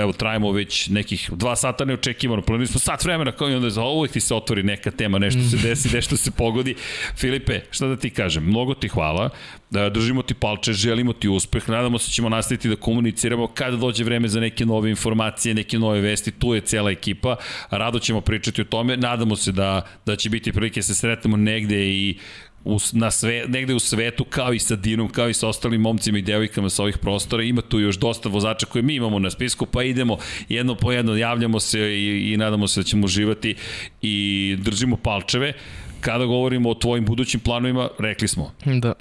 evo, 0.00 0.12
trajimo 0.12 0.52
već 0.52 0.88
nekih 0.88 1.30
dva 1.32 1.56
sata 1.56 1.84
neočekivano, 1.84 2.42
planili 2.42 2.66
smo 2.66 2.80
sat 2.80 3.04
vremena 3.04 3.32
kao 3.32 3.50
i 3.50 3.54
onda 3.54 3.70
za 3.70 3.82
uvijek 3.84 4.12
ti 4.12 4.20
se 4.20 4.34
otvori 4.34 4.62
neka 4.62 4.90
tema, 4.90 5.18
nešto 5.18 5.40
se 5.50 5.56
desi, 5.56 5.96
nešto 5.96 6.16
se 6.16 6.30
pogodi. 6.30 6.74
Filipe, 7.16 7.60
šta 7.70 7.86
da 7.86 7.96
ti 7.96 8.10
kažem, 8.10 8.44
mnogo 8.44 8.74
ti 8.74 8.88
hvala, 8.88 9.30
da 9.70 9.90
držimo 9.90 10.22
ti 10.22 10.34
palče, 10.34 10.72
želimo 10.72 11.12
ti 11.12 11.28
uspeh, 11.28 11.68
nadamo 11.68 11.98
se 11.98 12.08
da 12.08 12.12
ćemo 12.12 12.28
nastaviti 12.28 12.68
da 12.68 12.76
komuniciramo 12.76 13.46
kada 13.46 13.76
dođe 13.76 14.04
vreme 14.04 14.28
za 14.28 14.40
neke 14.40 14.66
nove 14.66 14.90
informacije, 14.90 15.54
neke 15.54 15.78
nove 15.78 16.00
vesti, 16.00 16.30
tu 16.30 16.54
je 16.54 16.60
cela 16.60 16.90
ekipa, 16.90 17.36
rado 17.70 17.98
ćemo 17.98 18.20
pričati 18.20 18.60
o 18.60 18.64
tome, 18.64 18.96
nadamo 18.96 19.36
se 19.36 19.52
da, 19.52 19.86
da 20.06 20.16
će 20.16 20.30
biti 20.30 20.52
prilike 20.52 20.80
da 20.80 20.84
se 20.84 20.94
sretnemo 20.94 21.36
negde 21.36 21.86
i 21.86 22.18
u, 22.64 22.78
na 22.92 23.10
sve, 23.10 23.44
negde 23.48 23.74
u 23.74 23.78
svetu, 23.78 24.24
kao 24.24 24.52
i 24.52 24.58
sa 24.58 24.76
Dinom, 24.76 25.08
kao 25.08 25.28
i 25.28 25.34
sa 25.34 25.48
ostalim 25.48 25.80
momcima 25.80 26.18
i 26.18 26.22
devojkama 26.22 26.70
sa 26.70 26.82
ovih 26.82 26.98
prostora. 26.98 27.42
Ima 27.42 27.62
tu 27.62 27.80
još 27.80 27.96
dosta 27.96 28.28
vozača 28.28 28.66
koje 28.66 28.82
mi 28.82 28.94
imamo 28.94 29.18
na 29.18 29.30
spisku, 29.30 29.66
pa 29.66 29.82
idemo 29.82 30.18
jedno 30.48 30.74
po 30.74 30.92
jedno, 30.92 31.16
javljamo 31.16 31.60
se 31.60 31.80
i, 31.80 32.32
i 32.32 32.36
nadamo 32.36 32.68
se 32.68 32.80
da 32.80 32.84
ćemo 32.84 33.04
uživati 33.04 33.54
i 34.02 34.56
držimo 34.58 34.96
palčeve. 34.96 35.52
Kada 36.00 36.24
govorimo 36.24 36.70
o 36.70 36.74
tvojim 36.74 37.04
budućim 37.04 37.40
planovima, 37.40 37.88
rekli 37.98 38.28
smo. 38.28 38.52
Da 38.64 38.94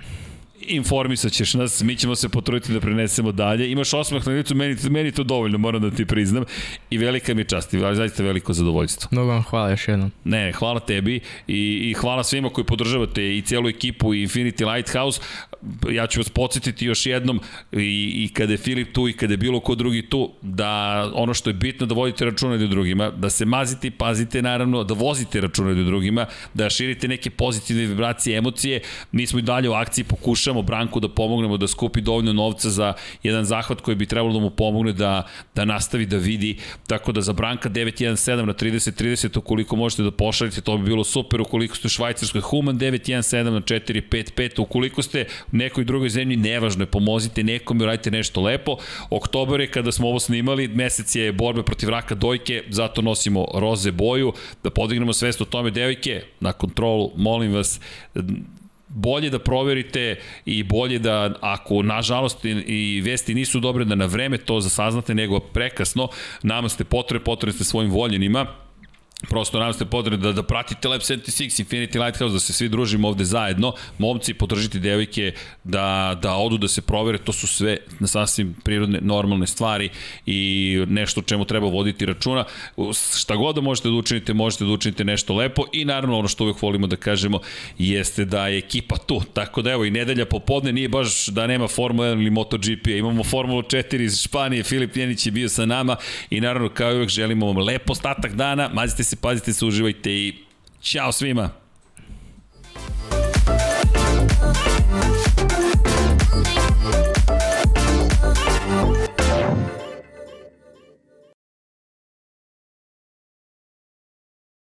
informisat 0.68 1.32
ćeš 1.32 1.54
nas, 1.54 1.82
mi 1.82 1.96
ćemo 1.96 2.16
se 2.16 2.30
potruditi 2.30 2.74
da 2.74 2.80
prenesemo 2.80 3.32
dalje. 3.32 3.72
Imaš 3.72 3.94
osmeh 3.94 4.28
na 4.28 4.34
licu, 4.34 4.56
meni, 4.56 4.76
meni 4.90 5.12
to 5.12 5.24
dovoljno, 5.24 5.58
moram 5.58 5.82
da 5.82 5.92
ti 5.92 6.06
priznam. 6.06 6.44
I 6.90 6.98
velika 6.98 7.34
mi 7.34 7.46
čast, 7.46 7.74
i 7.74 7.80
zaista 7.80 8.24
veliko 8.24 8.54
zadovoljstvo. 8.54 9.10
Mnogo 9.12 9.32
vam 9.32 9.44
hvala 9.44 9.70
još 9.70 9.88
jednom. 9.88 10.12
Ne, 10.24 10.52
hvala 10.52 10.80
tebi 10.80 11.20
i, 11.48 11.90
i 11.90 11.94
hvala 11.94 12.24
svima 12.24 12.50
koji 12.50 12.66
podržavate 12.66 13.38
i 13.38 13.42
cijelu 13.42 13.70
ekipu 13.70 14.14
i 14.14 14.28
Infinity 14.28 14.74
Lighthouse. 14.74 15.22
Ja 15.92 16.08
ću 16.08 16.20
vas 16.20 16.30
podsjetiti 16.30 16.86
još 16.86 17.06
jednom 17.06 17.40
i, 17.72 18.12
i 18.24 18.30
kada 18.34 18.52
je 18.54 18.58
Filip 18.58 18.94
tu 18.94 19.08
i 19.08 19.14
kada 19.14 19.34
je 19.34 19.38
bilo 19.38 19.60
ko 19.60 19.76
drugi 19.76 20.10
tu, 20.10 20.32
da 20.42 20.72
ono 21.14 21.34
što 21.34 21.50
je 21.50 21.54
bitno 21.54 21.86
da 21.86 21.96
vodite 21.96 22.26
računa 22.26 22.58
do 22.58 22.68
drugima, 22.68 23.10
da 23.10 23.30
se 23.30 23.46
mazite 23.46 23.88
i 23.88 23.92
pazite 23.92 24.42
naravno, 24.42 24.84
da 24.84 24.94
vozite 24.94 25.42
računa 25.42 25.74
do 25.74 25.84
drugima, 25.84 26.26
da 26.54 26.70
širite 26.70 27.08
neke 27.08 27.30
pozitivne 27.30 27.86
vibracije, 27.86 28.38
emocije. 28.38 28.82
Mi 29.12 29.28
smo 29.28 29.40
i 29.40 29.42
dalje 29.42 29.70
u 29.70 29.74
akciji, 29.74 30.04
pokušamo 30.04 30.53
pokušamo 30.54 30.62
Branku 30.62 31.00
da 31.00 31.10
pomognemo 31.10 31.58
da 31.58 31.68
skupi 31.68 32.02
dovoljno 32.02 32.34
novca 32.34 32.70
za 32.70 32.94
jedan 33.24 33.46
zahvat 33.46 33.82
koji 33.82 33.96
bi 33.96 34.06
trebalo 34.06 34.34
da 34.34 34.40
mu 34.40 34.50
pomogne 34.50 34.94
da, 34.94 35.28
da 35.56 35.66
nastavi 35.66 36.06
da 36.06 36.18
vidi. 36.18 36.58
Tako 36.88 37.12
da 37.12 37.22
za 37.22 37.34
Branka 37.34 37.70
917 37.70 38.46
na 38.46 38.54
30-30 38.54 39.38
ukoliko 39.38 39.76
možete 39.76 40.04
da 40.04 40.12
pošaljete, 40.12 40.62
to 40.62 40.78
bi 40.78 40.84
bilo 40.84 41.04
super. 41.04 41.42
Ukoliko 41.42 41.76
ste 41.76 41.88
u 41.88 41.90
Švajcarskoj 41.90 42.42
Human 42.42 42.80
917 42.80 43.44
na 43.44 43.62
455, 43.62 44.62
ukoliko 44.62 45.02
ste 45.02 45.26
u 45.52 45.58
nekoj 45.58 45.84
drugoj 45.84 46.10
zemlji, 46.10 46.38
nevažno 46.38 46.84
je, 46.84 46.88
pomozite 46.88 47.44
nekom 47.44 47.82
i 47.82 47.86
radite 47.86 48.12
nešto 48.12 48.42
lepo. 48.42 48.78
Oktober 49.10 49.62
je 49.62 49.72
kada 49.72 49.92
smo 49.92 50.08
ovo 50.08 50.20
snimali, 50.20 50.68
mesec 50.68 51.16
je 51.16 51.32
borbe 51.32 51.64
protiv 51.64 51.90
raka 51.90 52.16
dojke, 52.16 52.64
zato 52.70 53.02
nosimo 53.02 53.46
roze 53.54 53.92
boju, 53.92 54.34
da 54.64 54.70
podignemo 54.70 55.14
svest 55.14 55.42
o 55.42 55.46
tome, 55.46 55.72
devojke, 55.72 56.22
na 56.40 56.54
kontrolu, 56.54 57.12
molim 57.16 57.54
vas, 57.54 57.80
bolje 58.94 59.30
da 59.30 59.40
proverite 59.40 60.20
i 60.46 60.64
bolje 60.64 61.00
da, 61.00 61.36
ako 61.42 61.82
nažalost 61.84 62.46
i 62.46 63.02
vesti 63.06 63.34
nisu 63.34 63.60
dobre, 63.60 63.86
da 63.86 63.96
na 63.96 64.06
vreme 64.06 64.38
to 64.38 64.60
zasaznate, 64.62 65.16
nego 65.16 65.40
prekasno, 65.40 66.08
nama 66.44 66.70
ste 66.70 66.84
potrebe, 66.84 67.26
potrebe 67.26 67.54
ste 67.54 67.64
svojim 67.64 67.92
voljenima, 67.92 68.46
Prosto 69.30 69.60
nam 69.60 69.74
ste 69.74 69.86
potrebni 69.86 70.20
da, 70.20 70.32
da 70.32 70.44
pratite 70.44 70.88
Lab 70.88 71.02
76, 71.02 71.64
Infinity 71.64 72.06
Lighthouse, 72.06 72.34
da 72.34 72.40
se 72.40 72.54
svi 72.54 72.70
družimo 72.70 73.08
ovde 73.08 73.26
zajedno. 73.26 73.74
Momci, 73.98 74.34
podržite 74.34 74.80
devojke 74.80 75.32
da, 75.64 76.20
da 76.22 76.36
odu 76.36 76.58
da 76.58 76.68
se 76.68 76.82
provere. 76.82 77.18
To 77.18 77.34
su 77.34 77.48
sve 77.48 77.78
na 78.00 78.08
sasvim 78.08 78.56
prirodne, 78.64 79.00
normalne 79.02 79.48
stvari 79.48 79.90
i 80.26 80.78
nešto 80.88 81.22
čemu 81.22 81.46
treba 81.46 81.68
voditi 81.68 82.06
računa. 82.06 82.46
Šta 83.18 83.36
god 83.36 83.56
da 83.56 83.62
možete 83.62 83.90
da 83.90 83.96
učinite, 83.96 84.34
možete 84.34 84.66
da 84.66 84.72
učinite 84.72 85.04
nešto 85.04 85.36
lepo 85.36 85.64
i 85.74 85.86
naravno 85.86 86.20
ono 86.20 86.28
što 86.28 86.44
uvek 86.44 86.62
volimo 86.62 86.88
da 86.88 86.96
kažemo 86.96 87.40
jeste 87.78 88.26
da 88.26 88.48
je 88.48 88.58
ekipa 88.58 88.98
tu. 88.98 89.22
Tako 89.34 89.62
da 89.62 89.72
evo 89.72 89.86
i 89.86 89.92
nedelja 89.92 90.26
popodne 90.26 90.72
nije 90.72 90.90
baš 90.90 91.28
da 91.28 91.48
nema 91.48 91.68
Formula 91.68 92.08
1 92.08 92.22
ili 92.22 92.30
MotoGP. 92.30 92.88
Imamo 92.88 93.24
Formulu 93.24 93.62
4 93.62 94.02
iz 94.02 94.22
Španije, 94.22 94.64
Filip 94.64 94.96
Njenić 94.96 95.26
je 95.26 95.32
bio 95.32 95.50
sa 95.50 95.66
nama 95.66 95.96
i 96.30 96.42
naravno 96.42 96.70
kao 96.70 96.92
i 96.92 96.96
uvek 96.96 97.10
želimo 97.10 97.46
vam 97.46 97.58
lepo 97.58 97.92
ostatak 97.92 98.34
dana. 98.34 98.70
Mazite 98.74 99.04
se 99.04 99.13
se, 99.14 99.22
pazite 99.22 99.54
se, 99.54 99.66
uživajte 99.66 100.12
i 100.12 100.34
ćao 100.82 101.12
svima! 101.12 101.63